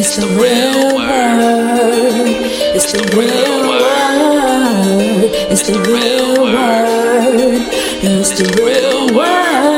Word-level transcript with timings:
It's 0.00 0.14
the 0.16 0.28
real 0.28 0.94
word. 0.94 2.28
It's 2.76 2.92
the 2.92 3.02
real 3.16 3.68
word. 3.68 5.32
It's 5.50 5.66
the 5.66 5.80
real 5.90 6.44
word. 6.44 7.66
It's 8.04 8.30
the 8.30 8.62
real 8.62 9.12
word. 9.12 9.77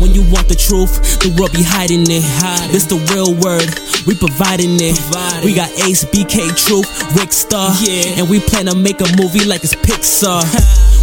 When 0.00 0.14
you 0.14 0.24
want 0.32 0.48
the 0.48 0.56
truth, 0.56 1.20
the 1.20 1.28
world 1.36 1.52
be 1.52 1.62
hiding 1.62 2.08
it. 2.08 2.24
Hiding. 2.40 2.72
This 2.72 2.84
the 2.88 2.96
real 3.12 3.36
word, 3.36 3.68
we 4.08 4.16
providing 4.16 4.80
it. 4.80 4.96
We 5.44 5.52
got 5.52 5.68
Ace, 5.84 6.04
BK, 6.08 6.56
Truth, 6.56 6.88
Rick 7.16 7.32
Star, 7.32 7.70
and 8.16 8.28
we 8.28 8.40
plan 8.40 8.66
to 8.66 8.74
make 8.74 9.00
a 9.00 9.08
movie 9.20 9.44
like 9.44 9.62
it's 9.62 9.76
Pixar. 9.76 10.40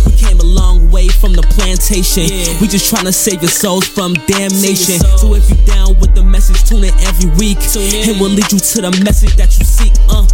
We 0.06 0.18
came 0.18 0.40
a 0.40 0.44
long 0.50 0.90
way 0.90 1.08
from 1.08 1.34
the 1.34 1.44
plantation. 1.44 2.26
We 2.60 2.68
just 2.68 2.90
trying 2.90 3.06
to 3.06 3.14
save 3.14 3.42
your 3.42 3.52
souls 3.54 3.86
from 3.86 4.14
damnation. 4.26 4.98
So 5.22 5.36
if 5.36 5.50
you 5.50 5.58
down 5.66 6.00
with 6.00 6.16
the 6.16 6.24
message, 6.24 6.64
tune 6.68 6.84
in 6.84 6.94
every 7.06 7.30
week. 7.38 7.58
It 7.62 8.20
will 8.20 8.34
lead 8.34 8.52
you 8.52 8.60
to 8.60 8.82
the 8.82 8.92
message 9.04 9.36
that 9.38 9.54
you 9.60 9.66
seek. 9.66 9.94
Uh, 10.10 10.26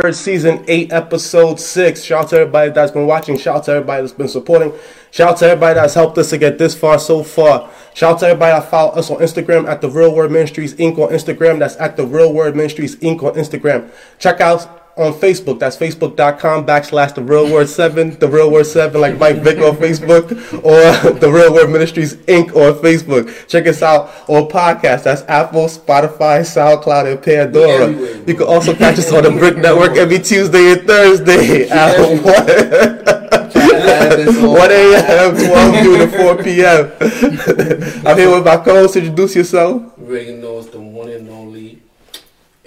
Third 0.00 0.14
season, 0.14 0.64
eight, 0.68 0.92
episode 0.92 1.58
six. 1.58 2.04
Shout 2.04 2.26
out 2.26 2.30
to 2.30 2.36
everybody 2.36 2.70
that's 2.70 2.92
been 2.92 3.08
watching. 3.08 3.36
Shout 3.36 3.56
out 3.56 3.64
to 3.64 3.72
everybody 3.72 4.02
that's 4.02 4.12
been 4.12 4.28
supporting. 4.28 4.72
Shout 5.10 5.30
out 5.30 5.36
to 5.38 5.46
everybody 5.46 5.74
that's 5.74 5.94
helped 5.94 6.16
us 6.18 6.30
to 6.30 6.38
get 6.38 6.56
this 6.56 6.72
far 6.72 7.00
so 7.00 7.24
far. 7.24 7.68
Shout 7.94 8.12
out 8.12 8.20
to 8.20 8.26
everybody 8.28 8.60
that 8.60 8.70
follow 8.70 8.92
us 8.92 9.10
on 9.10 9.16
Instagram 9.16 9.68
at 9.68 9.80
the 9.80 9.90
Real 9.90 10.14
Word 10.14 10.30
Ministries 10.30 10.74
Inc. 10.74 10.98
on 10.98 11.12
Instagram. 11.12 11.58
That's 11.58 11.74
at 11.78 11.96
the 11.96 12.06
Real 12.06 12.32
Word 12.32 12.54
Ministries 12.54 12.94
Inc. 12.98 13.24
on 13.24 13.34
Instagram. 13.34 13.90
Check 14.20 14.40
out 14.40 14.77
on 14.98 15.12
Facebook. 15.14 15.58
That's 15.58 15.76
facebook.com 15.76 16.66
backslash 16.66 17.14
the 17.14 17.22
Real 17.22 17.50
Word 17.50 17.68
7. 17.68 18.18
The 18.18 18.28
Real 18.28 18.50
Word 18.50 18.64
7, 18.64 19.00
like 19.00 19.18
Mike 19.18 19.36
Vick 19.36 19.58
on 19.58 19.76
Facebook, 19.76 20.30
or 20.64 21.12
the 21.18 21.30
Real 21.30 21.52
Word 21.54 21.70
Ministries 21.70 22.16
Inc. 22.26 22.48
on 22.48 22.74
Facebook. 22.82 23.46
Check 23.48 23.66
us 23.66 23.82
out 23.82 24.10
on 24.28 24.48
podcast. 24.48 25.04
That's 25.04 25.22
Apple, 25.22 25.66
Spotify, 25.66 26.40
SoundCloud, 26.40 27.12
and 27.12 27.22
Pandora. 27.22 27.92
You 28.26 28.34
can 28.34 28.46
also 28.46 28.74
catch 28.74 28.98
us 28.98 29.12
on 29.12 29.22
the 29.22 29.30
BRIC 29.30 29.58
Network 29.58 29.96
every 29.96 30.18
Tuesday 30.18 30.72
and 30.72 30.86
Thursday 30.86 31.68
at 31.70 31.98
1, 33.58 34.58
1 34.58 34.70
a.m., 34.70 35.36
12 35.36 35.84
noon 35.84 35.98
to 36.00 36.08
4 36.18 36.42
p.m. 36.42 36.92
I'm 38.06 38.16
here 38.16 38.30
with 38.34 38.44
my 38.44 38.56
co-host. 38.56 38.96
Introduce 38.96 39.36
yourself. 39.36 39.92
Reagan 39.96 40.40
knows 40.40 40.70
the 40.70 40.80
one 40.80 41.08
and 41.08 41.28
only 41.28 41.77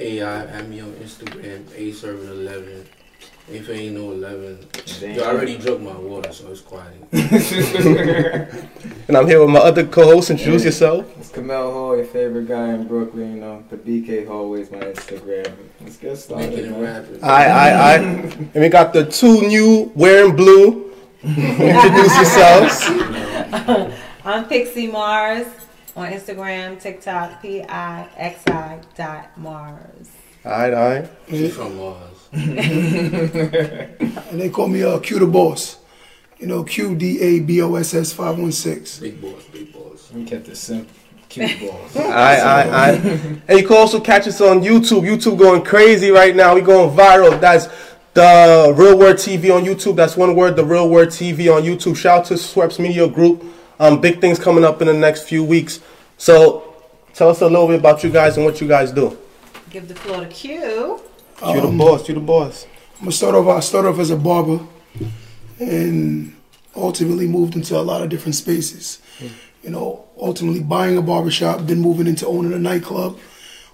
AI 0.02 0.46
at 0.46 0.68
me 0.68 0.82
on 0.82 0.92
Instagram, 0.94 1.64
A 1.76 1.92
Servant 1.92 2.30
11. 2.30 2.88
If 3.52 3.68
it 3.70 3.74
ain't 3.74 3.96
no 3.96 4.12
11, 4.12 4.60
you 5.02 5.22
already 5.22 5.58
drunk 5.58 5.82
my 5.82 5.98
water, 5.98 6.32
so 6.32 6.50
it's 6.52 6.62
quiet. 6.62 6.96
And 9.08 9.18
I'm 9.18 9.28
here 9.28 9.42
with 9.42 9.50
my 9.50 9.60
other 9.60 9.86
co-host. 9.86 10.30
Introduce 10.30 10.64
yourself. 10.64 11.06
It's 11.20 11.30
Kimmel 11.30 11.72
Hall, 11.74 11.98
your 11.98 12.06
favorite 12.06 12.48
guy 12.48 12.70
in 12.74 12.88
Brooklyn. 12.88 13.36
You 13.36 13.42
know, 13.42 13.64
the 13.70 13.76
BK 13.78 14.26
Hallways, 14.26 14.72
my 14.72 14.78
Instagram. 14.80 15.52
Let's 15.82 15.98
get 15.98 16.16
started, 16.18 16.50
Making 16.52 16.66
it 16.66 16.72
man. 16.72 16.82
rapping. 16.82 17.24
Aye, 17.24 17.46
aye, 17.50 17.74
aye. 17.74 17.98
And 18.54 18.56
we 18.56 18.70
got 18.70 18.94
the 18.94 19.06
two 19.06 19.42
new 19.42 19.92
wearing 19.96 20.36
blue. 20.36 20.94
Introduce 21.24 22.16
yourselves. 22.16 22.84
I'm 24.24 24.46
Pixi 24.46 24.90
Mars 24.90 25.48
on 25.96 26.12
Instagram, 26.12 26.80
TikTok, 26.82 27.42
P 27.42 27.64
I 27.64 28.08
X 28.18 28.48
I 28.48 28.80
dot 28.96 29.38
Mars. 29.38 30.10
Aye, 30.44 30.74
aye. 30.74 31.10
She's 31.30 31.56
from 31.56 31.78
Mars. 31.78 32.18
and 32.32 32.50
they 34.40 34.50
call 34.50 34.68
me 34.68 34.84
uh, 34.84 35.00
Q 35.00 35.20
the 35.20 35.28
Boss. 35.28 35.78
You 36.40 36.48
know, 36.48 36.64
Q 36.64 36.96
D 36.96 37.20
A 37.22 37.40
B 37.42 37.62
O 37.62 37.76
S 37.76 37.94
S 37.94 38.12
516. 38.14 39.02
Big 39.02 39.22
boss, 39.22 39.44
big 39.52 39.72
boss. 39.74 40.12
We 40.12 40.26
kept 40.26 40.48
it 40.48 40.56
simple. 40.56 40.96
Cute 41.30 41.60
balls. 41.62 41.96
Aye, 41.96 42.40
aye, 42.40 42.70
aye. 42.70 43.42
And 43.48 43.60
you 43.60 43.66
can 43.66 43.78
also 43.78 44.02
catch 44.02 44.28
us 44.28 44.42
on 44.42 44.62
YouTube. 44.62 45.04
YouTube 45.04 45.38
going 45.38 45.64
crazy 45.64 46.12
right 46.12 46.36
now. 46.36 46.56
We 46.56 46.62
going 46.62 46.96
viral. 46.98 47.40
That's 47.40 47.68
the 48.14 48.74
Real 48.76 48.98
Word 48.98 49.16
TV 49.16 49.56
on 49.56 49.64
YouTube. 49.64 49.96
That's 49.96 50.18
one 50.18 50.36
word, 50.36 50.58
the 50.58 50.66
Real 50.66 50.90
Word 50.90 51.10
TV 51.10 51.54
on 51.56 51.64
YouTube. 51.64 51.96
Shout 51.96 52.20
out 52.22 52.26
to 52.26 52.38
Sweps 52.38 52.80
Media 52.80 53.08
Group. 53.08 53.46
Um, 53.82 54.00
big 54.00 54.22
things 54.22 54.38
coming 54.38 54.64
up 54.64 54.80
in 54.82 54.88
the 54.88 54.94
next 54.94 55.24
few 55.24 55.44
weeks. 55.44 55.80
So 56.20 56.76
tell 57.16 57.30
us 57.30 57.42
a 57.42 57.48
little 57.48 57.66
bit 57.66 57.80
about 57.80 58.04
you 58.04 58.12
guys 58.12 58.38
and 58.38 58.46
what 58.46 58.62
you 58.62 58.68
guys 58.68 58.92
do. 58.92 59.18
Give 59.72 59.88
the 59.88 59.96
floor 59.96 60.20
to 60.20 60.28
Q. 60.28 61.02
You 61.48 61.62
the 61.62 61.76
boss, 61.76 62.08
you 62.08 62.14
the 62.14 62.22
boss. 62.22 62.68
I'm 62.98 63.06
gonna 63.06 63.12
start 63.12 63.34
off. 63.34 63.48
I 63.48 63.60
started 63.62 63.90
off 63.90 63.98
as 63.98 64.12
a 64.12 64.16
barber, 64.16 64.60
and 65.60 66.36
ultimately 66.76 67.26
moved 67.26 67.56
into 67.56 67.76
a 67.76 67.82
lot 67.82 68.04
of 68.04 68.10
different 68.10 68.36
spaces. 68.36 69.02
You 69.64 69.72
know, 69.72 70.06
ultimately 70.16 70.62
buying 70.62 70.96
a 70.98 71.02
barbershop, 71.02 71.62
then 71.62 71.82
moving 71.82 72.06
into 72.06 72.28
owning 72.28 72.54
a 72.54 72.60
nightclub, 72.60 73.18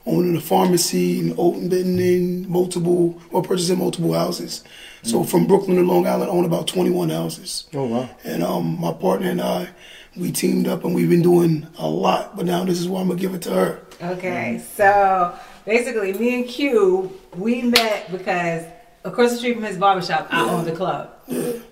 owning 0.05 0.37
a 0.37 0.41
pharmacy, 0.41 1.19
and 1.19 1.35
opening 1.37 1.99
in 1.99 2.49
multiple 2.49 3.21
or 3.31 3.41
purchasing 3.41 3.79
multiple 3.79 4.13
houses. 4.13 4.63
So 5.03 5.25
from 5.25 5.47
Brooklyn 5.47 5.75
to 5.75 5.83
Long 5.83 6.07
Island, 6.07 6.31
I 6.31 6.33
own 6.33 6.45
about 6.45 6.67
21 6.67 7.09
houses. 7.09 7.65
Oh 7.73 7.85
wow. 7.85 8.09
And 8.23 8.41
um, 8.43 8.79
my 8.79 8.93
partner 8.93 9.29
and 9.29 9.41
I, 9.41 9.69
we 10.17 10.31
teamed 10.31 10.67
up 10.67 10.83
and 10.83 10.93
we've 10.93 11.09
been 11.09 11.21
doing 11.21 11.67
a 11.77 11.87
lot. 11.87 12.35
But 12.35 12.45
now 12.45 12.63
this 12.63 12.79
is 12.79 12.87
why 12.87 13.01
I'm 13.01 13.07
gonna 13.07 13.19
give 13.19 13.33
it 13.33 13.41
to 13.43 13.51
her. 13.51 13.79
Okay, 14.01 14.63
so 14.75 15.37
basically, 15.65 16.13
me 16.13 16.35
and 16.35 16.47
Q, 16.47 17.11
we 17.35 17.61
met 17.61 18.11
because 18.11 18.63
across 19.03 19.31
the 19.31 19.37
street 19.37 19.53
from 19.53 19.63
his 19.63 19.77
barbershop, 19.77 20.27
I 20.31 20.49
owned 20.49 20.67
the 20.67 20.75
club. 20.75 21.13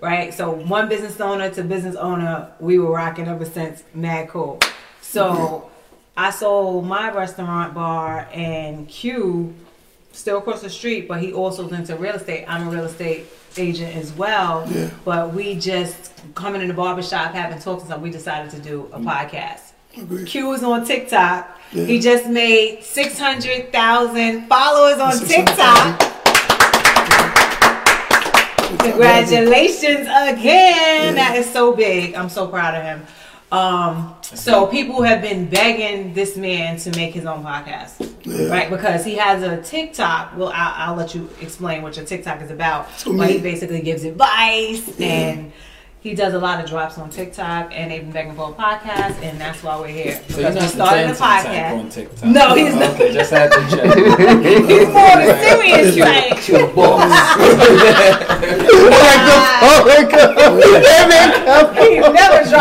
Right? 0.00 0.34
So, 0.34 0.50
one 0.50 0.88
business 0.88 1.20
owner 1.20 1.50
to 1.50 1.62
business 1.62 1.96
owner, 1.96 2.50
we 2.60 2.78
were 2.78 2.90
rocking 2.90 3.28
ever 3.28 3.44
since 3.44 3.82
Mad 3.94 4.28
Cool. 4.28 4.60
So, 5.00 5.70
I 6.16 6.30
sold 6.30 6.86
my 6.86 7.10
restaurant 7.10 7.74
bar, 7.74 8.28
and 8.32 8.88
Q, 8.88 9.54
still 10.12 10.38
across 10.38 10.62
the 10.62 10.70
street, 10.70 11.08
but 11.08 11.20
he 11.20 11.32
also 11.32 11.68
into 11.68 11.96
real 11.96 12.14
estate. 12.14 12.44
I'm 12.48 12.68
a 12.68 12.70
real 12.70 12.84
estate 12.84 13.26
agent 13.58 13.96
as 13.96 14.12
well. 14.12 14.66
Yeah. 14.70 14.90
But 15.04 15.34
we 15.34 15.56
just 15.56 16.12
coming 16.34 16.62
in 16.62 16.68
the 16.68 16.74
barbershop, 16.74 17.32
having 17.32 17.58
talks 17.58 17.82
and 17.82 17.90
stuff, 17.90 18.00
we 18.00 18.10
decided 18.10 18.50
to 18.52 18.58
do 18.58 18.88
a 18.92 18.98
mm. 18.98 19.04
podcast. 19.04 19.72
Agreed. 19.96 20.26
Q 20.26 20.52
is 20.52 20.62
on 20.62 20.84
TikTok. 20.84 21.58
Yeah. 21.72 21.84
He 21.84 21.98
just 21.98 22.28
made 22.28 22.82
600,000 22.82 24.46
followers 24.46 25.00
on 25.00 25.12
600,000. 25.12 25.98
TikTok. 25.98 26.12
Congratulations 28.80 30.06
again. 30.06 31.14
That 31.14 31.34
is 31.36 31.50
so 31.50 31.74
big. 31.74 32.14
I'm 32.14 32.28
so 32.28 32.46
proud 32.46 32.74
of 32.74 32.82
him. 32.82 33.06
Um, 33.52 34.14
so 34.22 34.66
people 34.66 35.02
have 35.02 35.22
been 35.22 35.46
begging 35.48 36.12
this 36.14 36.36
man 36.36 36.78
to 36.78 36.90
make 36.96 37.14
his 37.14 37.26
own 37.26 37.44
podcast, 37.44 38.12
Yeah. 38.24 38.48
right? 38.48 38.68
Because 38.68 39.04
he 39.04 39.14
has 39.16 39.42
a 39.44 39.62
TikTok. 39.62 40.36
Well, 40.36 40.50
I'll, 40.52 40.90
I'll 40.90 40.96
let 40.96 41.14
you 41.14 41.30
explain 41.40 41.82
what 41.82 41.96
your 41.96 42.04
TikTok 42.04 42.42
is 42.42 42.50
about. 42.50 42.90
So 42.98 43.16
but 43.16 43.30
he 43.30 43.38
basically 43.38 43.82
gives 43.82 44.02
advice 44.04 44.98
and 45.00 45.52
he 46.00 46.14
does 46.14 46.34
a 46.34 46.38
lot 46.38 46.62
of 46.62 46.68
drops 46.68 46.98
on 46.98 47.08
TikTok. 47.10 47.70
And 47.72 47.90
they've 47.90 48.00
been 48.02 48.10
begging 48.12 48.34
for 48.34 48.50
a 48.50 48.52
podcast, 48.52 49.20
and 49.22 49.40
that's 49.40 49.62
why 49.62 49.78
we're 49.80 49.88
here. 49.88 50.20
So 50.28 50.40
you're 50.40 50.50
Because 50.50 50.54
we 50.54 50.60
not 50.60 50.70
started 50.70 51.04
a 51.04 51.12
the 51.12 51.18
type 51.18 51.46
on 51.46 51.86
podcast. 51.86 51.92
TikTok. 51.94 52.24
No, 52.28 52.54
he's 52.54 52.74
not. 52.74 52.90
Okay, 52.94 53.12
just 53.12 53.30
had 53.30 53.50
to 53.52 53.60
check. 53.70 53.96
He's 54.68 54.88
more 54.88 55.16
the 55.22 55.38
serious 55.40 55.96
type. 55.96 56.38
Cute 56.42 56.74
balls. 56.74 57.02
Oh 59.58 59.82
my 59.86 60.02
god. 60.10 60.34
Oh 60.38 60.60
He 60.60 60.70
never 60.72 61.95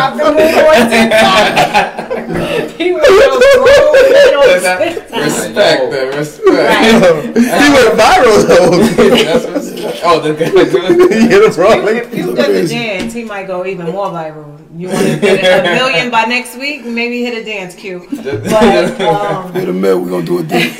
dropped 0.05 0.17
the 0.17 0.23
move 0.31 0.55
on 0.65 0.89
TikTok. 0.89 2.71
he 2.77 2.91
was 2.91 3.05
so 3.05 3.13
rude 3.59 4.33
on 4.35 4.47
TikTok. 4.61 5.15
Respect 5.25 5.91
that, 5.91 6.15
respect. 6.15 6.45
Right. 6.47 7.23
he 7.35 7.67
went 7.73 7.91
viral 7.99 8.39
though. 8.47 8.69
That's 9.23 9.45
respect. 9.47 10.01
Oh, 10.03 10.19
the 10.19 10.33
guy. 10.33 10.45
you 10.51 11.09
hit 11.29 11.41
us 11.43 11.57
wrong. 11.57 11.87
If 11.87 12.15
you 12.15 12.25
look 12.27 12.37
get 12.37 12.47
the 12.51 12.67
dance, 12.67 13.13
he 13.13 13.23
might 13.23 13.47
go 13.47 13.65
even 13.65 13.87
more 13.87 14.07
viral. 14.07 14.59
You 14.77 14.89
want 14.89 14.99
to 15.07 15.19
get 15.19 15.65
a 15.65 15.75
million 15.75 16.11
by 16.11 16.25
next 16.25 16.57
week? 16.57 16.85
Maybe 16.85 17.23
hit 17.23 17.33
a 17.33 17.45
dance 17.45 17.75
cue. 17.75 18.05
But 18.11 19.01
um, 19.01 19.53
Hit 19.53 19.69
a 19.69 19.73
mill, 19.73 20.01
we're 20.01 20.09
gonna 20.09 20.25
do 20.25 20.39
a 20.39 20.43
dance. 20.43 20.77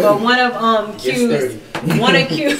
but 0.00 0.20
one 0.20 0.38
of 0.38 0.54
um 0.54 0.92
Get 0.92 1.16
Q's 1.16 1.62
one 2.00 2.16
of 2.16 2.28
Q, 2.28 2.56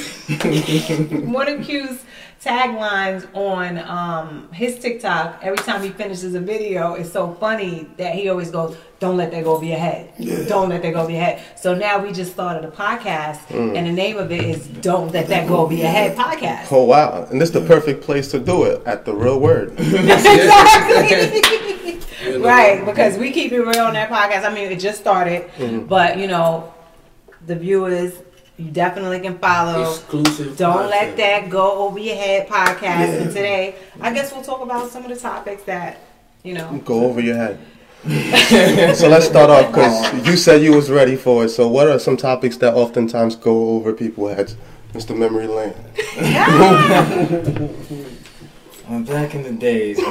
one 1.26 1.49
of 1.49 1.64
Q's 1.64 2.05
taglines 2.42 3.26
on 3.34 3.78
um, 3.78 4.52
his 4.52 4.78
TikTok. 4.78 5.40
Every 5.42 5.58
time 5.58 5.82
he 5.82 5.90
finishes 5.90 6.34
a 6.34 6.40
video, 6.40 6.94
it's 6.94 7.12
so 7.12 7.34
funny 7.34 7.88
that 7.96 8.14
he 8.14 8.28
always 8.28 8.50
goes, 8.50 8.76
"Don't 9.00 9.16
let 9.16 9.30
that 9.32 9.44
go 9.44 9.56
over 9.56 9.64
your 9.64 9.78
head. 9.78 10.12
Don't 10.48 10.68
let 10.68 10.82
that 10.82 10.92
go 10.92 11.02
over 11.02 11.10
your 11.10 11.20
head." 11.20 11.42
So 11.56 11.74
now 11.74 11.98
we 12.02 12.12
just 12.12 12.32
started 12.32 12.64
a 12.64 12.70
podcast, 12.70 13.50
and 13.50 13.86
the 13.86 13.92
name 13.92 14.18
of 14.18 14.30
it 14.30 14.44
is 14.44 14.66
"Don't 14.66 15.12
Let 15.12 15.28
That 15.28 15.48
Go 15.48 15.58
Over 15.58 15.74
Your 15.74 15.88
Head" 15.88 16.16
podcast. 16.16 16.72
Oh 16.72 16.84
wow! 16.84 17.26
And 17.30 17.40
this 17.40 17.48
is 17.48 17.54
the 17.54 17.66
perfect 17.66 18.02
place 18.02 18.30
to 18.30 18.38
do 18.38 18.64
it 18.64 18.82
at 18.86 19.04
the 19.04 19.14
real 19.14 19.40
word. 19.40 19.72
exactly. 19.78 21.42
right, 22.38 22.84
because 22.84 23.18
we 23.18 23.30
keep 23.30 23.52
it 23.52 23.60
real 23.60 23.80
on 23.80 23.94
that 23.94 24.10
podcast. 24.10 24.44
I 24.48 24.54
mean, 24.54 24.70
it 24.70 24.80
just 24.80 25.00
started, 25.00 25.50
but 25.88 26.18
you 26.18 26.26
know, 26.26 26.72
the 27.46 27.56
viewers, 27.56 28.14
you 28.58 28.70
definitely 28.70 29.20
can 29.20 29.38
follow. 29.38 29.90
Exclusive. 29.90 30.56
Don't 30.56 30.88
let 30.88 31.16
that 31.16 31.50
go 31.50 31.86
over 31.86 31.98
your 31.98 32.16
head 32.16 32.48
podcast. 32.48 32.80
Yeah. 32.80 33.12
And 33.12 33.28
today, 33.28 33.76
I 34.00 34.12
guess 34.12 34.32
we'll 34.32 34.42
talk 34.42 34.62
about 34.62 34.90
some 34.90 35.04
of 35.04 35.10
the 35.10 35.16
topics 35.16 35.62
that, 35.64 36.00
you 36.42 36.54
know. 36.54 36.80
Go 36.84 37.04
over 37.04 37.20
your 37.20 37.36
head. 37.36 37.58
so 38.96 39.08
let's 39.08 39.26
start 39.26 39.50
off 39.50 39.66
because 39.66 40.26
you 40.26 40.36
said 40.36 40.62
you 40.62 40.74
was 40.74 40.90
ready 40.90 41.16
for 41.16 41.44
it. 41.44 41.48
So 41.48 41.66
what 41.66 41.88
are 41.88 41.98
some 41.98 42.16
topics 42.16 42.56
that 42.58 42.74
oftentimes 42.74 43.34
go 43.34 43.70
over 43.70 43.92
people's 43.92 44.36
heads, 44.36 44.56
Mr. 44.92 45.16
Memory 45.16 45.48
Lane? 45.48 45.74
I'm 48.88 49.04
back 49.04 49.34
in 49.34 49.42
the 49.42 49.50
days. 49.50 49.98
He's 49.98 50.04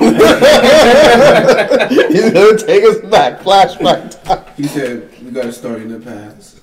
gonna 2.31 2.57
take 2.57 2.83
us 2.83 2.97
back, 3.09 3.39
flashback. 3.39 4.21
time. 4.25 4.43
He 4.57 4.67
said 4.67 5.09
we 5.23 5.31
got 5.31 5.43
to 5.43 5.53
start 5.53 5.81
in 5.81 5.87
the 5.87 5.99
past. 5.99 6.59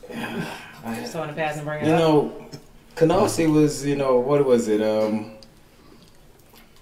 Just 0.85 1.15
on 1.17 1.29
the 1.29 1.35
pass 1.35 1.57
and 1.57 1.65
bring 1.65 1.83
it 1.85 1.87
You 1.89 1.93
up. 1.95 1.99
know, 1.99 2.47
Canarsie 2.97 3.51
was, 3.51 3.85
you 3.87 3.97
know, 3.97 4.19
what 4.19 4.45
was 4.45 4.69
it? 4.69 4.83
Um, 4.83 5.33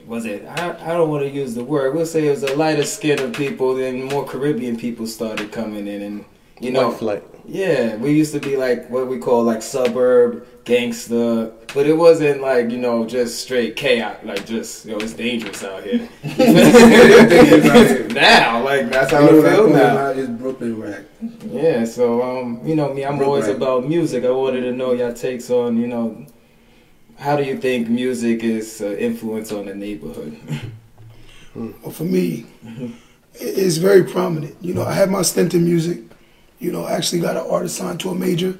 was 0.06 0.24
it? 0.24 0.44
I, 0.46 0.70
I 0.90 0.94
don't 0.94 1.10
want 1.10 1.24
to 1.24 1.30
use 1.30 1.54
the 1.54 1.62
word. 1.64 1.94
We'll 1.94 2.06
say 2.06 2.26
it 2.26 2.30
was 2.30 2.42
a 2.42 2.56
lighter 2.56 2.84
skin 2.84 3.20
of 3.20 3.32
people. 3.34 3.74
Then 3.74 4.04
more 4.04 4.24
Caribbean 4.24 4.76
people 4.76 5.06
started 5.06 5.52
coming 5.52 5.86
in, 5.86 6.02
and 6.02 6.24
you 6.60 6.70
know, 6.72 6.88
White 6.90 6.98
flight. 6.98 7.24
yeah, 7.46 7.96
we 7.96 8.12
used 8.12 8.32
to 8.34 8.40
be 8.40 8.56
like 8.56 8.88
what 8.90 9.08
we 9.08 9.18
call 9.18 9.42
like 9.44 9.62
suburb 9.62 10.46
gangster, 10.64 11.50
but 11.74 11.86
it 11.86 11.94
wasn't 11.96 12.40
like 12.42 12.70
you 12.70 12.78
know 12.78 13.06
just 13.06 13.40
straight 13.40 13.76
chaos. 13.76 14.16
Like 14.24 14.46
just 14.46 14.84
you 14.86 14.92
know, 14.92 14.98
it's 15.02 15.14
dangerous 15.14 15.64
out 15.64 15.82
here. 15.84 16.08
now, 18.10 18.62
like 18.64 18.90
that's 18.90 19.10
how 19.12 19.20
You 19.20 19.32
know, 19.32 19.46
I 19.46 19.50
feel 19.50 19.56
going 19.68 19.72
now. 19.72 20.06
It's 20.10 20.18
is 20.20 20.28
Brooklyn 20.28 20.80
rap. 20.80 21.02
Yeah, 21.46 21.84
so 21.84 22.22
um, 22.22 22.60
you 22.64 22.74
know 22.76 22.92
me, 22.92 23.04
I'm 23.04 23.18
Real 23.18 23.28
always 23.28 23.46
rap. 23.46 23.56
about 23.56 23.88
music. 23.88 24.24
I 24.24 24.30
wanted 24.30 24.62
to 24.62 24.72
know 24.72 24.92
your 24.92 25.12
takes 25.12 25.50
on, 25.50 25.76
you 25.80 25.86
know, 25.86 26.26
how 27.18 27.36
do 27.36 27.42
you 27.44 27.58
think 27.58 27.88
music 27.88 28.42
is 28.44 28.80
uh, 28.80 28.96
influence 28.96 29.52
on 29.52 29.66
the 29.66 29.74
neighborhood? 29.74 30.38
Well, 31.54 31.90
for 31.90 32.04
me, 32.04 32.46
it's 33.34 33.76
very 33.78 34.04
prominent. 34.04 34.56
You 34.60 34.74
know, 34.74 34.82
I 34.84 34.92
had 34.94 35.10
my 35.10 35.22
stint 35.22 35.54
in 35.54 35.64
music. 35.64 36.00
You 36.60 36.70
know, 36.72 36.86
actually 36.86 37.20
got 37.20 37.36
an 37.36 37.50
artist 37.50 37.76
signed 37.76 37.98
to 38.00 38.10
a 38.10 38.14
major. 38.14 38.56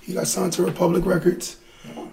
He 0.00 0.14
got 0.14 0.26
signed 0.26 0.52
to 0.54 0.62
Republic 0.62 1.04
Records. 1.04 1.56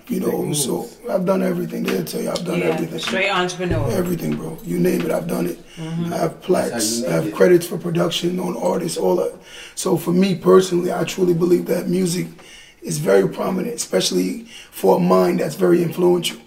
You 0.08 0.20
know, 0.20 0.54
so 0.54 0.88
I've 1.10 1.26
done 1.26 1.42
everything. 1.42 1.82
They'll 1.84 2.06
tell 2.06 2.22
you 2.22 2.30
I've 2.30 2.46
done 2.46 2.60
yeah, 2.60 2.66
everything. 2.66 3.00
straight 3.00 3.30
entrepreneur. 3.30 3.90
Everything, 3.90 4.36
bro. 4.36 4.56
You 4.64 4.80
name 4.80 5.02
it, 5.02 5.12
I've 5.12 5.28
done 5.28 5.48
it. 5.48 5.58
Mm-hmm. 5.78 6.14
I 6.14 6.18
have 6.18 6.42
plaques, 6.42 7.04
I 7.04 7.12
have 7.12 7.28
it. 7.28 7.34
credits 7.34 7.66
for 7.66 7.80
production 7.80 8.40
on 8.40 8.56
artists, 8.56 9.00
all 9.00 9.16
that. 9.16 9.34
So 9.74 9.98
for 9.98 10.12
me 10.12 10.36
personally, 10.36 10.94
I 10.94 11.04
truly 11.06 11.34
believe 11.34 11.66
that 11.66 11.88
music 11.88 12.28
is 12.84 13.00
very 13.00 13.28
prominent, 13.28 13.74
especially 13.74 14.44
for 14.70 14.98
a 14.98 15.00
mind 15.00 15.40
that's 15.40 15.56
very 15.56 15.82
influential. 15.82 16.40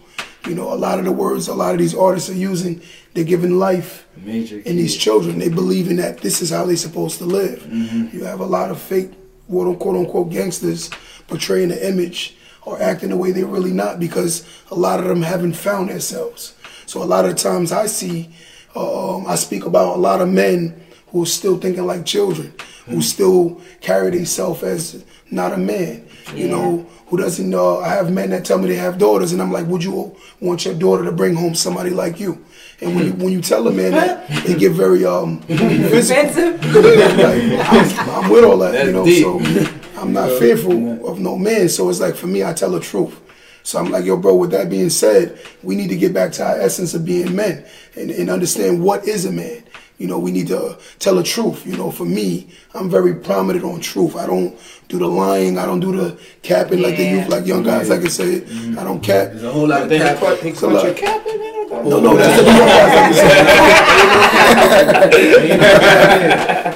You 0.46 0.54
know, 0.54 0.72
a 0.72 0.76
lot 0.76 0.98
of 0.98 1.04
the 1.04 1.12
words 1.12 1.48
a 1.48 1.54
lot 1.54 1.72
of 1.72 1.78
these 1.78 1.94
artists 1.94 2.30
are 2.30 2.34
using, 2.34 2.80
they're 3.12 3.24
giving 3.24 3.58
life 3.58 4.06
Major. 4.16 4.60
in 4.60 4.76
these 4.76 4.96
children. 4.96 5.38
They 5.38 5.48
believe 5.48 5.90
in 5.90 5.96
that 5.96 6.18
this 6.18 6.40
is 6.40 6.50
how 6.50 6.64
they're 6.64 6.76
supposed 6.76 7.18
to 7.18 7.24
live. 7.24 7.60
Mm-hmm. 7.64 8.16
You 8.16 8.24
have 8.24 8.40
a 8.40 8.46
lot 8.46 8.70
of 8.70 8.80
fake, 8.80 9.10
quote 9.48 9.68
unquote, 9.68 9.96
unquote 9.96 10.30
gangsters 10.30 10.90
portraying 11.26 11.68
the 11.68 11.88
image 11.88 12.36
or 12.64 12.80
acting 12.80 13.10
the 13.10 13.16
way 13.16 13.32
they're 13.32 13.46
really 13.46 13.72
not 13.72 13.98
because 13.98 14.46
a 14.70 14.74
lot 14.74 15.00
of 15.00 15.06
them 15.06 15.22
haven't 15.22 15.54
found 15.54 15.90
themselves. 15.90 16.54
So 16.86 17.02
a 17.02 17.04
lot 17.04 17.24
of 17.24 17.36
times 17.36 17.72
I 17.72 17.86
see, 17.86 18.30
uh, 18.74 19.16
um, 19.16 19.26
I 19.26 19.34
speak 19.34 19.66
about 19.66 19.96
a 19.96 20.00
lot 20.00 20.20
of 20.20 20.28
men 20.28 20.86
who 21.08 21.22
are 21.22 21.26
still 21.26 21.58
thinking 21.58 21.86
like 21.86 22.04
children, 22.04 22.52
who 22.86 23.02
still 23.02 23.60
carry 23.80 24.10
themselves 24.10 24.62
as 24.62 25.04
not 25.30 25.52
a 25.52 25.56
man. 25.56 26.07
You 26.34 26.48
know, 26.48 26.86
who 27.06 27.16
doesn't 27.16 27.48
know? 27.48 27.78
I 27.80 27.88
have 27.88 28.12
men 28.12 28.30
that 28.30 28.44
tell 28.44 28.58
me 28.58 28.68
they 28.68 28.76
have 28.76 28.98
daughters, 28.98 29.32
and 29.32 29.40
I'm 29.40 29.50
like, 29.52 29.66
would 29.66 29.82
you 29.82 30.16
want 30.40 30.64
your 30.64 30.74
daughter 30.74 31.04
to 31.04 31.12
bring 31.12 31.34
home 31.34 31.54
somebody 31.54 31.90
like 31.90 32.20
you? 32.20 32.44
And 32.80 32.94
when 32.94 33.06
you 33.06 33.12
when 33.14 33.32
you 33.32 33.40
tell 33.40 33.66
a 33.66 33.72
man 33.72 33.92
that, 33.92 34.28
they 34.46 34.54
get 34.54 34.72
very 34.72 35.04
um 35.04 35.40
physical. 35.42 36.22
Offensive. 36.22 36.74
like, 36.74 37.68
I'm, 37.68 38.24
I'm 38.24 38.30
with 38.30 38.44
all 38.44 38.58
that, 38.58 38.72
That's 38.72 38.86
you 38.86 38.92
know. 38.92 39.04
deep. 39.04 39.22
So 39.22 40.00
I'm 40.00 40.12
not 40.12 40.30
fearful 40.38 41.08
of 41.08 41.18
no 41.18 41.36
man. 41.36 41.68
So 41.68 41.88
it's 41.88 42.00
like 42.00 42.14
for 42.14 42.26
me, 42.28 42.44
I 42.44 42.52
tell 42.52 42.70
the 42.70 42.80
truth. 42.80 43.20
So 43.64 43.78
I'm 43.78 43.90
like, 43.90 44.04
yo, 44.04 44.16
bro. 44.16 44.34
With 44.36 44.52
that 44.52 44.70
being 44.70 44.90
said, 44.90 45.38
we 45.62 45.74
need 45.74 45.88
to 45.88 45.96
get 45.96 46.14
back 46.14 46.32
to 46.32 46.44
our 46.46 46.60
essence 46.60 46.94
of 46.94 47.04
being 47.04 47.34
men 47.34 47.64
and, 47.96 48.10
and 48.10 48.30
understand 48.30 48.82
what 48.82 49.06
is 49.08 49.24
a 49.24 49.32
man. 49.32 49.64
You 49.98 50.06
know, 50.06 50.18
we 50.18 50.30
need 50.30 50.46
to 50.48 50.78
tell 51.00 51.16
the 51.16 51.24
truth. 51.24 51.66
You 51.66 51.76
know, 51.76 51.90
for 51.90 52.04
me, 52.04 52.48
I'm 52.72 52.88
very 52.88 53.14
prominent 53.14 53.64
on 53.64 53.80
truth. 53.80 54.14
I 54.14 54.26
don't 54.26 54.56
do 54.88 54.98
the 54.98 55.08
lying. 55.08 55.58
I 55.58 55.66
don't 55.66 55.80
do 55.80 55.90
the 55.94 56.16
capping 56.42 56.80
like 56.82 56.96
the 56.96 57.04
youth, 57.04 57.28
like 57.28 57.44
young 57.46 57.64
guys 57.64 57.90
like 57.90 58.02
I 58.02 58.08
say 58.08 58.34
it. 58.34 58.48
I 58.78 58.84
don't 58.84 59.00
cap. 59.00 59.30
There's 59.32 59.42
a 59.42 59.50
whole 59.50 59.66
lot 59.66 59.82
of 59.82 59.88
Then 59.88 60.00
he 60.00 60.06
cap. 60.06 60.22
It's 60.44 60.62
a 60.62 60.66
lot. 60.68 60.84
your 60.84 60.94
cap. 60.94 61.26
No, 61.26 61.98
no, 62.00 62.16
that's 62.16 62.40
the 62.40 62.46
young 62.46 62.68
guys 62.68 62.94
like 62.94 63.04
I 63.04 63.12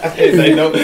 say. 0.05 0.45
Ain't 0.45 0.57
no, 0.57 0.73
no 0.73 0.75
We 0.75 0.81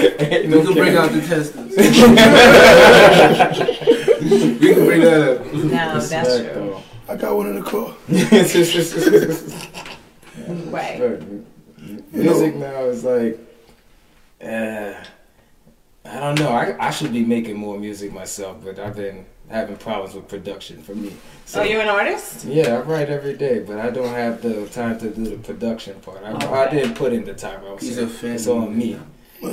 can 0.64 0.74
bring 0.74 0.96
out 0.96 1.10
the 1.10 1.20
testers. 1.20 1.76
we 4.60 4.74
can 4.74 4.84
bring 4.86 5.00
that 5.02 5.20
up. 5.40 5.52
No, 5.52 6.00
that's 6.00 6.36
true. 6.36 6.76
I 7.08 7.16
got 7.16 7.36
one 7.36 7.46
in 7.48 7.56
the 7.56 7.62
car. 7.62 7.94
Right. 10.70 11.20
Look, 11.88 12.12
music 12.12 12.54
now 12.56 12.84
is 12.84 13.04
like, 13.04 13.38
uh, 14.42 14.94
I 16.04 16.20
don't 16.20 16.38
know. 16.38 16.50
I, 16.50 16.76
I 16.88 16.90
should 16.90 17.12
be 17.12 17.24
making 17.24 17.56
more 17.56 17.78
music 17.78 18.12
myself, 18.12 18.58
but 18.64 18.78
I've 18.78 18.96
been 18.96 19.26
having 19.50 19.76
problems 19.76 20.14
with 20.14 20.28
production 20.28 20.82
for 20.82 20.94
me. 20.94 21.12
So 21.46 21.62
you're 21.62 21.80
an 21.80 21.88
artist? 21.88 22.44
yeah, 22.44 22.74
I 22.76 22.80
write 22.80 23.08
every 23.08 23.34
day, 23.36 23.60
but 23.60 23.78
I 23.78 23.90
don't 23.90 24.12
have 24.14 24.42
the 24.42 24.66
time 24.68 24.98
to 25.00 25.10
do 25.10 25.24
the 25.24 25.36
production 25.38 25.98
part. 26.00 26.22
I, 26.22 26.32
Oh, 26.46 26.54
I 26.54 26.70
didn't 26.70 26.94
put 26.94 27.12
in 27.12 27.24
the 27.24 27.34
time. 27.34 27.60
I 27.66 27.72
was 27.72 27.82
He's 27.82 27.96
saying. 27.96 28.08
a 28.08 28.10
fan. 28.10 28.34
It's 28.34 28.46
on 28.46 28.76
me. 28.76 28.98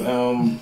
Um, 0.05 0.59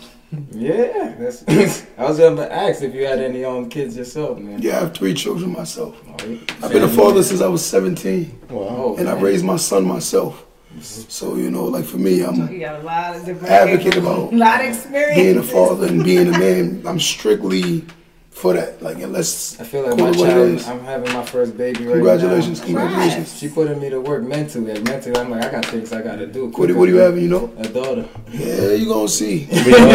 yeah, 0.52 1.16
that's. 1.18 1.44
I 1.98 2.04
was 2.06 2.18
gonna 2.20 2.44
ask 2.44 2.82
if 2.82 2.94
you 2.94 3.06
had 3.06 3.20
any 3.20 3.46
own 3.46 3.70
kids 3.70 3.96
yourself, 3.98 4.38
man. 4.40 4.62
Yeah, 4.62 4.78
I 4.78 4.80
have 4.82 4.94
three 4.94 5.14
children 5.14 5.52
myself. 5.54 5.96
Oh, 6.08 6.40
I've 6.64 6.72
been 6.72 6.84
a 6.84 6.88
father 6.90 7.22
since 7.24 7.40
I 7.42 7.48
was 7.48 7.64
17. 7.66 8.40
Wow. 8.50 8.66
Oh, 8.70 8.96
and 8.98 9.08
I 9.10 9.14
man. 9.14 9.24
raised 9.24 9.46
my 9.46 9.58
son 9.58 9.86
myself. 9.86 10.44
So 10.82 11.36
you 11.36 11.50
know, 11.52 11.66
like 11.66 11.86
for 11.86 11.98
me, 11.98 12.24
I'm 12.24 12.52
You 12.52 12.66
a 12.68 12.80
lot 12.84 13.16
of 13.16 13.26
different 13.26 13.52
advocate 13.54 13.98
about 13.98 14.34
a 14.34 14.36
lot 14.36 14.62
of 14.62 14.68
experience. 14.68 15.16
being 15.16 15.38
a 15.38 15.44
father 15.44 15.88
and 15.88 16.04
being 16.04 16.28
a 16.34 16.38
man. 16.38 16.84
I'm 16.86 17.00
strictly 17.00 17.86
for 18.34 18.54
that. 18.54 18.82
Like 18.82 18.98
unless 18.98 19.60
I 19.60 19.64
feel 19.64 19.84
like 19.88 19.98
call 19.98 20.08
my 20.08 20.10
it 20.12 20.18
what 20.18 20.30
it 20.30 20.34
child. 20.34 20.50
is. 20.50 20.68
I'm 20.68 20.80
having 20.84 21.14
my 21.14 21.24
first 21.24 21.56
baby 21.58 21.86
right 21.86 21.94
Congratulations, 21.94 22.60
now. 22.60 22.66
congratulations. 22.66 23.38
She 23.40 23.48
putting 23.48 23.80
me 23.80 23.90
to 23.90 24.02
work 24.02 24.24
mentally. 24.24 24.72
And 24.72 24.84
mentally, 24.84 25.16
I'm 25.16 25.30
like, 25.30 25.44
I 25.46 25.52
got 25.52 25.66
things 25.66 25.94
I 25.94 26.02
gotta 26.02 26.28
do. 26.28 26.48
What, 26.48 26.68
do- 26.68 26.78
what 26.78 26.88
do 26.88 26.92
you 26.92 26.98
have? 27.00 27.18
You 27.18 27.30
know? 27.30 27.54
A 27.58 27.68
daughter. 27.70 28.06
Yeah, 28.32 28.72
you 28.74 28.88
gonna 28.88 29.08
see. 29.08 29.48
We 29.64 29.74
all, 29.74 29.88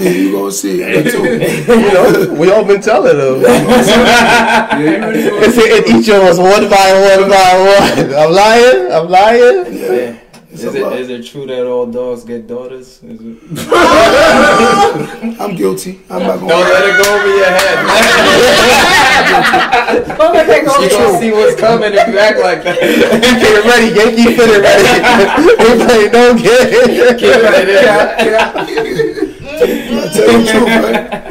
you 0.00 0.32
gonna 0.32 0.50
see. 0.52 0.82
I 0.82 1.02
got 1.02 1.12
you 1.14 1.92
know, 1.92 2.34
we 2.40 2.50
all 2.50 2.64
been 2.64 2.80
telling 2.80 3.16
them. 3.16 3.40
Yeah, 3.42 4.78
you 4.78 4.84
really 4.86 5.22
It's 5.44 5.56
in 5.58 5.96
each 6.00 6.08
of 6.08 6.22
us 6.22 6.38
one 6.38 6.68
by 6.68 6.88
one 7.18 7.28
by 7.30 7.52
one. 7.62 8.14
I'm 8.14 8.32
lying. 8.32 8.92
I'm 8.92 9.08
lying. 9.08 9.74
Yeah. 9.76 10.16
It's 10.18 10.23
Is 10.54 10.64
a 10.64 10.68
it 10.76 10.82
lot. 10.82 10.92
is 10.98 11.08
it 11.10 11.24
true 11.26 11.46
that 11.46 11.66
all 11.66 11.86
dogs 11.86 12.22
get 12.24 12.46
daughters? 12.46 13.02
Is 13.02 13.20
it? 13.20 13.38
I'm 15.40 15.54
guilty. 15.56 16.00
I'm 16.08 16.22
not 16.22 16.38
Don't 16.38 16.48
gonna. 16.48 16.74
let 16.74 16.84
it 16.88 16.96
go 17.02 17.14
over 17.14 17.28
your 17.36 17.50
head. 17.50 17.84
Don't 20.18 20.32
let 20.34 20.46
that 20.46 20.64
go 20.64 20.70
You 20.80 20.88
wrong. 20.90 21.00
gonna 21.06 21.18
see 21.20 21.32
what's 21.32 21.56
coming 21.60 21.92
if 21.92 22.06
you 22.08 22.18
act 22.18 22.38
like 22.38 22.62
that. 22.64 22.78
Get 22.80 23.64
ready. 23.66 23.88
Yankee 23.94 24.34
fitted 24.36 24.62
ready. 24.62 24.86
Everybody 25.58 26.08
don't 26.10 26.38
get 26.40 26.68
it. 26.70 27.18
Keep 27.18 27.34
it 27.34 27.68
in. 27.68 27.74
You 29.64 30.00
gotta 30.00 30.10
tell 30.14 30.28
your 30.30 30.42
truth, 30.46 30.68
right? 30.84 31.23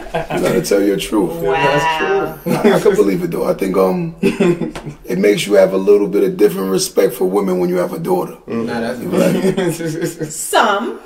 You 0.43 0.49
gotta 0.49 0.61
tell 0.61 0.83
your 0.83 0.97
truth. 0.97 1.41
Wow. 1.41 2.37
I, 2.45 2.73
I 2.73 2.79
can 2.79 2.95
believe 2.95 3.23
it 3.23 3.31
though. 3.31 3.45
I 3.49 3.53
think 3.53 3.77
um, 3.77 4.15
it 4.21 5.17
makes 5.17 5.47
you 5.47 5.53
have 5.53 5.71
a 5.73 5.77
little 5.77 6.07
bit 6.07 6.23
of 6.25 6.35
different 6.35 6.69
respect 6.69 7.13
for 7.13 7.25
women 7.25 7.59
when 7.59 7.69
you 7.69 7.77
have 7.77 7.93
a 7.93 7.99
daughter. 7.99 8.37
Nah, 8.47 8.79
that's 8.81 8.99
Some. 10.35 10.99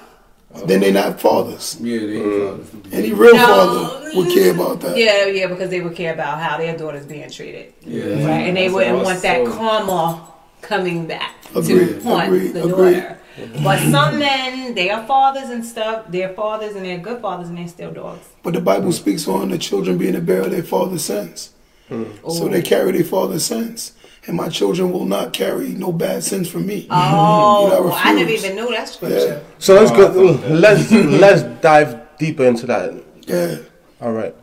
then 0.65 0.79
they're 0.82 0.91
not 0.91 1.22
fathers. 1.22 1.77
Yeah, 1.79 2.00
they 2.00 2.06
Mm. 2.17 2.63
fathers. 2.63 2.94
Any 2.94 3.13
real 3.13 3.36
No. 3.36 3.46
father 3.46 4.12
would 4.15 4.29
care 4.34 4.51
about 4.56 4.82
that. 4.82 4.98
Yeah, 4.98 5.25
yeah, 5.27 5.46
because 5.48 5.70
they 5.70 5.82
would 5.82 5.96
care 5.96 6.13
about 6.13 6.39
how 6.41 6.58
their 6.58 6.75
daughter's 6.75 7.06
being 7.06 7.29
treated, 7.29 7.74
Yeah. 7.86 8.03
right? 8.25 8.48
And 8.48 8.58
they 8.58 8.63
That's 8.63 8.74
wouldn't 8.74 8.96
what 8.98 9.06
I 9.06 9.10
want 9.12 9.22
that 9.22 9.46
karma 9.46 10.27
coming 10.63 11.06
back 11.06 11.36
Agreed, 11.56 12.01
to 12.01 12.01
haunt 12.03 12.25
agreed, 12.27 12.53
the 12.53 12.63
agreed. 12.63 12.94
daughter. 13.01 13.17
But 13.63 13.79
some 13.91 14.17
men, 14.20 14.74
they 14.74 14.89
are 14.89 15.06
fathers 15.06 15.50
and 15.50 15.63
stuff. 15.65 16.06
They're 16.10 16.34
fathers 16.34 16.75
and 16.75 16.84
they're 16.86 16.98
good 16.98 17.22
fathers 17.22 17.50
and 17.50 17.58
they're 17.58 17.67
still 17.67 17.91
dogs. 17.94 18.25
But 18.44 18.53
the 18.53 18.62
Bible 18.62 18.91
speaks 18.91 19.27
on 19.27 19.50
the 19.50 19.58
children 19.58 19.98
being 19.98 20.13
the 20.13 20.22
bearer 20.22 20.46
of 20.46 20.51
their 20.51 20.63
father's 20.63 21.06
sins. 21.06 21.51
So 21.89 22.48
they 22.50 22.62
carry 22.62 22.91
their 22.91 23.03
father's 23.03 23.46
sins. 23.46 23.94
And 24.25 24.36
my 24.36 24.50
children 24.50 24.91
will 24.91 25.06
not 25.06 25.32
carry 25.32 25.70
no 25.70 25.91
bad 25.94 26.22
sins 26.24 26.50
from 26.50 26.65
me. 26.65 26.86
Oh, 26.89 27.63
You 27.63 27.70
know, 27.70 27.94
I 27.94 28.13
never 28.13 28.29
even 28.29 28.56
knew 28.56 28.67
that 28.72 28.79
Yeah, 28.79 28.86
scripture. 28.86 29.46
So 29.60 29.75
let's 29.75 29.91
go. 29.91 30.08
Let's 30.50 30.91
let's 30.91 31.44
dive 31.62 32.17
deeper 32.17 32.44
into 32.46 32.65
that. 32.65 32.91
yeah. 33.25 33.58
All 34.01 34.12
right. 34.12 34.36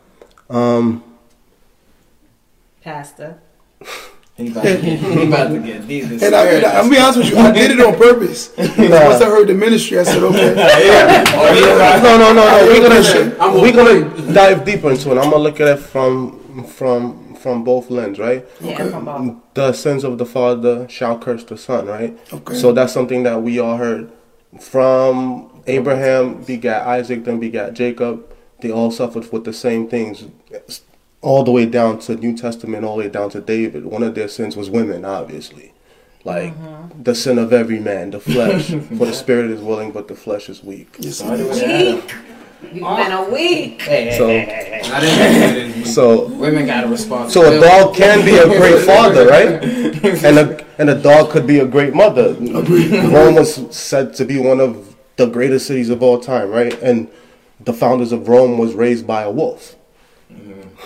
Um. 0.48 1.02
Pastor. 2.82 3.38
He 4.36 4.50
about, 4.50 4.62
to, 4.64 4.76
he 4.76 5.26
about 5.28 5.48
to 5.50 5.60
get 5.60 5.86
deep. 5.86 6.04
And 6.04 6.12
I, 6.12 6.18
spirit- 6.18 6.64
and 6.64 6.66
I, 6.66 6.80
I'm 6.80 6.90
be 6.90 6.98
honest 6.98 7.18
with 7.18 7.30
you, 7.30 7.38
I 7.38 7.52
did 7.52 7.70
it 7.70 7.80
on 7.80 7.94
purpose. 7.96 8.50
Once 8.58 8.70
I 8.80 9.26
heard 9.26 9.46
the 9.46 9.54
ministry, 9.54 9.98
I 9.98 10.02
said, 10.02 10.22
okay. 10.24 10.54
No, 12.02 12.18
no, 12.18 12.32
no, 12.32 12.44
no. 12.50 12.66
We're 12.66 12.82
gonna 12.82 13.60
we're 13.62 13.72
gonna 13.72 14.32
dive 14.34 14.64
deeper 14.64 14.90
into 14.90 15.12
it. 15.12 15.18
I'm 15.18 15.30
gonna 15.30 15.36
look 15.38 15.60
at 15.60 15.68
it 15.68 15.76
from 15.78 16.64
from 16.64 17.34
from 17.36 17.62
both 17.62 17.90
lens, 17.90 18.18
right? 18.18 18.44
Yeah, 18.60 18.88
from 18.90 19.04
both. 19.04 19.36
The 19.54 19.72
sins 19.72 20.02
of 20.02 20.18
the 20.18 20.26
father 20.26 20.88
shall 20.88 21.16
curse 21.18 21.44
the 21.44 21.56
son, 21.56 21.86
right? 21.86 22.18
Okay. 22.32 22.54
So 22.54 22.72
that's 22.72 22.92
something 22.92 23.22
that 23.22 23.40
we 23.42 23.60
all 23.60 23.76
heard 23.76 24.10
from 24.60 25.62
Abraham 25.68 26.42
begat 26.42 26.86
Isaac, 26.86 27.24
then 27.24 27.38
begat 27.38 27.74
Jacob. 27.74 28.26
They 28.60 28.70
all 28.72 28.90
suffered 28.90 29.30
with 29.30 29.44
the 29.44 29.52
same 29.52 29.88
things, 29.88 30.24
all 31.24 31.42
the 31.42 31.50
way 31.50 31.64
down 31.64 31.98
to 32.00 32.14
New 32.16 32.36
Testament, 32.36 32.84
all 32.84 32.96
the 32.98 33.04
way 33.04 33.08
down 33.08 33.30
to 33.30 33.40
David. 33.40 33.86
One 33.86 34.02
of 34.02 34.14
their 34.14 34.28
sins 34.28 34.56
was 34.56 34.68
women, 34.68 35.06
obviously. 35.06 35.72
Like 36.22 36.54
mm-hmm. 36.54 37.02
the 37.02 37.14
sin 37.14 37.38
of 37.38 37.52
every 37.52 37.80
man, 37.80 38.10
the 38.10 38.20
flesh. 38.20 38.68
For 38.98 39.06
the 39.06 39.12
spirit 39.12 39.50
is 39.50 39.60
willing, 39.62 39.90
but 39.90 40.06
the 40.08 40.14
flesh 40.14 40.48
is 40.50 40.62
weak. 40.62 40.96
Yes, 40.98 41.16
Started 41.18 41.48
ma'am. 41.48 41.48
with 41.48 41.62
Adam. 41.62 42.24
You've 42.72 42.96
been 42.96 43.12
a 43.12 43.30
week. 43.30 43.82
Hey, 43.82 44.08
hey, 44.08 44.18
So- 44.18 44.28
hey, 44.28 45.72
hey, 45.72 45.84
So 45.84 46.28
Women 46.28 46.66
got 46.66 46.84
a 46.84 46.88
response. 46.88 47.32
So 47.32 47.56
a 47.56 47.60
dog 47.60 47.94
can 47.94 48.24
be 48.24 48.36
a 48.36 48.46
great 48.46 48.84
father, 48.86 49.26
right? 49.26 49.64
And 50.24 50.38
a 50.38 50.64
and 50.78 50.90
a 50.90 51.00
dog 51.00 51.30
could 51.30 51.46
be 51.46 51.58
a 51.60 51.66
great 51.66 51.94
mother. 51.94 52.34
Rome 52.34 53.36
was 53.36 53.74
said 53.74 54.14
to 54.14 54.24
be 54.26 54.38
one 54.38 54.60
of 54.60 54.94
the 55.16 55.26
greatest 55.26 55.66
cities 55.66 55.88
of 55.88 56.02
all 56.02 56.20
time, 56.20 56.50
right? 56.50 56.74
And 56.82 57.08
the 57.60 57.72
founders 57.72 58.12
of 58.12 58.28
Rome 58.28 58.58
was 58.58 58.74
raised 58.74 59.06
by 59.06 59.22
a 59.22 59.30
wolf. 59.30 59.76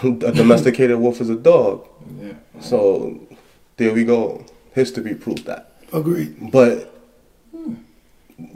A 0.02 0.32
domesticated 0.32 0.98
wolf 0.98 1.20
is 1.20 1.30
a 1.30 1.36
dog. 1.36 1.86
Yeah. 2.20 2.32
So 2.60 3.20
there 3.76 3.92
we 3.92 4.04
go. 4.04 4.44
History 4.72 5.14
proved 5.14 5.46
that. 5.46 5.72
Agreed. 5.92 6.50
But 6.52 6.94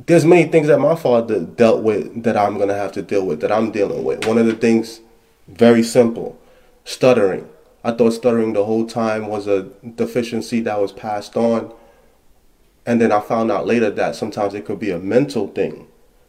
there's 0.07 0.25
many 0.25 0.45
things 0.45 0.69
that 0.69 0.79
my 0.79 0.95
father 0.95 1.41
dealt 1.41 1.83
with 1.83 2.23
that 2.23 2.37
I'm 2.37 2.59
gonna 2.59 2.75
have 2.75 2.93
to 2.93 3.03
deal 3.03 3.27
with, 3.27 3.41
that 3.41 3.51
I'm 3.51 3.73
dealing 3.73 4.05
with. 4.05 4.27
One 4.27 4.39
of 4.39 4.47
the 4.47 4.55
things, 4.55 5.01
very 5.49 5.83
simple, 5.83 6.39
stuttering. 6.85 7.49
I 7.85 7.93
thought 7.93 8.13
stuttering 8.13 8.53
the 8.53 8.65
whole 8.65 8.87
time 8.87 9.27
was 9.27 9.47
a 9.47 9.63
deficiency 9.97 10.61
that 10.61 10.81
was 10.81 10.93
passed 10.93 11.37
on. 11.37 11.73
And 12.87 13.01
then 13.01 13.13
I 13.13 13.21
found 13.21 13.51
out 13.51 13.67
later 13.67 13.91
that 13.91 14.15
sometimes 14.15 14.55
it 14.55 14.65
could 14.65 14.79
be 14.79 14.91
a 14.91 14.99
mental 14.99 15.49
thing. 15.49 15.89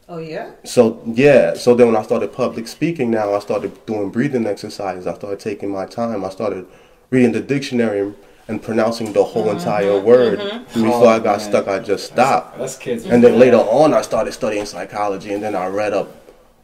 Oh 0.10 0.18
yeah. 0.18 0.52
So 0.64 1.02
yeah, 1.06 1.54
so 1.54 1.76
then 1.76 1.88
when 1.88 1.96
I 1.96 2.04
started 2.04 2.34
public 2.34 2.68
speaking 2.68 3.12
now, 3.12 3.34
I 3.34 3.40
started 3.40 3.86
doing 3.86 4.10
breathing 4.10 4.46
exercises. 4.46 5.08
I 5.08 5.14
started 5.16 5.40
taking 5.40 5.70
my 5.70 5.86
time. 5.86 6.26
I 6.26 6.30
started 6.30 6.66
reading 7.10 7.32
the 7.32 7.42
dictionary 7.42 8.14
and 8.48 8.62
pronouncing 8.62 9.14
the 9.14 9.24
whole 9.24 9.46
mm-hmm, 9.46 9.58
entire 9.58 10.00
word. 10.00 10.40
Mm-hmm. 10.40 10.84
Before 10.84 11.08
I 11.08 11.16
oh, 11.16 11.20
got 11.20 11.36
Oh, 11.36 11.38
man. 11.38 11.40
stuck, 11.40 11.68
I 11.68 11.80
just 11.80 12.06
stopped. 12.06 12.58
That's 12.58 12.78
kids. 12.78 13.06
And 13.06 13.24
then 13.24 13.40
later 13.40 13.58
on, 13.58 13.94
I 13.94 14.02
started 14.02 14.34
studying 14.34 14.66
psychology, 14.66 15.32
and 15.34 15.42
then 15.42 15.56
I 15.56 15.68
read 15.68 15.94
up 15.94 16.14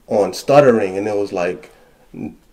on 0.08 0.34
stuttering, 0.34 0.98
and 0.98 1.08
it 1.08 1.16
was 1.16 1.32
like 1.32 1.72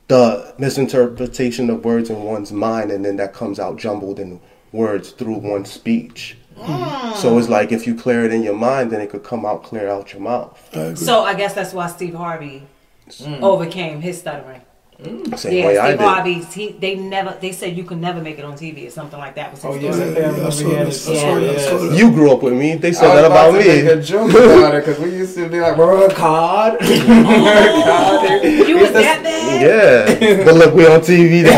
the 0.08 0.54
misinterpretation 0.58 1.68
of 1.70 1.84
words 1.84 2.10
in 2.10 2.22
one's 2.22 2.52
mind, 2.52 2.92
and 2.92 3.04
then 3.04 3.16
that 3.16 3.34
comes 3.34 3.58
out 3.58 3.76
jumbled 3.78 4.20
in 4.20 4.40
words 4.70 5.10
through 5.10 5.38
one's 5.38 5.72
speech. 5.72 6.36
Mm. 6.56 7.14
So 7.16 7.38
it's 7.38 7.48
like 7.48 7.72
if 7.72 7.86
you 7.86 7.94
clear 7.94 8.24
it 8.24 8.32
in 8.32 8.42
your 8.42 8.56
mind, 8.56 8.90
then 8.90 9.00
it 9.00 9.10
could 9.10 9.22
come 9.22 9.44
out 9.44 9.62
clear 9.62 9.88
out 9.88 10.12
your 10.12 10.22
mouth. 10.22 10.76
I. 10.76 10.94
So 10.94 11.22
I 11.22 11.34
guess 11.34 11.54
that's 11.54 11.72
why 11.72 11.86
Steve 11.88 12.14
Harvey 12.14 12.62
mm. 13.08 13.40
overcame 13.40 14.00
his 14.00 14.18
stuttering. 14.18 14.62
Mm. 15.00 15.38
Same 15.38 15.52
yeah, 15.52 15.66
way 15.66 15.76
I 15.76 15.90
did. 15.90 16.00
Harvey. 16.00 16.42
He, 16.42 16.72
they 16.72 16.94
never. 16.94 17.36
They 17.38 17.52
said 17.52 17.76
you 17.76 17.84
could 17.84 17.98
never 17.98 18.22
make 18.22 18.38
it 18.38 18.46
on 18.46 18.54
TV 18.54 18.86
or 18.86 18.90
something 18.90 19.18
like 19.18 19.34
that. 19.34 19.50
Was 19.50 19.62
oh, 19.62 19.72
his 19.72 19.84
Oh, 19.84 19.88
yes, 19.88 19.96
story. 19.96 20.10
I 20.10 20.14
can. 20.14 20.38
Yeah, 20.38 20.46
I 20.46 20.50
saw 20.50 20.68
Yeah, 20.68 20.78
that. 20.78 20.86
I 20.86 20.90
saw 20.90 21.12
that. 21.12 21.56
I 21.56 21.58
saw 21.58 21.78
that. 21.78 21.98
You 21.98 22.10
grew 22.10 22.32
up 22.32 22.42
with 22.42 22.54
me. 22.54 22.76
They 22.76 22.88
I 22.88 22.92
said 22.92 23.08
was 23.08 23.16
that 23.16 23.26
about 23.26 23.52
to 23.52 23.58
make 23.58 23.84
a 23.84 24.00
joke 24.00 24.30
about 24.30 24.74
it 24.74 24.86
because 24.86 24.98
we 24.98 25.10
used 25.10 25.34
to 25.36 25.48
be 25.50 25.60
like, 25.60 25.76
"World 25.76 26.14
card." 26.14 26.78
Oh, 26.80 28.32
you 28.42 28.78
was 28.78 28.92
that 28.92 29.22
bad? 29.22 29.36
Yeah, 29.60 30.44
but 30.44 30.54
look, 30.54 30.74
we 30.74 30.86
on 30.86 31.00
TV 31.00 31.44
now. 31.44 31.52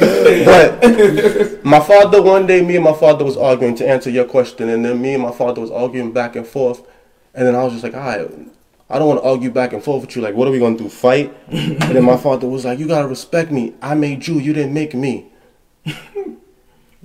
but 0.44 1.64
my 1.64 1.80
father, 1.80 2.22
one 2.22 2.46
day, 2.46 2.62
me 2.62 2.76
and 2.76 2.84
my 2.84 2.92
father 2.92 3.24
was 3.24 3.36
arguing 3.36 3.74
to 3.76 3.88
answer 3.88 4.10
your 4.10 4.24
question, 4.24 4.68
and 4.68 4.84
then 4.84 5.00
me 5.00 5.14
and 5.14 5.22
my 5.22 5.32
father 5.32 5.60
was 5.60 5.70
arguing 5.70 6.12
back 6.12 6.36
and 6.36 6.46
forth, 6.46 6.82
and 7.34 7.46
then 7.46 7.54
I 7.54 7.64
was 7.64 7.72
just 7.72 7.84
like, 7.84 7.94
all 7.94 8.00
right. 8.00 8.30
I 8.92 8.98
don't 8.98 9.06
want 9.06 9.22
to 9.22 9.28
argue 9.28 9.52
back 9.52 9.72
and 9.72 9.80
forth 9.80 10.00
with 10.00 10.16
you. 10.16 10.22
Like, 10.22 10.34
what 10.34 10.48
are 10.48 10.50
we 10.50 10.58
gonna 10.58 10.76
do? 10.76 10.88
Fight? 10.88 11.32
And 11.48 11.80
then 11.80 12.02
my 12.02 12.16
father 12.26 12.48
was 12.48 12.64
like, 12.64 12.80
"You 12.80 12.88
gotta 12.88 13.06
respect 13.06 13.52
me. 13.52 13.72
I 13.80 13.94
made 13.94 14.26
you. 14.26 14.40
You 14.40 14.52
didn't 14.52 14.74
make 14.74 14.94
me." 14.94 15.30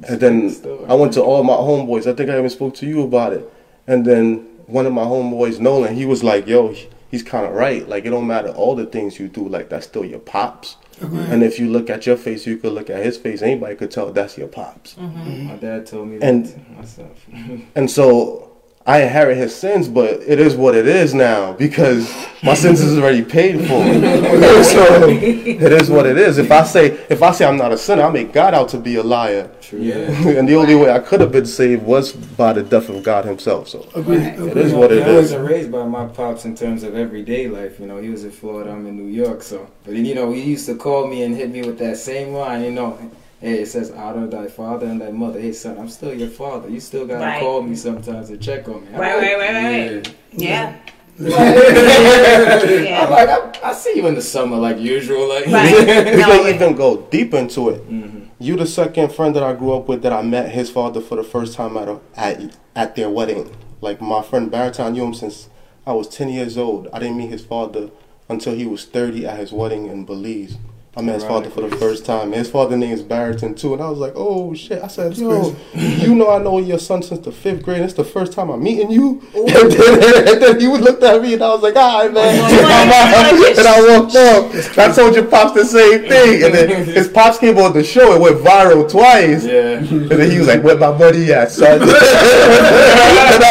And 0.08 0.20
then 0.20 0.52
I 0.90 0.96
went 0.96 1.14
to 1.14 1.22
all 1.22 1.44
my 1.44 1.54
homeboys. 1.54 2.08
I 2.08 2.14
think 2.14 2.32
I 2.32 2.38
even 2.38 2.50
spoke 2.50 2.74
to 2.76 2.88
you 2.88 3.04
about 3.04 3.34
it. 3.34 3.50
And 3.86 4.04
then 4.04 4.38
one 4.66 4.88
of 4.88 4.94
my 4.94 5.04
homeboys, 5.04 5.60
Nolan, 5.60 5.96
he 5.96 6.08
was 6.08 6.24
like, 6.24 6.48
"Yo, 6.48 6.74
he's 7.10 7.24
kind 7.24 7.46
of 7.46 7.54
right. 7.54 7.88
Like 7.88 8.06
it 8.06 8.10
don't 8.10 8.28
matter 8.28 8.50
all 8.50 8.76
the 8.76 8.86
things 8.86 9.20
you 9.20 9.28
do. 9.28 9.48
Like 9.48 9.70
that's 9.70 9.86
still 9.86 10.06
your 10.06 10.20
pops. 10.20 10.78
And 11.02 11.44
if 11.44 11.60
you 11.60 11.70
look 11.70 11.90
at 11.90 12.06
your 12.06 12.18
face, 12.18 12.46
you 12.48 12.58
could 12.58 12.74
look 12.74 12.90
at 12.90 13.04
his 13.04 13.18
face. 13.18 13.42
Anybody 13.42 13.76
could 13.76 13.92
tell 13.92 14.12
that's 14.12 14.38
your 14.38 14.48
pops. 14.48 14.96
Mm-hmm. 14.96 15.48
My 15.48 15.56
dad 15.56 15.86
told 15.86 16.08
me 16.08 16.20
And- 16.22 16.66
myself. 16.78 17.26
And 17.76 17.90
so 17.92 18.55
I 18.88 19.02
inherit 19.02 19.38
his 19.38 19.56
sins, 19.56 19.88
but 19.88 20.22
it 20.22 20.40
is 20.40 20.56
what 20.56 20.76
it 20.76 20.88
is 20.88 21.16
now 21.16 21.54
because 21.54 22.08
my 22.44 22.54
sins 22.54 22.82
is 22.82 23.00
already 23.00 23.24
paid 23.24 23.58
for. 23.62 23.66
so 24.64 25.10
it 25.10 25.72
is 25.72 25.90
what 25.90 26.06
it 26.06 26.20
is. 26.20 26.38
If 26.38 26.52
I 26.52 26.64
say 26.64 26.92
if 27.10 27.24
I 27.24 27.32
say 27.32 27.46
I'm 27.46 27.58
not 27.58 27.72
a 27.72 27.80
sinner, 27.80 28.04
I 28.04 28.12
make 28.12 28.32
God 28.32 28.54
out 28.54 28.70
to 28.70 28.78
be 28.78 28.98
a 28.98 29.04
liar. 29.04 29.50
True. 29.60 29.80
Yeah. 29.80 29.96
and 30.38 30.48
the 30.48 30.54
only 30.54 30.76
way 30.76 30.92
I 30.92 31.00
could 31.00 31.20
have 31.22 31.32
been 31.32 31.48
saved 31.48 31.82
was 31.82 32.14
by 32.14 32.54
the 32.54 32.62
death 32.62 32.88
of 32.90 33.02
God 33.02 33.26
Himself. 33.26 33.70
So 33.70 33.90
Agreed. 33.96 34.20
Right. 34.20 34.34
it 34.34 34.50
agreed. 34.50 34.66
is 34.66 34.74
what 34.74 34.92
it 34.92 35.02
I 35.02 35.14
wasn't 35.16 35.50
raised 35.50 35.72
by 35.72 35.84
my 35.86 36.06
pops 36.06 36.46
in 36.46 36.56
terms 36.56 36.84
of 36.84 36.96
everyday 36.96 37.48
life. 37.48 37.80
You 37.80 37.88
know, 37.88 37.98
he 37.98 38.10
was 38.10 38.24
in 38.24 38.30
Florida, 38.30 38.70
I'm 38.70 38.86
in 38.86 38.96
New 38.96 39.12
York. 39.12 39.42
So, 39.42 39.68
but 39.84 39.96
you 39.96 40.14
know, 40.14 40.32
he 40.32 40.44
used 40.44 40.68
to 40.68 40.76
call 40.76 41.08
me 41.08 41.24
and 41.24 41.36
hit 41.36 41.50
me 41.50 41.64
with 41.64 41.80
that 41.80 41.98
same 41.98 42.34
line. 42.34 42.64
You 42.64 42.72
know, 42.72 43.00
hey, 43.46 43.62
it 43.62 43.68
says, 43.68 43.92
"Honor 43.92 44.28
thy 44.28 44.48
father 44.48 44.88
and 44.88 45.00
thy 45.02 45.12
mother." 45.12 45.40
Hey, 45.40 45.52
son, 45.54 45.78
I'm 45.78 45.90
still 45.90 46.14
your 46.14 46.30
father. 46.30 46.70
You 46.70 46.80
still 46.80 47.06
gotta 47.06 47.24
Right. 47.24 47.40
call 47.42 47.62
me 47.62 47.76
sometimes 47.76 48.30
to 48.30 48.38
check 48.38 48.68
on 48.68 48.82
me. 48.82 48.88
I'm 48.94 49.00
Right, 49.00 49.16
like- 49.18 49.38
right, 49.38 49.54
right, 49.54 49.96
right. 49.96 50.16
Yeah. 50.34 50.76
Yeah. 51.18 53.04
I'm 53.06 53.10
like, 53.12 53.30
I, 53.64 53.70
I 53.70 53.74
see 53.74 53.94
you 53.96 54.08
in 54.08 54.16
the 54.16 54.22
summer 54.22 54.58
like 54.58 54.80
usual. 54.80 55.30
Like, 55.30 55.46
Right. 55.48 55.74
we 55.80 55.86
No, 56.22 56.28
can 56.28 56.46
it- 56.48 56.56
even 56.56 56.76
go 56.76 56.98
deep 57.10 57.34
into 57.34 57.70
it. 57.70 57.90
Mhm. 57.90 58.28
You 58.40 58.58
the 58.58 58.66
second 58.68 59.14
friend 59.14 59.36
that 59.36 59.44
I 59.44 59.54
grew 59.54 59.74
up 59.74 59.88
with 59.88 60.02
that 60.04 60.12
I 60.12 60.22
met 60.22 60.52
his 60.52 60.70
father 60.70 61.00
for 61.00 61.16
the 61.16 61.24
first 61.24 61.54
time 61.56 61.78
at 61.78 61.88
a, 61.88 62.00
at 62.18 62.58
at 62.76 62.96
their 62.96 63.10
wedding. 63.10 63.50
Like 63.82 64.02
my 64.02 64.22
friend 64.22 64.52
Barrington 64.52 64.92
knew 64.94 65.06
him 65.06 65.14
since 65.14 65.48
I 65.88 65.94
was 65.94 66.08
ten 66.10 66.30
years 66.30 66.58
old. 66.58 66.90
I 66.92 67.00
didn't 67.00 67.18
meet 67.18 67.30
his 67.30 67.46
father 67.46 67.90
until 68.28 68.54
he 68.56 68.66
was 68.66 68.84
thirty 68.86 69.26
at 69.26 69.40
his 69.40 69.54
wedding 69.54 69.86
in 69.86 70.04
Belize. 70.04 70.58
I 70.98 71.02
met 71.02 71.16
his 71.16 71.26
father 71.26 71.50
for 71.50 71.60
the 71.60 71.76
first 71.76 72.06
time. 72.06 72.32
His 72.32 72.50
father 72.50 72.78
name 72.78 72.94
is 72.94 73.02
Barrington 73.02 73.54
too, 73.54 73.74
and 73.74 73.84
I 73.84 73.90
was 73.90 74.00
like, 74.00 74.14
"Oh 74.16 74.54
shit!" 74.54 74.82
I 74.82 74.88
said, 74.88 75.18
"Yo, 75.18 75.54
you 75.74 76.16
know 76.16 76.32
I 76.32 76.38
know 76.38 76.58
your 76.60 76.80
son 76.80 77.04
since 77.04 77.20
the 77.20 77.34
fifth 77.34 77.64
grade. 77.64 77.82
It's 77.82 77.94
the 77.94 78.06
first 78.06 78.32
time 78.32 78.50
I'm 78.50 78.64
meeting 78.64 78.92
you." 78.92 79.22
And 79.36 79.72
then, 79.72 80.28
and 80.28 80.42
then 80.42 80.60
he 80.60 80.68
looked 80.68 81.04
at 81.04 81.22
me, 81.22 81.34
and 81.34 81.44
I 81.44 81.50
was 81.50 81.62
like, 81.62 81.76
"All 81.76 82.04
right, 82.04 82.14
man." 82.14 82.36
and 83.58 83.68
I 83.68 84.00
walked 84.00 84.16
off. 84.16 84.78
I 84.78 84.92
told 84.94 85.16
your 85.16 85.26
pops 85.26 85.54
the 85.54 85.66
same 85.66 86.08
thing, 86.08 86.44
and 86.44 86.54
then 86.54 86.86
his 86.86 87.10
pops 87.10 87.40
came 87.40 87.58
on 87.58 87.74
the 87.74 87.84
show. 87.84 88.14
It 88.14 88.22
went 88.22 88.38
viral 88.38 88.90
twice. 88.90 89.46
Yeah. 89.46 89.80
And 89.80 90.10
then 90.10 90.32
he 90.32 90.40
was 90.40 90.48
like, 90.48 90.64
"Where 90.64 90.78
my 90.78 90.98
buddy 90.98 91.34
at, 91.34 91.52
son?" 91.52 91.82
and 91.82 91.92
I 91.92 91.96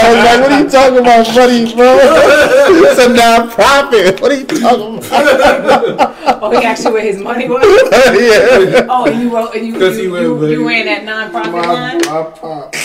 was 0.09 0.25
like, 0.25 0.41
"What 0.41 0.53
are 0.53 0.61
you 0.63 0.71
talking 0.71 0.99
about, 0.99 1.27
buddy, 1.35 1.75
bro? 1.75 1.99
It's 2.89 3.01
a 3.01 3.09
non-profit. 3.13 4.21
What 4.21 4.33
are 4.33 4.37
you 4.37 4.47
talking 4.47 4.99
about?" 4.99 6.15
Oh, 6.45 6.51
he 6.51 6.65
actually 6.65 6.85
you 6.85 6.93
where 6.93 7.03
his 7.03 7.19
money 7.19 7.34
was. 7.49 7.63
yeah. 8.21 8.87
Oh, 8.89 9.05
and 9.07 9.21
you 9.21 9.35
wrote, 9.35 9.55
and 9.55 9.67
you 9.67 9.79
'Cause 9.79 9.97
he 9.97 10.05
you, 10.05 10.13
went 10.13 10.25
you, 10.25 10.35
with- 10.35 10.51
you 10.51 10.67
ran 10.69 10.87
that 10.87 11.03
nonprofit 11.33 11.67
line. 11.67 11.99
my 11.99 12.31
pops. 12.31 12.81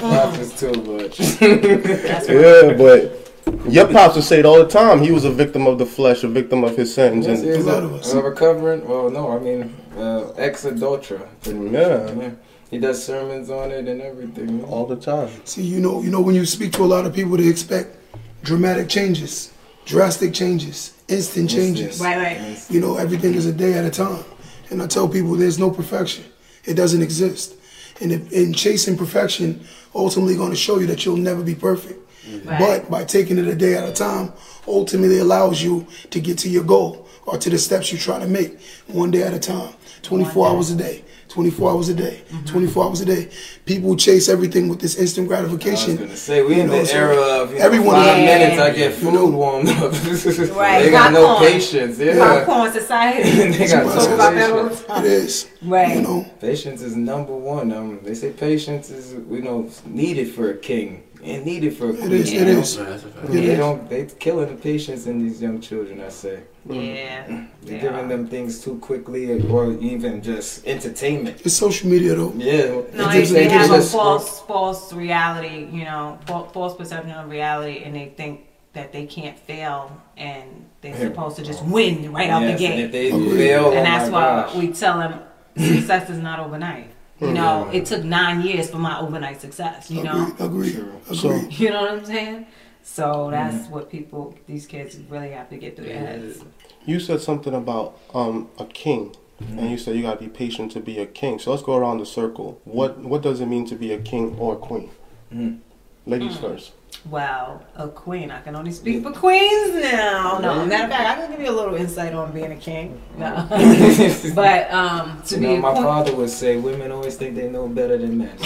Pops 0.00 0.38
is 0.38 0.52
too 0.60 0.72
much. 0.82 1.18
That's. 1.18 2.28
Yeah, 2.28 2.74
but 2.76 3.32
your 3.72 3.86
pops 3.88 4.14
would 4.16 4.24
say 4.24 4.38
it 4.40 4.46
all 4.46 4.58
the 4.58 4.68
time. 4.68 5.00
He 5.00 5.10
was 5.12 5.24
a 5.24 5.30
victim 5.30 5.66
of 5.66 5.78
the 5.78 5.86
flesh, 5.86 6.24
a 6.24 6.28
victim 6.28 6.64
of 6.64 6.76
his 6.76 6.92
sins. 6.94 7.26
Yes, 7.26 7.38
And 7.40 7.48
he 7.48 7.54
is 7.54 7.66
A 7.66 7.68
lot 7.72 7.82
a, 7.82 7.86
of 7.86 7.92
us. 7.94 8.12
a 8.12 8.22
recovering. 8.22 8.86
Well, 8.86 9.10
no, 9.10 9.30
I 9.30 9.38
mean 9.38 9.74
uh, 9.96 10.30
ex 10.36 10.64
adulterer. 10.64 11.28
Yeah. 11.44 12.30
He 12.70 12.78
does 12.78 13.02
sermons 13.02 13.48
on 13.48 13.70
it 13.70 13.86
and 13.86 14.02
everything. 14.02 14.64
all 14.64 14.86
the 14.86 14.96
time. 14.96 15.30
See, 15.44 15.62
you 15.62 15.78
know, 15.80 16.02
you 16.02 16.10
know, 16.10 16.20
when 16.20 16.34
you 16.34 16.44
speak 16.44 16.72
to 16.72 16.82
a 16.82 16.84
lot 16.84 17.06
of 17.06 17.14
people, 17.14 17.36
they 17.36 17.46
expect 17.46 17.96
dramatic 18.42 18.88
changes, 18.88 19.52
drastic 19.84 20.34
changes, 20.34 20.92
instant 21.08 21.50
changes. 21.50 22.00
Right, 22.00 22.16
right. 22.16 22.66
You 22.70 22.80
know, 22.80 22.96
everything 22.96 23.34
is 23.34 23.46
a 23.46 23.52
day 23.52 23.74
at 23.74 23.84
a 23.84 23.90
time. 23.90 24.24
And 24.70 24.82
I 24.82 24.86
tell 24.86 25.08
people 25.08 25.34
there's 25.34 25.58
no 25.58 25.70
perfection. 25.70 26.24
It 26.64 26.74
doesn't 26.74 27.02
exist. 27.02 27.54
And 28.00 28.12
if, 28.12 28.32
in 28.32 28.52
chasing 28.52 28.96
perfection, 28.96 29.64
ultimately 29.94 30.36
going 30.36 30.50
to 30.50 30.56
show 30.56 30.78
you 30.78 30.86
that 30.88 31.04
you'll 31.04 31.16
never 31.16 31.42
be 31.42 31.54
perfect. 31.54 32.00
Right. 32.44 32.58
But 32.58 32.90
by 32.90 33.04
taking 33.04 33.38
it 33.38 33.46
a 33.46 33.54
day 33.54 33.76
at 33.76 33.88
a 33.88 33.92
time, 33.92 34.32
ultimately 34.66 35.18
allows 35.18 35.62
you 35.62 35.86
to 36.10 36.20
get 36.20 36.38
to 36.38 36.48
your 36.48 36.64
goal 36.64 37.06
or 37.24 37.38
to 37.38 37.50
the 37.50 37.58
steps 37.58 37.92
you're 37.92 38.00
trying 38.00 38.20
to 38.20 38.26
make 38.26 38.60
one 38.88 39.10
day 39.10 39.22
at 39.22 39.32
a 39.32 39.38
time, 39.38 39.74
24 40.02 40.48
hours 40.48 40.70
a 40.70 40.76
day. 40.76 41.04
24 41.28 41.70
hours 41.70 41.88
a 41.88 41.94
day, 41.94 42.22
Mm-hmm. 42.30 42.44
24 42.46 42.84
hours 42.86 43.00
a 43.00 43.04
day. 43.04 43.28
People 43.64 43.96
chase 43.96 44.28
everything 44.28 44.68
with 44.68 44.80
this 44.80 44.96
instant 44.96 45.28
gratification. 45.28 45.98
I 45.98 46.02
was 46.02 46.06
gratification. 46.06 46.06
gonna 46.06 46.16
say 46.16 46.42
we 46.42 46.54
You 46.56 46.60
in 46.62 46.66
know, 46.68 46.78
the 46.80 46.86
so 46.86 46.96
era 46.96 47.16
of 47.42 47.52
you 47.52 47.58
know, 47.58 47.64
everyone- 47.64 47.96
five 47.96 48.18
Yeah. 48.18 48.38
minutes 48.38 48.60
I 48.62 48.70
get 48.70 48.98
You 49.02 49.10
know. 49.12 49.26
food 49.26 49.34
warmed 49.34 49.68
up. 49.68 49.92
Right, 50.56 50.82
they 50.82 50.90
got 50.90 51.12
no 51.12 51.38
patience. 51.38 51.98
Yeah, 51.98 52.18
Popcorn 52.18 52.72
society. 52.72 53.30
they 53.58 53.66
got 53.68 53.82
Talk 53.84 53.94
Talk 53.94 54.10
about 54.14 54.34
that 54.34 54.50
all 54.50 54.62
no 54.64 54.68
the 54.68 54.70
patience. 54.70 54.86
time. 54.86 55.04
It 55.04 55.12
is. 55.12 55.46
Right. 55.62 55.96
You 55.96 56.02
know, 56.02 56.26
Patience 56.40 56.82
is 56.82 56.96
number 56.96 57.34
one. 57.34 57.72
Um, 57.72 57.98
they 58.02 58.14
say 58.14 58.30
patience 58.30 58.90
is 58.90 59.12
you 59.12 59.42
know 59.42 59.68
needed 59.86 60.32
for 60.34 60.50
a 60.50 60.56
king 60.56 61.02
and 61.26 61.44
needed 61.44 61.76
for 61.76 61.90
a 61.90 61.92
queen. 61.92 62.12
it 62.12 62.20
is. 62.20 62.32
you 62.32 62.40
It 62.40 62.44
know? 62.52 62.60
is. 62.60 62.78
Nah, 62.78 62.84
that's 62.84 63.04
a 63.04 63.08
fact. 63.08 63.28
It 63.28 63.32
They 63.32 63.44
is. 63.50 63.58
don't. 63.58 63.88
They 63.90 64.06
killing 64.18 64.48
the 64.48 64.54
patience 64.54 65.06
in 65.06 65.22
these 65.24 65.42
young 65.42 65.60
children. 65.60 66.00
I 66.00 66.08
say 66.08 66.40
Yeah. 66.68 67.26
they're 67.26 67.48
they 67.62 67.78
giving 67.80 68.08
them 68.08 68.26
things 68.28 68.60
too 68.64 68.78
quickly, 68.78 69.22
or 69.50 69.72
even 69.92 70.22
just 70.22 70.66
entertainment. 70.66 71.40
It's 71.44 71.54
social 71.54 71.88
media 71.90 72.14
though. 72.14 72.32
Yeah, 72.36 72.82
No, 72.94 73.08
It 73.10 73.12
they, 73.12 73.24
they 73.24 73.48
have 73.48 73.70
a 73.70 73.82
false, 73.82 74.40
false 74.42 74.92
reality, 74.92 75.68
you 75.72 75.84
know, 75.84 76.18
false, 76.26 76.52
false 76.52 76.74
perception 76.76 77.12
of 77.12 77.28
reality, 77.30 77.82
and 77.84 77.94
they 77.94 78.12
think 78.16 78.40
that 78.74 78.92
they 78.92 79.06
can't 79.06 79.38
fail, 79.38 79.90
and 80.18 80.44
they're 80.82 80.92
Yeah. 80.92 81.08
supposed 81.08 81.36
to 81.36 81.42
just 81.42 81.64
win 81.64 82.12
right 82.12 82.28
out 82.30 82.42
Yes, 82.42 82.58
the 82.58 82.66
and 82.66 82.74
gate. 82.76 82.84
if 82.86 82.92
they 82.92 83.08
Agreed. 83.10 83.36
fail, 83.36 83.64
oh 83.66 83.72
and 83.72 83.86
that's 83.86 84.10
my 84.10 84.16
why 84.18 84.42
gosh. 84.42 84.54
we 84.54 84.68
tell 84.68 84.98
them 84.98 85.12
success 85.56 86.10
is 86.10 86.18
not 86.18 86.38
overnight. 86.40 86.90
You 87.20 87.32
know, 87.32 87.68
Yeah. 87.72 87.78
it 87.78 87.86
took 87.86 88.04
nine 88.04 88.42
years 88.42 88.68
for 88.70 88.78
my 88.78 88.98
overnight 89.00 89.40
success. 89.40 89.90
You 89.90 90.02
know, 90.02 90.32
Agreed. 90.38 90.76
Agreed. 90.76 90.92
True. 91.06 91.14
So- 91.16 91.34
you 91.50 91.70
know 91.70 91.80
what 91.82 91.90
I'm 91.92 92.04
saying. 92.04 92.46
So 92.82 93.28
that's 93.30 93.56
Mm-hmm. 93.64 93.72
what 93.72 93.90
people, 93.90 94.34
these 94.46 94.66
kids, 94.66 94.96
really 95.08 95.30
have 95.30 95.48
to 95.50 95.56
get 95.56 95.76
through 95.76 95.86
their 95.86 95.98
heads. 95.98 96.44
You 96.84 97.00
said 97.00 97.20
something 97.20 97.52
about 97.54 97.98
um, 98.14 98.48
a 98.60 98.64
king, 98.64 99.16
and 99.40 99.68
you 99.70 99.76
said 99.76 99.96
you 99.96 100.02
gotta 100.02 100.20
be 100.20 100.28
patient 100.28 100.70
to 100.72 100.80
be 100.80 100.98
a 101.00 101.06
king. 101.06 101.38
So 101.40 101.50
let's 101.50 101.62
go 101.64 101.74
around 101.76 101.98
the 101.98 102.06
circle. 102.06 102.60
What 102.64 102.98
what 103.00 103.22
does 103.22 103.40
it 103.40 103.46
mean 103.46 103.66
to 103.66 103.74
be 103.74 103.92
a 103.92 103.98
king 103.98 104.36
or 104.38 104.54
a 104.54 104.56
queen? 104.56 104.90
Mhm. 105.34 105.58
Ladies 106.06 106.36
Mm. 106.36 106.40
first. 106.40 106.72
Well, 107.10 107.62
a 107.76 107.86
queen. 107.88 108.32
I 108.32 108.40
can 108.40 108.56
only 108.56 108.72
speak 108.72 109.02
for 109.04 109.12
queens 109.12 109.74
now. 109.80 110.38
No, 110.42 110.66
matter 110.66 110.84
of 110.84 110.90
fact, 110.90 111.08
I 111.08 111.14
can 111.22 111.30
give 111.30 111.40
you 111.40 111.50
a 111.52 111.54
little 111.54 111.76
insight 111.76 112.12
on 112.14 112.32
being 112.32 112.50
a 112.50 112.56
king. 112.56 113.00
No, 113.16 113.46
but 114.34 114.72
um, 114.72 115.22
to 115.26 115.34
You 115.36 115.40
be 115.40 115.46
know, 115.46 115.54
a 115.54 115.60
my 115.60 115.70
queen. 115.72 115.84
father 115.84 116.16
would 116.16 116.30
say 116.30 116.56
women 116.56 116.90
always 116.90 117.14
think 117.16 117.36
they 117.36 117.48
know 117.48 117.68
better 117.68 117.96
than 117.96 118.18
men. 118.18 118.36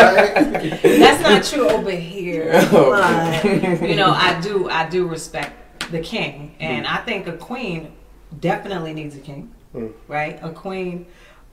That's 0.00 1.22
not 1.22 1.42
true 1.44 1.68
over 1.68 1.90
here. 1.90 2.52
But 2.70 3.44
you 3.88 3.96
know, 3.96 4.10
I 4.10 4.40
do 4.40 4.68
I 4.68 4.88
do 4.88 5.06
respect 5.08 5.90
the 5.90 6.00
king, 6.00 6.54
and 6.60 6.86
I 6.86 6.98
think 6.98 7.26
a 7.26 7.32
queen 7.36 7.92
definitely 8.40 8.92
needs 8.94 9.16
a 9.16 9.20
king, 9.20 9.52
Mm. 9.74 9.92
right? 10.08 10.38
A 10.42 10.50
queen 10.50 11.06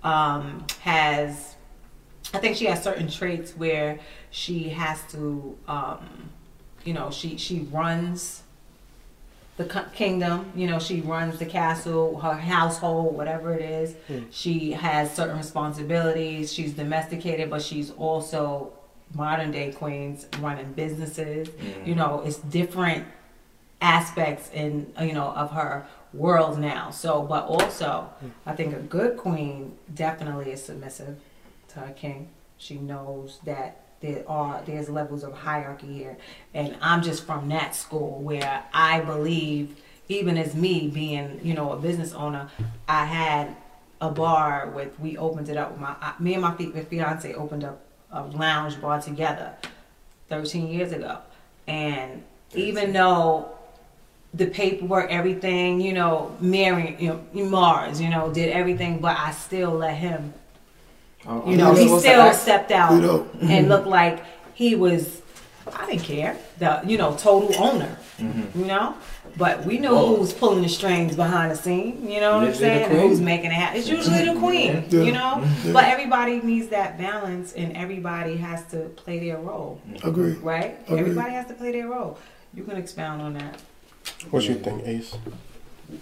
um, 0.04 0.65
has, 0.82 1.56
I 2.34 2.38
think 2.39 2.58
she 2.58 2.65
has 2.65 2.84
certain 2.84 3.08
traits 3.10 3.52
where 3.58 4.00
she 4.30 4.70
has 4.70 5.02
to, 5.12 5.58
um, 5.68 6.30
you 6.84 6.94
know, 6.94 7.10
she 7.12 7.38
she 7.38 7.60
runs 7.72 8.44
the 9.58 9.86
kingdom. 9.94 10.52
You 10.56 10.68
know, 10.68 10.80
she 10.80 11.02
runs 11.02 11.40
the 11.40 11.46
castle, 11.46 12.20
her 12.20 12.36
household, 12.36 13.16
whatever 13.16 13.54
it 13.54 13.62
is. 13.62 13.96
Hmm. 14.08 14.24
She 14.32 14.72
has 14.72 15.13
certain 15.13 15.38
responsibilities. 15.38 16.54
She's 16.54 16.74
domesticated, 16.74 17.50
but 17.50 17.62
she's 17.62 17.92
also 17.92 18.72
modern 19.13 19.52
day 19.52 19.72
queens 19.72 20.28
running 20.40 20.74
businesses. 20.74 21.50
You 21.86 21.94
hmm. 21.94 22.00
know, 22.00 22.22
it's 22.26 22.38
different 22.38 23.08
aspects 23.82 24.50
in 24.54 24.92
you 25.00 25.13
know 25.13 25.30
of 25.30 25.52
her 25.52 25.88
world 26.13 26.60
now. 26.60 26.92
So, 26.92 27.24
but 27.24 27.46
also, 27.46 28.10
hmm. 28.20 28.30
I 28.46 28.56
think 28.56 28.76
a 28.76 28.80
good 28.80 29.18
queen 29.18 29.78
definitely 29.94 30.52
is 30.52 30.63
submissive 30.63 31.20
to 31.70 31.80
her 31.80 31.94
king. 31.94 32.30
She 32.58 32.76
knows 32.76 33.40
that 33.46 33.87
there 34.02 34.24
are 34.28 34.62
there's 34.66 34.90
levels 34.90 35.24
of 35.24 35.34
hierarchy 35.34 35.94
here, 35.94 36.18
and 36.54 36.76
I'm 36.82 37.02
just 37.02 37.26
from 37.26 37.50
that 37.50 37.76
school 37.76 38.22
where 38.22 38.64
I 38.74 39.02
believe, 39.02 39.78
even 40.08 40.38
as 40.38 40.56
me 40.56 40.88
being 40.88 41.40
you 41.44 41.54
know 41.54 41.72
a 41.72 41.78
business 41.78 42.14
owner, 42.14 42.50
I 42.88 43.06
had 43.06 43.56
a 44.00 44.12
bar 44.12 44.72
with 44.76 45.00
we 45.00 45.18
opened 45.18 45.50
it 45.50 45.58
up 45.58 45.72
with 45.72 45.80
my 45.80 45.96
me 46.20 46.34
and 46.34 46.42
my 46.44 46.54
fi- 46.56 46.72
fiance 46.84 47.34
opened 47.34 47.64
up 47.64 47.82
a 48.12 48.24
lounge 48.24 48.80
bar 48.80 49.02
together 49.02 49.54
13 50.30 50.68
years 50.68 50.92
ago, 50.92 51.20
and 51.68 52.24
even 52.54 52.94
though 52.94 53.58
the 54.34 54.46
paperwork, 54.48 55.10
everything, 55.10 55.82
you 55.82 55.94
know, 55.94 56.36
Mary, 56.40 56.96
you 57.00 57.20
know, 57.34 57.46
Mars, 57.46 58.00
you 58.00 58.10
know, 58.10 58.32
did 58.32 58.50
everything, 58.50 59.00
but 59.00 59.18
I 59.18 59.32
still 59.32 59.72
let 59.72 59.96
him, 59.96 60.34
you 61.46 61.58
know, 61.58 61.74
he 61.74 61.88
still 62.00 62.34
stepped 62.34 62.72
out 62.72 62.94
You 62.94 63.02
know. 63.02 63.30
and 63.42 63.50
mm-hmm. 63.50 63.70
looked 63.70 63.88
like 63.88 64.24
he 64.54 64.76
was, 64.76 65.22
I 65.74 65.86
didn't 65.86 66.04
care, 66.04 66.38
the, 66.60 66.82
you 66.86 66.98
know, 66.98 67.16
total 67.16 67.54
owner, 67.62 67.98
Mm-hmm. 68.18 68.62
you 68.62 68.66
know, 68.66 68.96
but 69.38 69.63
we 69.63 69.78
know 69.78 69.94
Whoa. 69.94 70.16
who's 70.16 70.34
pulling 70.34 70.63
the 70.63 70.70
strings 70.70 71.16
behind 71.16 71.52
the 71.52 71.56
scene, 71.56 72.10
you 72.10 72.20
know 72.20 72.40
what 72.40 72.48
I'm 72.48 72.56
saying, 72.56 72.90
and 72.90 73.00
who's 73.00 73.22
making 73.22 73.52
it 73.52 73.54
happen. 73.54 73.78
It's 73.80 73.88
usually 73.88 74.26
the 74.26 74.40
queen, 74.40 74.74
mm-hmm. 74.74 74.96
Yeah. 74.96 75.04
you 75.04 75.12
know, 75.12 75.34
mm-hmm. 75.38 75.68
Yeah. 75.68 75.74
but 75.74 75.84
everybody 75.84 76.42
needs 76.42 76.70
that 76.70 76.98
balance 76.98 77.54
and 77.54 77.78
everybody 77.78 78.38
has 78.38 78.66
to 78.72 78.90
play 78.96 79.20
their 79.20 79.38
role, 79.38 79.80
Agree. 80.04 80.32
right? 80.34 80.80
Agreed. 80.88 81.00
Everybody 81.00 81.32
has 81.34 81.46
to 81.48 81.54
play 81.54 81.72
their 81.74 81.88
role. 81.88 82.18
You 82.56 82.63
can 82.63 82.78
expound 82.78 83.22
on 83.22 83.34
that. 83.34 83.62
What 84.32 84.46
you 84.46 84.56
think, 84.56 84.88
Ace? 84.88 85.16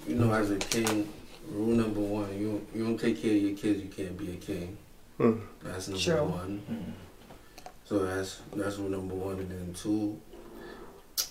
You 0.07 0.15
know, 0.15 0.33
as 0.33 0.51
a 0.51 0.57
king, 0.57 1.11
rule 1.51 1.75
number 1.75 1.99
one: 1.99 2.33
you 2.39 2.65
you 2.73 2.85
don't 2.85 2.97
take 2.97 3.21
care 3.21 3.31
of 3.31 3.37
your 3.37 3.57
kids, 3.57 3.81
you 3.81 3.89
can't 3.89 4.17
be 4.17 4.31
a 4.31 4.35
king. 4.37 4.77
That's 5.17 5.87
number 5.87 6.23
one. 6.25 6.93
So 7.85 7.99
that's 8.05 8.41
that's 8.55 8.77
number 8.77 9.15
one, 9.15 9.39
and 9.39 9.49
then 9.51 9.73
two. 9.73 10.19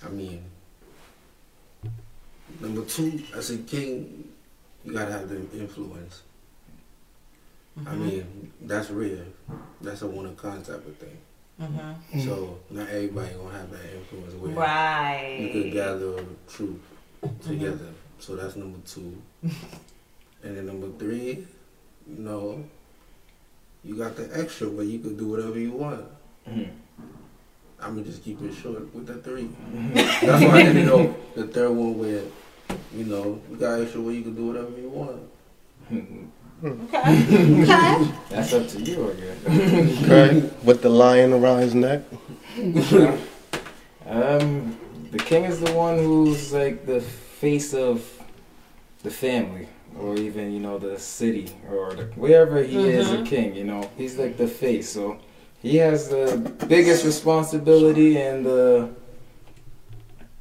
I 0.05 0.09
mean, 0.09 0.43
number 2.61 2.85
two, 2.85 3.23
as 3.35 3.51
a 3.51 3.59
king, 3.59 4.29
you 4.85 4.93
gotta 4.93 5.13
have 5.13 5.29
the 5.29 5.37
influence. 5.59 6.23
I 7.77 7.81
Mm-hmm. 7.81 8.05
mean, 8.07 8.53
that's 8.63 8.89
rare. 8.91 9.25
That's 9.81 10.03
a 10.03 10.07
one 10.07 10.27
of 10.27 10.37
kind 10.37 10.65
type 10.65 10.87
of 10.87 10.97
thing. 10.97 11.19
hmm 11.59 12.21
So 12.25 12.61
not 12.71 12.89
everybody 12.89 13.35
gonna 13.35 13.59
have 13.59 13.71
that 13.73 13.93
influence 13.97 14.35
where 14.35 14.55
Right. 14.55 15.39
you 15.41 15.49
could 15.63 15.73
gather 15.73 16.25
truth 16.49 16.81
together. 17.43 17.93
So 18.21 18.37
that's 18.37 18.55
number 18.55 18.79
two. 18.87 19.21
and 19.43 20.57
then 20.57 20.67
number 20.67 20.89
three, 20.99 21.47
you 22.09 22.19
know, 22.23 22.65
you 23.85 23.97
got 23.97 24.17
the 24.17 24.29
extra 24.39 24.69
where 24.69 24.85
you 24.85 24.99
could 24.99 25.19
do 25.19 25.27
whatever 25.29 25.59
you 25.59 25.73
want. 25.73 26.05
Mhm. 26.49 26.69
I'm 27.81 27.95
gonna 27.95 28.07
just 28.07 28.25
keep 28.25 28.41
it 28.43 28.55
short 28.55 28.95
with 28.95 29.07
the 29.07 29.15
three. 29.15 29.49
That's 29.95 30.43
why 30.45 30.59
I 30.59 30.63
didn't 30.63 30.87
know 30.87 31.15
the 31.35 31.47
third 31.47 31.71
one 31.73 31.99
where, 31.99 32.23
you 32.97 33.05
know, 33.05 33.41
you 33.51 33.57
got 33.57 33.81
extra 33.81 34.01
where 34.01 34.15
you 34.15 34.23
can 34.23 34.35
do 34.35 34.47
whatever 34.47 34.71
you 34.81 34.89
want. 34.89 35.21
Okay. 35.93 36.23
okay. 37.63 38.11
That's 38.31 38.53
up 38.55 38.67
to 38.69 38.81
you, 38.81 39.11
I 39.11 39.15
guess. 39.21 40.03
Okay. 40.05 40.51
With 40.63 40.81
the 40.81 40.89
lion 40.89 41.33
around 41.35 41.61
his 41.61 41.75
neck. 41.75 42.03
Um, 44.07 44.77
the 45.13 45.19
king 45.19 45.45
is 45.45 45.61
the 45.61 45.73
one 45.73 45.97
who's 45.97 46.53
like 46.53 46.85
the 46.85 47.01
face 47.01 47.73
of 47.73 48.05
the 49.03 49.11
family, 49.11 49.67
or 50.01 50.17
even 50.17 50.53
you 50.53 50.61
know 50.61 50.79
the 50.79 50.99
city, 50.99 51.51
or 51.71 51.95
the, 51.95 52.05
wherever 52.17 52.63
he 52.63 52.87
is 52.87 53.11
a 53.13 53.19
Mhm. 53.19 53.27
king. 53.27 53.55
You 53.55 53.65
know, 53.65 53.89
he's 53.97 54.17
like 54.19 54.37
the 54.37 54.49
face. 54.49 54.89
So 54.91 55.19
he 55.63 55.77
has 55.79 56.09
the 56.09 56.37
biggest 56.69 57.05
responsibility 57.05 58.17
and 58.19 58.45
the. 58.45 58.89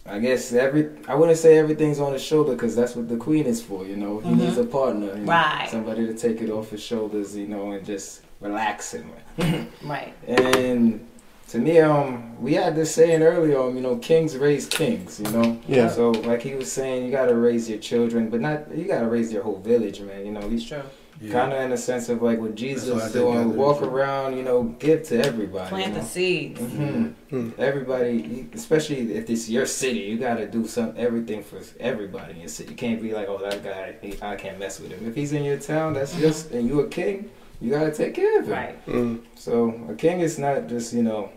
I 0.05 0.19
guess 0.19 0.51
every 0.51 0.89
I 1.07 1.15
wouldn't 1.15 1.37
say 1.37 1.57
everything's 1.57 1.99
on 1.99 2.11
his 2.11 2.21
shoulder 2.21 2.53
because 2.53 2.75
that's 2.75 2.93
what 2.95 3.07
the 3.07 3.15
queen 3.15 3.45
is 3.45 3.61
for. 3.61 3.85
You 3.85 3.95
know, 3.95 4.19
he 4.19 4.29
Mhm. 4.31 4.37
needs 4.37 4.57
a 4.57 4.65
partner, 4.65 5.07
you 5.15 5.23
know, 5.23 5.31
Right. 5.31 5.67
Somebody 5.69 6.05
to 6.07 6.13
take 6.13 6.41
it 6.41 6.49
off 6.49 6.71
his 6.71 6.81
shoulders, 6.81 7.35
you 7.37 7.47
know, 7.47 7.71
and 7.71 7.85
just 7.85 8.21
relaxing. 8.41 9.09
Right. 9.81 10.13
And 10.27 11.07
to 11.53 11.59
me, 11.59 11.79
um, 11.81 12.35
we 12.41 12.55
had 12.55 12.75
this 12.75 12.95
saying 12.95 13.21
earlier, 13.21 13.59
um, 13.59 13.75
you 13.75 13.81
know, 13.83 13.95
kings 13.97 14.35
raise 14.35 14.65
kings, 14.65 15.19
you 15.19 15.29
know. 15.29 15.59
Yeah. 15.67 15.87
So 15.87 16.09
like 16.09 16.41
he 16.41 16.55
was 16.55 16.71
saying, 16.71 17.05
you 17.05 17.11
gotta 17.11 17.35
raise 17.35 17.69
your 17.69 17.77
children, 17.77 18.31
but 18.31 18.41
not 18.41 18.75
you 18.75 18.85
gotta 18.85 19.05
raise 19.05 19.31
your 19.31 19.43
whole 19.43 19.59
village, 19.59 20.01
man. 20.01 20.25
You 20.25 20.31
know, 20.31 20.49
he's 20.49 20.65
True. 20.67 20.81
kind 21.29 21.53
of 21.53 21.61
in 21.61 21.69
the 21.69 21.77
sense 21.77 22.09
of 22.09 22.23
like 22.23 22.39
what 22.39 22.55
Jesus 22.55 22.89
what 22.89 23.03
I 23.03 23.05
is 23.05 23.11
think 23.11 23.25
doing, 23.25 23.35
gathering 23.35 23.55
walk 23.55 23.81
is. 23.83 23.87
around, 23.87 24.35
you 24.35 24.41
know, 24.41 24.63
give 24.79 25.03
to 25.09 25.23
everybody. 25.23 25.69
Plant 25.69 25.89
you 25.89 25.93
the 25.93 25.99
know? 25.99 26.05
seeds. 26.07 26.59
Mhm. 26.59 27.13
Mm. 27.31 27.59
Everybody, 27.59 28.49
especially 28.55 29.13
if 29.13 29.29
it's 29.29 29.47
your 29.47 29.67
city, 29.67 29.99
you 29.99 30.17
gotta 30.17 30.47
do 30.47 30.65
some 30.65 30.95
everything 30.97 31.43
for 31.43 31.59
everybody 31.79 32.33
in 32.33 32.39
your 32.39 32.49
city. 32.49 32.71
You 32.71 32.75
can't 32.77 32.99
be 32.99 33.13
like, 33.13 33.27
oh, 33.29 33.37
that 33.37 33.63
guy, 33.63 33.93
he, 34.01 34.17
I 34.23 34.37
can't 34.37 34.57
mess 34.57 34.79
with 34.79 34.89
him. 34.89 35.07
If 35.07 35.13
he's 35.13 35.33
in 35.33 35.43
your 35.43 35.59
town, 35.59 35.93
that's 35.93 36.15
just, 36.15 36.49
and 36.49 36.67
you 36.67 36.79
a 36.79 36.87
king, 36.87 37.29
you 37.61 37.69
gotta 37.69 37.91
take 37.91 38.15
care 38.15 38.39
of 38.39 38.47
him. 38.47 38.51
Right. 38.53 38.85
Mm. 38.87 39.19
So 39.35 39.79
a 39.87 39.93
king 39.93 40.21
is 40.21 40.39
not 40.39 40.65
just 40.67 40.93
you 40.93 41.03
know 41.03 41.29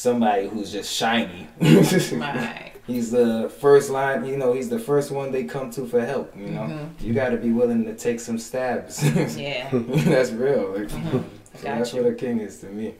somebody 0.00 0.46
who's 0.48 0.70
just 0.70 0.92
shiny. 0.92 1.48
Right. 1.60 2.72
he's 2.86 3.10
the 3.10 3.50
first 3.60 3.88
line. 3.90 4.26
You 4.26 4.36
know, 4.36 4.52
he's 4.52 4.68
the 4.68 4.78
first 4.78 5.10
one 5.10 5.32
they 5.32 5.44
come 5.44 5.70
to 5.72 5.86
for 5.86 6.04
help. 6.04 6.36
You 6.36 6.48
know, 6.48 6.60
Mhm. 6.62 6.88
you 7.00 7.14
got 7.14 7.30
to 7.30 7.38
be 7.38 7.50
willing 7.50 7.84
to 7.86 7.94
take 7.94 8.20
some 8.20 8.38
stabs. 8.38 9.02
Yeah. 9.36 9.68
that's 9.72 10.32
real. 10.32 10.74
Like, 10.76 10.88
Mhm. 10.88 11.12
so 11.12 11.24
that's 11.62 11.94
you. 11.94 12.02
what 12.02 12.12
a 12.12 12.14
king 12.14 12.40
is 12.40 12.58
to 12.58 12.66
me. 12.66 12.94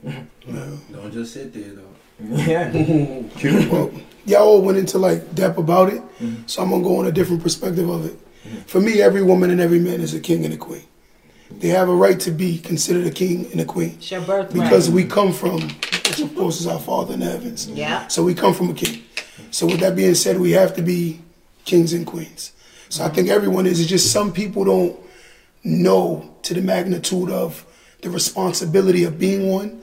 Don't 0.92 1.12
just 1.12 1.34
sit 1.34 1.52
there 1.52 1.72
though. 1.74 1.94
yeah. 2.50 2.72
Well, 3.70 3.90
y'all 4.24 4.42
all 4.48 4.62
went 4.62 4.78
into 4.78 4.96
like 4.98 5.34
depth 5.34 5.58
about 5.58 5.92
it, 5.92 6.00
Mhm. 6.18 6.36
so 6.46 6.62
I'm 6.62 6.70
gonna 6.70 6.82
go 6.82 6.96
on 6.96 7.06
a 7.06 7.12
different 7.12 7.42
perspective 7.42 7.88
of 7.90 8.06
it. 8.06 8.16
For 8.66 8.80
me, 8.80 9.02
every 9.02 9.22
woman 9.22 9.50
and 9.50 9.60
every 9.60 9.80
man 9.80 10.00
is 10.00 10.14
a 10.14 10.20
king 10.20 10.44
and 10.46 10.54
a 10.54 10.56
queen. 10.56 10.82
They 11.60 11.68
have 11.68 11.88
a 11.88 11.94
right 11.94 12.18
to 12.20 12.30
be 12.32 12.58
considered 12.58 13.06
a 13.06 13.10
king 13.10 13.46
and 13.52 13.60
a 13.60 13.64
queen 13.64 13.94
It's 13.98 14.10
your 14.10 14.20
birthright. 14.22 14.52
because 14.64 14.90
we 14.90 15.04
come 15.04 15.32
from, 15.32 15.68
which 16.18 16.30
of 16.30 16.36
course 16.36 16.60
is 16.60 16.66
our 16.66 16.78
Father 16.78 17.14
in 17.14 17.20
the 17.20 17.26
heavens. 17.26 17.68
Yeah. 17.68 18.06
So 18.08 18.22
we 18.24 18.34
come 18.34 18.54
from 18.54 18.70
a 18.70 18.74
king. 18.74 19.02
So 19.50 19.66
with 19.66 19.80
that 19.80 19.96
being 19.96 20.14
said, 20.14 20.38
we 20.38 20.52
have 20.52 20.74
to 20.76 20.82
be 20.82 21.20
kings 21.64 21.92
and 21.92 22.06
queens. 22.06 22.52
So 22.88 23.04
I 23.04 23.08
think 23.08 23.28
everyone 23.28 23.66
is. 23.66 23.80
It's 23.80 23.88
just 23.88 24.12
some 24.12 24.32
people 24.32 24.64
don't 24.64 24.98
know 25.64 26.34
to 26.42 26.54
the 26.54 26.62
magnitude 26.62 27.30
of 27.30 27.64
the 28.02 28.10
responsibility 28.10 29.04
of 29.04 29.18
being 29.18 29.50
one, 29.50 29.82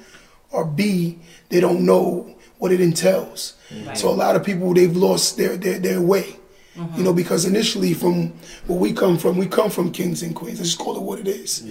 or 0.51 0.65
B, 0.65 1.19
they 1.49 1.59
don't 1.59 1.85
know 1.85 2.35
what 2.57 2.71
it 2.71 2.79
entails. 2.79 3.55
Right. 3.85 3.97
So 3.97 4.09
a 4.09 4.11
lot 4.11 4.35
of 4.35 4.43
people 4.43 4.73
they've 4.73 4.95
lost 4.95 5.37
their 5.37 5.57
their, 5.57 5.79
their 5.79 6.01
way. 6.01 6.37
You 6.75 7.03
know, 7.03 7.13
because 7.13 7.45
initially 7.45 7.93
from 7.93 8.33
where 8.65 8.79
we 8.79 8.93
come 8.93 9.17
from, 9.19 9.37
we 9.37 9.45
come 9.45 9.69
from 9.69 9.91
kings 9.91 10.23
and 10.23 10.35
queens. 10.35 10.57
Let's 10.59 10.71
just 10.71 10.79
call 10.79 10.97
it 10.97 11.03
what 11.03 11.19
it 11.19 11.27
is. 11.27 11.61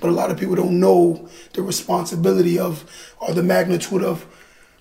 But 0.00 0.10
a 0.10 0.12
lot 0.12 0.30
of 0.30 0.38
people 0.38 0.54
don't 0.54 0.78
know 0.78 1.28
the 1.54 1.62
responsibility 1.62 2.58
of 2.58 2.84
or 3.20 3.32
the 3.32 3.42
magnitude 3.42 4.02
of 4.02 4.26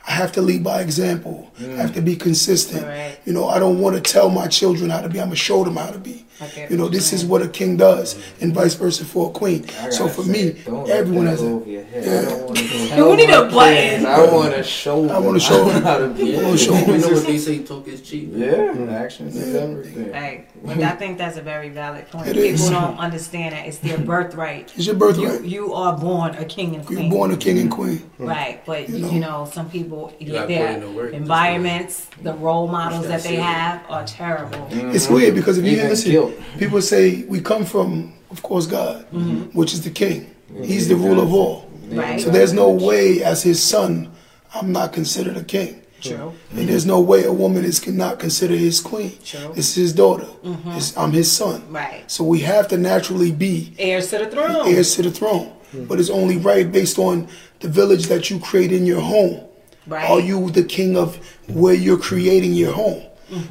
I 0.08 0.12
have 0.12 0.32
to 0.34 0.42
lead 0.42 0.64
by 0.64 0.82
example. 0.82 1.52
I 1.60 1.64
have 1.84 1.94
to 1.94 2.02
be 2.02 2.16
consistent. 2.16 2.86
Right. 2.86 3.18
You 3.26 3.34
know, 3.34 3.48
I 3.48 3.60
don't 3.60 3.80
want 3.80 3.96
to 3.96 4.02
tell 4.02 4.30
my 4.30 4.48
children 4.48 4.90
how 4.90 5.02
to 5.02 5.10
be. 5.10 5.20
I'm 5.20 5.28
gonna 5.28 5.36
show 5.36 5.64
them 5.64 5.76
how 5.76 5.92
to 5.92 6.00
be. 6.00 6.26
I 6.42 6.68
You 6.70 6.78
know, 6.78 6.88
this 6.88 7.12
is 7.12 7.26
what 7.26 7.42
a 7.42 7.50
king 7.50 7.76
does, 7.76 8.16
and 8.40 8.54
vice 8.54 8.74
versa 8.76 9.04
for 9.04 9.30
a 9.30 9.34
queen. 9.34 9.68
So 9.92 10.08
for 10.08 10.24
say, 10.24 10.32
me, 10.32 10.52
don't 10.66 10.90
everyone 10.90 11.26
has 11.28 11.42
go 11.42 11.48
a. 11.48 11.56
over. 11.56 11.70
Yeah. 11.70 12.22
Don't 12.30 12.46
want 12.48 12.60
You 12.98 13.16
need 13.18 13.30
a 13.30 13.50
button. 13.50 14.06
I 14.06 14.26
want 14.34 14.56
to 14.56 14.64
show. 14.64 15.10
I 15.10 15.20
wanna 15.20 15.40
show 15.40 15.66
them. 15.66 15.84
how 15.90 15.98
to 15.98 16.08
be. 16.08 16.24
Yeah, 16.32 16.44
wanna 16.44 16.58
show 16.58 16.74
you 16.80 16.98
know 16.98 17.10
what 17.10 17.26
they 17.26 17.38
say, 17.38 17.60
talk 17.64 17.88
is 17.90 18.02
cheap. 18.02 18.30
man. 18.32 18.88
Yeah, 18.88 18.94
actions 18.94 19.36
is 19.36 19.54
everything. 19.54 20.12
Like, 20.14 20.50
but 20.64 20.78
I 20.82 20.96
think 20.96 21.18
that's 21.18 21.38
a 21.38 21.42
very 21.42 21.70
valid 21.70 22.08
point. 22.10 22.28
It 22.30 22.36
People 22.36 22.52
is. 22.52 22.70
don't 22.70 22.98
understand 22.98 23.54
that 23.54 23.68
it's 23.68 23.78
their 23.80 23.98
birthright. 23.98 24.72
It's 24.78 24.86
your 24.88 24.96
birthright. 24.96 25.44
you 25.44 25.74
are 25.74 25.98
born 25.98 26.36
a 26.36 26.46
king 26.46 26.74
and 26.76 26.86
queen. 26.86 27.00
You're 27.02 27.12
born 27.12 27.32
a 27.32 27.38
king 27.38 27.60
and 27.60 27.70
queen. 27.70 28.10
Right, 28.18 28.66
but 28.66 28.88
You 28.90 28.98
you 29.10 29.20
know. 29.20 29.44
know, 29.44 29.50
some 29.52 29.70
people 29.70 29.89
You 29.90 30.34
yeah, 30.34 30.46
gotta 30.46 30.46
put 30.46 30.50
in 30.50 30.80
the 30.80 30.88
their 30.94 31.10
to 31.10 31.16
environments, 31.16 32.06
the 32.22 32.34
role 32.36 32.68
models 32.68 33.04
that 33.04 33.10
that 33.10 33.24
they 33.24 33.36
shit. 33.36 33.40
have 33.44 33.84
are 33.90 34.06
terrible. 34.06 34.58
Mm-hmm. 34.68 34.92
It's 34.96 35.10
weird 35.10 35.36
because 35.36 35.58
if 35.58 35.66
you 35.66 35.72
Even 35.74 35.90
listen, 35.90 36.12
guilt. 36.12 36.34
people 36.58 36.82
say 36.82 37.24
we 37.24 37.42
come 37.42 37.66
from, 37.66 38.14
of 38.32 38.42
course, 38.44 38.66
God, 38.68 39.06
Mm-hmm. 39.12 39.58
which 39.58 39.74
is 39.74 39.82
the 39.84 39.90
king. 39.92 40.36
He's 40.64 40.88
the 40.88 40.96
ruler 40.96 41.24
of 41.24 41.34
all. 41.34 41.70
Right. 41.90 42.20
So 42.22 42.30
there's 42.30 42.54
no 42.54 42.70
way, 42.70 43.24
as 43.24 43.44
his 43.44 43.62
son, 43.64 44.12
I'm 44.54 44.72
not 44.72 44.94
considered 44.94 45.38
a 45.38 45.44
king. 45.44 45.82
True. 46.02 46.34
And 46.52 46.70
there's 46.70 46.86
no 46.86 47.02
way 47.02 47.26
a 47.26 47.34
woman 47.34 47.66
is 47.66 47.80
cannot 47.80 48.20
consider 48.20 48.56
his 48.56 48.80
queen. 48.80 49.18
True. 49.24 49.54
It's 49.56 49.76
his 49.76 49.92
daughter. 49.94 50.26
Mm-hmm. 50.44 50.72
It's, 50.72 50.96
I'm 50.98 51.12
his 51.12 51.30
son. 51.32 51.70
Right. 51.72 52.04
So 52.10 52.24
we 52.24 52.40
have 52.40 52.68
to 52.70 52.78
naturally 52.78 53.32
be 53.32 53.74
Heirs 53.78 54.10
to 54.12 54.20
the 54.20 54.28
throne. 54.28 54.68
heirs 54.74 54.96
to 54.96 55.02
the 55.02 55.12
throne. 55.12 55.48
Hmm. 55.72 55.86
But 55.86 56.00
it's 56.00 56.10
only 56.10 56.38
right 56.38 56.72
based 56.72 56.98
on 56.98 57.28
the 57.60 57.68
village 57.68 58.08
that 58.08 58.30
you 58.30 58.40
create 58.40 58.72
in 58.72 58.86
your 58.86 59.02
home. 59.02 59.42
Right. 59.90 60.10
Are 60.10 60.20
you 60.20 60.50
the 60.52 60.64
king 60.64 60.96
of 60.98 61.18
where 61.48 61.74
you're 61.74 61.98
creating 61.98 62.54
your 62.54 62.74
home? 62.74 63.04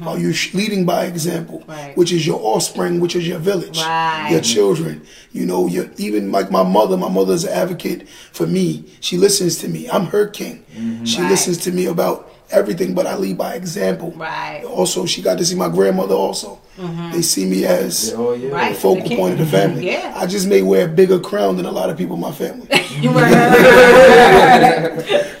Are 0.05 0.19
you 0.19 0.33
leading 0.53 0.85
by 0.85 1.05
example, 1.05 1.59
Mm-hmm. 1.59 1.71
Right. 1.71 1.97
which 1.97 2.11
is 2.11 2.27
your 2.27 2.37
offspring, 2.41 2.99
which 2.99 3.15
is 3.15 3.25
your 3.25 3.39
village, 3.39 3.79
Right. 3.79 4.27
your 4.29 4.41
children? 4.41 5.03
You 5.31 5.45
know, 5.45 5.67
your 5.67 5.89
even 5.97 6.33
like 6.33 6.51
my 6.51 6.63
mother. 6.63 6.97
My 6.97 7.07
mother's 7.09 7.45
an 7.45 7.53
advocate 7.53 8.07
for 8.33 8.45
me. 8.45 8.83
She 8.99 9.15
listens 9.17 9.57
to 9.59 9.69
me. 9.69 9.89
I'm 9.89 10.07
her 10.07 10.27
king. 10.27 10.65
She 11.05 11.21
Right. 11.21 11.29
listens 11.31 11.57
to 11.59 11.71
me 11.71 11.85
about 11.85 12.28
everything, 12.51 12.93
but 12.93 13.07
I 13.07 13.15
lead 13.15 13.37
by 13.37 13.55
example. 13.55 14.11
Right. 14.11 14.61
Mm-hmm. 14.63 14.73
Also, 14.73 15.05
she 15.05 15.21
got 15.21 15.37
to 15.37 15.45
see 15.45 15.55
my 15.55 15.69
grandmother. 15.69 16.15
Also, 16.15 16.59
they 17.11 17.21
see 17.21 17.45
me 17.45 17.65
as 17.65 18.13
Oh 18.15 18.33
yeah. 18.33 18.49
Right. 18.49 18.73
the 18.73 18.79
focal 18.79 19.09
The 19.09 19.15
point 19.17 19.33
of 19.33 19.39
the 19.39 19.45
family. 19.57 19.85
Yeah. 19.87 20.13
I 20.15 20.25
just 20.27 20.47
may 20.47 20.61
wear 20.61 20.85
a 20.85 20.89
bigger 20.91 21.19
crown 21.19 21.57
than 21.57 21.65
a 21.65 21.71
lot 21.71 21.89
of 21.89 21.97
people 21.97 22.15
in 22.15 22.21
my 22.21 22.31
family. 22.31 22.67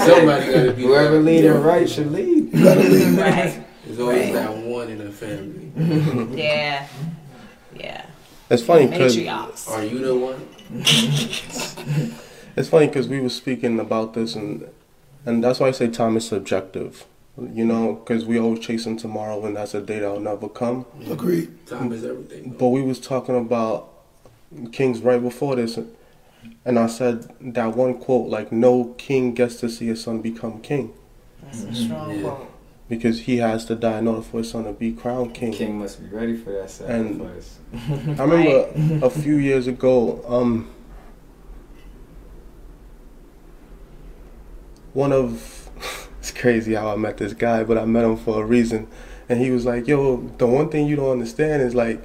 Somebody 0.00 0.52
gotta 0.52 0.72
be 0.72 0.82
Whoever 0.82 1.14
there. 1.14 1.20
leading 1.22 1.60
right 1.62 1.88
should 1.88 2.10
lead. 2.12 2.52
You 2.54 2.64
gotta 2.64 2.80
lead. 2.82 3.18
right. 3.18 3.64
There's 3.84 3.98
always 4.00 4.24
Right. 4.24 4.32
that 4.34 4.56
one 4.56 4.88
in 4.88 4.98
the 4.98 5.10
family. 5.10 5.72
Yeah. 6.36 6.86
Yeah. 7.76 8.06
It's 8.48 8.62
funny 8.62 8.86
because 8.86 9.16
Are 9.68 9.84
you 9.84 9.98
the 9.98 10.14
one? 10.14 10.46
it's 12.56 12.68
funny 12.68 12.86
because 12.86 13.08
we 13.08 13.20
were 13.20 13.28
speaking 13.28 13.78
about 13.80 14.14
this 14.14 14.34
and 14.34 14.66
and 15.26 15.42
that's 15.44 15.60
why 15.60 15.68
I 15.68 15.70
say 15.72 15.88
time 15.88 16.16
is 16.16 16.26
subjective. 16.28 17.06
You 17.54 17.64
know, 17.64 17.94
because 17.94 18.26
we 18.26 18.38
always 18.38 18.60
chasing 18.60 18.96
tomorrow, 18.98 19.44
and 19.46 19.56
that's 19.56 19.72
a 19.74 19.80
day 19.80 20.00
that'll 20.00 20.20
never 20.20 20.48
come. 20.48 20.84
Agreed. 21.08 21.66
Time 21.66 21.90
is 21.92 22.04
everything. 22.04 22.50
But 22.58 22.68
we 22.68 22.82
was 22.82 23.00
talking 23.00 23.36
about 23.36 23.88
kings 24.72 25.00
right 25.00 25.22
before 25.22 25.56
this, 25.56 25.78
and 26.64 26.78
I 26.78 26.86
said 26.86 27.32
that 27.40 27.76
one 27.76 27.94
quote 27.98 28.28
like, 28.28 28.52
"No 28.52 28.94
king 28.98 29.32
gets 29.32 29.56
to 29.60 29.68
see 29.70 29.86
his 29.86 30.02
son 30.02 30.20
become 30.20 30.60
king 30.60 30.92
That's 31.42 31.62
a 31.64 31.74
strong 31.74 32.14
Yeah. 32.16 32.22
quote. 32.22 32.46
because 32.88 33.20
he 33.20 33.36
has 33.38 33.64
to 33.66 33.76
die 33.76 33.98
in 34.00 34.08
order 34.08 34.22
for 34.22 34.38
his 34.38 34.50
son 34.50 34.64
to 34.64 34.72
be 34.72 34.92
crowned 34.92 35.32
king." 35.32 35.52
King 35.52 35.78
must 35.78 36.02
be 36.02 36.14
ready 36.14 36.36
for 36.36 36.50
that 36.50 36.78
And- 36.86 37.20
sacrifice. 37.20 37.58
I 38.20 38.24
remember 38.24 39.06
a 39.06 39.10
few 39.10 39.36
years 39.36 39.66
ago, 39.66 40.20
um, 40.28 40.66
one 44.92 45.12
of 45.12 45.68
it's 46.18 46.30
crazy 46.32 46.74
how 46.74 46.92
I 46.92 46.96
met 46.96 47.16
this 47.18 47.32
guy, 47.32 47.64
but 47.64 47.78
I 47.78 47.84
met 47.84 48.04
him 48.04 48.16
for 48.16 48.42
a 48.42 48.46
reason, 48.46 48.86
and 49.28 49.40
he 49.40 49.50
was 49.50 49.64
like, 49.66 49.86
"Yo, 49.86 50.16
the 50.38 50.46
one 50.46 50.68
thing 50.68 50.86
you 50.86 50.96
don't 50.96 51.10
understand 51.10 51.62
is 51.62 51.74
like, 51.74 52.02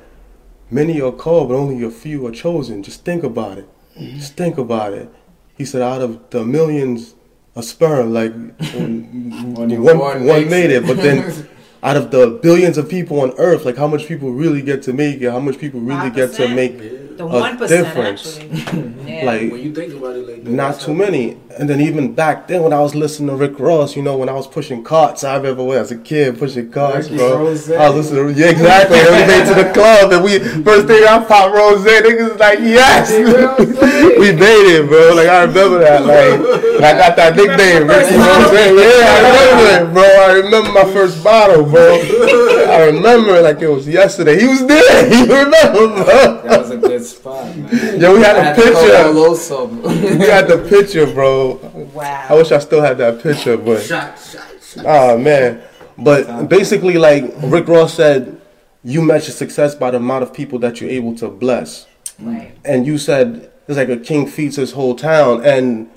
many 0.71 1.01
are 1.01 1.11
called, 1.11 1.49
but 1.49 1.55
only 1.55 1.83
a 1.83 1.91
few 1.91 2.25
are 2.27 2.31
chosen. 2.31 2.83
Just 2.83 3.03
think 3.05 3.23
about 3.23 3.57
it. 3.57 3.69
Mm-hmm. 3.97 4.17
Just 4.17 4.33
think 4.35 4.57
about 4.57 4.93
it." 4.93 5.09
He 5.57 5.65
said, 5.65 5.81
"Out 5.81 6.01
of 6.01 6.29
the 6.29 6.43
millions 6.45 7.15
of 7.55 7.65
sperm, 7.65 8.13
like 8.13 8.33
one, 8.73 9.53
Only 9.57 9.77
one, 9.77 9.99
one 9.99 10.25
one 10.25 10.49
made 10.49 10.71
it. 10.71 10.83
it, 10.83 10.87
but 10.87 10.97
then." 10.97 11.49
Out 11.83 11.97
of 11.97 12.09
the 12.09 12.39
billions 12.41 12.79
of 12.79 12.89
people 12.89 13.19
on 13.21 13.31
Earth, 13.37 13.63
like 13.63 13.77
how 13.77 13.85
much 13.85 14.07
people 14.07 14.31
really 14.31 14.63
get 14.63 14.81
to 14.83 14.93
make 14.93 15.21
it, 15.21 15.29
how 15.29 15.39
much 15.39 15.59
people 15.59 15.79
really 15.79 16.09
get 16.09 16.33
to 16.33 16.47
make 16.47 16.81
Yeah. 16.81 17.04
The 17.17 17.23
a 17.23 17.27
one 17.27 17.57
percent 17.57 17.85
difference. 17.87 18.37
actually. 18.41 18.93
Yeah. 19.05 19.25
like 19.25 19.51
When 19.51 19.61
you 19.63 19.73
think 19.73 19.93
about 19.93 20.15
it 20.17 20.27
like 20.27 20.43
not 20.43 20.79
too 20.81 20.91
how- 20.91 20.97
many. 21.05 21.37
And 21.57 21.69
then 21.69 21.79
even 21.79 22.13
back 22.13 22.49
then 22.49 22.63
when 22.63 22.73
I 22.73 22.81
was 22.81 22.93
listening 22.95 23.29
to 23.29 23.35
Rick 23.37 23.57
Ross, 23.59 23.95
you 23.95 24.01
know, 24.03 24.17
when 24.17 24.27
I 24.27 24.33
was 24.33 24.45
pushing 24.45 24.83
carts, 24.83 25.23
I 25.23 25.37
remember 25.37 25.63
when 25.63 25.77
I 25.77 25.81
was 25.81 25.91
a 25.91 25.97
kid 25.97 26.37
pushing 26.37 26.69
carts, 26.69 27.07
Ricky 27.07 27.15
bro. 27.17 27.37
Rose. 27.37 27.71
I 27.71 27.87
was 27.89 28.11
listening 28.11 28.33
to, 28.35 28.41
yeah, 28.41 28.49
exactly. 28.49 28.99
And 28.99 29.07
we 29.15 29.21
made 29.31 29.45
to 29.47 29.63
the 29.63 29.71
club 29.73 30.11
and 30.11 30.21
we 30.21 30.39
first 30.63 30.87
thing 30.87 31.01
I 31.07 31.23
popped 31.23 31.55
rose, 31.55 31.79
niggas 31.85 32.31
was 32.31 32.39
like, 32.39 32.59
yes! 32.59 33.09
we 34.19 34.31
made 34.33 34.67
it, 34.75 34.87
bro. 34.89 35.13
Like 35.15 35.27
I 35.29 35.43
remember 35.43 35.79
that. 35.79 36.03
Like 36.03 36.83
I 36.83 36.97
got 36.97 37.15
that 37.15 37.35
nickname, 37.37 37.87
Ricky 37.87 38.15
Rose. 38.19 38.51
Yeah, 38.75 39.07
I 39.07 39.19
remember 39.31 39.67
it, 39.79 39.93
bro. 39.93 40.03
I 40.03 40.31
remember 40.43 40.71
my 40.73 40.93
first 40.93 41.23
bottle, 41.23 41.63
bro. 41.63 41.95
I 42.75 42.83
remember 42.87 43.35
it 43.35 43.43
like 43.43 43.61
it 43.61 43.69
was 43.69 43.87
yesterday. 43.87 44.41
He 44.41 44.47
was 44.47 44.65
there. 44.65 45.07
You 45.07 45.23
remember, 45.23 46.03
bro. 46.03 46.64
That 46.87 46.93
was 46.93 46.93
a 46.93 46.97
good 46.97 47.05
spot, 47.05 47.57
man. 47.57 47.99
Yo, 48.01 48.13
we 48.15 48.21
had 48.21 48.35
I 48.35 48.39
a 48.39 48.43
had 48.43 48.55
to 48.55 48.61
call 48.71 48.83
picture. 48.83 49.03
Coloso. 49.03 50.19
We 50.19 50.25
had 50.27 50.47
the 50.47 50.57
picture, 50.69 51.05
bro. 51.13 51.55
wow. 51.93 52.25
I 52.29 52.33
wish 52.35 52.51
I 52.51 52.59
still 52.59 52.81
had 52.81 52.97
that 52.99 53.21
picture, 53.21 53.57
but 53.57 53.81
Shot, 53.81 54.17
shot, 54.19 54.43
shot. 54.63 54.85
oh 54.87 55.17
man. 55.17 55.61
But 55.97 56.47
basically, 56.49 56.97
like 56.97 57.23
Rick 57.43 57.67
Ross 57.67 57.93
said, 57.93 58.39
you 58.83 59.01
measure 59.01 59.31
success 59.31 59.73
by 59.75 59.91
the 59.91 59.97
amount 59.97 60.23
of 60.23 60.33
people 60.33 60.59
that 60.59 60.79
you're 60.81 60.89
able 60.89 61.15
to 61.15 61.27
bless. 61.29 61.87
right. 62.19 62.51
And 62.65 62.85
you 62.85 62.97
said 62.97 63.51
it's 63.67 63.77
like 63.77 63.89
a 63.89 63.97
king 63.97 64.27
feeds 64.27 64.57
his 64.57 64.73
whole 64.73 64.95
town. 64.95 65.43
And 65.45 65.89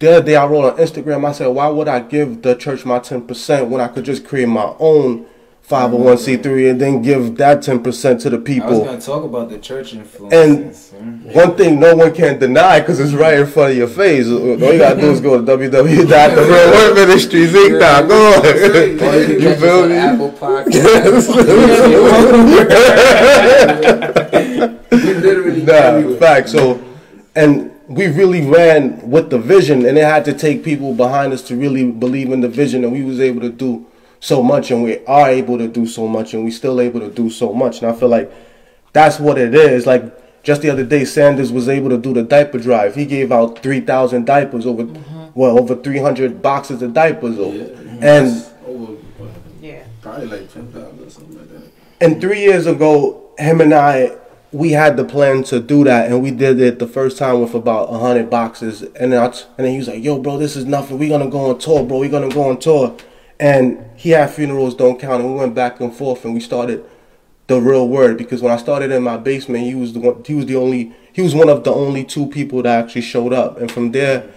the 0.00 0.16
other 0.16 0.26
day 0.26 0.36
I 0.36 0.44
wrote 0.46 0.64
on 0.72 0.76
Instagram, 0.78 1.24
I 1.26 1.32
said, 1.32 1.46
why 1.46 1.68
would 1.68 1.88
I 1.88 2.00
give 2.00 2.42
the 2.42 2.54
church 2.56 2.84
my 2.84 2.98
ten 2.98 3.26
percent 3.26 3.68
when 3.68 3.80
I 3.80 3.88
could 3.88 4.04
just 4.04 4.26
create 4.26 4.48
my 4.48 4.74
own 4.78 5.26
five 5.70 5.90
hundred 5.92 6.04
one 6.04 6.18
c 6.18 6.36
three 6.36 6.68
and 6.68 6.80
then 6.80 7.00
give 7.00 7.36
that 7.36 7.62
ten 7.62 7.80
percent 7.82 8.20
to 8.22 8.28
the 8.28 8.38
people. 8.38 8.68
I 8.68 8.70
was 8.70 8.78
people? 8.80 8.92
gonna 8.92 9.00
talk 9.00 9.22
about 9.24 9.48
the 9.50 9.58
church 9.58 9.94
influences. 9.94 10.92
And 10.92 11.24
one 11.32 11.54
thing 11.56 11.78
no 11.78 11.94
one 11.94 12.12
can 12.12 12.38
deny 12.40 12.80
because 12.80 12.98
it's 12.98 13.12
right 13.12 13.38
in 13.38 13.46
front 13.46 13.70
of 13.72 13.76
your 13.78 13.86
face. 13.88 14.26
All 14.26 14.56
you 14.56 14.78
gotta 14.78 15.00
do 15.00 15.10
is 15.12 15.20
go 15.20 15.38
to 15.38 15.44
www.therealwordministries.com. 15.56 18.10
Or 18.10 19.14
you 19.16 19.38
You 19.38 19.54
feel 19.54 19.86
me? 19.88 19.94
Apple 19.96 20.32
Podcasts. 20.32 21.28
We 24.90 24.98
literally 25.14 25.62
Nah, 25.62 25.72
everywhere. 25.74 26.18
fact. 26.18 26.48
So, 26.48 26.80
and 27.34 27.70
we 27.88 28.06
really 28.08 28.42
ran 28.46 29.00
with 29.08 29.30
the 29.30 29.38
vision, 29.38 29.86
and 29.86 29.96
it 29.96 30.04
had 30.04 30.24
to 30.26 30.32
take 30.32 30.64
people 30.64 30.94
behind 30.94 31.32
us 31.32 31.42
to 31.42 31.56
really 31.56 31.90
believe 31.90 32.32
in 32.32 32.40
the 32.40 32.48
vision, 32.48 32.82
and 32.84 32.92
we 32.92 33.02
was 33.04 33.20
able 33.20 33.40
to 33.42 33.50
do 33.50 33.86
so 34.20 34.42
much, 34.42 34.70
and 34.70 34.82
we 34.84 35.04
are 35.06 35.28
able 35.28 35.58
to 35.58 35.66
do 35.66 35.86
so 35.86 36.06
much, 36.06 36.34
and 36.34 36.44
we 36.44 36.50
still 36.50 36.80
able 36.80 37.00
to 37.00 37.10
do 37.10 37.30
so 37.30 37.52
much. 37.52 37.82
And 37.82 37.90
I 37.90 37.94
feel 37.98 38.08
like 38.08 38.32
that's 38.92 39.18
what 39.18 39.38
it 39.38 39.54
is. 39.54 39.86
Like 39.86 40.42
just 40.42 40.62
the 40.62 40.70
other 40.70 40.84
day, 40.84 41.04
Sanders 41.04 41.50
was 41.52 41.68
able 41.68 41.90
to 41.90 41.98
do 41.98 42.12
the 42.14 42.22
diaper 42.22 42.58
drive. 42.58 42.94
He 42.94 43.06
gave 43.06 43.32
out 43.32 43.62
three 43.62 43.80
thousand 43.80 44.26
diapers 44.26 44.66
over, 44.66 44.84
mm-hmm. 44.84 45.26
well, 45.34 45.58
over 45.58 45.74
three 45.74 45.98
hundred 45.98 46.40
boxes 46.42 46.82
of 46.82 46.94
diapers 46.94 47.38
over, 47.38 47.56
Yeah. 47.56 47.64
and. 48.00 48.26
That's 48.28 48.50
over 48.66 48.92
what, 49.18 49.30
Yeah. 49.60 49.82
probably 50.02 50.26
like 50.26 50.52
ten 50.52 50.66
thousand 50.68 51.06
or 51.06 51.10
something 51.10 51.38
like 51.38 51.48
that. 51.48 51.62
And 52.00 52.20
three 52.20 52.40
years 52.40 52.66
ago, 52.66 53.30
him 53.38 53.60
and 53.60 53.74
I, 53.74 54.16
we 54.52 54.72
had 54.72 54.96
the 54.96 55.04
plan 55.04 55.42
to 55.44 55.60
do 55.60 55.84
that, 55.84 56.10
and 56.10 56.22
we 56.22 56.30
did 56.30 56.60
it 56.60 56.78
the 56.78 56.86
first 56.86 57.18
time 57.18 57.40
with 57.40 57.54
about 57.54 57.90
hundred 57.90 58.30
boxes. 58.30 58.82
And 58.82 59.12
then, 59.12 59.22
I 59.22 59.28
t- 59.28 59.44
and 59.56 59.66
then 59.66 59.72
he 59.72 59.78
was 59.78 59.88
like, 59.88 60.02
"Yo, 60.02 60.18
bro, 60.18 60.38
this 60.38 60.56
is 60.56 60.64
nothing. 60.64 60.98
We're 60.98 61.08
gonna 61.10 61.30
go 61.30 61.50
on 61.50 61.58
tour, 61.58 61.84
bro. 61.84 61.98
We're 61.98 62.10
gonna 62.10 62.28
go 62.30 62.48
on 62.48 62.58
tour." 62.58 62.96
And 63.40 63.84
he 63.96 64.10
had 64.10 64.30
funerals 64.30 64.76
don't 64.76 65.00
count, 65.00 65.22
and 65.22 65.32
we 65.32 65.38
went 65.38 65.54
back 65.54 65.80
and 65.80 65.92
forth, 65.92 66.24
and 66.24 66.34
we 66.34 66.40
started 66.40 66.84
the 67.48 67.60
real 67.60 67.88
word 67.88 68.16
because 68.16 68.42
when 68.42 68.52
I 68.52 68.56
started 68.56 68.92
in 68.92 69.02
my 69.02 69.16
basement, 69.16 69.64
he 69.64 69.74
was 69.74 69.92
the 69.92 69.98
one. 69.98 70.22
He 70.24 70.34
was 70.34 70.46
the 70.46 70.56
only. 70.56 70.92
He 71.12 71.22
was 71.22 71.34
one 71.34 71.48
of 71.48 71.64
the 71.64 71.72
only 71.72 72.04
two 72.04 72.28
people 72.28 72.62
that 72.62 72.84
actually 72.84 73.02
showed 73.02 73.32
up, 73.32 73.58
and 73.58 73.72
from 73.72 73.90
there 73.90 74.30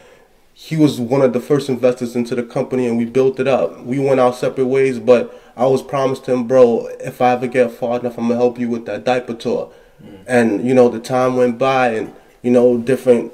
he 0.54 0.76
was 0.78 1.00
one 1.00 1.22
of 1.22 1.34
the 1.34 1.40
first 1.40 1.68
investors 1.68 2.16
into 2.16 2.36
the 2.36 2.44
company 2.44 2.88
and 2.88 2.98
we 2.98 3.06
built 3.06 3.40
it 3.40 3.48
up. 3.48 3.84
We 3.84 3.98
went 4.00 4.20
our 4.20 4.34
separate 4.34 4.68
ways, 4.68 5.00
but 5.00 5.40
I 5.58 5.66
was 5.66 5.82
promised 5.82 6.28
him, 6.28 6.48
bro, 6.48 6.88
if 7.00 7.22
I 7.22 7.32
ever 7.32 7.48
get 7.48 7.72
far 7.72 8.00
enough, 8.00 8.18
I'm 8.18 8.28
gonna 8.28 8.36
help 8.36 8.60
you 8.60 8.70
with 8.70 8.86
that 8.86 9.04
diaper 9.04 9.34
tour. 9.34 9.72
Mm. 10.04 10.24
And 10.28 10.68
you 10.68 10.74
know, 10.74 10.90
the 10.90 11.00
time 11.00 11.38
went 11.38 11.58
by, 11.58 11.90
and 11.90 12.14
you 12.44 12.52
know, 12.52 12.78
different 12.78 13.34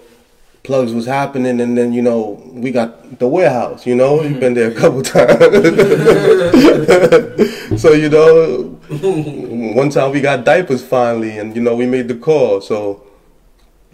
plugs 0.64 0.94
was 0.94 1.06
happening, 1.06 1.60
and 1.62 1.78
then 1.78 1.94
you 1.94 2.02
know, 2.02 2.42
we 2.54 2.72
got 2.72 3.20
the 3.20 3.28
warehouse. 3.28 3.86
You 3.86 3.96
know, 3.96 4.22
you've 4.22 4.40
been 4.40 4.54
there 4.54 4.72
a 4.72 4.76
couple 4.76 5.02
times. 5.04 5.40
so 7.82 7.92
you 7.94 8.10
know, 8.10 8.64
one 9.76 9.90
time 9.90 10.12
we 10.12 10.22
got 10.22 10.44
diapers 10.46 10.84
finally, 10.86 11.38
and 11.38 11.56
you 11.56 11.62
know, 11.62 11.76
we 11.76 11.86
made 11.86 12.08
the 12.08 12.16
call. 12.16 12.62
So 12.62 13.04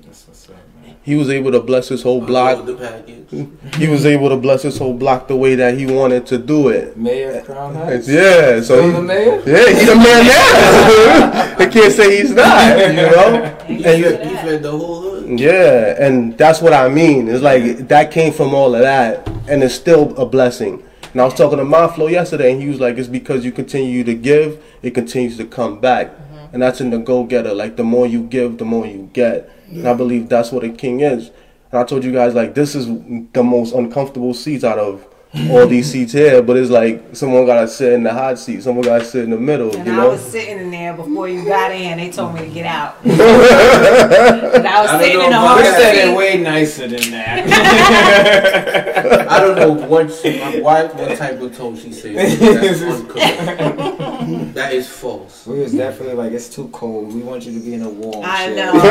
That's 0.01 0.27
what's 0.27 0.49
up, 0.49 0.55
man. 0.83 0.95
he 1.03 1.15
was 1.15 1.29
able 1.29 1.51
to 1.51 1.59
bless 1.61 1.89
his 1.89 2.03
whole 2.03 2.21
block. 2.21 2.65
The 2.65 2.75
package. 2.75 3.15
he 3.75 3.87
was 3.87 4.05
able 4.05 4.29
to 4.29 4.37
bless 4.37 4.63
his 4.63 4.77
whole 4.77 4.93
block 4.93 5.27
the 5.27 5.35
way 5.35 5.55
that 5.55 5.77
he 5.77 5.85
wanted 5.85 6.25
to 6.27 6.37
do 6.37 6.69
it. 6.69 6.95
Mayor 6.97 7.39
of 7.39 7.45
Crown 7.45 7.75
Heights. 7.75 8.07
Yeah, 8.07 8.61
so 8.61 8.63
Still 8.63 8.83
he, 8.85 8.91
the 8.91 9.01
mayor? 9.01 9.41
yeah, 9.45 9.79
he's 9.79 9.89
a 9.89 9.95
man 9.95 10.25
now. 10.27 11.55
they 11.57 11.69
can't 11.69 11.91
say 11.93 12.17
he's 12.21 12.31
not, 12.31 12.77
you 12.79 12.93
know. 12.93 13.55
He 13.67 13.83
Thank 13.83 14.05
you 14.05 14.11
for 14.17 14.23
he 14.23 14.29
that. 14.33 14.45
fed 14.45 14.63
the 14.63 14.71
whole 14.71 15.01
hood. 15.01 15.14
Yeah, 15.27 15.95
and 15.99 16.37
that's 16.37 16.61
what 16.61 16.73
I 16.73 16.87
mean. 16.89 17.27
It's 17.27 17.41
like 17.41 17.87
that 17.87 18.11
came 18.11 18.33
from 18.33 18.53
all 18.53 18.75
of 18.75 18.81
that, 18.81 19.27
and 19.49 19.63
it's 19.63 19.75
still 19.75 20.15
a 20.17 20.25
blessing. 20.25 20.83
And 21.11 21.21
I 21.21 21.25
was 21.25 21.33
talking 21.33 21.57
to 21.57 21.63
Monflo 21.63 22.11
yesterday, 22.11 22.51
and 22.51 22.61
he 22.61 22.67
was 22.67 22.79
like, 22.79 22.97
"It's 22.97 23.07
because 23.07 23.45
you 23.45 23.51
continue 23.51 24.03
to 24.03 24.13
give, 24.13 24.63
it 24.81 24.91
continues 24.91 25.37
to 25.37 25.45
come 25.45 25.79
back, 25.79 26.07
mm-hmm. 26.07 26.53
and 26.53 26.61
that's 26.61 26.81
in 26.81 26.89
the 26.89 26.97
go-getter. 26.97 27.53
Like 27.53 27.77
the 27.77 27.83
more 27.83 28.05
you 28.05 28.23
give, 28.23 28.57
the 28.57 28.65
more 28.65 28.85
you 28.85 29.09
get. 29.13 29.49
And 29.69 29.87
I 29.87 29.93
believe 29.93 30.29
that's 30.29 30.51
what 30.51 30.63
a 30.63 30.69
king 30.69 30.99
is. 31.01 31.31
And 31.71 31.79
I 31.79 31.83
told 31.83 32.03
you 32.03 32.11
guys 32.11 32.33
like 32.35 32.53
this 32.53 32.75
is 32.75 32.85
the 33.33 33.43
most 33.43 33.73
uncomfortable 33.73 34.33
seats 34.33 34.63
out 34.63 34.79
of 34.79 35.05
all 35.49 35.67
these 35.67 35.91
seats 35.91 36.13
here, 36.13 36.41
but 36.41 36.55
it's 36.57 36.69
like 36.71 37.13
someone 37.15 37.45
gotta 37.45 37.67
sit 37.67 37.91
in 37.93 38.03
the 38.03 38.13
hot 38.13 38.39
seat, 38.39 38.63
someone 38.63 38.85
gotta 38.85 39.03
sit 39.03 39.23
in 39.25 39.29
the 39.31 39.37
middle. 39.37 39.75
And 39.75 39.85
you 39.85 39.91
I 39.93 39.97
know? 39.97 40.09
was 40.11 40.21
sitting 40.21 40.57
in 40.59 40.71
there 40.71 40.93
before 40.93 41.27
you 41.27 41.43
got 41.45 41.71
in. 41.71 41.97
They 41.97 42.09
told 42.09 42.33
me 42.35 42.39
to 42.41 42.47
get 42.47 42.65
out. 42.65 42.95
and 43.03 43.11
I 43.21 44.81
was 44.81 44.91
I 44.91 44.99
sitting 45.01 45.19
know 45.19 45.25
in 45.25 45.31
the 45.31 45.37
about 45.37 45.57
We 45.57 45.63
hard 45.63 45.75
said 45.75 45.95
it 45.95 46.05
seat. 46.07 46.15
way 46.15 46.37
nicer 46.41 46.87
than 46.87 47.11
that. 47.11 49.27
I 49.29 49.39
don't 49.41 49.55
know 49.57 49.73
what 49.87 50.09
she, 50.13 50.39
why, 50.61 50.85
what 50.85 51.17
type 51.17 51.41
of 51.41 51.53
tone 51.55 51.75
she 51.75 51.91
said. 51.91 52.15
That's 52.15 52.81
uncorrect. 52.81 54.53
that 54.53 54.71
is 54.73 54.87
false. 54.89 55.45
we 55.45 55.59
was 55.59 55.73
definitely 55.73 56.15
like, 56.15 56.31
it's 56.31 56.47
too 56.49 56.69
cold. 56.69 57.13
We 57.13 57.21
want 57.21 57.45
you 57.45 57.51
to 57.53 57.59
be 57.65 57.73
in 57.73 57.81
a 57.81 57.89
warm 57.89 58.23
I 58.25 58.45
chair. 58.47 58.55
know. 58.55 58.71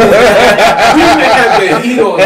Had 1.25 1.61
the 1.61 1.67
heat 1.81 2.01
on. 2.01 2.19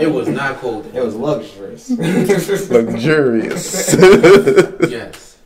It 0.00 0.12
was 0.12 0.28
not 0.28 0.56
cold. 0.58 0.86
It 0.94 1.04
was 1.04 1.14
luxurious. 1.14 1.90
luxurious. 2.70 3.94
Yes. 4.90 5.36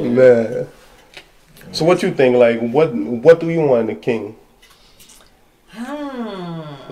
Man. 0.00 0.68
So 1.72 1.84
what 1.84 2.02
you 2.02 2.12
think? 2.12 2.36
Like, 2.36 2.60
what 2.60 2.94
what 2.94 3.40
do 3.40 3.50
you 3.50 3.60
want 3.60 3.90
in 3.90 3.96
a 3.96 3.98
king? 3.98 4.36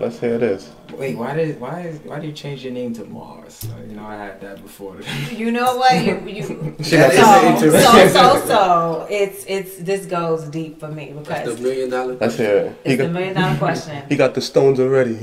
Let's 0.04 0.20
hear 0.20 0.36
this. 0.36 0.70
Wait, 0.98 1.16
why 1.16 1.32
did 1.34 1.58
why 1.58 1.80
is, 1.80 1.98
why 2.00 2.20
do 2.20 2.26
you 2.26 2.34
change 2.34 2.62
your 2.62 2.74
name 2.74 2.92
to 2.92 3.06
Mars? 3.06 3.64
Uh, 3.64 3.82
you 3.88 3.96
know, 3.96 4.04
I 4.04 4.16
had 4.16 4.38
that 4.42 4.62
before. 4.62 5.00
You 5.32 5.50
know 5.50 5.78
what? 5.78 5.94
You, 6.04 6.20
you, 6.28 6.76
She 6.84 6.96
That 6.96 7.16
got 7.16 7.62
is 7.64 7.72
so, 7.72 7.80
so, 7.80 8.08
so, 8.08 8.46
so, 8.46 9.06
it's, 9.08 9.46
it's, 9.48 9.78
this 9.78 10.04
goes 10.04 10.44
deep 10.50 10.78
for 10.78 10.88
me 10.88 11.14
That's 11.14 11.28
because 11.28 11.56
the 11.56 11.62
million 11.62 11.88
dollar. 11.88 12.16
Let's 12.16 12.36
hear 12.36 12.56
it. 12.56 12.76
He 12.84 12.90
it's 12.92 12.98
the 13.00 13.04
got, 13.06 13.12
million 13.14 13.34
dollar 13.34 13.56
question. 13.66 14.02
he 14.10 14.16
got 14.16 14.34
the 14.34 14.42
stones 14.42 14.78
already. 14.78 15.16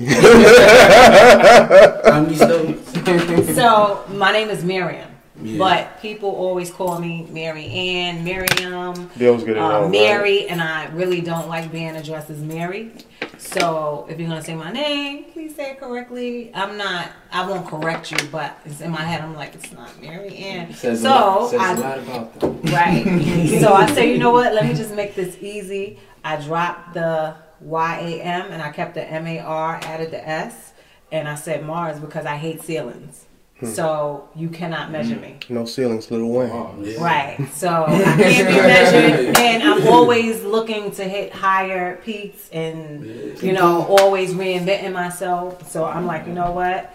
How 2.09 2.21
many 2.23 2.35
stones? 2.35 3.55
So, 3.55 4.03
my 4.09 4.31
name 4.31 4.49
is 4.49 4.63
Miriam, 4.65 5.10
Yeah. 5.41 5.57
but 5.57 6.01
people 6.01 6.29
always 6.29 6.69
call 6.71 6.99
me 6.99 7.27
Mary 7.29 7.65
Ann, 7.67 8.23
Miriam, 8.23 9.09
they 9.15 9.27
always 9.27 9.43
get 9.43 9.57
it 9.57 9.59
uh, 9.59 9.69
wrong. 9.69 9.81
right? 9.83 9.91
Mary, 9.91 10.47
and 10.47 10.61
I 10.61 10.87
really 10.89 11.21
don't 11.21 11.47
like 11.49 11.71
being 11.71 11.95
addressed 11.95 12.29
as 12.29 12.39
Mary. 12.39 12.91
So 13.37 14.05
if 14.09 14.19
you're 14.19 14.29
gonna 14.29 14.43
say 14.43 14.55
my 14.55 14.71
name, 14.71 15.25
please 15.33 15.55
say 15.55 15.71
it 15.71 15.79
correctly. 15.79 16.51
I'm 16.53 16.77
not. 16.77 17.09
I 17.31 17.47
won't 17.47 17.67
correct 17.67 18.11
you, 18.11 18.17
but 18.31 18.57
it's 18.65 18.81
in 18.81 18.91
my 18.91 19.01
head. 19.01 19.21
I'm 19.21 19.35
like, 19.35 19.55
it's 19.55 19.71
not 19.71 19.99
Mary 20.01 20.35
Ann. 20.37 20.73
says 20.73 20.99
a 20.99 21.03
So 21.03 21.09
lot, 21.09 21.49
says 21.49 21.59
I 21.61 21.71
a 21.73 21.79
lot 21.79 21.97
about 21.99 22.39
them. 22.39 22.61
right. 22.71 23.59
so 23.61 23.73
I 23.73 23.91
say, 23.93 24.11
you 24.11 24.19
know 24.19 24.31
what? 24.31 24.53
Let 24.53 24.65
me 24.65 24.73
just 24.73 24.93
make 24.93 25.15
this 25.15 25.37
easy. 25.41 25.99
I 26.23 26.35
dropped 26.37 26.93
the 26.93 27.35
Y 27.61 27.99
A 27.99 28.21
M 28.21 28.51
and 28.51 28.61
I 28.61 28.71
kept 28.71 28.93
the 28.93 29.03
M 29.03 29.25
A 29.25 29.39
R, 29.39 29.79
added 29.83 30.11
the 30.11 30.27
S, 30.27 30.73
and 31.11 31.27
I 31.27 31.35
said 31.35 31.65
Mars 31.65 31.99
because 31.99 32.25
I 32.25 32.35
hate 32.37 32.61
ceilings. 32.61 33.25
Hmm. 33.61 33.67
So 33.67 34.27
you 34.35 34.49
cannot 34.49 34.87
hmm. 34.87 34.93
measure 34.93 35.15
me. 35.15 35.37
No 35.47 35.65
ceilings, 35.65 36.09
Lil 36.09 36.27
Wayne. 36.27 36.49
Oh, 36.49 36.75
yeah. 36.81 37.01
Right. 37.01 37.47
So 37.53 37.69
I 37.87 37.93
can't 37.93 38.47
be 38.47 38.55
measured, 38.55 39.37
and 39.37 39.63
I'm 39.63 39.87
always 39.87 40.43
looking 40.43 40.91
to 40.91 41.03
hit 41.03 41.31
higher 41.31 41.97
peaks, 41.97 42.49
and 42.49 43.05
you 43.41 43.53
know, 43.53 43.85
always 43.85 44.33
reinventing 44.33 44.93
myself. 44.93 45.71
So 45.71 45.85
I'm 45.85 46.07
like, 46.07 46.25
you 46.25 46.33
know 46.33 46.51
what? 46.51 46.93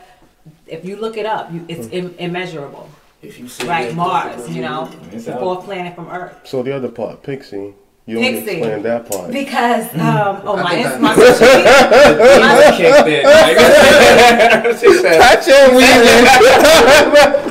If 0.66 0.84
you 0.84 0.96
look 0.96 1.16
it 1.16 1.26
up, 1.26 1.52
you, 1.52 1.64
it's 1.68 1.86
hmm. 1.86 1.94
Im- 1.94 2.14
immeasurable. 2.18 2.90
If 3.22 3.38
you 3.38 3.48
say 3.48 3.66
Right, 3.66 3.94
Mars. 3.94 4.50
You 4.50 4.62
know, 4.62 4.90
It's 5.12 5.24
the 5.24 5.36
fourth 5.36 5.64
planet 5.64 5.94
from 5.94 6.08
Earth. 6.08 6.36
So 6.44 6.62
the 6.62 6.74
other 6.74 6.88
part, 6.88 7.22
Pixie. 7.22 7.74
You 8.08 8.18
only 8.18 8.34
Pixie. 8.34 8.50
explained 8.58 8.84
that 8.84 9.10
part. 9.10 9.32
Because 9.32 9.86
um, 9.96 10.40
oh 10.44 10.56
my, 10.62 10.74
think 10.76 10.86
ins- 10.86 11.00
my 11.02 11.12
social 11.16 11.40
media, 11.42 12.70
kicked 12.76 13.08
it. 13.08 13.24
Like, 13.26 14.78
she 14.78 14.92
said, 15.02 15.18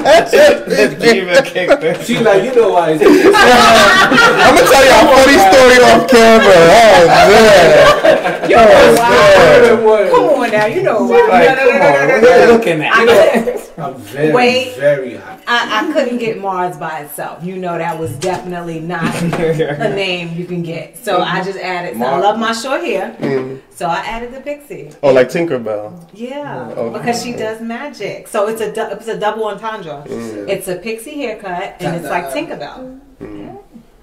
That's 0.05 0.31
it, 0.33 0.54
That's 0.67 0.93
it. 0.93 0.99
Diva 0.99 1.41
kicked 1.41 1.83
it. 1.83 2.05
She 2.05 2.19
like, 2.19 2.43
you 2.43 2.55
know 2.55 2.71
why? 2.71 2.91
It's 2.91 3.01
I'm 3.05 4.55
gonna 4.55 4.67
tell 4.67 4.85
you 4.85 4.95
a 4.95 5.05
funny 5.13 5.37
story 5.39 5.77
off 5.85 6.09
camera. 6.09 6.57
Oh 6.85 7.07
man. 7.29 8.49
you 8.49 8.55
know 8.55 8.67
oh, 8.67 9.85
why? 9.85 10.09
Come 10.09 10.25
on 10.41 10.51
now, 10.51 10.65
you 10.65 10.83
know 10.83 11.03
why? 11.03 11.27
Like, 11.27 11.57
come 11.57 11.69
on, 11.69 12.21
what 12.21 12.23
are 12.23 12.45
you 12.45 12.51
looking 12.51 12.81
at? 12.81 12.93
I, 12.93 13.65
I'm 13.77 13.95
very, 13.95 14.33
Wait. 14.33 14.75
very 14.77 15.15
hot. 15.15 15.41
I, 15.47 15.89
I 15.89 15.93
couldn't 15.93 16.17
get 16.17 16.39
Mars 16.39 16.77
by 16.77 17.01
itself. 17.01 17.43
You 17.43 17.57
know 17.57 17.77
that 17.77 17.99
was 17.99 18.17
definitely 18.17 18.79
not 18.79 19.03
a 19.21 19.89
name 19.93 20.35
you 20.37 20.45
can 20.45 20.63
get. 20.63 20.97
So 20.97 21.21
I 21.21 21.25
mm-hmm. 21.25 21.45
just 21.45 21.59
added. 21.59 21.97
So 21.97 22.03
I 22.03 22.19
love 22.19 22.39
my 22.39 22.53
short 22.53 22.81
hair, 22.81 23.15
mm-hmm. 23.19 23.59
so 23.71 23.87
I 23.87 23.97
added 23.97 24.33
the 24.33 24.41
pixie. 24.41 24.91
Oh, 25.03 25.11
like 25.13 25.29
Tinkerbell. 25.29 26.09
Yeah, 26.13 26.73
Oh. 26.75 26.91
because 26.91 27.21
she 27.23 27.33
does 27.33 27.61
magic. 27.61 28.27
So 28.27 28.47
it's 28.47 28.61
a 28.61 28.71
du- 28.71 28.91
it's 28.91 29.07
a 29.07 29.19
double 29.19 29.45
entendre. 29.45 30.03
Mm. 30.07 30.49
It's 30.55 30.67
a 30.69 30.75
pixie 30.77 31.17
haircut 31.17 31.75
and 31.81 31.97
it's 31.97 32.05
like 32.09 32.25
Tinkerbell. 32.27 32.99
Mm. 33.19 33.57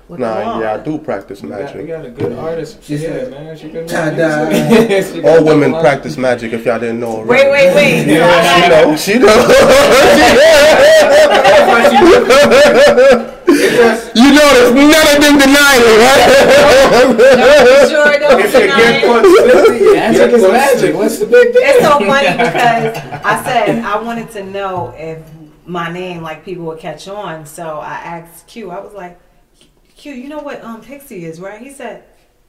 Well, 0.08 0.18
come 0.18 0.20
Nah, 0.20 0.52
on. 0.52 0.60
yeah, 0.60 0.74
I 0.74 0.78
do 0.78 0.98
practice 0.98 1.40
We 1.40 1.48
got, 1.48 1.58
we 1.58 1.64
magic. 1.64 1.86
got 1.88 2.04
a 2.04 2.10
good 2.10 2.32
artist. 2.38 2.82
She 2.84 2.96
yeah, 2.96 3.08
said, 3.08 3.30
man. 3.30 3.56
She 3.56 3.70
can 3.70 3.88
She 5.14 5.22
All 5.26 5.42
women 5.44 5.72
practice 5.80 6.18
magic. 6.18 6.52
If 6.52 6.66
y'all 6.66 6.78
didn't 6.78 7.00
know 7.00 7.16
already. 7.24 7.48
Wait, 7.48 7.50
wait, 7.50 7.74
wait. 7.74 8.04
So 8.18 8.22
I 8.22 8.36
She 8.52 8.68
know. 8.68 8.96
She 8.96 9.18
know. 9.18 9.32
you 14.14 14.28
know, 14.36 14.48
there's 14.52 14.74
never 14.74 15.14
been 15.20 15.38
denying 15.38 15.82
it, 15.88 15.98
right? 16.04 16.20
sure 17.88 18.18
don't 18.18 18.40
If 18.40 18.52
you 18.52 18.60
deny 18.60 19.00
it. 19.00 19.94
Magic 19.94 20.30
is 20.34 20.42
magic. 20.42 20.94
What's 20.96 21.18
the 21.18 21.26
big 21.26 21.52
deal? 21.54 21.62
It's 21.64 21.80
so 21.80 21.98
funny 22.00 22.32
because 22.36 22.96
I 23.24 23.42
said 23.44 23.78
I 23.84 24.02
wanted 24.02 24.30
to 24.32 24.44
know 24.44 24.94
if 24.98 25.18
my 25.66 25.90
name, 25.92 26.22
like 26.22 26.44
people 26.44 26.64
would 26.66 26.78
catch 26.78 27.08
on. 27.08 27.46
So 27.46 27.78
I 27.78 27.94
asked 27.94 28.46
Q. 28.46 28.70
I 28.70 28.80
was 28.80 28.92
like, 28.94 29.18
Q, 29.96 30.12
you 30.14 30.28
know 30.28 30.40
what 30.40 30.62
um 30.62 30.80
pixie 30.82 31.24
is, 31.24 31.40
right? 31.40 31.60
He 31.60 31.70
said. 31.70 32.04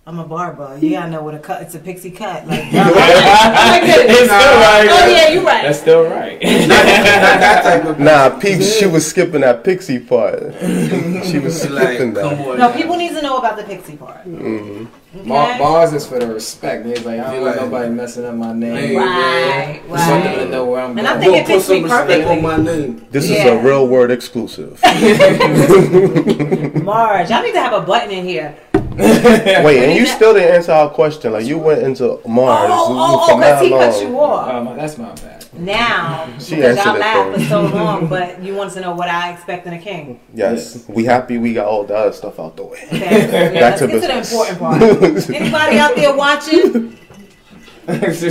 I'm 0.05 0.19
a 0.19 0.25
barber. 0.27 0.77
You 0.81 0.89
gotta 0.89 1.09
know 1.09 1.23
what 1.23 1.33
a 1.33 1.39
cut. 1.39 1.61
It's 1.61 1.75
a 1.75 1.79
pixie 1.79 2.11
cut. 2.11 2.45
Like, 2.45 2.65
I'm 2.73 2.91
like, 2.91 3.83
It's 3.85 4.25
still 4.25 4.59
right. 4.59 4.87
oh 4.91 5.07
yeah, 5.07 5.29
you're 5.29 5.45
right. 5.45 5.63
That's 5.63 5.79
still 5.79 6.03
right. 6.09 6.41
Not 6.41 6.67
that 6.67 7.99
Nah, 8.01 8.37
Peeps, 8.37 8.77
she 8.77 8.85
was 8.85 9.07
skipping 9.07 9.39
that 9.39 9.63
pixie 9.63 9.99
part. 10.01 10.41
she 11.25 11.39
was 11.39 11.61
She 11.63 11.69
like, 11.69 11.87
skipping 11.95 12.15
that. 12.15 12.57
No, 12.57 12.73
people 12.73 12.97
need 12.97 13.11
to 13.13 13.21
know 13.21 13.37
about 13.37 13.55
the 13.55 13.63
pixie 13.63 13.95
part. 13.95 14.27
Mm-hmm. 14.27 14.87
Okay? 15.15 15.29
Bar- 15.29 15.59
bars 15.59 15.93
is 15.93 16.07
for 16.07 16.17
the 16.17 16.25
respect. 16.27 16.85
He's 16.87 17.05
like, 17.05 17.19
I 17.19 17.23
don't 17.25 17.33
He 17.35 17.39
want 17.41 17.55
like- 17.57 17.65
nobody 17.65 17.89
messing 17.91 18.25
up 18.25 18.33
my 18.35 18.51
name. 18.51 18.75
Hey, 18.75 18.95
Right, 18.97 19.81
Just 19.87 20.09
want 20.09 20.23
to 20.23 20.49
know 20.49 20.65
where 20.65 20.81
I'm 20.81 20.97
And 20.97 21.07
I 21.07 21.19
think 21.19 21.35
it 21.37 21.45
fits 21.45 21.69
me 21.69 21.75
some 21.81 21.83
respect 21.83 22.07
perfectly. 22.07 22.35
on 22.37 22.41
my 22.41 22.57
name. 22.57 23.05
This 23.11 23.29
is 23.29 23.45
a 23.45 23.57
real 23.59 23.87
word 23.87 24.09
exclusive. 24.09 24.79
Marge, 26.83 27.31
I 27.31 27.41
need 27.43 27.53
to 27.53 27.61
have 27.61 27.73
a 27.73 27.81
button 27.85 28.09
in 28.11 28.25
here. 28.25 28.55
Wait, 28.95 29.83
and 29.83 29.93
you 29.97 30.05
still 30.05 30.33
didn't 30.33 30.53
answer 30.55 30.71
our 30.71 30.89
question. 30.89 31.31
Like 31.33 31.45
you 31.45 31.57
went 31.57 31.81
into 31.83 32.19
Mars. 32.27 32.69
Oh, 32.71 32.87
oh, 32.89 33.27
oh, 33.31 33.37
because 33.37 33.61
he 33.61 33.69
cut 33.69 34.01
you 34.01 34.19
off. 34.19 34.49
Um, 34.67 34.77
that's 34.77 34.97
my 34.97 35.11
bad. 35.15 35.42
Now, 35.55 36.25
She 36.39 36.55
because 36.55 36.77
y'all 36.77 36.87
answered 36.87 36.95
it, 36.95 36.99
laughed 36.99 37.41
for 37.41 37.45
so 37.47 37.61
long, 37.75 38.07
but 38.07 38.41
you 38.41 38.55
wanted 38.55 38.73
to 38.75 38.81
know 38.81 38.95
what 38.95 39.07
I 39.07 39.31
expect 39.33 39.67
in 39.67 39.73
a 39.73 39.79
king. 39.79 40.19
Yes, 40.33 40.87
we 40.87 41.05
happy 41.05 41.37
we 41.37 41.53
got 41.53 41.67
all 41.67 41.83
the 41.83 41.95
other 41.95 42.11
stuff 42.11 42.39
out 42.39 42.57
the 42.57 42.63
way. 42.63 42.83
Okay, 42.87 42.99
yeah, 43.53 43.59
Back 43.59 43.79
let's 43.79 43.81
to 43.81 43.87
get 43.87 44.01
to 44.01 44.07
the 44.07 44.39
important 44.39 44.59
part. 44.59 44.81
Anybody 45.29 45.77
out 45.77 45.95
there 45.95 46.15
watching? 46.15 46.97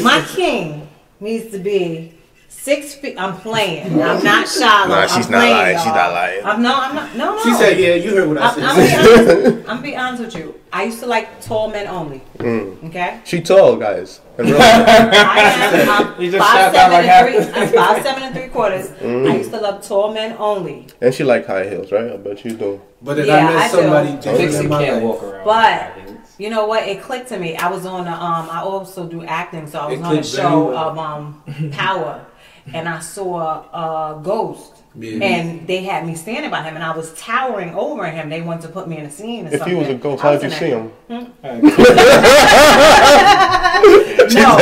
My 0.02 0.24
king 0.34 0.88
needs 1.20 1.52
to 1.52 1.58
be 1.58 2.14
six 2.48 2.94
feet. 2.94 3.16
I'm 3.18 3.36
playing. 3.36 4.02
I'm 4.02 4.24
not 4.24 4.48
shallow. 4.48 4.88
Nah, 4.88 5.06
she's 5.06 5.26
I'm 5.26 5.32
not 5.32 5.38
playing, 5.38 5.56
lying. 5.56 5.76
She's 5.76 5.86
y'all. 5.86 5.94
not 5.94 6.12
lying. 6.12 6.44
I'm 6.44 6.62
no, 6.62 6.74
I'm 6.74 6.94
not. 6.94 7.16
No, 7.16 7.36
no. 7.36 7.42
She 7.42 7.54
said, 7.54 7.78
yeah, 7.78 7.94
you 7.94 8.16
heard 8.16 8.28
what 8.28 8.38
I 8.38 8.48
I'm, 8.48 8.54
said. 8.54 8.64
I'm, 8.64 8.76
be 8.76 8.94
honest, 8.94 9.68
I'm 9.68 9.82
be 9.82 9.96
honest 9.96 10.22
with 10.24 10.34
you. 10.36 10.61
I 10.74 10.84
used 10.84 11.00
to 11.00 11.06
like 11.06 11.40
tall 11.42 11.68
men 11.70 11.86
only. 11.86 12.22
Mm. 12.38 12.82
Okay. 12.88 13.20
She 13.24 13.40
tall, 13.42 13.76
guys. 13.76 14.20
In 14.38 14.46
real 14.46 14.58
life. 14.58 14.86
I 14.88 15.40
am. 15.40 15.90
I'm 15.90 16.32
five 16.40 16.74
seven 16.74 16.92
like 16.92 17.04
and 17.04 17.06
half- 17.06 17.26
three. 17.26 17.62
I'm 17.62 17.68
five 17.72 18.02
seven 18.02 18.22
and 18.22 18.34
three 18.34 18.48
quarters. 18.48 18.88
Mm. 19.00 19.30
I 19.30 19.36
used 19.36 19.50
to 19.50 19.60
love 19.60 19.86
tall 19.86 20.14
men 20.14 20.34
only. 20.38 20.86
and 21.02 21.12
she 21.14 21.24
like 21.24 21.46
high 21.46 21.68
heels, 21.68 21.92
right? 21.92 22.10
I 22.12 22.16
bet 22.16 22.42
you 22.44 22.52
do. 22.52 22.80
But 23.02 23.16
then 23.16 23.26
Yeah, 23.26 23.36
I 23.36 23.50
I 23.50 23.54
met 23.54 23.70
do. 23.70 23.76
somebody 23.76 24.12
Dixie 24.38 24.68
can't 24.68 24.70
life. 24.70 25.02
walk 25.02 25.22
around. 25.22 25.44
But- 25.44 25.96
with 25.96 26.06
high 26.06 26.12
heels. 26.12 26.18
You 26.38 26.48
know 26.50 26.66
what? 26.66 26.88
It 26.88 27.02
clicked 27.02 27.28
to 27.28 27.38
me. 27.38 27.56
I 27.56 27.70
was 27.70 27.84
on 27.84 28.06
a, 28.06 28.10
um. 28.10 28.48
I 28.50 28.60
also 28.62 29.06
do 29.06 29.22
acting, 29.24 29.66
so 29.66 29.78
I 29.80 29.86
was 29.88 29.98
It 30.00 30.04
on 30.04 30.18
a 30.18 30.22
show 30.24 30.68
well. 30.70 30.88
of 30.90 30.98
um 30.98 31.42
Power, 31.72 32.24
and 32.74 32.88
I 32.88 32.98
saw 33.00 33.64
a 33.72 34.20
ghost. 34.22 34.81
Yeah. 34.94 35.24
And 35.24 35.66
they 35.66 35.82
had 35.84 36.06
me 36.06 36.14
standing 36.14 36.50
by 36.50 36.62
him, 36.62 36.74
and 36.74 36.84
I 36.84 36.94
was 36.94 37.14
towering 37.14 37.74
over 37.74 38.06
him. 38.10 38.28
They 38.28 38.42
wanted 38.42 38.62
to 38.62 38.68
put 38.68 38.88
me 38.88 38.98
in 38.98 39.06
a 39.06 39.10
scene. 39.10 39.46
Or 39.46 39.54
If 39.54 39.62
he 39.62 39.74
was 39.74 39.88
a 39.88 39.94
ghost, 39.94 40.22
how 40.22 40.32
was 40.32 40.42
did 40.42 40.52
you 40.52 40.58
see 40.58 40.70
a- 40.70 40.80
him? 40.80 40.88
Hmm? 41.08 41.24
No, 44.32 44.56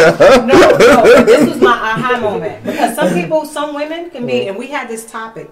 no, 0.47 0.47
no. 0.47 1.03
But 1.03 1.27
this 1.27 1.49
was 1.49 1.61
my 1.61 1.73
aha 1.73 2.19
moment 2.21 2.65
because 2.65 2.95
some 2.97 3.13
people, 3.15 3.45
some 3.45 3.75
women 3.75 4.11
can 4.11 4.27
be, 4.27 4.33
mm. 4.33 4.49
and 4.49 4.59
we 4.59 4.67
had 4.69 4.89
this 4.89 5.11
topic 5.11 5.49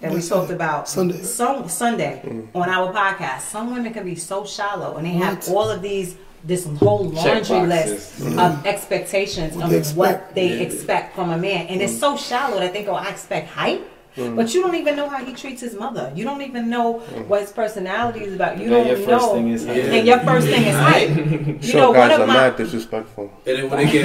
that 0.00 0.12
we 0.12 0.22
talked 0.22 0.50
about 0.50 0.88
Sunday. 0.88 1.22
Some 1.22 1.68
Sunday 1.68 2.22
mm. 2.24 2.48
on 2.54 2.68
our 2.68 2.92
podcast. 2.92 3.40
Some 3.42 3.72
women 3.74 3.92
can 3.92 4.04
be 4.04 4.14
so 4.16 4.44
shallow, 4.46 4.96
and 4.96 5.06
they 5.06 5.10
have 5.10 5.38
What? 5.48 5.56
all 5.56 5.70
of 5.70 5.82
these. 5.82 6.16
This 6.42 6.64
whole 6.78 7.04
laundry 7.10 7.66
list 7.66 8.18
boxes. 8.18 8.38
of 8.38 8.66
expectations 8.66 9.54
What 9.54 9.68
they 9.68 9.78
of 9.78 9.94
what 9.96 10.10
expect. 10.10 10.34
they 10.34 10.60
expect 10.62 11.14
from 11.14 11.30
a 11.32 11.36
man, 11.36 11.66
and 11.66 11.82
it's 11.82 11.98
so 11.98 12.16
shallow 12.16 12.58
that 12.60 12.72
they 12.72 12.82
go, 12.82 12.94
"I 12.94 13.08
expect 13.10 13.50
height," 13.50 13.82
Mm. 14.16 14.34
but 14.34 14.52
you 14.52 14.60
don't 14.62 14.74
even 14.74 14.96
know 14.96 15.08
how 15.08 15.24
he 15.24 15.32
treats 15.34 15.60
his 15.60 15.74
mother. 15.74 16.12
You 16.16 16.24
don't 16.24 16.42
even 16.42 16.68
know 16.68 16.98
what 17.28 17.42
his 17.42 17.52
personality 17.52 18.24
is 18.24 18.34
about. 18.34 18.58
You 18.58 18.68
Then 18.68 18.78
don't 18.78 18.86
your 18.88 18.96
first 18.96 19.26
know. 19.26 19.34
thing 19.34 19.48
is 19.50 19.66
height. 19.66 19.76
and 19.78 20.06
your 20.06 20.18
first 20.20 20.46
thing 20.48 20.64
is 20.66 20.74
height. 20.76 21.08
You 21.62 21.62
Sure, 21.62 21.80
know, 21.80 21.90
one 21.90 22.08
guys 22.08 22.14
of 22.16 22.20
are 22.22 22.26
my 22.26 22.34
mad 22.34 22.56
disrespectful. 22.56 23.30
And 23.46 23.56
then 23.58 23.70
when 23.70 23.86
they 23.86 23.92
get 23.92 24.04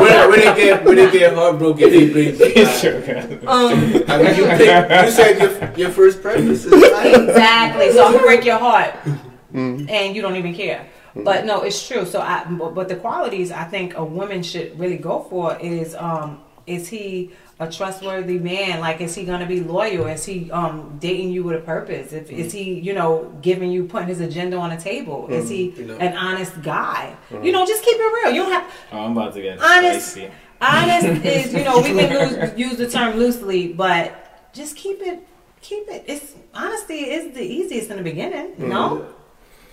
when, 0.00 0.30
when 0.30 0.40
they 0.40 0.54
get 0.62 0.84
when 0.84 0.96
they 0.96 1.10
get 1.10 1.32
heartbroken, 1.34 1.90
they 1.90 2.10
bring. 2.10 2.28
um 3.48 3.72
I 4.08 4.22
mean, 4.22 4.36
you, 4.36 4.44
pick, 4.46 5.06
you 5.06 5.10
said 5.10 5.38
your, 5.40 5.74
your 5.76 5.90
first 5.90 6.20
preference 6.22 6.64
is 6.64 6.72
height. 6.92 7.14
exactly. 7.28 7.92
So 7.92 8.04
I'm 8.04 8.12
gonna 8.12 8.24
break 8.24 8.44
your 8.44 8.58
heart, 8.58 8.94
and 9.54 10.14
you 10.16 10.22
don't 10.22 10.36
even 10.36 10.54
care. 10.54 10.86
But 11.14 11.46
no, 11.46 11.62
it's 11.62 11.86
true. 11.86 12.04
So 12.04 12.20
I, 12.20 12.44
but 12.44 12.74
but 12.74 12.88
the 12.88 12.96
qualities 12.96 13.50
I 13.50 13.64
think 13.64 13.96
a 13.96 14.04
woman 14.04 14.42
should 14.42 14.78
really 14.78 14.98
go 14.98 15.26
for 15.30 15.56
is 15.58 15.94
um 15.94 16.40
is 16.66 16.88
he 16.88 17.30
a 17.60 17.70
trustworthy 17.70 18.38
man? 18.38 18.80
Like, 18.80 19.00
is 19.00 19.14
he 19.14 19.24
gonna 19.24 19.46
be 19.46 19.60
loyal? 19.60 20.06
Is 20.06 20.24
he 20.24 20.50
um 20.50 20.96
dating 21.00 21.30
you 21.30 21.42
with 21.44 21.56
a 21.56 21.64
purpose? 21.64 22.12
If 22.12 22.30
is 22.30 22.52
he 22.52 22.74
you 22.74 22.94
know 22.94 23.32
giving 23.42 23.70
you 23.70 23.84
putting 23.84 24.08
his 24.08 24.20
agenda 24.20 24.56
on 24.56 24.70
the 24.70 24.76
table? 24.76 25.28
Is 25.28 25.48
he 25.48 25.68
mm-hmm. 25.68 25.80
You 25.80 25.86
know. 25.88 25.96
an 25.96 26.16
honest 26.16 26.62
guy? 26.62 27.16
Mm-hmm. 27.30 27.44
You 27.44 27.52
know, 27.52 27.66
just 27.66 27.84
keep 27.84 27.96
it 27.96 28.24
real. 28.24 28.34
You 28.34 28.42
don't 28.42 28.52
have 28.52 28.72
Oh, 28.92 28.98
I'm 28.98 29.12
about 29.12 29.34
to 29.34 29.42
get 29.42 29.58
Honest- 29.60 30.12
spicy. 30.12 30.30
honest 30.60 31.24
is 31.24 31.52
you 31.52 31.64
know 31.64 31.78
we 31.78 31.90
can 31.90 32.40
lose, 32.40 32.58
use 32.66 32.76
the 32.76 32.88
term 32.88 33.16
loosely, 33.16 33.72
but 33.72 34.52
just 34.52 34.76
keep 34.76 35.00
it 35.00 35.26
keep 35.60 35.88
it. 35.88 36.04
It's 36.06 36.34
honesty 36.54 37.10
is 37.10 37.34
the 37.34 37.42
easiest 37.42 37.90
in 37.90 37.96
the 37.96 38.02
beginning. 38.02 38.52
Mm-hmm. 38.52 38.68
No, 38.68 39.06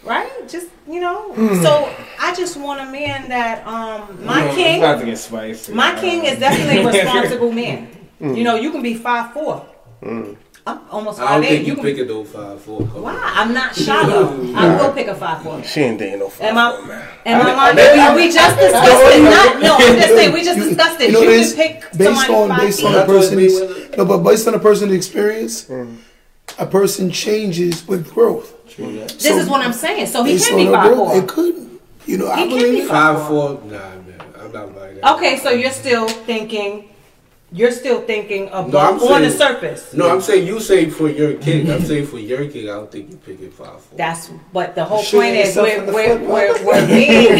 right? 0.06 0.30
Just 0.48 0.68
you 0.88 1.00
know. 1.00 1.34
Hmm. 1.34 1.62
So 1.62 1.90
I 2.20 2.34
just 2.36 2.58
want 2.58 2.82
a 2.82 2.86
man 2.92 3.30
that 3.30 3.66
um 3.68 4.24
my 4.26 4.48
I'm 4.48 4.56
king. 4.56 4.80
about 4.84 5.00
to 5.00 5.06
get 5.06 5.18
spicy. 5.18 5.74
My 5.74 6.00
king 6.00 6.26
is 6.26 6.40
definitely 6.40 6.82
a 6.84 6.88
responsible 7.04 7.52
man. 7.52 7.88
Hmm. 8.20 8.34
You 8.36 8.44
know, 8.44 8.56
you 8.56 8.72
can 8.72 8.82
be 8.82 8.96
five 8.96 9.34
four. 9.34 9.66
Hmm. 10.02 10.34
I'm 10.68 10.80
almost 10.90 11.20
I 11.20 11.22
don't 11.22 11.30
five 11.30 11.44
eight. 11.44 11.48
think 11.58 11.62
You 11.68 11.74
you 11.74 11.76
can. 11.76 11.84
pick 11.84 11.98
it 12.00 12.08
though 12.08 12.24
five 12.24 12.60
four. 12.60 12.82
Why? 12.82 13.14
I'm 13.36 13.54
not 13.54 13.76
shallow. 13.76 14.34
I 14.56 14.76
will 14.82 14.94
pick 14.94 15.06
a 15.08 15.14
five 15.16 15.44
four. 15.44 15.64
She 15.64 15.82
ain't 15.82 16.00
dating 16.00 16.20
no 16.20 16.26
Am 16.26 16.32
five 16.32 16.56
I? 16.84 16.88
man. 16.88 17.08
Am 17.26 17.42
I 17.46 17.74
lying? 17.74 18.16
We, 18.18 18.26
we 18.28 18.34
just 18.34 18.58
discussed 18.58 19.16
it. 19.16 19.24
Not, 19.24 19.62
no, 19.62 19.76
I'm 19.76 19.96
just 19.96 20.08
saying 20.10 20.34
we 20.34 20.44
just 20.44 20.58
discussed 20.60 21.00
it. 21.02 21.12
You 21.12 21.14
know 21.14 21.22
You, 21.22 21.46
can 21.46 21.56
pick 21.56 21.92
based 21.96 22.04
somebody 22.26 22.34
on 22.34 22.50
five 22.50 22.60
based 22.62 22.80
feet. 22.80 22.86
on 22.88 22.92
a 22.94 22.96
That's 22.96 23.08
what 23.10 23.16
person's 23.22 23.98
no, 23.98 24.06
but 24.06 24.18
based 24.24 24.48
on 24.48 24.54
a 24.56 24.60
person's 24.60 24.94
experience, 24.94 25.70
a 26.58 26.66
person 26.66 27.12
changes 27.12 27.88
with 27.88 28.12
growth. 28.14 28.54
This 28.78 29.24
So- 29.24 29.38
is 29.38 29.48
what 29.50 29.62
I'm 29.62 29.74
saying. 29.74 30.08
So 30.08 30.24
he 30.24 30.40
can 30.40 30.56
be 30.58 30.68
on 30.68 30.74
five 30.74 30.88
growth, 30.94 31.08
four. 31.08 31.18
It 31.18 31.28
could, 31.28 31.56
you 32.06 32.18
know, 32.18 32.28
I 32.30 32.36
He 32.38 32.48
can 32.50 32.58
be 32.58 32.64
believe. 32.64 32.88
five- 32.88 33.18
Five 33.18 33.28
four. 33.28 33.50
Nah, 33.66 33.72
man, 33.72 34.04
I'm 34.40 34.52
not 34.52 34.76
buying 34.76 34.96
that. 35.02 35.16
Okay, 35.16 35.38
so 35.38 35.50
you're 35.52 35.72
still 35.72 36.08
thinking. 36.08 36.90
You're 37.56 37.72
still 37.72 38.02
thinking 38.02 38.48
No, 38.48 38.78
I'm 38.80 39.00
on 39.00 39.22
the 39.22 39.32
surface. 39.32 39.94
No, 39.94 40.10
I'm 40.12 40.20
saying 40.20 40.46
you 40.46 40.60
say 40.60 40.90
for 40.90 41.08
your 41.08 41.36
king. 41.36 41.72
I'm 41.72 41.80
saying 41.84 42.08
for 42.08 42.20
your 42.20 42.46
king. 42.52 42.68
I 42.70 42.74
don't 42.74 42.92
think 42.92 43.10
you 43.12 43.16
pick 43.16 43.40
it 43.40 43.54
five 43.54 43.80
four. 43.80 43.98
That's 43.98 44.30
but 44.52 44.76
the 44.76 44.84
whole 44.84 45.02
Shoot 45.02 45.22
point 45.22 45.36
is 45.38 45.56
yourself 45.56 45.68
we're 45.68 45.80
in 45.80 45.86
the 45.86 45.94
we're 45.94 46.18
foot. 46.18 46.66
we're, 46.66 46.66
we're 46.68 46.88
being. 46.92 47.40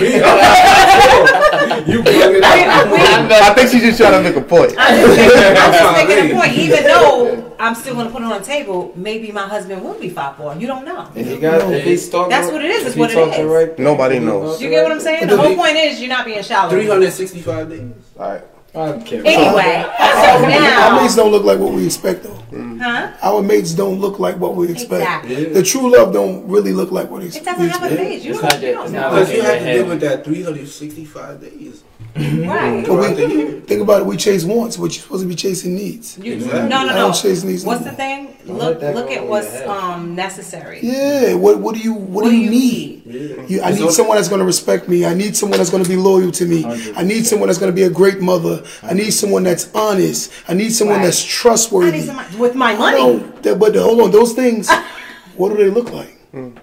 you 1.92 2.00
bring 2.02 2.32
it 2.40 2.44
up. 2.44 2.88
we- 2.92 3.36
I 3.36 3.54
think 3.56 3.70
she's 3.72 3.82
just 3.84 4.00
trying 4.00 4.14
to 4.14 4.22
make 4.24 4.38
a 4.38 4.42
point. 4.48 4.74
I'm 4.80 4.96
just 4.96 5.18
making, 5.18 5.58
I'm 5.60 5.72
just 5.74 6.08
making 6.08 6.32
a 6.32 6.40
point. 6.40 6.54
Even 6.54 6.84
though 6.86 7.56
I'm 7.60 7.76
still 7.76 7.96
going 7.96 8.08
to 8.08 8.14
put 8.14 8.22
it 8.22 8.26
on 8.32 8.40
the 8.40 8.46
table, 8.46 8.94
maybe 8.96 9.34
my 9.34 9.48
husband 9.50 9.84
will 9.84 10.00
be 10.00 10.10
five 10.10 10.38
four. 10.38 10.56
You 10.56 10.68
don't 10.68 10.86
know. 10.86 11.12
If 11.14 11.28
he 11.28 11.38
got, 11.38 11.70
if 11.74 11.84
he's 11.84 12.10
talking, 12.10 12.30
That's 12.30 12.50
what 12.54 12.64
it 12.64 12.72
is, 12.72 12.82
if 12.82 12.88
it's 12.88 12.96
he 12.96 13.02
what 13.02 13.12
it 13.12 13.16
talks 13.16 13.36
the 13.36 13.44
is. 13.44 13.48
right- 13.52 13.80
Nobody 13.80 14.20
knows. 14.20 14.62
You 14.62 14.70
get 14.70 14.84
what 14.84 14.94
I'm 14.94 15.02
saying? 15.02 15.28
The 15.28 15.36
whole 15.36 15.56
point 15.58 15.76
is 15.76 16.00
you're 16.00 16.08
not 16.08 16.24
being 16.26 16.42
shallow. 16.42 16.70
Three 16.70 16.88
hundred 16.88 17.12
sixty-five 17.12 17.70
days. 17.70 17.92
All 18.18 18.30
right. 18.32 18.42
I 18.76 18.92
don't 18.92 19.06
care. 19.06 19.22
Anyway, 19.26 19.86
so 19.98 20.48
now. 20.50 20.88
Our 20.90 20.96
now, 20.96 21.02
mates 21.02 21.16
don't 21.16 21.32
look 21.32 21.44
like 21.44 21.60
what 21.60 21.74
we 21.74 21.86
expect, 21.86 22.24
though. 22.24 22.38
Huh? 22.80 23.12
Our 23.24 23.42
mates 23.42 23.74
don't 23.74 24.00
look 24.00 24.20
like 24.20 24.38
what 24.38 24.56
we 24.56 24.70
expect. 24.72 25.26
Exactly. 25.26 25.54
The 25.54 25.64
true 25.64 25.92
love 25.96 26.14
don't 26.14 26.48
really 26.48 26.74
look 26.74 26.92
like 26.92 27.10
what 27.10 27.22
we 27.22 27.28
expect. 27.28 27.48
It 27.48 27.66
expect. 27.66 27.82
doesn't 27.82 27.90
have 27.90 27.92
a 27.92 27.96
face. 28.04 28.24
You 28.24 28.32
It's 28.32 28.42
don't, 28.42 28.52
not 28.52 28.62
you 28.62 28.72
don't 28.74 28.92
know. 28.92 29.10
Because 29.12 29.32
you 29.34 29.42
have 29.42 29.54
to 29.60 29.60
head. 29.66 29.78
live 29.80 29.88
with 29.90 30.02
that 30.02 30.24
three 30.26 30.44
hundred 30.44 30.68
sixty-five 30.68 31.42
days. 31.42 31.84
Right. 32.16 32.82
But 32.82 32.86
Throughout 32.86 33.18
the 33.18 33.26
we, 33.28 33.60
think 33.62 33.82
about 33.82 34.02
it. 34.02 34.06
We 34.06 34.16
chase 34.16 34.46
wants, 34.46 34.78
but 34.78 34.86
you're 34.86 35.04
supposed 35.04 35.24
to 35.24 35.28
be 35.28 35.36
chasing 35.36 35.76
needs. 35.76 36.18
You, 36.18 36.34
Exactly. 36.34 36.62
No, 36.70 36.82
no, 36.82 36.86
no. 36.86 36.92
I 36.92 36.96
no. 36.96 37.02
don't 37.08 37.14
chase 37.16 37.42
these 37.42 37.66
What's 37.66 37.84
no 37.84 37.92
the 37.92 37.96
thing? 37.98 38.38
Look, 38.46 38.80
let 38.82 38.96
look 38.96 39.10
at 39.12 39.26
what's 39.28 39.62
um 39.64 40.16
necessary. 40.16 40.80
Yeah. 40.82 41.34
What 41.34 41.60
What 41.60 41.76
do 41.76 41.82
you 41.82 41.94
What, 41.94 42.24
do 42.26 42.32
you 42.36 42.50
need? 42.50 43.06
You, 43.50 43.62
I 43.62 43.72
need 43.72 43.92
someone 43.92 44.16
that's 44.18 44.30
going 44.30 44.40
to 44.40 44.46
respect 44.46 44.88
me. 44.88 45.06
I 45.06 45.14
need 45.14 45.36
someone 45.36 45.58
that's 45.58 45.70
going 45.70 45.84
to 45.84 45.90
be 45.90 45.96
loyal 45.98 46.32
to 46.32 46.46
me. 46.46 46.64
I 46.96 47.04
need 47.04 47.26
someone 47.26 47.48
that's 47.48 47.60
going 47.60 47.72
to 47.72 47.76
be 47.76 47.84
a 47.84 47.90
great 47.90 48.22
mother. 48.22 48.64
I 48.82 48.94
need 48.94 49.12
someone 49.12 49.44
that's 49.44 49.74
honest. 49.76 50.32
I 50.48 50.54
need 50.54 50.70
someone 50.72 50.98
Right. 50.98 51.06
that's 51.06 51.24
I 51.24 51.28
trustworthy. 51.28 51.92
need 52.00 52.06
somebody 52.06 52.38
with 52.38 52.56
my 52.56 52.65
I 52.66 52.76
money. 52.78 52.98
don't- 52.98 53.44
that- 53.44 53.60
but 53.60 53.76
hold 53.76 54.02
on, 54.02 54.12
those 54.12 54.34
things, 54.34 54.70
what 55.38 55.50
do 55.50 55.58
they 55.58 55.70
look 55.70 55.92
like? 55.92 56.12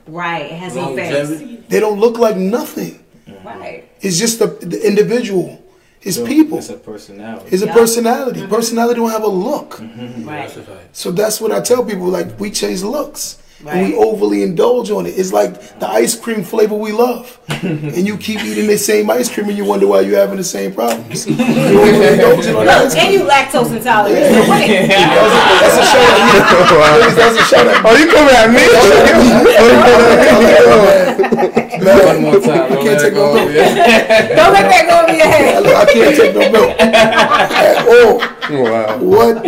Right. 0.07 0.47
It 0.53 0.59
has 0.59 0.77
no 0.77 0.95
face. 0.95 1.63
They 1.69 1.81
don't 1.81 1.99
look 1.99 2.19
like 2.19 2.37
nothing. 2.37 3.03
Mm-hmm. 3.29 3.47
Right. 3.49 3.89
It's 4.01 4.19
just 4.19 4.39
the, 4.39 4.47
the 4.49 4.87
individual. 4.87 5.59
It's 6.03 6.19
people. 6.19 6.59
It's 6.59 6.69
a 6.69 6.75
personality. 6.77 7.49
It's 7.53 7.63
a 7.63 7.67
Yeah. 7.67 7.75
personality. 7.75 8.41
Mm-hmm. 8.41 8.51
Personality 8.55 9.01
don't 9.01 9.11
have 9.11 9.23
a 9.23 9.29
look. 9.29 9.77
Mm-hmm. 9.77 10.29
Right. 10.29 10.43
That's 10.49 10.57
a 10.59 10.63
fact. 10.63 10.97
So 10.97 11.11
that's 11.13 11.41
what 11.41 11.53
I 11.53 11.61
tell 11.61 11.85
people. 11.85 12.07
Like 12.09 12.39
we 12.41 12.51
chase 12.51 12.83
looks. 12.83 13.39
And 13.67 13.87
we 13.89 13.95
overly 13.97 14.43
indulge 14.43 14.91
on 14.91 15.07
it. 15.07 15.11
It's 15.17 15.33
like 15.33 15.79
the 15.79 15.89
ice 15.89 16.15
cream 16.19 16.43
flavor 16.43 16.75
we 16.75 16.91
love, 16.93 17.39
and 17.63 18.07
you 18.07 18.17
keep 18.17 18.43
eating 18.43 18.67
the 18.67 18.77
same 18.77 19.09
ice 19.11 19.29
cream, 19.33 19.49
and 19.49 19.57
you 19.57 19.65
wonder 19.65 19.87
why 19.87 20.01
you're 20.01 20.19
having 20.19 20.37
the 20.39 20.45
same 20.45 20.73
problems. 20.75 21.27
You 21.33 21.35
overindulging 21.37 22.57
on 22.59 22.67
the 22.67 22.73
ice 22.73 22.95
Look, 22.95 22.99
and 22.99 23.09
cream. 23.09 23.13
you 23.13 23.25
lactose 23.27 23.71
intolerant. 23.77 24.35
So 24.35 24.41
what- 24.49 24.67
That's 25.63 25.77
a 25.79 25.85
shout 25.93 26.11
out. 26.11 27.17
That's 27.17 27.37
a 27.39 27.45
shout 27.45 27.67
out. 27.69 27.85
Oh, 27.87 27.95
you 27.97 28.07
coming 28.11 28.35
at 28.35 28.51
me? 31.55 31.59
One 31.83 32.23
more 32.23 32.41
time. 32.41 32.51
I 32.51 32.69
Don't 32.69 32.85
can't 32.85 32.85
let 32.85 33.01
take 33.01 33.13
it 33.13 33.15
no 33.15 33.27
go. 33.27 33.35
milk. 33.35 33.55
Yeah. 33.55 34.37
Don't 34.37 34.53
let 34.53 34.69
that 34.71 34.87
go 34.89 35.03
over 35.03 35.17
your 35.17 35.27
head. 35.27 35.67
I 35.67 35.93
can't 35.93 36.17
take 36.17 36.35
no 36.35 36.53
milk 36.53 36.81
at 36.81 37.89
all. 37.89 38.19
wow. 38.63 38.99
What? 38.99 39.43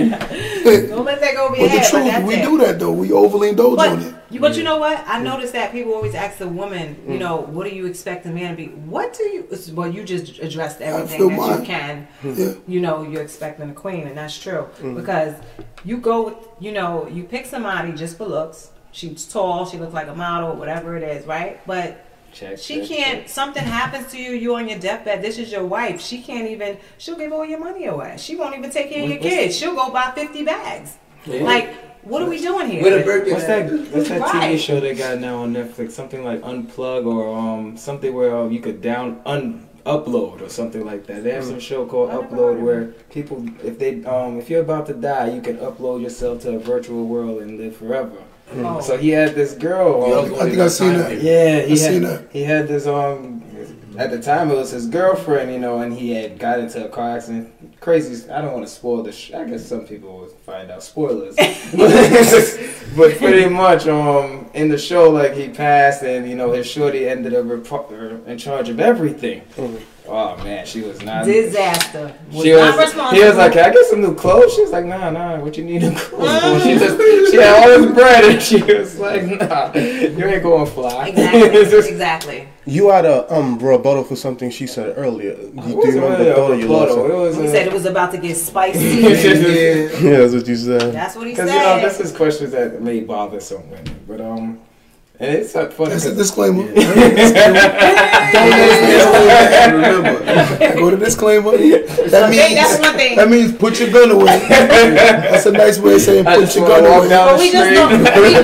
Don't 0.65 1.05
let 1.05 1.21
that 1.21 1.35
go 1.35 1.47
over 1.49 1.57
your 1.57 1.69
But 1.69 1.83
the 1.83 1.89
truth, 1.91 2.25
we 2.25 2.35
it. 2.35 2.43
do 2.43 2.59
that 2.59 2.79
though. 2.79 2.93
We 2.93 3.13
overly 3.13 3.51
indulge 3.51 3.77
But 3.77 3.89
on 3.91 4.03
it. 4.03 4.15
you, 4.31 4.41
but 4.41 4.57
you 4.57 4.63
mm. 4.63 4.67
know 4.67 4.79
what? 4.79 5.05
I 5.07 5.23
noticed 5.23 5.53
that 5.53 5.73
people 5.73 5.95
always 5.95 6.15
ask 6.15 6.39
the 6.39 6.49
woman, 6.49 6.97
you 7.07 7.15
mm. 7.15 7.19
know, 7.19 7.37
what 7.41 7.69
do 7.69 7.75
you 7.75 7.87
expect 7.87 8.27
a 8.27 8.31
man 8.31 8.51
to 8.51 8.57
be? 8.57 8.69
What 8.69 9.15
do 9.15 9.25
you? 9.25 9.49
Well, 9.73 9.91
you 9.91 10.05
just 10.05 10.39
addressed 10.39 10.81
everything 10.81 11.29
that 11.29 11.37
mine. 11.37 11.61
you 11.61 11.67
can. 11.67 12.09
Yeah. 12.25 12.55
You 12.67 12.81
know, 12.81 13.03
you're 13.03 13.23
expecting 13.23 13.71
a 13.71 13.75
queen, 13.75 14.07
and 14.07 14.17
that's 14.17 14.39
true 14.39 14.69
mm. 14.81 14.97
because 14.97 15.35
you 15.85 15.99
go 15.99 16.23
with, 16.23 16.37
you 16.61 16.73
know, 16.73 17.07
you 17.09 17.25
pick 17.25 17.47
somebody 17.47 17.93
just 17.93 18.17
for 18.17 18.27
looks. 18.27 18.71
She's 18.93 19.27
tall. 19.27 19.67
She 19.67 19.77
looks 19.77 19.93
like 19.93 20.07
a 20.07 20.15
model, 20.15 20.55
whatever 20.55 20.97
it 20.97 21.03
is, 21.03 21.27
right? 21.27 21.61
But 21.67 22.04
Check, 22.35 22.59
she 22.59 22.81
check, 22.81 22.89
can't. 22.89 23.29
Something 23.29 23.63
happens 23.65 24.11
to 24.13 24.19
you. 24.21 24.33
You 24.33 24.57
on 24.57 24.69
your 24.69 24.79
deathbed. 24.79 25.23
This 25.23 25.39
is 25.39 25.53
your 25.53 25.65
wife. 25.65 26.01
She 26.01 26.21
can't 26.21 26.49
even. 26.49 26.77
She'll 26.99 27.17
give 27.17 27.33
all 27.33 27.45
your 27.47 27.61
money 27.61 27.87
away. 27.87 28.17
She 28.19 28.35
won't 28.37 28.57
even 28.57 28.71
take 28.71 28.91
care 28.91 29.05
of 29.05 29.09
your 29.09 29.19
What's- 29.21 29.35
kids. 29.35 29.57
She'll 29.57 29.75
go 29.75 29.91
buy 29.91 30.13
fifty 30.15 30.43
bags. 30.45 30.97
Yeah. 31.27 31.43
Like, 31.45 31.75
what 32.03 32.21
are 32.23 32.29
we 32.29 32.41
doing 32.41 32.69
here? 32.69 32.83
With 32.83 33.01
a 33.03 33.05
birthday. 33.05 33.33
What's 33.33 33.47
that? 33.47 33.71
What's 33.93 34.09
that 34.09 34.21
TV 34.23 34.33
Right. 34.35 34.61
show 34.61 34.81
they 34.81 34.95
got 34.95 35.21
now 35.21 35.43
on 35.43 35.55
Netflix? 35.55 35.93
Something 35.93 36.25
like 36.25 36.43
Unplug 36.43 37.07
or 37.07 37.35
um 37.39 37.77
something 37.77 38.13
where 38.13 38.37
um, 38.37 38.51
you 38.53 38.61
could 38.61 38.83
down 38.83 39.21
un 39.25 39.69
upload 39.87 40.41
or 40.41 40.49
something 40.49 40.85
like 40.85 41.07
that. 41.07 41.23
They 41.23 41.31
have 41.33 41.45
some 41.45 41.61
show 41.61 41.85
called 41.87 42.11
Upload 42.11 42.59
where 42.61 42.85
people 43.11 43.45
if 43.63 43.79
they 43.79 44.03
um 44.05 44.39
if 44.41 44.49
you're 44.51 44.63
about 44.63 44.87
to 44.87 44.95
die 44.95 45.29
you 45.31 45.43
can 45.43 45.59
upload 45.59 46.03
yourself 46.03 46.41
to 46.43 46.57
a 46.57 46.59
virtual 46.59 47.05
world 47.07 47.43
and 47.43 47.59
live 47.59 47.77
forever. 47.77 48.17
Oh. 48.53 48.81
So 48.81 48.97
he 48.97 49.09
had 49.11 49.35
this 49.35 49.55
girl. 49.55 50.07
You 50.07 50.15
um, 50.15 50.35
I 50.35 50.51
think 50.51 50.59
I've 50.59 50.73
seen 50.73 50.93
time 50.93 50.99
that. 50.99 51.23
yeah, 51.23 51.61
he 51.61 51.65
I 51.65 51.69
had, 51.69 51.79
seen 51.79 52.03
that. 52.03 52.31
he 52.31 52.43
had 52.43 52.69
this 52.69 52.87
um 52.87 53.43
at 53.97 54.11
the 54.11 54.21
time 54.21 54.51
it 54.51 54.57
was 54.57 54.71
his 54.71 54.87
girlfriend, 54.87 55.53
you 55.53 55.59
know, 55.59 55.79
and 55.79 55.93
he 55.93 56.11
had 56.13 56.39
got 56.39 56.59
into 56.59 56.85
a 56.85 56.89
car 56.89 57.17
accident. 57.17 57.81
Crazy. 57.81 58.29
I 58.31 58.41
don't 58.41 58.53
want 58.53 58.67
to 58.67 58.73
spoil 58.73 59.03
the. 59.03 59.13
Sh- 59.13 59.33
I 59.33 59.45
guess 59.45 59.67
some 59.67 59.87
people 59.87 60.19
will 60.19 60.29
find 60.29 60.71
out 60.71 60.83
spoilers, 60.83 61.37
but 62.97 63.17
pretty 63.19 63.49
much 63.49 63.87
um 63.87 64.51
in 64.55 64.69
the 64.69 64.79
show 64.79 65.11
like 65.11 65.35
he 65.35 65.49
passed 65.49 66.03
and 66.03 66.29
you 66.29 66.35
know 66.37 66.53
his 66.53 66.67
shorty 66.67 67.09
ended 67.09 67.35
up 67.35 67.45
repo- 67.45 67.91
er, 67.91 68.21
in 68.27 68.39
charge 68.39 68.69
of 68.69 68.81
everything. 68.81 69.43
Oh 70.07 70.37
man, 70.45 70.67
she 70.67 70.83
was 70.83 71.03
not. 71.03 71.25
Disaster. 71.25 72.15
She 72.31 72.53
was, 72.53 72.77
responsible. 72.77 73.11
he 73.19 73.25
was 73.27 73.37
like, 73.37 73.53
"Can 73.53 73.71
I 73.71 73.73
get 73.73 73.87
some 73.87 74.03
new 74.03 74.15
clothes?" 74.15 74.55
She 74.55 74.61
was 74.63 74.71
like, 74.71 74.85
"Nah, 74.85 75.09
nah. 75.11 75.39
What 75.41 75.57
you 75.57 75.65
need 75.65 75.81
new 75.81 75.95
clothes 75.95 76.43
for?" 76.43 76.61
She 76.61 76.79
just, 76.79 77.31
she 77.31 77.37
had 77.39 77.63
all 77.63 77.79
this 77.81 77.93
bread, 77.95 78.25
and 78.25 78.43
she 78.43 78.63
was 78.63 78.99
like, 78.99 79.23
"Nah, 79.25 79.73
you 79.75 80.25
ain't 80.27 80.43
going 80.43 80.67
fly." 80.67 81.09
exactly. 81.09 81.41
It's 81.61 81.71
just- 81.71 81.89
exactly. 81.91 82.49
You 82.67 82.91
had 82.91 83.05
a 83.07 83.31
um 83.35 83.59
rebuttal 83.59 84.05
for 84.05 84.17
something 84.17 84.51
she 84.51 84.67
said 84.67 84.95
earlier. 84.97 85.37
Do 85.37 85.43
you 85.69 85.77
wasn't 85.77 85.95
remember 85.95 86.09
really 86.19 86.25
the 86.25 86.33
a 86.33 86.37
thought 86.37 86.53
you 86.59 86.67
lost? 86.69 86.91
rebuttal. 86.97 87.11
It 87.11 87.27
was 87.29 87.37
He 87.37 87.45
a- 87.45 87.49
said 87.51 87.67
it 87.67 87.73
was 87.73 87.85
about 87.87 88.13
to 88.13 88.19
get 88.19 88.37
spicy. 88.37 88.97
Because 89.03 89.23
Yeah, 90.03 90.19
that's 90.19 90.35
what 90.35 90.47
you 90.47 90.57
said. 90.57 90.93
That's 90.93 91.17
what 91.17 91.27
he 91.27 91.35
said. 91.35 91.47
you 91.47 91.53
said. 91.53 91.77
know, 91.83 91.89
this 91.89 92.01
is 92.01 92.13
questions 92.17 92.53
that 92.53 92.81
may 92.83 93.01
bother 93.01 93.41
some 93.41 93.69
women, 93.71 94.01
but 94.09 94.21
um, 94.21 94.61
and 95.21 95.31
it's 95.37 95.55
uh, 95.55 95.69
funny. 95.71 95.91
That's 95.91 96.05
a 96.07 96.09
'cause- 96.09 96.19
disclaimer. 96.19 96.65
Remember, 99.75 100.75
Go 100.75 100.91
to 100.91 100.97
disclaimer. 100.97 101.53
That 101.53 102.31
Okay, 102.31 102.55
that's 102.55 102.73
means 102.75 102.81
one 102.87 102.97
thing. 102.97 103.17
that 103.17 103.29
means 103.31 103.53
put 103.53 103.79
your 103.81 103.91
gun 103.91 104.11
away. 104.11 104.39
That's 104.49 105.47
a 105.47 105.53
nice 105.53 105.79
way 105.79 105.95
of 105.95 106.01
saying 106.01 106.25
put 106.25 106.55
your 106.57 106.67
gun 106.67 106.85
away. 106.85 107.09
down 107.09 107.27
But 107.29 107.37
the 107.37 107.39
we 107.43 107.53
just 107.53 107.65
street. 107.65 107.77
don't. 107.77 107.91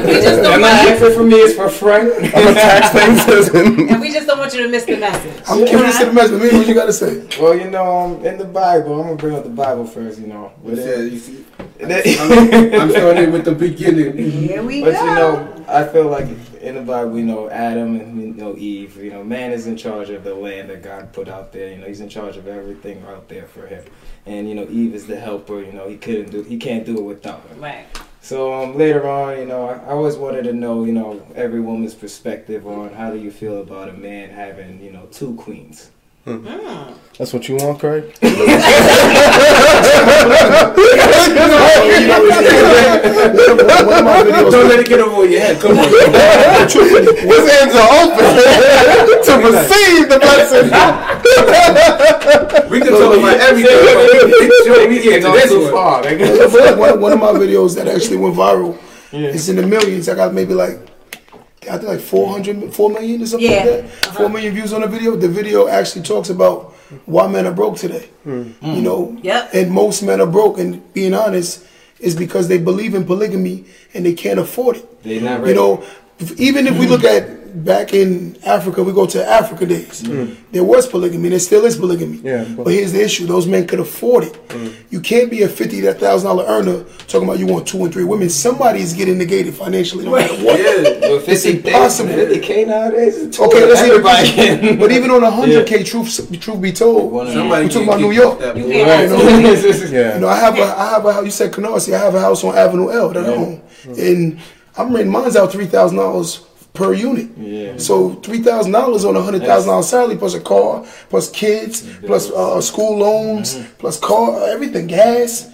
We, 0.06 0.14
we 0.14 0.20
just 0.22 0.38
I'm 0.38 0.42
don't 0.44 0.60
not 0.60 0.70
want 0.70 0.88
asking 0.90 1.14
for 1.14 1.24
me; 1.24 1.36
it's 1.36 1.54
for 1.56 1.68
Frank. 1.68 2.12
I'm 2.34 2.48
a 2.48 2.54
tax 2.54 2.90
person. 3.24 3.88
and 3.90 4.00
we 4.00 4.12
just 4.12 4.26
don't 4.26 4.38
want 4.38 4.54
you 4.54 4.62
to 4.62 4.68
miss 4.68 4.84
the 4.84 4.96
message. 4.96 5.42
I'm 5.48 5.66
curious 5.66 5.98
to 5.98 6.06
the 6.06 6.12
message. 6.12 6.40
Me, 6.40 6.48
what 6.58 6.66
you 6.68 6.74
got 6.74 6.86
to 6.86 6.92
say? 6.92 7.26
well, 7.40 7.54
you 7.56 7.68
know, 7.70 7.84
um, 7.98 8.24
in 8.24 8.38
the 8.38 8.44
Bible, 8.44 8.94
I'm 9.00 9.06
gonna 9.08 9.16
bring 9.16 9.34
up 9.34 9.42
the 9.44 9.50
Bible 9.50 9.84
first. 9.86 10.18
You 10.20 10.28
know, 10.28 10.52
But 10.64 10.76
but, 10.76 10.84
yeah, 10.84 10.96
you 10.98 11.18
see, 11.18 11.44
I'm, 11.82 12.80
I'm 12.80 12.90
starting 12.90 13.32
with 13.32 13.44
the 13.44 13.54
beginning. 13.54 14.16
Here 14.16 14.62
we 14.62 14.82
But 14.84 14.94
go. 14.94 15.04
you 15.04 15.14
know, 15.14 15.59
I 15.70 15.86
feel 15.86 16.08
like 16.08 16.26
in 16.60 16.74
the 16.74 16.82
Bible, 16.82 17.16
you 17.16 17.24
know, 17.24 17.48
Adam 17.48 17.98
and 17.98 18.20
you 18.20 18.34
know 18.34 18.56
Eve. 18.56 18.96
You 18.96 19.10
know, 19.10 19.22
man 19.22 19.52
is 19.52 19.66
in 19.66 19.76
charge 19.76 20.10
of 20.10 20.24
the 20.24 20.34
land 20.34 20.70
that 20.70 20.82
God 20.82 21.12
put 21.12 21.28
out 21.28 21.52
there. 21.52 21.70
You 21.70 21.78
know, 21.78 21.86
he's 21.86 22.00
in 22.00 22.08
charge 22.08 22.36
of 22.36 22.48
everything 22.48 23.04
out 23.04 23.28
there 23.28 23.46
for 23.46 23.66
him. 23.66 23.84
And 24.26 24.48
you 24.48 24.54
know, 24.54 24.66
Eve 24.68 24.94
is 24.94 25.06
the 25.06 25.18
helper. 25.18 25.60
You 25.60 25.72
know, 25.72 25.88
he 25.88 25.96
couldn't 25.96 26.30
do, 26.30 26.42
he 26.42 26.58
can't 26.58 26.84
do 26.84 26.98
it 26.98 27.02
without 27.02 27.40
her. 27.48 27.54
right. 27.56 27.86
So 28.22 28.52
um, 28.52 28.76
later 28.76 29.08
on, 29.08 29.38
you 29.38 29.46
know, 29.46 29.66
I, 29.66 29.76
I 29.76 29.92
always 29.92 30.16
wanted 30.16 30.42
to 30.44 30.52
know, 30.52 30.84
you 30.84 30.92
know, 30.92 31.26
every 31.34 31.60
woman's 31.60 31.94
perspective 31.94 32.66
on 32.66 32.92
how 32.92 33.10
do 33.10 33.18
you 33.18 33.30
feel 33.30 33.62
about 33.62 33.88
a 33.88 33.94
man 33.94 34.28
having, 34.28 34.82
you 34.82 34.92
know, 34.92 35.06
two 35.06 35.34
queens. 35.36 35.90
That's 36.24 37.32
what 37.34 37.48
you 37.48 37.56
want, 37.56 37.80
Craig? 37.80 38.04
One 38.20 38.32
of. 44.08 44.50
Don't 44.50 44.68
let 44.68 44.80
it 44.80 44.88
get 44.88 45.00
over 45.00 45.24
your 45.26 45.40
head. 45.40 45.60
Come 45.60 45.78
on. 45.78 45.84
His 45.84 47.50
hands 47.50 47.74
are 47.74 47.90
open 48.00 48.24
to 49.26 49.32
receive 49.48 50.08
the 50.08 50.18
blessing. 50.20 50.66
We 52.70 52.78
can 52.80 52.92
talk 52.92 53.16
about 53.18 53.38
everything. 53.40 53.78
but 53.84 53.96
Show 54.64 54.88
me 54.88 54.98
here 55.00 55.20
to 55.20 55.28
this 55.32 55.50
too 55.50 55.62
one. 55.64 55.72
far, 55.72 56.02
one, 56.76 57.00
one 57.00 57.12
of 57.12 57.18
my 57.20 57.32
videos 57.32 57.74
that 57.76 57.88
actually 57.88 58.16
went 58.18 58.34
viral. 58.36 58.76
It's 59.12 59.48
in 59.48 59.56
the 59.56 59.66
millions. 59.66 60.08
I 60.08 60.14
got 60.14 60.32
maybe 60.34 60.54
like 60.54 60.78
I 61.62 61.76
think 61.76 61.88
like 61.88 62.00
400, 62.00 62.72
4 62.72 62.90
million 62.90 63.22
or 63.22 63.26
something 63.26 63.50
Yeah. 63.50 63.64
like 63.64 63.66
that. 63.66 63.90
Four 64.14 64.26
uh-huh. 64.26 64.28
million 64.28 64.54
views 64.54 64.72
on 64.72 64.80
the 64.80 64.86
video. 64.88 65.14
The 65.14 65.28
video 65.28 65.68
actually 65.68 66.02
talks 66.02 66.30
about 66.30 66.72
why 67.04 67.26
men 67.26 67.46
are 67.46 67.52
broke 67.52 67.76
today. 67.76 68.08
Hmm. 68.24 68.52
You 68.62 68.80
know, 68.80 69.06
hmm. 69.06 69.18
Yep. 69.22 69.50
and 69.54 69.70
most 69.70 70.02
men 70.02 70.20
are 70.20 70.26
broke. 70.26 70.58
And 70.58 70.80
being 70.94 71.12
honest, 71.12 71.66
is 72.00 72.16
because 72.16 72.48
they 72.48 72.58
believe 72.58 72.94
in 72.94 73.04
polygamy 73.04 73.64
and 73.94 74.04
they 74.04 74.14
can't 74.14 74.40
afford 74.40 74.76
it. 74.76 75.02
They 75.02 75.20
not 75.20 75.46
You 75.46 75.54
know, 75.54 75.84
even 76.36 76.66
if 76.66 76.78
we 76.78 76.86
look 76.86 77.04
at 77.04 77.39
back 77.55 77.92
in 77.94 78.36
Africa, 78.44 78.82
we 78.82 78.92
go 78.92 79.07
to 79.07 79.24
Africa 79.24 79.66
days. 79.66 80.03
Mm. 80.03 80.36
There 80.53 80.64
was 80.64 80.86
polygamy, 80.86 81.24
and 81.24 81.32
there 81.32 81.38
still 81.40 81.64
is 81.64 81.76
polygamy. 81.76 82.18
Yeah, 82.18 82.44
but, 82.57 82.64
but- 82.64 82.72
here's 82.74 82.92
the 82.92 83.03
issue: 83.03 83.26
those 83.26 83.46
men 83.46 83.66
could 83.66 83.80
afford 83.80 84.24
it. 84.24 84.32
Mm. 84.48 84.74
You 84.90 85.01
can't 85.01 85.30
be 85.30 85.42
a 85.42 85.48
fifty 85.48 85.80
thousand 85.80 86.28
dollar 86.28 86.44
earner 86.46 86.84
talking 87.09 87.28
about 87.28 87.38
you 87.38 87.46
want 87.46 87.66
two 87.66 87.82
and 87.84 87.92
three 87.92 88.05
women. 88.05 88.28
Somebody's 88.30 88.92
getting 88.92 89.18
negated 89.18 89.55
financially, 89.55 90.05
no 90.05 90.12
matter 90.12 90.34
what. 90.44 90.59
Yeah. 90.59 90.98
But 91.01 91.22
50, 91.22 91.32
It's 91.32 91.44
impossible. 91.44 92.11
50K 92.11 92.66
nowadays 92.66 93.38
Okay, 93.40 93.66
let's 93.66 93.80
everybody 93.80 94.26
say, 94.28 94.76
but 94.76 94.92
even 94.92 95.11
on 95.11 95.22
a 95.24 95.30
hundred 95.30 95.66
k, 95.66 95.82
truth 95.82 96.30
truth 96.40 96.61
be 96.61 96.72
told, 96.72 97.12
One 97.12 97.26
of 97.26 97.32
Somebody 97.32 97.66
we 97.66 97.70
talking 97.72 97.88
about 97.88 98.01
New 98.01 98.12
York. 98.12 98.38
that 98.40 98.57
You 98.57 98.64
boy. 98.64 98.70
can't 98.72 99.90
Yeah. 99.90 100.14
You 100.14 100.20
know, 100.20 100.28
I 100.28 100.36
have 100.38 100.57
a, 100.59 100.62
I 100.62 100.90
have 100.90 101.05
a 101.07 101.12
house. 101.12 101.24
You 101.24 101.30
said 101.30 101.53
Canarsie. 101.53 101.94
I 101.94 101.98
have 101.98 102.14
a 102.14 102.20
house 102.20 102.44
on 102.44 102.57
Avenue 102.57 102.90
L 102.90 103.09
that 103.11 103.24
I 103.24 103.28
own, 103.34 103.62
and 103.98 104.38
I'm 104.76 104.92
renting 104.92 105.11
mine's 105.12 105.36
out 105.36 105.51
three 105.53 105.66
thousand 105.66 105.98
dollars 105.98 106.44
per 106.74 106.92
unit. 106.94 107.28
Yeah. 107.36 107.76
So 107.78 108.14
three 108.16 108.42
thousand 108.42 108.72
dollars 108.72 109.04
on 109.04 109.16
a 109.16 109.22
hundred 109.22 109.42
thousand 109.42 109.70
dollars 109.70 109.88
salary 109.88 110.16
plus 110.16 110.34
a 110.34 110.40
car, 110.40 110.84
plus 111.08 111.30
kids, 111.30 111.82
plus 112.06 112.30
uh, 112.30 112.60
school 112.60 112.98
loans, 112.98 113.54
Mm-hmm. 113.56 113.76
plus 113.78 113.98
car, 113.98 114.48
everything, 114.48 114.86
gas. 114.86 115.48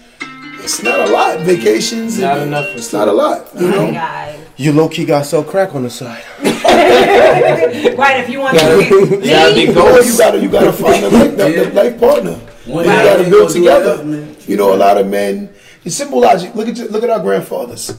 It's 0.63 0.83
not 0.83 0.99
a 1.01 1.07
lot. 1.13 1.41
Vacations. 1.41 2.19
Not 2.19 2.39
and- 2.39 2.49
enough 2.49 2.71
for 2.71 2.79
It's 2.79 2.93
not 2.93 3.09
a 3.09 3.13
lot. 3.13 3.49
You 3.55 3.69
know. 3.69 3.93
Guys. 3.93 4.41
You 4.57 4.73
low 4.73 4.89
key 4.89 5.05
got 5.05 5.27
sell 5.27 5.45
crack 5.45 5.75
on 5.75 5.83
the 5.83 5.91
side. 5.91 6.25
Right, 7.97 8.21
if 8.21 8.29
you 8.31 8.41
want 8.41 8.59
to 8.59 8.65
gotta 8.65 8.79
be 8.79 9.67
be 9.67 9.73
you 9.73 9.73
gotta 10.17 10.39
you 10.41 10.49
gotta 10.51 10.73
find 10.73 11.05
a 11.05 11.09
life, 11.09 11.31
the, 11.37 11.45
the 11.65 11.71
life 11.73 11.99
partner. 12.01 12.33
One 12.67 12.85
you 12.85 12.91
gotta 12.91 13.23
they 13.25 13.31
build 13.31 13.49
gonna 13.49 13.55
do 13.55 13.69
it 13.69 13.97
together. 13.97 14.31
up. 14.33 14.49
You 14.49 14.57
know, 14.57 14.75
a 14.75 14.77
lot 14.77 14.99
of 14.99 15.07
men. 15.09 15.51
It's 15.85 15.95
simple 15.97 16.21
logic. 16.21 16.55
Look 16.55 16.69
at 16.69 16.79
look 16.91 17.03
at 17.05 17.11
our 17.11 17.21
grandfathers. 17.21 17.97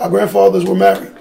Our 0.00 0.10
grandfathers 0.10 0.64
were 0.64 0.74
married, 0.74 1.12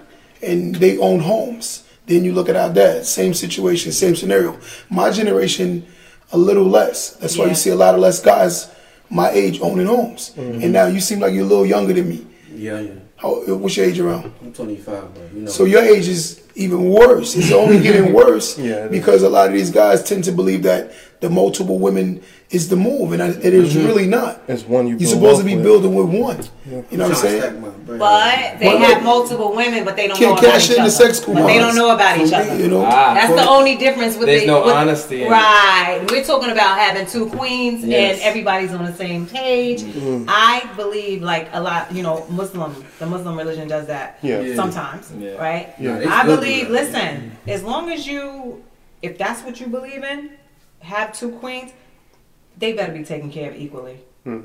and 0.44 0.76
they 0.76 0.98
own 0.98 1.20
homes. 1.20 1.84
Then 2.08 2.26
you 2.26 2.34
look 2.34 2.50
at 2.50 2.56
our 2.56 2.74
dads. 2.74 3.10
Same 3.10 3.34
situation, 3.34 3.92
same 3.92 4.16
scenario. 4.16 4.60
My 4.90 5.12
generation, 5.12 5.86
a 6.32 6.38
little 6.38 6.66
less. 6.66 7.12
That's 7.18 7.38
why 7.38 7.46
Yeah. 7.46 7.50
you 7.52 7.56
see 7.56 7.70
a 7.70 7.76
lot 7.76 7.94
of 7.96 8.02
less 8.02 8.20
guys 8.22 8.70
my 9.10 9.30
age 9.30 9.60
owning 9.62 9.88
homes. 9.88 10.32
Mm-hmm. 10.38 10.62
And 10.64 10.74
now 10.74 10.88
you 10.88 11.00
seem 11.02 11.20
like 11.20 11.34
you're 11.34 11.44
a 11.44 11.48
little 11.48 11.66
younger 11.66 11.94
than 11.94 12.08
me. 12.10 12.26
Yeah, 12.56 12.80
yeah. 12.80 12.92
How, 13.18 13.44
uh, 13.48 13.56
what's 13.56 13.78
your 13.78 13.86
age 13.86 14.00
around? 14.00 14.32
I'm 14.42 14.52
25, 14.54 15.14
but 15.14 15.34
you 15.34 15.42
know. 15.42 15.50
So 15.52 15.66
your 15.66 15.84
age 15.84 16.08
is 16.08 16.42
even 16.56 16.90
worse. 16.90 17.36
It's 17.36 17.52
only 17.52 17.80
getting 17.80 18.14
worse 18.22 18.58
Yeah, 18.58 18.88
because 18.88 19.22
a 19.24 19.30
lot 19.30 19.48
of 19.48 19.54
these 19.54 19.70
guys 19.70 20.02
tend 20.04 20.24
to 20.26 20.32
believe 20.32 20.64
that 20.64 20.92
the 21.22 21.30
multiple 21.30 21.78
women 21.78 22.20
is 22.50 22.68
the 22.68 22.76
move, 22.76 23.12
and 23.14 23.22
I- 23.22 23.28
it 23.30 23.54
is 23.54 23.76
really 23.78 24.08
not. 24.08 24.42
It's 24.48 24.64
one 24.64 24.88
you 24.88 24.98
You're 24.98 25.08
supposed 25.12 25.40
to 25.40 25.46
be 25.46 25.54
with. 25.56 25.64
building 25.64 25.94
with 25.96 26.08
one. 26.08 26.40
You 26.92 26.98
know 26.98 27.04
what 27.08 27.12
I'm 27.12 27.16
saying? 27.16 27.42
stack 27.42 27.60
my 27.60 27.70
bread. 27.70 28.00
But 28.00 28.60
they 28.60 28.68
Well, 28.68 28.78
have 28.80 28.90
look, 28.96 29.04
multiple 29.04 29.54
women, 29.56 29.84
but 29.86 29.96
they 29.96 30.08
don't 30.08 30.18
can't 30.18 30.32
know 30.32 30.38
about 30.40 30.52
cash 30.52 30.66
each 30.66 30.70
in 30.72 30.76
the 30.78 30.82
other. 30.82 30.90
sex 30.92 31.20
but 31.20 31.46
they 31.46 31.60
don't 31.60 31.76
know 31.76 31.92
about 31.94 32.20
each 32.20 32.34
other. 32.34 32.56
You 32.58 32.68
know, 32.70 32.84
Ah, 32.84 33.14
That's 33.14 33.36
the 33.36 33.48
only 33.48 33.76
difference 33.76 34.18
with 34.18 34.26
There's 34.26 34.42
the, 34.42 34.48
no 34.48 34.66
with- 34.66 34.74
honesty. 34.74 35.24
Right. 35.26 36.02
We're 36.10 36.24
talking 36.24 36.50
about 36.50 36.80
having 36.80 37.06
two 37.06 37.28
queens 37.28 37.86
Yes. 37.86 38.14
and 38.16 38.22
everybody's 38.24 38.74
on 38.74 38.84
the 38.84 38.94
same 38.94 39.28
page. 39.28 39.82
Mm-hmm. 39.84 40.26
I 40.28 40.64
believe 40.76 41.22
like 41.22 41.50
a 41.54 41.62
lot, 41.62 41.94
you 41.94 42.02
know, 42.02 42.26
Muslim, 42.30 42.84
the 42.98 43.06
Muslim 43.06 43.38
religion 43.38 43.68
does 43.68 43.86
that 43.88 44.18
Yeah. 44.24 44.42
Yeah. 44.42 44.56
sometimes, 44.56 45.08
Yeah. 45.20 45.34
right? 45.40 45.70
Yeah. 45.80 46.04
I 46.10 46.26
believe, 46.26 46.68
to 46.68 46.74
that. 46.74 46.82
listen, 46.86 47.32
as 47.48 47.62
long 47.64 47.92
as 47.92 48.08
you, 48.08 48.64
if 49.04 49.20
that's 49.20 49.44
what 49.44 49.60
you 49.62 49.68
believe 49.68 50.04
in, 50.04 50.32
have 50.82 51.18
two 51.18 51.32
queens, 51.32 51.72
they 52.58 52.74
better 52.74 52.94
be 52.94 53.04
taken 53.04 53.32
care 53.32 53.52
of 53.52 53.58
equally. 53.58 54.00
Hmm. 54.24 54.42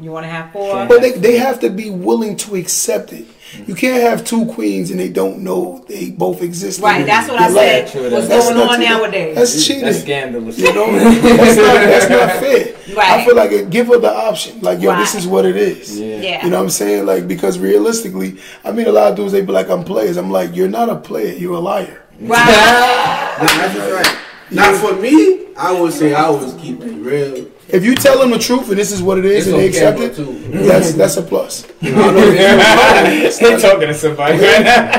You 0.00 0.10
want 0.10 0.24
to 0.24 0.28
have 0.28 0.50
four? 0.52 0.86
But 0.86 1.02
they, 1.02 1.12
they 1.12 1.36
have 1.38 1.60
to 1.60 1.70
be 1.70 1.88
willing 1.88 2.36
to 2.38 2.56
accept 2.56 3.12
it. 3.12 3.28
You 3.64 3.76
can't 3.76 4.02
have 4.02 4.24
two 4.24 4.44
queens 4.46 4.90
and 4.90 4.98
they 4.98 5.08
don't 5.08 5.38
know 5.44 5.84
they 5.88 6.10
both 6.10 6.42
exist. 6.42 6.80
Right, 6.80 7.06
that's 7.06 7.28
what 7.30 7.40
I 7.40 7.46
Your 7.46 7.56
said. 7.56 7.82
life. 7.84 7.92
True, 7.92 8.10
What's 8.10 8.26
that's- 8.26 8.44
going 8.48 8.56
not 8.58 8.70
on 8.70 8.76
true. 8.78 8.84
nowadays? 8.86 9.36
That's 9.36 9.64
cheating. 9.64 9.84
That's 9.84 10.00
scandalous. 10.00 10.58
You 10.58 10.74
know, 10.74 10.90
that's 10.98 11.56
not, 11.56 11.74
that's 11.74 12.10
not 12.10 12.30
fair. 12.40 12.96
Right. 12.96 13.20
I 13.20 13.24
feel 13.24 13.36
like 13.36 13.52
it, 13.52 13.70
give 13.70 13.86
her 13.86 13.98
the 14.00 14.12
option. 14.12 14.60
Like, 14.62 14.80
yo, 14.80 14.96
this 14.96 15.14
is 15.14 15.28
what 15.28 15.46
it 15.46 15.54
is. 15.56 15.96
Yeah. 15.98 16.16
yeah. 16.20 16.44
You 16.44 16.50
know 16.50 16.56
what 16.58 16.64
I'm 16.64 16.70
saying? 16.70 17.06
Like, 17.06 17.28
because 17.28 17.60
realistically, 17.60 18.40
I 18.64 18.72
mean, 18.72 18.88
a 18.88 18.92
lot 18.92 19.12
of 19.12 19.16
dudes, 19.16 19.30
they 19.30 19.42
be 19.42 19.52
like, 19.52 19.70
I'm 19.70 19.84
players. 19.84 20.16
I'm 20.16 20.30
like, 20.30 20.56
you're 20.56 20.68
not 20.68 20.88
a 20.88 20.96
player. 20.96 21.34
You're 21.34 21.54
a 21.54 21.60
liar. 21.60 22.02
right. 22.20 23.36
That's 23.38 23.92
right. 23.92 24.18
Not 24.50 24.74
for 24.80 25.00
me. 25.00 25.43
I 25.56 25.78
would 25.80 25.92
say 25.92 26.14
I 26.14 26.24
always 26.24 26.54
keep 26.54 26.80
it 26.80 26.92
real. 26.94 27.46
If 27.68 27.84
you 27.84 27.94
tell 27.94 28.18
them 28.18 28.30
the 28.30 28.38
truth 28.38 28.68
and 28.68 28.78
this 28.78 28.92
is 28.92 29.02
what 29.02 29.18
it 29.18 29.24
is 29.24 29.46
It's 29.46 29.52
and 29.52 29.56
they 29.56 29.64
on 29.64 29.68
accept 29.68 30.18
it, 30.20 30.52
that's 30.68 30.92
that's 30.94 31.16
a 31.16 31.22
plus. 31.22 31.64
I 31.82 31.86
don't 31.90 32.14
know 32.14 32.22
if 32.28 33.62
talking 33.62 33.88
to 33.88 33.94
somebody 33.94 34.38
right 34.38 34.62
now. 34.62 34.90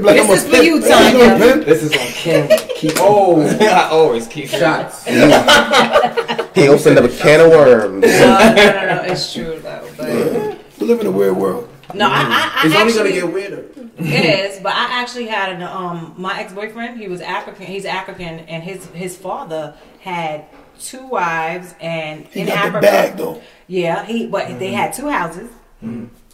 Like, 0.00 0.16
This 0.16 0.26
I'm 0.26 0.30
is 0.36 0.44
for 0.44 0.50
pimp. 0.50 0.64
you, 0.64 0.80
Hey, 0.82 0.92
I 0.92 1.02
ain't 1.08 1.40
Tanya. 1.40 1.64
This 1.64 1.82
is 1.82 1.92
on 1.92 2.06
camera. 2.08 2.58
Keep 2.76 2.92
Oh, 2.98 3.40
I 3.60 3.88
always 3.90 4.26
keep 4.28 4.48
shots. 4.48 5.04
He 5.04 6.68
opened 6.68 6.98
up 6.98 7.04
a 7.04 7.08
can 7.16 7.40
of 7.40 7.50
worms. 7.50 8.02
no, 8.02 8.08
no, 8.10 8.54
no, 8.54 8.86
no, 8.96 9.02
it's 9.06 9.32
true 9.32 9.58
though. 9.60 9.88
But 9.96 10.58
We 10.80 10.86
live 10.86 11.00
in 11.00 11.06
a 11.06 11.10
weird 11.10 11.36
world. 11.36 11.68
no, 11.94 12.08
I, 12.08 12.10
I, 12.12 12.62
I 12.62 12.66
It's 12.66 12.74
only 12.76 12.92
actually 12.92 13.10
gonna 13.12 13.26
get 13.26 13.32
weirder. 13.34 13.64
It 13.98 14.04
is. 14.54 14.60
But 14.60 14.74
I 14.74 15.00
actually 15.00 15.26
had 15.26 15.52
an 15.52 15.62
um 15.62 16.14
my 16.16 16.40
ex 16.40 16.52
boyfriend. 16.52 16.98
He 17.00 17.08
was 17.08 17.20
African. 17.20 17.66
He's 17.66 17.84
African, 17.84 18.40
and 18.40 18.62
his 18.62 18.86
his 18.86 19.16
father 19.16 19.74
had 20.00 20.44
two 20.80 21.06
wives, 21.06 21.74
and 21.80 22.26
He 22.28 22.40
in 22.40 22.46
got 22.48 22.56
Africa, 22.58 22.74
the 22.76 22.80
bag 22.82 23.16
though. 23.16 23.42
yeah, 23.68 24.04
he 24.04 24.26
but 24.26 24.58
they 24.58 24.66
Mm-hmm. 24.68 24.74
had 24.76 24.92
two 24.92 25.08
houses. 25.08 25.50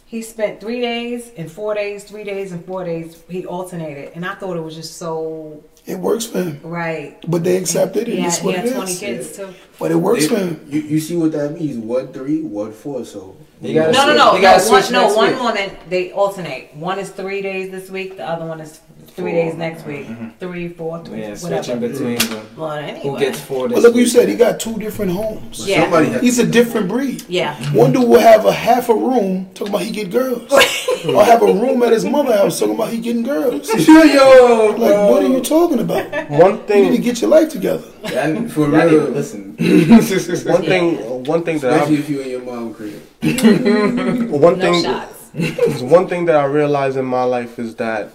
He 0.05 0.21
spent 0.21 0.59
three 0.59 0.81
days 0.81 1.31
and 1.37 1.49
four 1.49 1.73
days, 1.73 2.03
three 2.03 2.25
days 2.25 2.51
and 2.51 2.65
four 2.65 2.83
days. 2.83 3.23
He 3.29 3.45
alternated, 3.45 4.11
and 4.13 4.25
I 4.25 4.35
thought 4.35 4.57
it 4.57 4.61
was 4.61 4.75
just 4.75 4.97
so 4.97 5.63
It 5.85 5.97
works 5.99 6.25
for 6.25 6.43
him. 6.43 6.59
right. 6.63 7.17
But 7.29 7.45
they 7.45 7.55
accepted 7.55 8.09
it 8.09 8.15
He 8.15 8.19
had, 8.19 8.33
he 8.33 8.51
had 8.51 8.65
it 8.65 8.73
twenty 8.75 8.91
is. 8.91 8.99
kids 8.99 9.35
too. 9.37 9.53
But 9.79 9.91
it 9.91 9.95
works 9.95 10.25
It- 10.25 10.29
for 10.29 10.35
him. 10.35 10.65
you, 10.67 10.81
you 10.81 10.99
see 10.99 11.15
what 11.15 11.31
that 11.31 11.53
means? 11.57 11.77
What 11.77 12.13
three? 12.13 12.41
What 12.41 12.73
four? 12.73 13.05
So 13.05 13.37
You 13.61 13.75
gotta 13.75 13.91
No, 13.91 13.99
no, 13.99 14.05
switch- 14.05 14.17
no, 14.17 14.31
you 14.33 14.37
no. 14.37 14.41
gotta 14.41 14.69
One, 14.69 14.81
switch 14.81 14.91
no, 14.91 15.01
next 15.03 15.15
one 15.15 15.31
week. 15.33 15.39
woman 15.41 15.69
they 15.89 16.11
alternate. 16.11 16.69
One 16.75 16.97
is 16.99 17.09
three 17.11 17.41
days 17.43 17.69
this 17.69 17.89
week. 17.91 18.17
The 18.17 18.27
other 18.27 18.45
one 18.45 18.59
is 18.59 18.79
three 19.15 19.33
days 19.33 19.53
next 19.55 19.85
week. 19.85 20.07
Mm-hmm. 20.07 20.29
Three, 20.39 20.69
four, 20.69 21.03
three, 21.05 21.21
Yeah, 21.21 21.35
switching 21.35 21.79
whatever. 21.79 21.89
between 21.89 22.17
them. 22.29 22.47
Well, 22.57 22.71
anyway. 22.71 23.01
Who 23.03 23.19
gets 23.19 23.39
four 23.39 23.67
this 23.67 23.75
But 23.75 23.83
look 23.83 23.93
what 23.93 23.99
you 23.99 24.07
said. 24.07 24.29
He 24.29 24.35
got 24.35 24.59
two 24.59 24.77
different 24.79 25.11
homes. 25.11 25.67
Yeah. 25.67 25.81
somebody 25.83 26.07
has 26.07 26.21
He's 26.21 26.39
a 26.39 26.45
different 26.47 26.87
breed. 26.87 27.23
Yeah. 27.27 27.53
Mm-hmm. 27.55 27.77
One 27.77 27.91
dude 27.91 28.07
will 28.07 28.19
have 28.19 28.45
a 28.45 28.51
half 28.53 28.89
a 28.89 28.95
room 28.95 29.49
talking 29.53 29.73
about 29.75 29.83
he 29.83 29.91
get 29.91 30.09
girls, 30.09 30.51
or 31.07 31.23
have 31.23 31.43
a 31.43 31.53
room 31.53 31.83
at 31.83 31.91
his 31.91 32.05
mother 32.05 32.35
house 32.35 32.57
talking 32.59 32.73
about 32.75 32.89
he 32.89 32.97
getting 32.99 33.21
girls. 33.23 33.69
Yo, 33.87 34.75
Like, 34.77 35.09
what 35.11 35.23
are 35.23 35.27
you 35.27 35.41
talking 35.41 35.79
about? 35.79 36.31
One 36.31 36.63
thing. 36.63 36.85
You 36.85 36.89
need 36.91 36.97
to 36.97 37.03
thing, 37.03 37.03
get 37.03 37.21
your 37.21 37.29
life 37.29 37.49
together. 37.49 37.83
And 38.05 38.51
For 38.51 38.61
y'all 38.61 38.71
need 38.71 38.91
real. 38.91 39.05
to 39.07 39.11
listen. 39.11 39.55
one 39.59 40.63
thing, 40.63 41.23
one 41.25 41.43
thing 41.43 41.59
that 41.59 41.73
Especially 41.73 41.97
I, 41.97 41.99
if 41.99 42.09
you 42.09 42.21
and 42.21 42.31
your 42.31 42.41
mom 42.41 42.73
crib. 42.73 42.99
One 43.21 44.29
No 44.31 44.55
thing, 44.55 44.83
shots. 44.83 45.81
one 45.81 46.07
thing 46.07 46.25
that 46.25 46.35
I 46.35 46.45
realize 46.45 46.95
in 46.95 47.05
my 47.05 47.23
life 47.23 47.59
is 47.59 47.75
that 47.75 48.11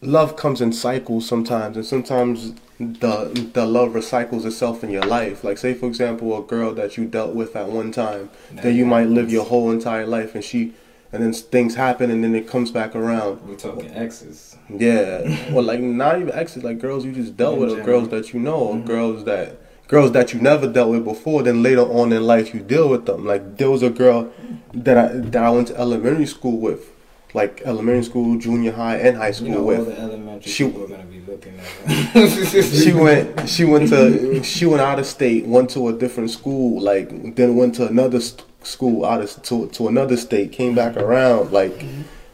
love 0.00 0.36
comes 0.36 0.60
in 0.60 0.72
cycles 0.72 1.26
sometimes, 1.26 1.76
and 1.76 1.86
sometimes 1.86 2.54
the 2.78 3.50
the 3.54 3.64
love 3.64 3.90
recycles 3.90 4.44
itself 4.44 4.82
in 4.82 4.90
your 4.90 5.04
life. 5.04 5.44
Like, 5.44 5.58
say 5.58 5.72
for 5.72 5.86
example, 5.86 6.36
a 6.36 6.42
girl 6.42 6.74
that 6.74 6.96
you 6.96 7.04
dealt 7.04 7.34
with 7.34 7.54
at 7.54 7.68
one 7.68 7.92
time, 7.92 8.30
that 8.52 8.72
you 8.72 8.84
might 8.84 9.08
live 9.08 9.30
your 9.30 9.44
whole 9.44 9.70
entire 9.70 10.06
life, 10.06 10.34
and 10.34 10.42
she, 10.42 10.72
and 11.12 11.22
then 11.22 11.32
things 11.32 11.76
happen, 11.76 12.10
and 12.10 12.24
then 12.24 12.34
it 12.34 12.48
comes 12.48 12.72
back 12.72 12.96
around. 12.96 13.40
We're 13.46 13.54
talking 13.54 13.90
exes. 13.92 14.56
Yeah, 14.68 15.52
or 15.54 15.62
like 15.62 15.78
not 15.78 16.20
even 16.20 16.32
exes, 16.32 16.64
like 16.64 16.80
girls 16.80 17.04
you 17.04 17.12
just 17.12 17.36
dealt 17.36 17.54
In 17.54 17.60
with, 17.60 17.78
or 17.78 17.84
girls 17.84 18.08
that 18.08 18.32
you 18.32 18.40
know, 18.40 18.56
or 18.56 18.74
mm-hmm. 18.74 18.86
girls 18.86 19.24
that 19.26 19.60
girls 19.88 20.12
that 20.12 20.32
you 20.32 20.40
never 20.40 20.66
dealt 20.66 20.90
with 20.90 21.04
before. 21.04 21.42
Then 21.42 21.62
later 21.62 21.82
on 21.82 22.12
in 22.12 22.22
life, 22.24 22.52
you 22.54 22.60
deal 22.60 22.88
with 22.88 23.06
them. 23.06 23.24
Like 23.24 23.56
there 23.58 23.70
was 23.70 23.82
a 23.82 23.90
girl 23.90 24.32
that 24.74 24.96
I 24.98 25.08
that 25.08 25.42
I 25.42 25.50
went 25.50 25.68
to 25.68 25.76
elementary 25.78 26.26
school 26.26 26.58
with, 26.58 26.90
like 27.34 27.62
elementary 27.64 28.04
school, 28.04 28.38
junior 28.38 28.72
high, 28.72 28.96
and 28.96 29.16
high 29.16 29.30
school 29.32 29.48
You 29.48 29.54
know, 29.54 29.62
with. 29.64 29.86
the 29.86 29.98
elementary 30.00 30.50
She- 30.50 30.64
people 30.66 30.88
gonna 30.88 31.04
be 31.04 31.20
looking 31.26 31.54
at 31.58 32.62
she 32.64 32.92
went 32.92 33.48
she 33.54 33.64
went 33.64 33.88
to 33.90 34.42
she 34.42 34.66
went 34.66 34.80
out 34.80 34.98
of 34.98 35.06
state 35.06 35.44
went 35.46 35.70
to 35.70 35.88
a 35.88 35.92
different 35.92 36.30
school 36.30 36.80
like 36.80 37.34
then 37.36 37.56
went 37.56 37.74
to 37.76 37.86
another 37.86 38.20
school 38.62 39.04
out 39.04 39.20
of 39.20 39.42
to, 39.42 39.68
to 39.68 39.88
another 39.88 40.16
state 40.16 40.52
came 40.52 40.74
back 40.74 40.96
around 40.96 41.52
like 41.52 41.84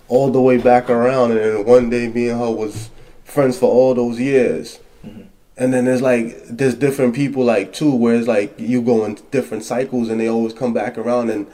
all 0.08 0.30
the 0.30 0.40
way 0.40 0.56
back 0.58 0.88
around 0.90 1.30
and 1.32 1.40
then 1.40 1.64
one 1.64 1.90
day 1.90 2.08
me 2.08 2.28
and 2.28 2.38
her 2.40 2.50
was 2.50 2.90
friends 3.24 3.58
for 3.58 3.70
all 3.70 3.94
those 3.94 4.18
years 4.20 4.78
and 5.56 5.72
then 5.72 5.84
there's 5.84 6.02
like 6.02 6.44
there's 6.48 6.74
different 6.74 7.14
people 7.14 7.44
like 7.44 7.72
too 7.72 7.94
where 7.94 8.14
it's 8.14 8.28
like 8.28 8.58
you 8.58 8.80
go 8.80 9.04
in 9.04 9.18
different 9.30 9.64
cycles 9.64 10.08
and 10.08 10.20
they 10.20 10.28
always 10.28 10.52
come 10.52 10.72
back 10.72 10.96
around. 10.96 11.30
And 11.30 11.46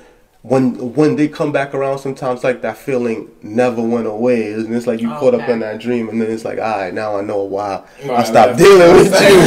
when 0.43 0.95
when 0.95 1.17
they 1.17 1.27
come 1.27 1.51
back 1.51 1.75
around 1.75 1.99
sometimes 1.99 2.45
like 2.45 2.63
that 2.63 2.79
feeling 2.79 3.29
never 3.43 3.83
went 3.83 4.07
away. 4.07 4.53
And 4.53 4.75
it's 4.75 4.87
like 4.87 5.01
you 5.01 5.09
caught 5.09 5.35
up 5.35 5.49
in 5.49 5.59
that 5.61 5.81
dream 5.81 6.09
and 6.09 6.23
then 6.23 6.31
it's 6.31 6.45
like 6.45 6.59
all 6.59 6.79
right 6.79 6.95
now 6.95 7.19
i 7.19 7.23
know 7.23 7.43
why 7.43 7.83
i 8.11 8.23
stopped 8.23 8.51
right. 8.53 8.59
dealing 8.59 8.95
with 8.95 9.13
you. 9.21 9.39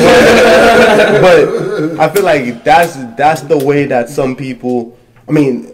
But 1.96 2.00
i 2.00 2.10
feel 2.10 2.24
like 2.24 2.64
that's 2.66 2.96
that's 3.16 3.42
the 3.44 3.58
way 3.58 3.86
that 3.86 4.10
some 4.10 4.36
people 4.36 4.98
i 5.30 5.32
mean 5.32 5.71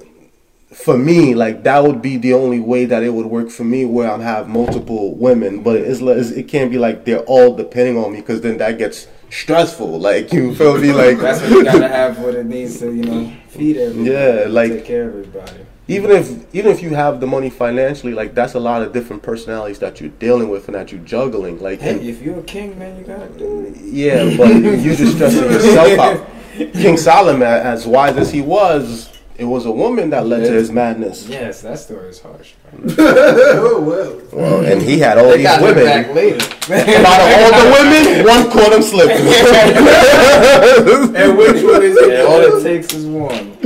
for 0.84 0.98
me 0.98 1.34
like 1.34 1.64
that 1.64 1.84
would 1.84 2.02
be 2.02 2.18
the 2.18 2.34
only 2.34 2.60
way 2.60 2.86
that 2.86 3.02
it 3.04 3.10
would 3.10 3.26
work 3.26 3.50
for 3.50 3.64
me 3.64 3.84
where 3.86 4.10
I'm 4.12 4.22
have 4.22 4.48
multiple 4.48 5.16
women 5.16 5.64
but 5.64 5.76
it's, 5.78 6.02
it 6.02 6.48
can't 6.48 6.70
be 6.72 6.78
like 6.78 7.04
they're 7.06 7.22
all 7.34 7.56
depending 7.56 7.98
on 7.98 8.14
me 8.14 8.20
because 8.22 8.42
then 8.42 8.58
that 8.60 8.78
gets 8.78 9.08
stressful 9.32 10.00
like 10.00 10.32
you 10.32 10.54
feel 10.56 10.78
me 10.78 10.92
like 11.04 11.18
That's 11.18 11.42
what 11.42 11.50
you 11.50 11.64
gotta 11.64 11.88
have 11.88 12.20
what 12.20 12.36
it 12.36 12.46
needs 12.46 12.80
to, 12.80 12.94
you 12.94 13.04
know, 13.04 13.34
feed 13.50 13.78
everybody. 13.78 14.10
Yeah, 14.12 14.46
like- 14.50 14.72
take 14.72 14.86
care 14.86 15.10
of 15.10 15.16
everybody. 15.16 15.66
even 15.90 16.12
if 16.12 16.26
even 16.56 16.72
if 16.72 16.82
you 16.84 16.94
have 16.94 17.20
the 17.20 17.28
money 17.28 17.50
financially 17.50 18.14
like 18.14 18.36
that's 18.36 18.54
a 18.54 18.60
lot 18.60 18.82
of 18.84 18.94
different 18.94 19.24
personalities 19.24 19.80
that 19.80 20.00
you're 20.00 20.12
dealing 20.20 20.48
with 20.48 20.68
and 20.68 20.76
that 20.76 20.92
you're 20.92 21.02
juggling 21.16 21.60
like 21.60 21.82
Hey, 21.82 21.94
and- 21.98 22.02
if 22.08 22.22
you're 22.22 22.40
a 22.40 22.44
king, 22.44 22.78
man, 22.78 22.98
you 23.00 23.04
gotta 23.04 23.30
do 23.30 23.66
it. 23.66 23.76
yeah 23.84 24.38
but 24.38 24.50
you're 24.62 24.96
just 24.96 25.16
stressing 25.16 25.44
yourself 25.44 26.00
out 26.00 26.28
king 26.74 26.98
solomon 26.98 27.42
as 27.74 27.86
wise 27.88 28.16
as 28.18 28.32
he 28.32 28.42
was 28.42 29.10
it 29.38 29.46
was 29.46 29.66
a 29.66 29.72
woman 29.72 30.10
that 30.10 30.26
led 30.26 30.46
to 30.46 30.52
his 30.54 30.72
madness 30.72 31.28
Yes, 31.28 31.62
that 31.62 31.78
story 31.80 32.10
is 32.10 32.20
harsh. 32.20 32.54
oh 33.00 33.80
well. 33.82 34.22
well, 34.34 34.66
and 34.66 34.82
he 34.82 34.98
had 35.00 35.18
all 35.18 35.30
They 35.30 35.38
these 35.38 35.46
got 35.46 35.62
look 35.62 35.76
women 35.76 35.86
back 35.86 36.14
later. 36.16 36.46
and 36.74 37.06
out 37.06 37.22
of 37.22 37.30
all 37.38 37.52
the 37.62 37.68
women 37.78 38.26
one 38.26 38.52
caught 38.52 38.74
him 38.74 38.82
slipping 38.82 39.26
And 41.16 41.38
which 41.38 41.64
one 41.64 41.84
is 41.84 41.96
it? 41.98 42.10
Yeah, 42.14 42.24
all 42.24 42.42
it 42.42 42.64
takes 42.64 42.94
is 42.94 43.06
one. 43.06 43.58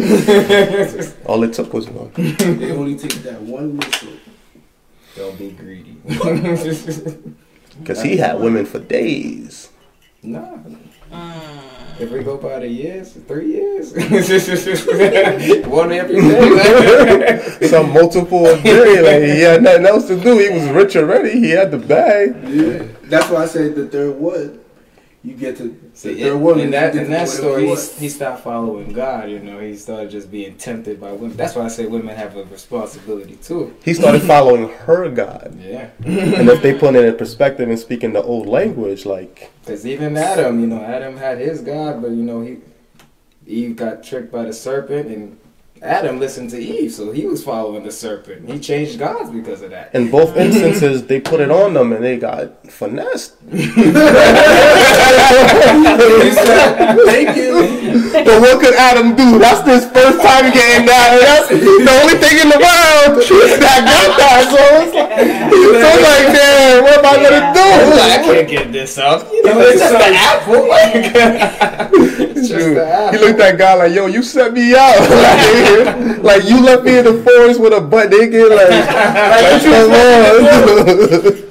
all 1.25 1.43
it 1.43 1.53
took 1.53 1.73
was 1.73 1.89
one 1.89 2.11
They 2.15 2.71
only 2.71 2.95
take 2.97 3.13
that 3.23 3.41
one 3.41 3.77
missile. 3.77 4.13
Don't 5.15 5.37
be 5.37 5.51
greedy. 5.51 5.97
because 7.79 8.01
he 8.01 8.17
had 8.17 8.39
women 8.39 8.65
for 8.65 8.79
days 8.79 9.69
nah. 10.23 10.41
Mm. 11.11 11.61
If 12.01 12.11
we 12.11 12.23
go 12.23 12.35
by 12.37 12.59
the 12.59 12.67
years, 12.67 13.13
three 13.27 13.51
years, 13.53 13.93
one 15.67 15.91
every 15.91 16.19
day. 16.19 17.67
some 17.67 17.91
multiple 17.93 18.47
agree 18.47 18.99
like 19.01 19.21
he 19.21 19.41
had 19.41 19.61
nothing 19.61 19.85
else 19.85 20.07
to 20.07 20.19
do 20.19 20.37
he 20.39 20.49
was 20.49 20.67
rich 20.69 20.95
already 20.95 21.31
he 21.39 21.51
had 21.51 21.69
the 21.69 21.77
bag 21.77 22.35
Yeah. 22.49 22.87
That's 23.03 23.29
why 23.29 23.43
I 23.43 23.45
said 23.45 23.75
the 23.75 23.87
third 23.87 24.15
one. 24.15 24.60
You 25.23 25.35
get 25.35 25.55
to 25.57 25.79
See, 25.93 26.15
the 26.15 26.21
third 26.23 26.33
in, 26.33 26.41
one. 26.41 26.59
in 26.59 26.71
that 26.71 26.95
in 26.95 27.11
that 27.11 27.29
story, 27.29 27.67
he, 27.67 27.75
he 27.75 28.09
stopped 28.09 28.43
following 28.43 28.91
God. 28.91 29.29
You 29.29 29.39
know, 29.39 29.59
he 29.59 29.75
started 29.77 30.09
just 30.09 30.31
being 30.31 30.57
tempted 30.57 30.99
by 30.99 31.11
women. 31.11 31.37
That's 31.37 31.55
why 31.55 31.65
I 31.65 31.67
say 31.67 31.85
women 31.85 32.15
have 32.15 32.35
a 32.35 32.43
responsibility 32.45 33.35
too. 33.35 33.75
He 33.83 33.93
started 33.93 34.23
following 34.23 34.69
her 34.69 35.09
God. 35.09 35.59
Yeah, 35.61 35.89
And 36.03 36.49
if 36.49 36.63
they 36.63 36.73
put 36.73 36.95
it 36.95 37.05
in 37.05 37.17
perspective 37.17 37.69
and 37.69 37.77
speaking 37.77 38.13
the 38.13 38.23
old 38.23 38.47
language, 38.47 39.05
like 39.05 39.51
because 39.61 39.85
even 39.85 40.17
Adam, 40.17 40.59
you 40.59 40.65
know, 40.67 40.81
Adam 40.81 41.17
had 41.17 41.37
his 41.37 41.61
God, 41.61 42.01
but 42.01 42.11
you 42.11 42.23
know, 42.23 42.41
he 42.41 42.57
Eve 43.45 43.75
got 43.75 44.03
tricked 44.03 44.31
by 44.31 44.45
the 44.45 44.53
serpent, 44.53 45.07
and 45.07 45.37
Adam 45.81 46.19
listened 46.19 46.51
to 46.51 46.59
Eve, 46.59 46.91
so 46.91 47.11
he 47.11 47.25
was 47.25 47.43
following 47.43 47.83
the 47.83 47.91
serpent. 47.91 48.47
He 48.47 48.59
changed 48.59 48.99
gods 48.99 49.31
because 49.31 49.63
of 49.63 49.71
that. 49.71 49.95
in 49.95 50.11
both 50.11 50.29
mm-hmm. 50.29 50.41
instances, 50.41 51.07
they 51.07 51.19
put 51.19 51.39
it 51.39 51.49
on 51.49 51.73
them 51.73 51.91
and 51.91 52.03
they 52.03 52.19
got 52.19 52.69
finessed. 52.69 53.37
Thank 53.49 53.65
you. 57.35 58.13
But 58.13 58.41
what 58.41 58.61
could 58.61 58.75
Adam 58.75 59.15
do? 59.15 59.39
That's 59.39 59.65
his 59.65 59.89
first 59.89 60.21
time 60.21 60.53
getting 60.53 60.85
that. 60.85 61.17
That's 61.17 61.49
the 61.49 61.91
only 61.97 62.13
thing 62.21 62.37
in 62.37 62.49
the 62.53 62.61
world 62.61 63.25
that 63.25 63.81
got 63.89 64.21
that. 64.21 64.53
So 64.53 64.61
it's 64.85 64.93
like, 64.93 65.17
so 65.49 65.87
it's 65.89 66.05
like 66.05 66.29
damn, 66.29 66.83
what 66.83 67.01
am 67.01 67.05
I 67.09 67.15
gonna 67.25 67.53
do? 67.57 67.65
I 67.97 68.21
can't 68.21 68.49
get 68.49 68.71
this 68.71 68.97
up. 68.99 69.31
You 69.31 69.43
know, 69.45 69.59
it's 69.61 69.79
just 69.79 69.95
an 69.95 70.13
apple. 70.13 70.67
it's 72.37 72.47
just 72.47 72.59
Dude, 72.59 72.77
an 72.77 72.87
apple. 72.87 73.19
he 73.19 73.25
looked 73.25 73.39
at 73.39 73.57
God 73.57 73.79
like, 73.79 73.93
yo, 73.93 74.05
you 74.05 74.21
set 74.21 74.53
me 74.53 74.73
up. 74.73 74.99
like, 74.99 75.70
like, 76.23 76.43
you 76.45 76.61
left 76.61 76.83
me 76.83 76.97
in 76.97 77.05
the 77.05 77.23
forest 77.23 77.59
with 77.59 77.73
a 77.73 77.81
butt 77.81 78.09
naked. 78.09 78.49
Like, 78.49 78.69
like 78.69 79.61
come 79.61 79.91
on. 79.91 80.11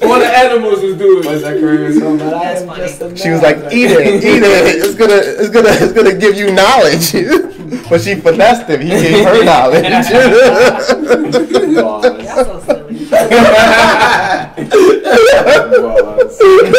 All 0.11 0.19
the 0.19 0.27
animals 0.27 0.83
was 0.83 0.97
doing. 0.97 1.27
Was 1.27 1.43
that 1.43 1.59
crazy? 1.61 2.01
So, 2.01 2.17
That's 2.17 2.65
funny. 2.65 3.17
She 3.17 3.31
was 3.31 3.43
like, 3.43 3.57
eat 3.73 3.91
it, 3.91 4.25
eat 4.25 4.43
it. 4.43 4.85
It's 4.85 4.95
gonna, 4.95 5.15
it's 5.15 5.51
gonna, 5.51 5.71
it's 5.71 5.93
gonna 5.93 6.15
give 6.15 6.37
you 6.37 6.53
knowledge. 6.53 7.13
but 7.89 8.01
she 8.01 8.15
finessed 8.17 8.69
him. 8.69 8.81
He 8.81 8.89
gave 8.89 9.25
her 9.25 9.45
knowledge. 9.45 9.85
Bars. 11.75 12.80
Y'all 13.11 13.19
so 16.31 16.31
silly. 16.31 16.71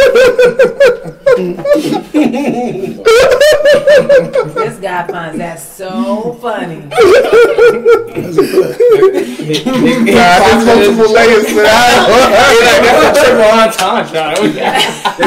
This 4.54 4.78
guy 4.80 5.08
finds 5.08 5.38
that 5.38 5.60
so 5.60 6.34
funny. 6.42 6.78
nah, 10.12 10.40
there's 10.40 10.66
multiple 10.66 11.12
layers 11.14 11.46
to 11.48 11.54
that. 11.62 13.14
Triple 13.18 13.52
entendre. 13.60 14.34
Yeah. 14.56 14.80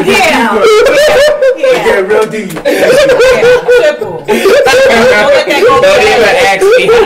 Yeah, 0.05 0.64
Yeah. 1.57 2.00
real 2.00 2.26
deep. 2.30 2.52
Yeah. 2.55 2.61
Triple. 3.80 4.18
Don't 4.24 4.28
let 4.28 5.44
that 5.46 5.61
go 5.66 5.74
Don't 5.82 6.02
even 6.02 6.34
ask 6.44 6.64
me 6.76 6.84
how. 6.88 7.05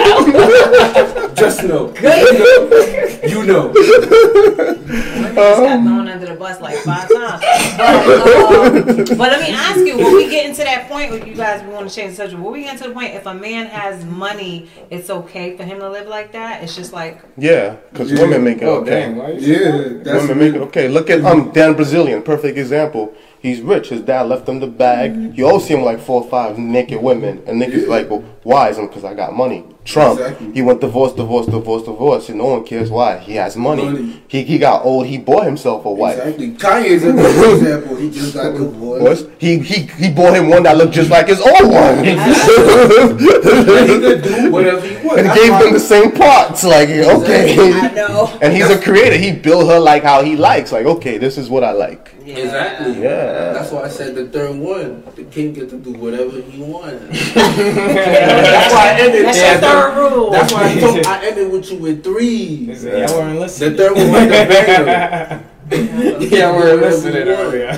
Just 1.35 1.59
know. 1.65 1.83
Good. 1.89 3.31
You 3.31 3.41
know. 3.47 3.73
Women 3.99 5.35
just 5.35 5.63
got 5.63 5.83
thrown 5.83 6.09
under 6.09 6.27
the 6.27 6.35
bus 6.35 6.61
like 6.61 6.77
five 6.79 7.09
times. 7.13 7.43
But, 7.77 9.07
um, 9.07 9.19
but 9.19 9.19
let 9.33 9.41
me 9.41 9.55
ask 9.55 9.79
you, 9.87 9.97
when 9.99 10.15
we 10.15 10.29
get 10.29 10.47
into 10.47 10.63
that 10.65 10.89
point, 10.89 11.11
where 11.11 11.25
you 11.27 11.35
guys 11.35 11.63
we 11.63 11.71
want 11.73 11.89
to 11.89 11.95
change 11.95 12.11
the 12.13 12.17
subject, 12.17 12.41
when 12.43 12.53
we 12.53 12.63
get 12.65 12.79
to 12.79 12.89
the 12.89 12.95
point, 12.95 13.15
if 13.15 13.27
a 13.27 13.35
man 13.35 13.67
has 13.67 14.05
money, 14.05 14.69
it's 14.91 15.11
okay 15.11 15.57
for 15.57 15.65
him 15.65 15.79
to 15.81 15.89
live 15.91 16.07
like 16.09 16.33
that? 16.33 16.63
It's 16.63 16.75
just 16.77 16.93
like, 16.93 17.21
Yeah, 17.37 17.77
because 17.93 18.11
Yeah. 18.13 18.21
women 18.23 18.45
make 18.45 18.59
it 18.59 18.65
Oh, 18.65 18.77
okay. 18.81 18.91
dang. 18.91 19.17
Why 19.17 19.31
Yeah, 19.33 19.89
that's 20.03 20.23
Women 20.23 20.39
make 20.39 20.55
it 20.55 20.61
okay. 20.63 20.89
Look 20.89 21.11
at 21.11 21.25
um 21.25 21.51
Dan 21.53 21.75
Bilzerian, 21.75 22.25
perfect 22.25 22.59
example. 22.59 23.13
He's 23.41 23.61
rich. 23.61 23.91
His 23.91 24.01
dad 24.03 24.23
left 24.23 24.49
him 24.49 24.59
the 24.61 24.67
bag. 24.67 25.37
You 25.39 25.47
always 25.47 25.65
see 25.65 25.75
him 25.75 25.83
like 25.83 26.01
four 26.01 26.23
or 26.23 26.29
five 26.29 26.59
naked 26.59 27.01
women, 27.01 27.43
and 27.47 27.61
niggas 27.63 27.87
like, 27.87 28.11
well, 28.11 28.25
why? 28.43 28.71
Is 28.71 28.79
him 28.79 28.89
because 28.89 29.05
I 29.05 29.15
got 29.15 29.33
money. 29.35 29.65
Trump, 29.85 30.21
Exactly. 30.21 30.53
he 30.53 30.61
went 30.61 30.81
divorce, 30.83 31.13
divorce, 31.15 31.47
divorce, 31.47 31.83
divorce, 31.85 32.29
and 32.29 32.37
no 32.39 32.47
one 32.47 32.65
cares 32.65 32.91
why. 32.91 33.19
He 33.19 33.35
has 33.37 33.57
money. 33.57 33.85
Money. 33.85 34.23
He 34.29 34.43
he 34.43 34.59
got 34.59 34.85
old. 34.85 35.07
He 35.07 35.17
bought 35.19 35.45
himself 35.47 35.85
a 35.87 35.91
wife. 35.91 36.19
Exactly. 36.19 36.51
Kanye's 36.53 37.05
a 37.05 37.13
good 37.13 37.59
example. 37.63 37.97
He 37.97 38.11
just 38.11 38.35
got 38.35 38.53
divorced. 38.55 39.03
Was 39.05 39.27
he 39.39 39.59
he 39.61 39.87
he 39.87 40.11
bought 40.11 40.35
him 40.37 40.49
one 40.51 40.65
that 40.65 40.77
looked 40.77 40.93
just 40.93 41.09
like 41.09 41.29
his 41.29 41.41
old 41.41 41.71
one, 41.73 42.05
And 42.05 43.89
he 43.91 43.99
could 43.99 44.23
do 44.23 44.51
whatever 44.53 44.81
he 44.87 45.07
wants. 45.07 45.19
and 45.21 45.27
That's 45.29 45.41
gave 45.41 45.53
them 45.61 45.73
the 45.73 45.81
same 45.81 46.13
parts. 46.13 46.65
Like 46.65 46.89
okay. 46.91 47.73
I 47.73 47.93
know. 47.95 48.39
And 48.43 48.53
he's 48.53 48.69
a 48.71 48.81
creator. 48.81 49.17
He 49.17 49.33
built 49.33 49.67
her 49.69 49.79
like 49.79 50.03
how 50.03 50.23
he 50.23 50.37
likes. 50.37 50.73
Like, 50.73 50.87
okay, 50.87 51.19
this 51.19 51.39
is 51.39 51.49
what 51.49 51.65
I 51.65 51.73
like. 51.73 52.15
Exactly. 52.37 53.03
Yeah. 53.03 53.53
That's 53.53 53.71
why 53.73 53.83
I 53.83 53.89
said 53.89 54.15
the 54.15 54.29
third 54.29 54.57
one, 54.57 55.03
the 55.17 55.25
king 55.25 55.53
get 55.53 55.71
to 55.71 55.79
do 55.79 55.93
whatever 55.93 56.41
he 56.41 56.63
wants. 56.63 57.05
That's 57.35 58.75
why 58.75 58.93
I 58.95 59.01
ended. 59.01 59.25
That's 59.25 59.39
yeah, 59.39 59.53
your 59.53 59.61
third 59.61 59.97
rule. 59.97 60.31
That's 60.31 60.53
why 60.53 60.71
I, 60.71 60.81
told, 60.81 61.07
I 61.07 61.27
ended 61.27 61.53
with 61.53 61.71
you 61.71 61.79
with 61.79 62.05
three. 62.05 62.73
Y'all 62.73 63.19
weren't 63.19 63.35
The 63.35 63.41
listening. 63.41 63.77
third 63.77 63.93
one 63.97 64.11
was 64.11 64.23
the 64.25 64.29
banger. 64.29 65.45
Y'all 65.71 66.57
weren't 66.57 66.81
listening 66.81 67.29
earlier. 67.29 67.77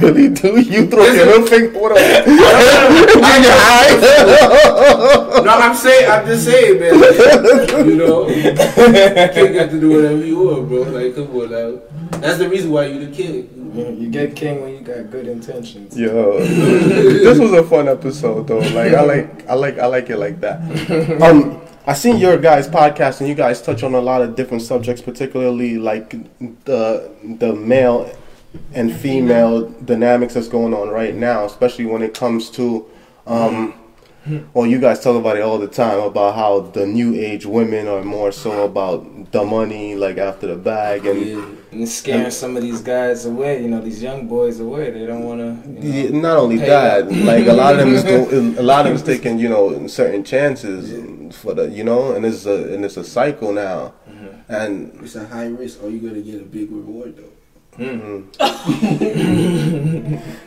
Really 0.00 0.28
do? 0.28 0.60
You 0.60 0.86
throw 0.88 1.04
your 1.04 1.26
little 1.26 1.46
finger. 1.46 1.78
What 1.78 1.92
up? 1.92 1.98
Junior 2.24 3.54
high? 3.62 5.42
No, 5.44 5.50
I'm 5.50 5.74
saying, 5.74 6.10
I'm 6.10 6.26
just 6.26 6.44
saying, 6.44 6.80
man. 6.80 7.00
like, 7.00 7.70
you 7.86 7.94
know, 7.96 8.26
king 8.26 9.52
got 9.54 9.70
to 9.70 9.80
do 9.80 9.90
whatever 9.90 10.24
you 10.24 10.38
want, 10.38 10.68
bro. 10.68 10.82
Like, 10.82 11.14
come 11.14 11.30
on, 11.36 11.50
now. 11.50 11.78
That's 12.20 12.38
the 12.38 12.48
reason 12.48 12.70
why 12.70 12.86
you're 12.86 13.04
the 13.06 13.14
king. 13.14 13.48
You 14.00 14.10
get 14.10 14.36
king 14.36 14.62
when 14.62 14.74
you 14.74 14.80
got 14.80 15.10
good 15.10 15.26
intentions. 15.26 15.98
Yo, 15.98 16.38
this 16.44 17.38
was 17.38 17.52
a 17.52 17.62
fun 17.64 17.88
episode 17.88 18.46
though. 18.46 18.58
Like 18.58 18.92
I 18.94 19.02
like, 19.02 19.48
I 19.48 19.54
like, 19.54 19.78
I 19.78 19.86
like 19.86 20.10
it 20.10 20.18
like 20.18 20.40
that. 20.40 20.60
Um, 21.22 21.60
I 21.84 21.94
seen 21.94 22.18
your 22.18 22.36
guys' 22.36 22.68
podcast 22.68 23.20
and 23.20 23.28
you 23.28 23.34
guys 23.34 23.60
touch 23.60 23.82
on 23.82 23.94
a 23.94 24.00
lot 24.00 24.22
of 24.22 24.36
different 24.36 24.62
subjects, 24.62 25.02
particularly 25.02 25.78
like 25.78 26.10
the 26.64 27.10
the 27.38 27.54
male 27.54 28.14
and 28.72 28.94
female 28.94 29.68
dynamics 29.68 30.34
that's 30.34 30.48
going 30.48 30.74
on 30.74 30.90
right 30.90 31.14
now, 31.14 31.44
especially 31.44 31.86
when 31.86 32.02
it 32.02 32.14
comes 32.14 32.50
to 32.50 32.86
um. 33.26 33.74
Well, 34.54 34.66
you 34.66 34.78
guys 34.78 35.00
talk 35.02 35.16
about 35.16 35.36
it 35.36 35.42
all 35.42 35.58
the 35.58 35.66
time 35.66 35.98
about 35.98 36.36
how 36.36 36.60
the 36.60 36.86
new 36.86 37.14
age 37.14 37.44
women 37.44 37.88
are 37.88 38.02
more 38.04 38.30
so 38.30 38.64
about 38.64 39.32
the 39.32 39.42
money, 39.44 39.96
like 39.96 40.16
after 40.18 40.46
the 40.46 40.56
bag, 40.56 41.06
and 41.06 41.20
Yeah. 41.26 41.44
And 41.72 41.82
it's 41.82 41.94
scaring 41.94 42.30
some 42.30 42.56
of 42.56 42.62
these 42.62 42.82
guys 42.82 43.24
away, 43.24 43.62
you 43.62 43.68
know, 43.68 43.80
these 43.80 44.02
young 44.02 44.28
boys 44.28 44.60
away. 44.60 44.90
They 44.90 45.06
don't 45.06 45.24
want 45.24 45.40
to. 45.40 45.86
You 45.86 46.10
know, 46.10 46.20
not 46.20 46.36
only 46.36 46.58
that, 46.58 47.04
up. 47.04 47.10
like 47.10 47.46
a 47.46 47.52
lot 47.52 47.72
of 47.74 47.80
them 47.80 47.94
is 47.94 48.04
go, 48.04 48.28
a 48.60 48.62
lot 48.62 48.80
of 48.80 48.86
them 48.86 48.94
is 48.96 49.02
taking 49.02 49.38
you 49.38 49.48
know 49.48 49.86
certain 49.88 50.22
chances 50.22 51.34
for 51.36 51.54
the 51.54 51.68
you 51.70 51.82
know, 51.82 52.12
and 52.14 52.24
it's 52.26 52.44
a 52.46 52.74
and 52.74 52.84
it's 52.84 52.96
a 52.98 53.04
cycle 53.04 53.52
now, 53.52 53.94
Mm-hmm. 54.08 54.52
and 54.52 55.00
It's 55.02 55.16
a 55.16 55.26
high 55.26 55.46
risk, 55.46 55.82
or 55.82 55.88
you 55.90 55.98
gonna 55.98 56.20
get 56.20 56.40
a 56.42 56.44
big 56.44 56.70
reward 56.70 57.16
though. 57.16 57.32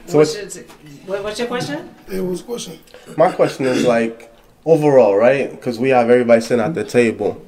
so 0.06 0.18
what's, 0.20 0.36
it's, 0.36 0.58
your, 0.58 0.66
what, 1.06 1.24
what's 1.24 1.40
your 1.40 1.48
question? 1.48 1.94
It 2.12 2.22
was 2.22 2.42
question. 2.42 2.80
my 3.18 3.32
question 3.32 3.66
is 3.66 3.86
like 3.86 4.34
overall, 4.66 5.16
right? 5.16 5.52
Because 5.52 5.80
we 5.80 5.90
have 5.90 6.10
everybody 6.10 6.42
sitting 6.42 6.64
at 6.64 6.74
the 6.74 6.84
table, 6.84 7.44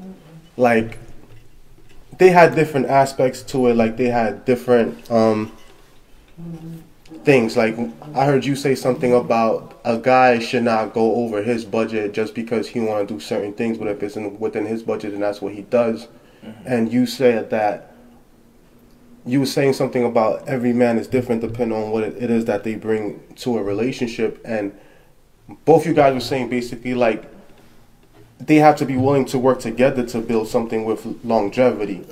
like 0.56 1.00
they 2.18 2.30
had 2.30 2.56
different 2.56 2.88
aspects 2.88 3.42
to 3.44 3.68
it, 3.68 3.76
like 3.76 3.98
they 3.98 4.08
had 4.08 4.46
different 4.46 5.10
um 5.12 5.52
things. 7.24 7.58
Like 7.58 7.78
I 8.16 8.26
heard 8.26 8.46
you 8.46 8.56
say 8.56 8.76
something 8.76 9.14
about 9.14 9.80
a 9.84 9.98
guy 9.98 10.40
should 10.40 10.64
not 10.64 10.94
go 10.94 11.16
over 11.16 11.42
his 11.42 11.66
budget 11.66 12.14
just 12.14 12.36
because 12.36 12.68
he 12.70 12.80
want 12.80 13.08
to 13.08 13.14
do 13.14 13.20
certain 13.20 13.54
things, 13.54 13.78
but 13.78 13.88
if 13.88 14.02
it's 14.04 14.16
in, 14.16 14.40
within 14.40 14.66
his 14.66 14.84
budget, 14.84 15.14
and 15.14 15.24
that's 15.24 15.42
what 15.42 15.54
he 15.54 15.64
does. 15.64 16.08
And 16.66 16.94
you 16.94 17.06
said 17.06 17.50
that 17.50 17.92
you 19.28 19.40
were 19.40 19.46
saying 19.46 19.74
something 19.74 20.04
about 20.04 20.48
every 20.48 20.74
man 20.74 20.98
is 20.98 21.08
different 21.08 21.42
depending 21.42 21.78
on 21.78 21.92
what 21.92 22.04
it, 22.04 22.22
it 22.22 22.32
is 22.32 22.46
that 22.46 22.64
they 22.64 22.76
bring 22.76 23.22
to 23.36 23.58
a 23.58 23.64
relationship, 23.64 24.42
and 24.46 24.78
both 25.66 25.86
you 25.86 25.94
guys 25.94 26.14
were 26.14 26.20
saying 26.20 26.50
basically 26.50 26.94
like 26.94 27.26
they 28.40 28.58
have 28.58 28.76
to 28.76 28.86
be 28.86 28.96
willing 28.96 29.26
to 29.26 29.40
work 29.40 29.60
together 29.60 30.06
to 30.06 30.22
build 30.22 30.48
something 30.48 30.86
with 30.86 31.06
longevity. 31.24 32.06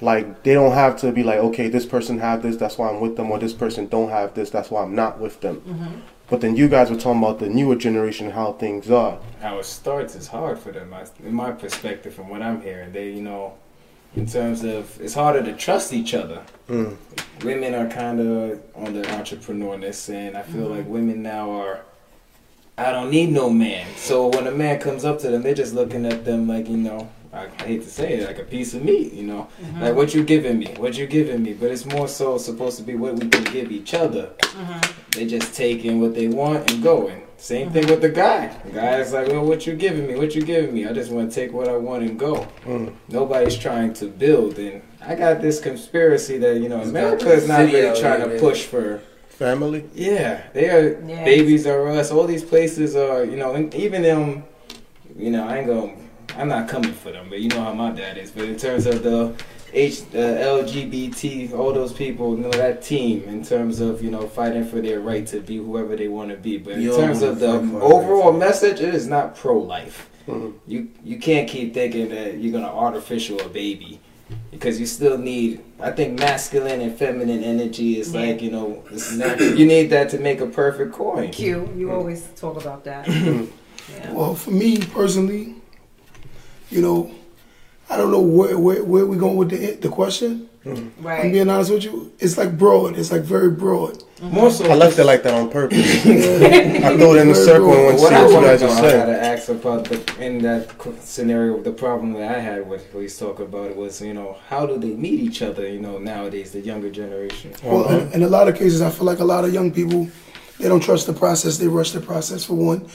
Like 0.00 0.42
they 0.42 0.52
don't 0.54 0.72
have 0.72 0.98
to 1.00 1.10
be 1.10 1.22
like, 1.22 1.38
okay, 1.38 1.68
this 1.68 1.86
person 1.86 2.18
have 2.18 2.42
this, 2.42 2.56
that's 2.56 2.76
why 2.76 2.90
I'm 2.90 3.00
with 3.00 3.16
them, 3.16 3.30
or 3.30 3.38
this 3.38 3.54
person 3.54 3.86
don't 3.86 4.10
have 4.10 4.34
this, 4.34 4.50
that's 4.50 4.70
why 4.70 4.82
I'm 4.82 4.94
not 4.94 5.18
with 5.18 5.40
them. 5.40 5.56
Mm-hmm. 5.60 6.00
But 6.28 6.42
then 6.42 6.54
you 6.54 6.68
guys 6.68 6.90
were 6.90 6.96
talking 6.96 7.22
about 7.22 7.40
the 7.40 7.48
newer 7.48 7.74
generation, 7.74 8.30
how 8.30 8.52
things 8.52 8.90
are. 8.90 9.18
how 9.40 9.58
it 9.58 9.64
starts 9.64 10.14
is 10.14 10.28
hard 10.28 10.58
for 10.58 10.70
them. 10.70 10.94
I, 10.94 11.04
in 11.24 11.34
my 11.34 11.50
perspective, 11.50 12.14
from 12.14 12.28
what 12.28 12.40
I'm 12.40 12.60
hearing, 12.60 12.92
they, 12.92 13.10
you 13.10 13.22
know, 13.22 13.54
in 14.16 14.26
terms 14.26 14.64
of 14.64 15.00
it's 15.00 15.14
harder 15.14 15.42
to 15.42 15.54
trust 15.54 15.92
each 15.92 16.14
other. 16.14 16.42
Mm. 16.68 16.96
Women 17.44 17.74
are 17.74 17.88
kind 17.88 18.20
of 18.20 18.62
on 18.74 18.92
the 18.92 19.02
entrepreneurness, 19.02 20.12
and 20.12 20.36
I 20.36 20.42
feel 20.42 20.62
mm-hmm. 20.64 20.76
like 20.76 20.86
women 20.86 21.22
now 21.22 21.50
are. 21.50 21.80
I 22.76 22.92
don't 22.92 23.10
need 23.10 23.30
no 23.30 23.50
man. 23.50 23.86
So 23.96 24.28
when 24.28 24.46
a 24.46 24.50
man 24.50 24.80
comes 24.80 25.04
up 25.04 25.18
to 25.20 25.30
them, 25.30 25.42
they're 25.42 25.54
just 25.54 25.74
looking 25.74 26.06
at 26.06 26.24
them 26.24 26.48
like 26.48 26.68
you 26.68 26.76
know, 26.76 27.10
I 27.32 27.48
hate 27.62 27.82
to 27.82 27.90
say 27.90 28.14
it, 28.14 28.26
like 28.26 28.38
a 28.38 28.44
piece 28.44 28.74
of 28.74 28.84
meat, 28.84 29.12
you 29.12 29.22
know, 29.22 29.48
mm-hmm. 29.62 29.82
like 29.82 29.94
what 29.94 30.14
you 30.14 30.24
giving 30.24 30.58
me, 30.58 30.74
what 30.78 30.96
you 30.96 31.06
giving 31.06 31.42
me, 31.42 31.54
but 31.54 31.70
it's 31.70 31.86
more 31.86 32.08
so 32.08 32.38
supposed 32.38 32.76
to 32.78 32.82
be 32.82 32.94
what 32.94 33.14
we 33.14 33.28
can 33.28 33.44
give 33.44 33.70
each 33.70 33.94
other. 33.94 34.30
Mm-hmm. 34.40 35.10
They 35.12 35.26
just 35.26 35.54
taking 35.54 36.00
what 36.00 36.14
they 36.14 36.28
want 36.28 36.70
and 36.70 36.82
going. 36.82 37.22
Same 37.40 37.70
thing 37.70 37.86
with 37.86 38.02
the 38.02 38.10
guy. 38.10 38.48
The 38.64 38.70
guy's 38.72 39.14
like, 39.14 39.28
well, 39.28 39.44
what 39.44 39.66
you 39.66 39.74
giving 39.74 40.06
me? 40.06 40.14
What 40.14 40.34
you 40.34 40.42
giving 40.42 40.74
me? 40.74 40.86
I 40.86 40.92
just 40.92 41.10
want 41.10 41.30
to 41.30 41.34
take 41.34 41.54
what 41.54 41.68
I 41.68 41.76
want 41.76 42.02
and 42.02 42.18
go. 42.18 42.46
Mm. 42.64 42.94
Nobody's 43.08 43.56
trying 43.56 43.94
to 43.94 44.06
build, 44.06 44.58
and 44.58 44.82
I 45.00 45.14
got 45.14 45.40
this 45.40 45.58
conspiracy 45.58 46.36
that 46.36 46.60
you 46.60 46.68
know 46.68 46.82
America 46.82 47.32
is 47.32 47.48
not 47.48 47.60
city 47.60 47.72
really 47.80 47.98
trying 47.98 48.28
to 48.28 48.38
push 48.38 48.64
for 48.64 49.02
Family. 49.30 49.88
yeah, 49.94 50.42
they 50.52 50.68
are 50.68 51.00
Yeah. 51.00 51.24
Babies 51.24 51.66
R 51.66 51.88
Us. 51.88 52.12
All 52.12 52.26
these 52.26 52.44
places 52.44 52.94
are, 52.94 53.24
you 53.24 53.36
know, 53.36 53.54
and 53.54 53.74
even 53.74 54.02
them, 54.02 54.44
you 55.16 55.30
know, 55.30 55.48
I 55.48 55.58
ain't 55.58 55.66
going 55.66 56.10
I'm 56.36 56.48
not 56.48 56.68
coming 56.68 56.92
for 56.92 57.10
them, 57.10 57.28
but 57.28 57.40
you 57.40 57.48
know 57.48 57.62
how 57.62 57.72
my 57.72 57.90
dad 57.90 58.18
is. 58.18 58.30
But 58.30 58.44
in 58.44 58.56
terms 58.56 58.86
of 58.86 59.02
the 59.02 59.34
H, 59.72 60.04
the 60.10 60.18
LGBT, 60.18 61.52
all 61.54 61.72
those 61.72 61.92
people, 61.92 62.36
you 62.36 62.42
know, 62.42 62.50
that 62.50 62.82
team, 62.82 63.22
in 63.24 63.44
terms 63.44 63.80
of 63.80 64.02
you 64.02 64.10
know 64.10 64.26
fighting 64.26 64.64
for 64.64 64.80
their 64.80 65.00
right 65.00 65.26
to 65.28 65.40
be 65.40 65.56
whoever 65.58 65.94
they 65.96 66.08
want 66.08 66.30
to 66.30 66.36
be. 66.36 66.58
But 66.58 66.74
in 66.74 66.82
You 66.82 66.96
terms 66.96 67.22
of 67.22 67.38
the 67.38 67.48
wanna 67.48 67.60
fight 67.72 67.80
for 67.80 67.92
overall 67.94 68.34
it. 68.34 68.38
message, 68.38 68.80
it 68.80 68.94
is 68.94 69.06
not 69.06 69.36
pro-life. 69.36 70.08
Mhm. 70.28 70.52
You 70.66 70.88
you 71.04 71.18
can't 71.18 71.48
keep 71.48 71.72
thinking 71.74 72.08
that 72.10 72.38
you're 72.38 72.52
gonna 72.52 72.66
artificial 72.74 73.40
a 73.40 73.48
baby. 73.48 74.00
Because 74.52 74.78
you 74.78 74.86
still 74.86 75.18
need, 75.18 75.60
I 75.80 75.90
think, 75.90 76.18
masculine 76.20 76.80
and 76.80 76.96
feminine 76.96 77.42
energy 77.42 77.98
is 77.98 78.12
Yeah. 78.12 78.20
like 78.20 78.42
you 78.42 78.50
know, 78.50 78.82
it's 78.92 79.12
natural. 79.12 79.54
you 79.56 79.66
need 79.66 79.90
that 79.90 80.08
to 80.10 80.18
make 80.18 80.40
a 80.40 80.46
perfect 80.46 80.92
coin. 80.92 81.30
Q, 81.30 81.68
you 81.76 81.90
always 81.90 82.28
talk 82.36 82.60
about 82.60 82.84
that. 82.84 83.08
yeah. 83.08 84.12
Well, 84.12 84.34
for 84.34 84.52
me 84.52 84.78
personally, 84.78 85.54
you 86.70 86.80
know, 86.80 87.10
I 87.90 87.96
don't 87.96 88.10
know 88.10 88.20
where 88.20 88.58
where, 88.58 88.84
where 88.84 89.04
we 89.06 89.16
going 89.16 89.36
with 89.36 89.50
the 89.50 89.72
the 89.74 89.88
question. 89.88 90.48
Hmm. 90.62 90.88
Right. 91.00 91.24
I'm 91.24 91.32
being 91.32 91.48
honest 91.48 91.70
with 91.72 91.84
you. 91.84 92.12
It's 92.18 92.36
like 92.36 92.56
broad. 92.58 92.98
It's 92.98 93.10
like 93.10 93.22
very 93.22 93.50
broad. 93.50 93.94
Mm-hmm. 93.94 94.34
More 94.34 94.50
so, 94.50 94.70
I 94.70 94.74
left 94.74 94.98
it 94.98 95.04
like 95.04 95.22
that 95.22 95.32
on 95.32 95.50
purpose. 95.50 95.78
I 96.06 96.96
threw 96.98 97.16
it 97.16 97.22
in 97.22 97.30
a 97.30 97.34
circle 97.34 97.72
and 97.72 97.86
went 97.86 97.98
to 97.98 98.02
What 98.02 98.10
see 98.10 98.14
I 98.14 98.22
what 98.22 98.28
you 98.28 98.34
want 98.34 98.46
guys 98.46 98.60
to 98.60 98.66
are 98.66 98.68
know, 98.68 98.74
I 98.74 98.80
saying. 98.82 99.06
gotta 99.06 99.24
ask 99.24 99.48
about 99.48 99.84
the 99.86 100.24
in 100.26 100.42
that 100.42 100.62
scenario. 101.00 101.62
The 101.62 101.72
problem 101.72 102.12
that 102.12 102.36
I 102.36 102.40
had 102.40 102.68
with 102.68 102.92
what 102.92 103.00
he's 103.00 103.18
talking 103.18 103.46
about 103.46 103.74
was, 103.74 104.02
you 104.02 104.12
know, 104.12 104.36
how 104.48 104.66
do 104.66 104.76
they 104.78 104.94
meet 104.94 105.20
each 105.20 105.40
other? 105.40 105.66
You 105.66 105.80
know, 105.80 105.96
nowadays 105.98 106.50
the 106.52 106.60
younger 106.60 106.90
generation. 106.90 107.54
Well, 107.64 107.88
in, 107.88 107.94
uh-huh. 107.94 108.10
in 108.16 108.22
a 108.22 108.28
lot 108.28 108.46
of 108.46 108.54
cases, 108.54 108.82
I 108.82 108.90
feel 108.90 109.06
like 109.06 109.20
a 109.20 109.24
lot 109.24 109.46
of 109.46 109.54
young 109.54 109.72
people 109.72 110.08
they 110.58 110.68
don't 110.68 110.82
trust 110.82 111.06
the 111.06 111.14
process. 111.14 111.56
They 111.56 111.68
rush 111.68 111.92
the 111.92 112.00
process 112.00 112.44
for 112.44 112.54
one. 112.54 112.86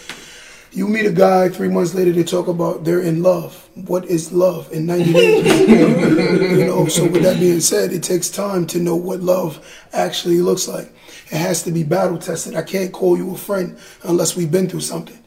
You 0.75 0.89
meet 0.89 1.05
a 1.05 1.11
guy 1.11 1.47
three 1.47 1.69
months 1.69 1.93
later, 1.93 2.11
they 2.11 2.25
talk 2.25 2.49
about 2.49 2.83
they're 2.83 2.99
in 2.99 3.23
love. 3.23 3.69
What 3.87 4.03
is 4.07 4.33
love 4.33 4.69
in 4.73 4.85
90 4.85 5.13
days? 5.13 5.69
you 5.69 6.65
know, 6.65 6.87
so 6.89 7.07
with 7.07 7.23
that 7.23 7.39
being 7.39 7.61
said, 7.61 7.93
it 7.93 8.03
takes 8.03 8.29
time 8.29 8.67
to 8.67 8.79
know 8.79 8.97
what 8.97 9.21
love 9.21 9.65
actually 9.93 10.41
looks 10.41 10.67
like. 10.67 10.91
It 11.31 11.37
has 11.37 11.63
to 11.63 11.71
be 11.71 11.83
battle 11.83 12.17
tested. 12.17 12.55
I 12.55 12.61
can't 12.61 12.91
call 12.91 13.15
you 13.17 13.33
a 13.33 13.37
friend 13.37 13.79
unless 14.03 14.35
we've 14.35 14.51
been 14.51 14.67
through 14.67 14.81
something. 14.81 15.17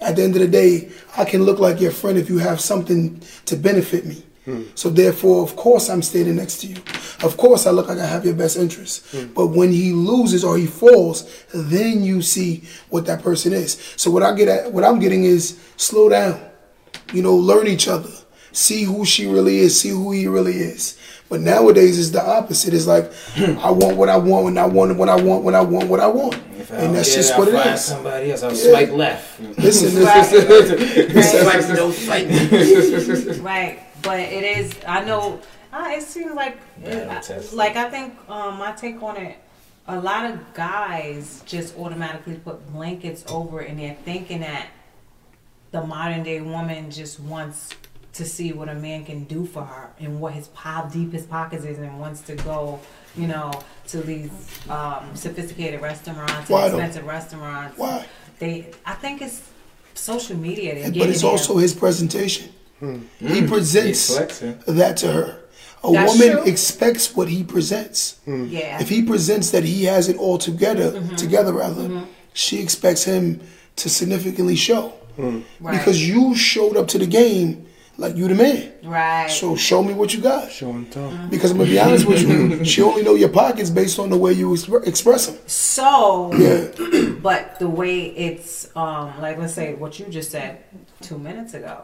At 0.00 0.16
the 0.16 0.22
end 0.22 0.36
of 0.36 0.40
the 0.40 0.48
day, 0.48 0.90
I 1.18 1.26
can 1.26 1.42
look 1.42 1.58
like 1.58 1.82
your 1.82 1.92
friend 1.92 2.16
if 2.16 2.30
you 2.30 2.38
have 2.38 2.58
something 2.58 3.20
to 3.44 3.56
benefit 3.56 4.06
me. 4.06 4.24
So 4.74 4.90
therefore, 4.90 5.42
of 5.42 5.56
course, 5.56 5.88
I'm 5.88 6.02
standing 6.02 6.36
next 6.36 6.58
to 6.58 6.66
you. 6.66 6.76
Of 7.22 7.36
course, 7.38 7.66
I 7.66 7.70
look 7.70 7.88
like 7.88 7.98
I 7.98 8.04
have 8.06 8.24
your 8.26 8.34
best 8.34 8.56
interest. 8.58 9.06
But 9.34 9.48
when 9.48 9.72
he 9.72 9.92
loses 9.92 10.44
or 10.44 10.58
he 10.58 10.66
falls, 10.66 11.24
then 11.54 12.02
you 12.02 12.20
see 12.20 12.64
what 12.90 13.06
that 13.06 13.22
person 13.22 13.52
is. 13.54 13.78
So 13.96 14.10
what 14.10 14.22
I 14.22 14.34
get 14.34 14.48
at, 14.48 14.72
what 14.72 14.84
I'm 14.84 14.98
getting 14.98 15.24
is 15.24 15.58
slow 15.76 16.08
down. 16.10 16.38
You 17.12 17.22
know, 17.22 17.34
learn 17.34 17.66
each 17.68 17.88
other. 17.88 18.10
See 18.52 18.82
who 18.84 19.04
she 19.04 19.26
really 19.26 19.58
is. 19.58 19.80
See 19.80 19.88
who 19.90 20.12
he 20.12 20.26
really 20.26 20.52
is. 20.56 20.98
But 21.30 21.40
nowadays, 21.40 21.98
it's 21.98 22.10
the 22.10 22.22
opposite. 22.22 22.74
It's 22.74 22.86
like 22.86 23.10
I 23.64 23.70
want 23.70 23.96
what 23.96 24.08
I 24.10 24.16
want 24.18 24.44
when 24.44 24.58
I 24.58 24.66
want 24.66 24.96
what 24.96 25.08
I 25.08 25.16
want 25.16 25.42
when 25.42 25.54
I 25.54 25.60
want 25.62 25.88
what 25.88 25.98
I 26.00 26.06
want, 26.06 26.34
If 26.58 26.70
I 26.70 26.74
and 26.76 26.84
don't 26.84 26.92
that's 26.92 27.14
just 27.14 27.32
it, 27.32 27.38
what 27.38 27.48
I'll 27.48 27.54
it 27.54 27.62
find 27.64 27.74
is. 27.74 27.84
Somebody 27.84 28.30
else, 28.30 28.42
I'll 28.42 28.52
Yeah. 28.54 28.70
swipe 28.70 28.92
left. 28.92 29.40
Listen, 29.58 30.02
Right. 30.04 30.30
listen. 31.14 31.76
Don't 31.76 31.94
fight. 31.94 32.26
Right, 33.40 33.80
but 34.04 34.20
it 34.20 34.44
is. 34.58 34.74
I 34.86 35.04
know. 35.04 35.40
Uh, 35.72 35.88
it 35.90 36.02
seems 36.02 36.34
like, 36.34 36.56
Battle 36.84 37.10
I- 37.36 37.54
like 37.54 37.76
I 37.76 37.90
think 37.90 38.14
um, 38.28 38.58
my 38.58 38.72
take 38.72 39.02
on 39.02 39.16
it. 39.16 39.36
A 39.86 40.00
lot 40.00 40.30
of 40.30 40.54
guys 40.54 41.42
just 41.44 41.76
automatically 41.76 42.36
put 42.36 42.72
blankets 42.72 43.24
over 43.28 43.60
it, 43.60 43.68
and 43.70 43.78
they're 43.78 43.96
thinking 44.04 44.40
that 44.40 44.68
the 45.72 45.82
modern 45.84 46.22
day 46.22 46.40
woman 46.40 46.90
just 46.90 47.20
wants 47.20 47.70
to 48.14 48.24
see 48.24 48.52
what 48.52 48.68
a 48.68 48.74
man 48.74 49.04
can 49.04 49.24
do 49.24 49.44
for 49.44 49.62
her 49.64 49.90
and 49.98 50.20
what 50.20 50.32
his 50.32 50.48
how 50.54 50.84
deep 50.84 51.12
his 51.12 51.26
pockets 51.26 51.64
is, 51.64 51.78
and 51.78 51.98
wants 52.00 52.20
to 52.22 52.34
go, 52.36 52.80
you 53.16 53.26
know, 53.26 53.52
to 53.88 54.00
these 54.00 54.30
um, 54.70 55.04
sophisticated 55.14 55.82
restaurants, 55.82 56.48
Why 56.48 56.64
and 56.66 56.74
though? 56.74 56.78
expensive 56.78 57.06
restaurants. 57.06 57.76
Why? 57.76 58.06
They, 58.38 58.70
I 58.86 58.94
think 58.94 59.20
it's 59.20 59.42
social 59.94 60.36
media. 60.36 60.74
They're 60.76 60.92
But 60.92 61.10
it's 61.10 61.22
there. 61.22 61.30
also 61.30 61.56
his 61.58 61.74
presentation. 61.74 62.50
Hmm. 62.80 63.00
He 63.18 63.26
hmm. 63.26 63.34
He's 63.34 63.50
presents 63.50 64.16
flexing. 64.16 64.58
that 64.66 64.96
to 64.98 65.12
her. 65.12 65.40
A 65.84 65.92
That's 65.92 66.18
woman 66.18 66.36
true. 66.38 66.50
expects 66.50 67.14
what 67.14 67.28
he 67.28 67.44
presents. 67.44 68.18
Hmm. 68.24 68.46
yeah. 68.48 68.80
If 68.80 68.88
he 68.88 69.02
presents 69.02 69.50
that 69.50 69.64
he 69.64 69.84
has 69.84 70.08
it 70.08 70.16
all 70.16 70.38
together, 70.38 70.92
Mm-hmm. 70.92 71.16
together 71.16 71.52
rather, 71.52 71.82
mm-hmm. 71.88 72.04
she 72.32 72.60
expects 72.60 73.04
him 73.04 73.40
to 73.76 73.88
significantly 73.88 74.56
show. 74.56 74.92
Right. 75.16 75.44
Because 75.60 76.06
you 76.08 76.34
showed 76.34 76.76
up 76.76 76.88
to 76.88 76.98
the 76.98 77.06
game 77.06 77.66
like 77.98 78.16
you 78.16 78.26
the 78.26 78.34
man. 78.34 78.72
right. 78.82 79.28
So 79.30 79.54
show 79.54 79.80
me 79.82 79.94
what 79.94 80.12
you 80.12 80.20
got. 80.20 80.50
Show 80.50 80.70
and 80.70 80.90
tell. 80.90 81.08
Mm-hmm. 81.10 81.28
Because 81.30 81.52
I'm 81.52 81.58
gonna 81.58 81.70
be 81.70 81.78
honest 81.78 82.06
with 82.06 82.22
you, 82.28 82.64
she 82.70 82.82
only 82.82 83.02
know 83.02 83.14
your 83.14 83.28
pockets 83.28 83.70
based 83.70 83.98
on 84.00 84.10
the 84.10 84.16
way 84.16 84.32
you 84.32 84.48
expre- 84.50 84.84
express 84.86 85.26
them. 85.26 85.38
So, 85.46 86.32
Yeah. 86.34 87.10
but 87.22 87.58
the 87.60 87.68
way 87.68 88.06
it's, 88.06 88.68
um, 88.74 89.12
like 89.20 89.38
let's 89.38 89.54
say 89.54 89.74
what 89.74 89.98
you 90.00 90.06
just 90.06 90.32
said 90.32 90.64
two 91.02 91.18
minutes 91.18 91.54
ago, 91.54 91.82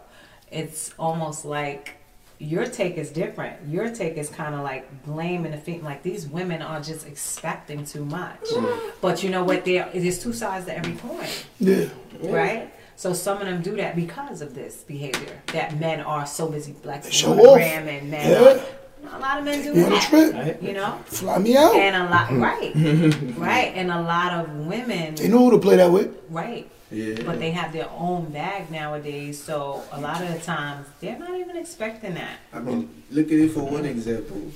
it's 0.51 0.93
almost 0.99 1.45
like 1.45 1.95
your 2.39 2.65
take 2.67 2.97
is 2.97 3.11
different. 3.11 3.69
Your 3.69 3.91
take 3.95 4.17
is 4.17 4.29
kind 4.31 4.55
of 4.55 4.63
like 4.63 5.05
blaming 5.05 5.53
the 5.53 5.59
thing, 5.59 5.85
like 5.85 6.03
these 6.03 6.27
women 6.27 6.63
are 6.63 6.81
just 6.81 7.07
expecting 7.07 7.85
too 7.85 8.05
much. 8.05 8.41
Mm-hmm. 8.43 8.91
But 9.03 9.23
you 9.23 9.29
know 9.31 9.45
what? 9.45 9.65
There, 9.65 9.89
there's 9.93 10.23
two 10.23 10.33
sides 10.33 10.65
to 10.67 10.77
every 10.77 10.95
coin, 10.95 11.27
Yeah. 11.59 11.87
right? 12.23 12.73
So 12.97 13.13
some 13.15 13.39
of 13.39 13.47
them 13.47 13.63
do 13.63 13.77
that 13.77 13.95
because 13.97 14.41
of 14.43 14.55
this 14.55 14.83
behavior 14.85 15.41
that 15.53 15.79
men 15.79 16.01
are 16.01 16.27
so 16.27 16.49
busy 16.49 16.73
flexing 16.73 17.13
Show 17.13 17.33
on 17.33 17.39
off. 17.41 17.59
and 17.61 18.11
men. 18.11 18.31
Yeah. 18.31 18.49
Are, 18.49 19.17
a 19.17 19.19
lot 19.19 19.39
of 19.39 19.45
men 19.45 19.63
do 19.63 19.73
You 19.79 19.87
on 19.87 19.93
a 19.93 19.95
that. 19.97 20.09
trip. 20.09 20.63
You 20.63 20.75
know, 20.75 20.99
Fly 21.07 21.39
me 21.39 21.57
out. 21.57 21.75
and 21.75 21.97
a 21.97 22.11
lot, 22.11 22.29
mm-hmm. 22.29 22.43
right, 23.39 23.39
right, 23.39 23.73
and 23.75 23.91
a 23.91 24.01
lot 24.03 24.33
of 24.35 24.51
women, 24.67 25.15
They 25.15 25.29
know 25.29 25.39
who 25.39 25.51
to 25.53 25.59
play 25.59 25.77
that 25.77 25.91
with. 25.91 26.15
right, 26.29 26.71
Yeah. 26.91 27.23
but 27.25 27.39
they 27.39 27.53
have 27.53 27.73
their 27.73 27.89
own 27.91 28.27
bag 28.31 28.71
nowadays. 28.71 29.41
So 29.43 29.83
a 29.93 30.01
lot 30.01 30.23
of 30.23 30.33
the 30.33 30.41
times 30.41 30.89
they're 31.01 31.19
not 31.19 31.35
even 31.39 31.57
expecting 31.57 32.15
that. 32.15 32.39
I 32.53 32.59
mean, 32.61 33.05
look 33.11 33.27
at 33.27 33.33
it 33.33 33.53
for 33.53 33.61
one 33.61 33.85
example. 33.85 34.51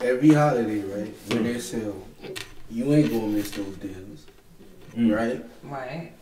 Every 0.00 0.34
holiday, 0.34 0.80
right, 0.80 1.14
when 1.28 1.44
they 1.44 1.54
mm. 1.54 1.60
sell, 1.60 1.94
you 2.70 2.92
ain't 2.92 3.10
gonna 3.10 3.28
miss 3.28 3.50
those 3.52 3.76
deals, 3.76 4.26
mm. 4.96 5.14
right? 5.14 5.44
Right. 5.62 6.12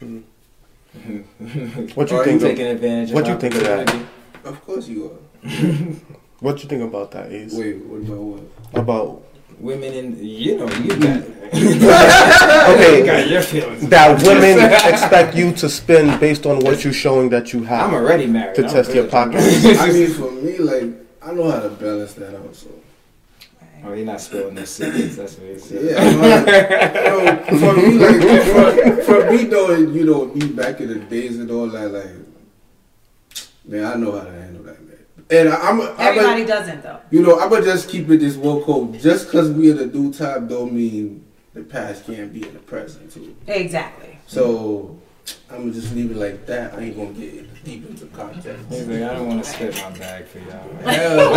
What 1.94 2.10
you 2.10 2.16
Are 2.16 2.24
think? 2.24 2.40
taking 2.40 2.66
Of, 2.66 2.76
advantage. 2.76 3.12
what 3.12 3.24
of 3.24 3.28
you 3.28 3.38
think 3.38 3.54
of 3.56 3.62
that? 3.62 3.94
Of 4.44 4.64
course 4.64 4.88
you 4.88 5.12
are. 5.12 5.48
what 6.40 6.62
you 6.62 6.68
think 6.68 6.82
about 6.82 7.10
that? 7.12 7.30
Is 7.30 7.54
Wait, 7.54 7.76
what 7.84 8.00
about 8.00 8.18
what? 8.18 8.80
about 8.82 9.22
Women 9.60 9.92
in, 9.92 10.24
you 10.24 10.58
know, 10.58 10.66
you 10.66 10.92
mm. 10.94 11.02
got, 11.02 11.38
okay 12.74 12.98
you 13.00 13.06
got 13.06 13.28
your 13.28 13.42
feelings. 13.42 13.88
that 13.88 14.22
women 14.22 14.58
expect 14.92 15.34
you 15.34 15.52
to 15.52 15.68
spend 15.68 16.20
based 16.20 16.46
on 16.46 16.60
what 16.60 16.84
you're 16.84 16.92
showing 16.92 17.28
that 17.30 17.52
you 17.52 17.64
have 17.64 17.88
I'm 17.88 17.94
already 17.94 18.26
married. 18.26 18.54
to 18.56 18.64
I'm 18.64 18.70
test 18.70 18.94
your 18.94 19.04
good. 19.04 19.10
pockets. 19.10 19.64
I 19.80 19.90
mean, 19.90 20.10
for 20.12 20.30
me, 20.30 20.58
like, 20.58 20.90
I 21.22 21.32
know 21.32 21.50
how 21.50 21.60
to 21.60 21.70
balance 21.70 22.14
that 22.14 22.36
out. 22.36 22.54
So 22.54 22.68
Oh, 23.84 23.92
you're 23.92 24.04
not 24.06 24.20
spilling 24.20 24.54
no 24.54 24.64
secrets. 24.64 25.16
That's 25.16 25.36
what 25.38 25.50
he 25.50 25.58
said. 25.58 25.84
yeah, 25.84 25.98
I'm 26.02 26.18
like, 26.20 27.50
you 27.50 27.60
know, 27.60 27.72
for 27.72 27.76
me, 27.76 27.88
like, 27.98 28.96
for, 28.96 29.02
for 29.02 29.30
me 29.30 29.44
though, 29.44 29.74
you 29.74 30.04
know, 30.04 30.24
me 30.26 30.48
back 30.48 30.80
in 30.80 30.88
the 30.88 30.98
days 30.98 31.38
and 31.38 31.50
all 31.50 31.68
that, 31.68 31.88
like, 31.90 32.10
man, 33.64 33.84
I 33.84 33.94
know 33.94 34.18
how 34.18 34.24
to 34.24 34.32
handle 34.32 34.32
that, 34.32 34.34
man. 34.34 34.47
And 35.30 35.48
I, 35.50 35.56
I'm, 35.56 35.80
I'm 35.80 35.94
Everybody 35.98 36.44
doesn't 36.44 36.82
though. 36.82 36.98
you 37.10 37.22
know, 37.22 37.38
I'm 37.38 37.48
gonna 37.50 37.64
just 37.64 37.88
keep 37.88 38.08
it 38.08 38.18
this 38.20 38.36
one 38.36 38.62
quote. 38.62 38.92
Just 38.98 39.26
because 39.26 39.50
we 39.50 39.70
in 39.70 39.76
the 39.76 39.86
new 39.86 40.12
time, 40.12 40.48
don't 40.48 40.72
mean 40.72 41.24
the 41.54 41.62
past 41.62 42.06
can't 42.06 42.32
be 42.32 42.42
in 42.46 42.52
the 42.54 42.60
present 42.60 43.12
too. 43.12 43.36
Exactly. 43.46 44.18
So 44.26 44.98
I'm 45.50 45.58
gonna 45.58 45.72
just 45.72 45.94
leave 45.94 46.10
it 46.10 46.16
like 46.16 46.46
that. 46.46 46.74
I 46.74 46.80
ain't 46.80 46.96
gonna 46.96 47.12
get 47.12 47.64
deep 47.64 47.86
into 47.88 48.06
context. 48.06 48.64
He's 48.70 48.86
like, 48.86 49.02
I 49.02 49.14
don't 49.14 49.28
want 49.28 49.44
to 49.44 49.50
spit 49.50 49.74
my 49.76 49.90
bag 49.98 50.24
for 50.26 50.38
y'all. 50.38 50.48
no, 50.84 51.32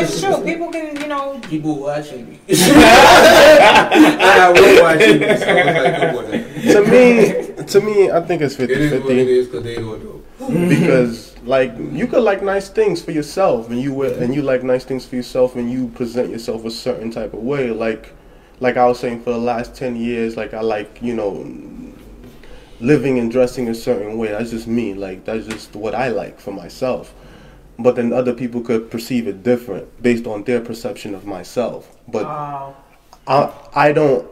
it's 0.00 0.20
true. 0.20 0.42
People 0.42 0.70
can, 0.72 0.96
you 1.00 1.06
know, 1.06 1.38
People 1.48 1.78
watching 1.80 2.28
me. 2.28 2.40
I 2.50 4.50
will 4.52 4.82
watching 4.82 5.20
me. 5.20 5.36
So 5.36 5.54
like, 5.54 6.44
oh, 6.66 6.72
to 6.72 6.80
me, 6.90 7.64
to 7.64 7.80
me, 7.80 8.10
I 8.10 8.20
think 8.20 8.42
it's 8.42 8.56
50 8.56 8.72
It 8.74 8.80
is 8.80 8.92
what 9.02 9.12
it 9.12 9.26
50 9.26 9.44
because 9.44 9.62
they 9.62 9.76
don't 9.76 10.02
know. 10.04 10.20
because 10.68 11.33
Like 11.44 11.74
you 11.92 12.06
could 12.06 12.22
like 12.22 12.42
nice 12.42 12.68
things 12.68 13.02
for 13.02 13.10
yourself, 13.10 13.68
and 13.70 13.78
you 13.80 13.92
wear, 13.92 14.22
and 14.22 14.34
you 14.34 14.42
like 14.42 14.62
nice 14.62 14.84
things 14.84 15.04
for 15.04 15.16
yourself, 15.16 15.56
and 15.56 15.70
you 15.70 15.88
present 15.88 16.30
yourself 16.30 16.64
a 16.64 16.70
certain 16.70 17.10
type 17.10 17.34
of 17.34 17.40
way. 17.40 17.70
Like, 17.70 18.12
like 18.60 18.76
I 18.78 18.86
was 18.86 18.98
saying, 18.98 19.22
for 19.22 19.30
the 19.30 19.38
last 19.38 19.74
ten 19.74 19.94
years, 19.96 20.36
like 20.36 20.54
I 20.54 20.60
like 20.62 21.02
you 21.02 21.12
know, 21.14 21.44
living 22.80 23.18
and 23.18 23.30
dressing 23.30 23.68
a 23.68 23.74
certain 23.74 24.16
way. 24.18 24.28
That's 24.28 24.50
just 24.50 24.66
me. 24.66 24.94
Like 24.94 25.24
that's 25.24 25.46
just 25.46 25.74
what 25.76 25.94
I 25.94 26.08
like 26.08 26.40
for 26.40 26.52
myself. 26.52 27.14
But 27.78 27.96
then 27.96 28.12
other 28.12 28.32
people 28.32 28.60
could 28.60 28.90
perceive 28.90 29.26
it 29.26 29.42
different 29.42 30.02
based 30.02 30.26
on 30.26 30.44
their 30.44 30.60
perception 30.60 31.14
of 31.14 31.26
myself. 31.26 31.94
But 32.08 32.24
Oh, 32.24 32.74
I, 33.26 33.52
I 33.74 33.92
don't, 33.92 34.30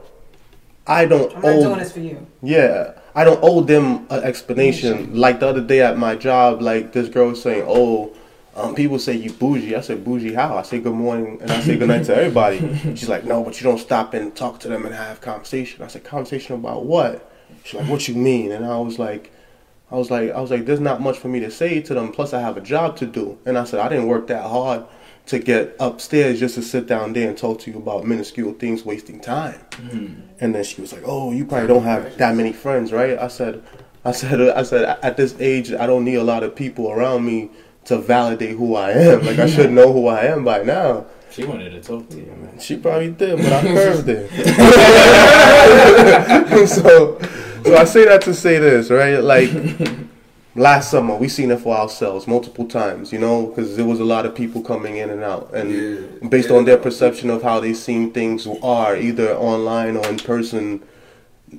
I 0.86 1.04
don't 1.06 1.34
I'm 1.36 1.42
not 1.42 1.52
owe 1.56 1.62
doing 1.64 1.78
this 1.80 1.92
for 1.92 2.00
you. 2.00 2.24
yeah, 2.42 2.92
I 3.14 3.24
don't 3.24 3.40
owe 3.42 3.60
them 3.60 4.06
an 4.10 4.22
explanation. 4.24 5.14
Like 5.14 5.40
the 5.40 5.48
other 5.48 5.60
day 5.60 5.82
at 5.82 5.98
my 5.98 6.14
job, 6.14 6.62
like 6.62 6.92
this 6.92 7.08
girl 7.08 7.30
was 7.30 7.42
saying, 7.42 7.64
"Oh, 7.66 8.12
um, 8.56 8.74
people 8.74 8.98
say 8.98 9.14
you 9.14 9.32
bougie." 9.32 9.76
I 9.76 9.80
said, 9.80 10.04
"Bougie 10.04 10.34
how?" 10.34 10.56
I 10.56 10.62
say, 10.62 10.80
"Good 10.80 10.94
morning," 10.94 11.38
and 11.42 11.50
I 11.50 11.60
say, 11.60 11.76
"Good 11.76 11.88
night" 11.88 12.04
to 12.04 12.16
everybody. 12.16 12.58
She's 12.96 13.08
like, 13.08 13.24
"No, 13.24 13.44
but 13.44 13.60
you 13.60 13.64
don't 13.64 13.78
stop 13.78 14.14
and 14.14 14.34
talk 14.34 14.60
to 14.60 14.68
them 14.68 14.86
and 14.86 14.94
have 14.94 15.20
conversation." 15.20 15.82
I 15.82 15.88
said, 15.88 16.04
"Conversation 16.04 16.56
about 16.56 16.86
what?" 16.86 17.30
She's 17.64 17.80
like, 17.80 17.88
"What 17.88 18.08
you 18.08 18.14
mean?" 18.14 18.52
And 18.52 18.64
I 18.64 18.78
was 18.78 18.98
like. 18.98 19.30
I 19.90 19.96
was 19.96 20.10
like, 20.10 20.30
I 20.30 20.40
was 20.40 20.50
like, 20.50 20.64
there's 20.64 20.80
not 20.80 21.02
much 21.02 21.18
for 21.18 21.28
me 21.28 21.38
to 21.40 21.50
say 21.50 21.82
to 21.82 21.92
them. 21.92 22.12
Plus, 22.12 22.32
I 22.32 22.40
have 22.40 22.56
a 22.56 22.62
job 22.62 22.96
to 22.96 23.06
do. 23.06 23.36
And 23.44 23.58
I 23.58 23.64
said, 23.64 23.78
I 23.78 23.90
didn't 23.90 24.06
work 24.06 24.26
that 24.28 24.42
hard 24.42 24.84
to 25.26 25.38
get 25.38 25.76
upstairs 25.78 26.40
just 26.40 26.56
to 26.56 26.62
sit 26.62 26.86
down 26.86 27.12
there 27.12 27.28
and 27.28 27.38
talk 27.38 27.60
to 27.60 27.70
you 27.70 27.78
about 27.78 28.06
minuscule 28.06 28.52
things, 28.54 28.84
wasting 28.84 29.20
time. 29.20 29.60
Hmm. 29.74 30.14
And 30.40 30.54
then 30.54 30.64
she 30.64 30.80
was 30.80 30.92
like, 30.92 31.02
"Oh, 31.04 31.32
you 31.32 31.44
probably 31.44 31.68
don't 31.68 31.84
have 31.84 32.16
that 32.18 32.34
many 32.34 32.52
friends, 32.52 32.92
right?" 32.92 33.18
I 33.18 33.28
said, 33.28 33.62
"I 34.04 34.12
said, 34.12 34.40
I 34.40 34.62
said, 34.62 34.98
at 35.02 35.16
this 35.16 35.36
age, 35.38 35.72
I 35.72 35.86
don't 35.86 36.04
need 36.04 36.16
a 36.16 36.24
lot 36.24 36.42
of 36.42 36.56
people 36.56 36.90
around 36.90 37.24
me 37.24 37.50
to 37.84 37.98
validate 37.98 38.56
who 38.56 38.74
I 38.74 38.92
am. 38.92 39.24
Like 39.24 39.38
I 39.38 39.46
should 39.46 39.70
know 39.70 39.92
who 39.92 40.08
I 40.08 40.24
am 40.24 40.44
by 40.44 40.62
now." 40.62 41.06
She 41.30 41.44
wanted 41.44 41.70
to 41.70 41.80
talk 41.80 42.08
to 42.10 42.18
you. 42.18 42.26
Man. 42.26 42.58
She 42.58 42.76
probably 42.76 43.10
did, 43.10 43.38
but 43.38 43.52
I 43.52 43.62
curved 43.74 44.08
it. 44.08 44.28
so, 46.68 47.18
so 47.64 47.76
I 47.76 47.84
say 47.84 48.04
that 48.04 48.20
to 48.22 48.34
say 48.34 48.58
this, 48.58 48.90
right? 48.90 49.16
Like 49.16 49.50
last 50.54 50.90
summer, 50.90 51.14
we 51.16 51.28
seen 51.28 51.50
it 51.50 51.60
for 51.60 51.76
ourselves 51.76 52.26
multiple 52.26 52.66
times, 52.66 53.12
you 53.12 53.18
know, 53.18 53.46
because 53.46 53.76
there 53.76 53.86
was 53.86 54.00
a 54.00 54.04
lot 54.04 54.26
of 54.26 54.34
people 54.34 54.62
coming 54.62 54.96
in 54.96 55.10
and 55.10 55.22
out, 55.22 55.50
and 55.54 55.70
Yeah. 55.70 56.28
based 56.28 56.50
on 56.50 56.64
their 56.64 56.76
perception 56.78 57.30
of 57.30 57.42
how 57.42 57.60
they 57.60 57.74
seen 57.74 58.10
things 58.12 58.46
are, 58.62 58.96
either 58.96 59.34
online 59.34 59.96
or 59.96 60.06
in 60.08 60.18
person, 60.18 60.82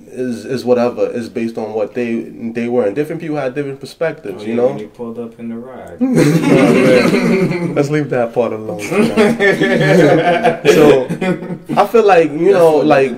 is 0.08 0.44
is 0.46 0.66
whatever 0.66 1.08
is 1.08 1.30
based 1.30 1.56
on 1.56 1.72
what 1.74 1.94
they 1.94 2.16
they 2.58 2.68
were, 2.68 2.86
and 2.88 2.96
different 2.96 3.22
people 3.22 3.36
had 3.38 3.54
different 3.54 3.80
perspectives, 3.80 4.42
oh, 4.44 4.48
you 4.48 4.56
know. 4.56 4.76
You 4.76 4.88
pulled 4.88 5.20
up 5.20 5.40
in 5.40 5.50
the 5.50 5.58
ride. 5.58 5.98
Oh. 6.56 7.74
Let's 7.76 7.90
leave 7.90 8.10
that 8.10 8.34
part 8.34 8.54
alone. 8.54 8.80
so 10.78 11.08
I 11.82 11.88
feel 11.88 12.06
like 12.06 12.32
you 12.32 12.52
know, 12.52 12.78
like 12.78 13.12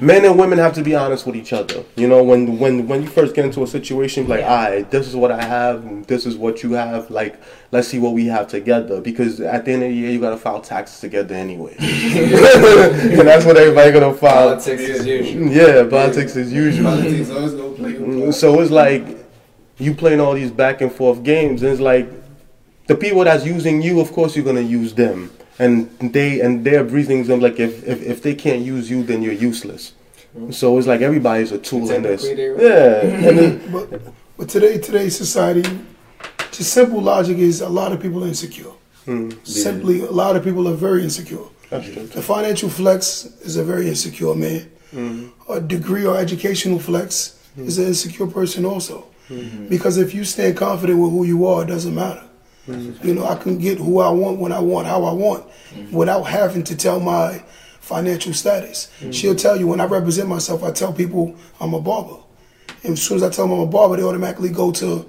men 0.00 0.24
and 0.24 0.38
women 0.38 0.58
have 0.58 0.72
to 0.74 0.82
be 0.82 0.94
honest 0.94 1.26
with 1.26 1.36
each 1.36 1.52
other. 1.52 1.84
You 1.96 2.08
know, 2.08 2.22
when 2.22 2.58
when 2.58 2.86
when 2.88 3.02
you 3.02 3.08
first 3.08 3.34
get 3.34 3.44
into 3.44 3.62
a 3.62 3.66
situation, 3.66 4.26
like, 4.28 4.40
Yeah. 4.40 4.52
alright, 4.52 4.90
this 4.90 5.06
is 5.06 5.14
what 5.16 5.30
I 5.30 5.42
have, 5.42 6.06
this 6.06 6.26
is 6.26 6.36
what 6.36 6.62
you 6.62 6.72
have. 6.72 7.10
Like, 7.10 7.40
let's 7.72 7.88
see 7.88 7.98
what 7.98 8.12
we 8.12 8.26
have 8.26 8.48
together. 8.48 9.00
Because 9.00 9.40
at 9.40 9.64
the 9.64 9.72
end 9.72 9.82
of 9.82 9.90
the 9.90 9.94
year, 9.94 10.10
you 10.10 10.20
gotta 10.20 10.36
file 10.36 10.60
taxes 10.60 11.00
together 11.00 11.34
anyway, 11.34 11.74
and 11.78 13.26
that's 13.28 13.44
what 13.44 13.56
everybody 13.56 13.92
gonna 13.92 14.14
file. 14.14 14.48
Politics 14.56 14.82
as 15.00 15.06
usual. 15.06 15.48
Yeah, 15.48 15.84
politics 15.88 16.36
as 16.36 16.52
usual. 16.52 16.90
Politics 16.90 17.30
always 17.30 17.52
gonna 17.54 17.70
play 17.74 17.96
a 17.96 18.00
Mm. 18.00 18.34
So 18.34 18.60
it's 18.60 18.70
like 18.70 19.04
you 19.78 19.94
playing 19.94 20.20
all 20.20 20.34
these 20.34 20.50
back 20.50 20.80
and 20.80 20.92
forth 20.92 21.22
games, 21.22 21.62
and 21.62 21.72
it's 21.72 21.80
like 21.80 22.08
the 22.86 22.94
people 22.94 23.24
that's 23.24 23.44
using 23.46 23.80
you, 23.82 24.00
of 24.00 24.12
course, 24.12 24.34
you're 24.36 24.44
gonna 24.44 24.60
use 24.60 24.92
them, 24.94 25.30
and 25.60 25.90
they 26.00 26.40
and 26.40 26.64
their 26.64 26.82
reasons 26.82 27.28
them 27.28 27.40
like 27.40 27.60
if, 27.60 27.86
if 27.86 28.02
if 28.02 28.22
they 28.22 28.34
can't 28.34 28.62
use 28.62 28.90
you, 28.90 29.02
then 29.02 29.22
you're 29.22 29.40
useless. 29.50 29.92
So 30.50 30.78
it's 30.78 30.86
like 30.86 31.00
everybody's 31.00 31.52
a 31.52 31.58
tool 31.58 31.90
in 31.90 32.02
this. 32.02 32.24
Yeah, 32.24 33.00
and 33.28 33.38
then, 33.38 33.72
But, 33.72 34.14
but 34.36 34.48
today, 34.48 34.78
today's 34.78 35.16
society, 35.16 35.68
just 36.52 36.72
simple 36.72 37.00
logic 37.00 37.38
is 37.38 37.60
a 37.60 37.68
lot 37.68 37.92
of 37.92 38.00
people 38.00 38.22
are 38.24 38.28
insecure. 38.28 38.72
Hmm. 39.06 39.30
Simply, 39.42 40.00
a 40.02 40.10
lot 40.10 40.36
of 40.36 40.44
people 40.44 40.68
are 40.68 40.74
very 40.74 41.02
insecure. 41.02 41.46
that's 41.68 41.90
true. 41.92 42.06
The 42.06 42.22
financial 42.22 42.68
flex 42.68 43.24
is 43.42 43.56
a 43.56 43.64
very 43.64 43.88
insecure 43.88 44.36
man. 44.36 44.70
Hmm. 44.92 45.28
A 45.48 45.60
degree 45.60 46.06
or 46.06 46.16
educational 46.16 46.78
flex 46.78 47.36
hmm. 47.56 47.66
is 47.66 47.78
an 47.78 47.86
insecure 47.86 48.28
person 48.28 48.64
also. 48.64 49.06
Because 49.68 49.96
if 49.96 50.12
you 50.12 50.24
stand 50.24 50.56
confident 50.56 50.98
with 50.98 51.12
who 51.12 51.24
you 51.24 51.46
are, 51.46 51.62
it 51.62 51.66
doesn't 51.66 51.94
matter. 51.94 52.24
Mm. 52.66 53.04
You 53.04 53.14
know, 53.14 53.26
I 53.26 53.36
can 53.36 53.58
get 53.58 53.78
who 53.78 54.00
I 54.00 54.10
want 54.10 54.38
when 54.38 54.52
I 54.52 54.60
want, 54.60 54.86
how 54.86 55.04
I 55.04 55.12
want, 55.12 55.44
mm. 55.74 55.90
without 55.92 56.24
having 56.24 56.64
to 56.64 56.76
tell 56.76 57.00
my 57.00 57.42
financial 57.80 58.32
status. 58.32 58.88
Mm. 59.00 59.12
She'll 59.12 59.34
tell 59.34 59.56
you 59.58 59.66
when 59.66 59.80
I 59.80 59.84
represent 59.84 60.28
myself, 60.28 60.62
I 60.62 60.70
tell 60.70 60.92
people 60.92 61.34
I'm 61.60 61.74
a 61.74 61.80
barber. 61.80 62.16
And 62.82 62.92
as 62.92 63.02
soon 63.02 63.16
as 63.16 63.22
I 63.22 63.30
tell 63.30 63.46
them 63.46 63.54
I'm 63.58 63.60
a 63.60 63.66
barber, 63.66 63.96
they 63.96 64.02
automatically 64.02 64.50
go 64.50 64.70
to, 64.72 65.06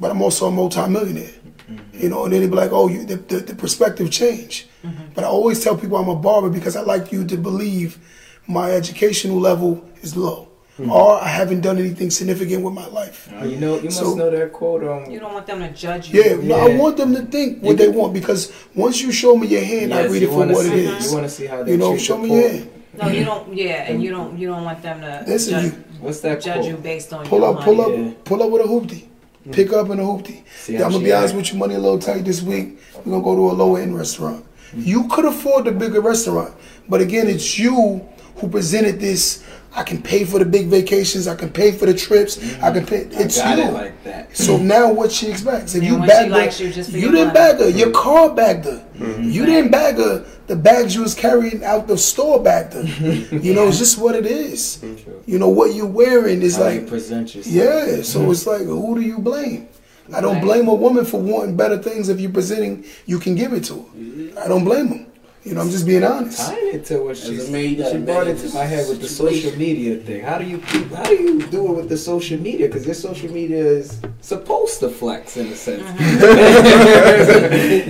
but 0.00 0.10
I'm 0.10 0.22
also 0.22 0.46
a 0.46 0.50
multimillionaire. 0.50 1.32
Mm-hmm. 1.70 1.98
You 1.98 2.08
know, 2.10 2.24
and 2.24 2.32
then 2.32 2.42
they 2.42 2.48
be 2.48 2.54
like, 2.54 2.70
oh, 2.72 2.88
you, 2.88 3.04
the, 3.04 3.16
the, 3.16 3.38
the 3.38 3.54
perspective 3.54 4.10
change. 4.10 4.68
Mm-hmm. 4.84 5.04
But 5.14 5.24
I 5.24 5.26
always 5.26 5.62
tell 5.64 5.76
people 5.76 5.96
I'm 5.96 6.08
a 6.08 6.16
barber 6.16 6.48
because 6.48 6.76
I 6.76 6.82
like 6.82 7.10
you 7.10 7.24
to 7.26 7.36
believe 7.36 7.98
my 8.46 8.70
educational 8.70 9.40
level 9.40 9.84
is 10.02 10.16
low. 10.16 10.45
Hmm. 10.76 10.90
Or 10.90 11.22
I 11.22 11.28
haven't 11.28 11.62
done 11.62 11.78
anything 11.78 12.10
significant 12.10 12.62
with 12.62 12.74
my 12.74 12.86
life. 12.88 13.30
Oh, 13.40 13.44
you 13.46 13.56
know, 13.56 13.76
you 13.76 13.84
must 13.84 13.98
So- 13.98 14.14
know 14.14 14.30
that 14.30 14.52
quote 14.52 14.84
on. 14.84 15.10
You 15.10 15.18
don't 15.20 15.32
want 15.32 15.46
them 15.46 15.60
to 15.60 15.70
judge 15.72 16.10
you. 16.10 16.22
Yeah, 16.22 16.36
no, 16.36 16.54
I 16.54 16.76
want 16.76 16.98
them 16.98 17.14
to 17.14 17.22
think 17.22 17.62
what 17.62 17.70
You 17.70 17.76
they 17.76 17.86
can- 17.86 17.94
want 17.94 18.12
because 18.12 18.52
once 18.74 19.00
you 19.00 19.10
show 19.10 19.36
me 19.36 19.46
your 19.46 19.62
hand, 19.62 19.94
I 19.94 20.04
read 20.04 20.22
it 20.22 20.28
for 20.28 20.44
what 20.46 20.56
see, 20.58 20.68
it 20.68 20.74
is. 21.00 21.06
You 21.06 21.12
want 21.16 21.24
to 21.28 21.30
see 21.34 21.46
how 21.46 21.62
they 21.62 21.70
You 21.72 21.76
know, 21.78 21.92
treat 21.92 22.02
show 22.02 22.18
me 22.18 22.28
poor. 22.28 22.38
your 22.40 22.48
hand. 22.50 22.68
No, 23.00 23.08
you 23.08 23.24
don't. 23.24 23.54
Yeah, 23.56 23.88
and 23.88 24.02
you 24.02 24.10
don't. 24.10 24.38
You 24.38 24.48
don't 24.48 24.64
want 24.64 24.82
them 24.82 25.00
to 25.00 25.24
Listen, 25.26 25.52
judge, 25.54 25.64
you 25.64 25.72
What's 26.00 26.20
that 26.20 26.40
judge 26.42 26.54
quote? 26.56 26.66
you 26.66 26.76
based 26.76 27.12
on 27.14 27.24
pull 27.26 27.40
your 27.40 27.56
up, 27.56 27.64
pull 27.64 27.74
money. 27.74 27.94
up, 27.94 28.00
Yeah. 28.00 28.10
pull 28.24 28.42
up 28.42 28.50
with 28.50 28.62
a 28.62 28.68
hoopty. 28.68 29.04
Hmm. 29.44 29.50
Pick 29.52 29.72
up 29.72 29.88
in 29.90 29.98
a 29.98 30.02
hoopty. 30.02 30.42
See 30.62 30.72
Yeah, 30.74 30.80
how 30.80 30.84
I'm 30.86 30.92
gonna 30.92 31.04
be 31.04 31.12
honest 31.12 31.34
with 31.34 31.52
you, 31.52 31.58
money 31.58 31.74
a 31.74 31.78
little 31.78 31.98
tight 31.98 32.24
this 32.26 32.42
week. 32.42 32.78
We're 33.04 33.12
gonna 33.12 33.24
go 33.24 33.34
to 33.36 33.50
a 33.50 33.54
lower 33.54 33.78
end 33.80 33.96
restaurant. 33.96 34.44
Hmm. 34.74 34.80
You 34.84 35.04
could 35.08 35.24
afford 35.24 35.64
the 35.66 35.72
bigger 35.72 36.00
restaurant, 36.02 36.52
but 36.88 37.00
again, 37.00 37.28
it's 37.28 37.58
you 37.58 38.02
who 38.36 38.48
presented 38.48 39.00
this. 39.00 39.40
I 39.76 39.82
can 39.82 40.02
pay 40.02 40.24
for 40.24 40.38
the 40.38 40.46
big 40.46 40.68
vacations. 40.68 41.28
I 41.28 41.34
can 41.34 41.50
pay 41.50 41.70
for 41.70 41.84
the 41.84 41.92
trips. 41.92 42.38
I 42.38 42.40
mm-hmm. 42.40 42.74
can 42.74 42.86
pay. 42.86 42.96
It's 43.22 43.38
I 43.38 43.56
got 43.56 43.58
you. 43.58 43.64
it 43.64 43.72
like 43.72 44.04
that. 44.04 44.34
So 44.34 44.56
mm-hmm. 44.56 44.66
now 44.66 44.90
what 44.90 45.12
she 45.12 45.28
expects? 45.28 45.74
If 45.74 45.82
And 45.82 45.90
you 45.90 45.98
when 45.98 46.08
she 46.08 46.14
bagged 46.14 46.30
likes 46.30 46.58
her, 46.58 46.64
you 46.64 46.72
just 46.72 46.90
for 46.90 46.96
you 46.96 47.10
didn't 47.10 47.28
money. 47.28 47.34
bag 47.34 47.58
her. 47.58 47.68
Your 47.68 47.88
mm-hmm. 47.88 48.02
car 48.02 48.34
bagged 48.34 48.64
her. 48.64 48.82
You 49.20 49.44
didn't 49.44 49.70
bag 49.70 49.96
her. 49.96 50.24
The 50.46 50.56
bags 50.56 50.94
you 50.94 51.02
was 51.02 51.14
carrying 51.14 51.62
out 51.62 51.86
the 51.88 51.98
store 51.98 52.42
bagged 52.42 52.72
her. 52.72 52.82
you 52.82 53.52
know, 53.52 53.68
it's 53.68 53.78
just 53.78 53.98
what 53.98 54.14
it 54.14 54.24
is. 54.24 54.82
You 55.26 55.38
know 55.38 55.50
what 55.50 55.74
you're 55.74 55.84
wearing 55.86 56.40
is 56.40 56.56
How 56.56 56.68
you 56.68 56.80
like 56.80 56.88
present 56.88 57.34
yourself. 57.34 57.54
yeah. 57.54 58.02
So 58.02 58.30
it's 58.30 58.46
like 58.46 58.62
who 58.62 58.94
do 58.94 59.02
you 59.02 59.18
blame? 59.18 59.68
I 60.14 60.20
don't 60.22 60.40
blame 60.40 60.68
a 60.68 60.74
woman 60.74 61.04
for 61.04 61.20
wanting 61.20 61.56
better 61.56 61.76
things 61.76 62.08
if 62.08 62.18
you're 62.18 62.30
presenting. 62.30 62.84
You 63.04 63.18
can 63.18 63.34
give 63.34 63.52
it 63.52 63.64
to 63.64 63.82
her. 63.82 64.40
I 64.40 64.48
don't 64.48 64.64
blame 64.64 64.88
them. 64.88 65.06
You 65.46 65.54
know, 65.54 65.60
I'm 65.60 65.70
just 65.70 65.86
being 65.86 66.02
honest. 66.02 66.38
Tying 66.40 66.74
it 66.74 66.84
to 66.86 66.98
what 66.98 67.16
she 67.16 67.36
As 67.36 67.48
a 67.48 67.52
man, 67.52 67.64
you 67.66 67.76
gotta 67.76 67.92
she 67.92 67.98
brought 67.98 68.26
it 68.26 68.34
manage 68.34 68.50
to 68.50 68.56
my 68.56 68.64
head 68.64 68.88
with 68.88 69.00
the 69.00 69.06
social 69.06 69.56
media 69.56 69.96
thing. 69.96 70.24
How 70.24 70.38
do 70.38 70.44
you 70.44 70.58
keep, 70.58 70.90
how 70.90 71.04
do 71.04 71.14
you 71.14 71.40
do 71.46 71.68
it 71.68 71.76
with 71.76 71.88
the 71.88 71.96
social 71.96 72.40
media? 72.40 72.66
Because 72.66 72.84
your 72.84 72.96
social 72.96 73.30
media 73.30 73.64
is 73.64 74.00
supposed 74.20 74.80
to 74.80 74.88
flex 74.88 75.36
in 75.36 75.46
a 75.46 75.54
sense. 75.54 75.84
Mm-hmm. 75.84 76.80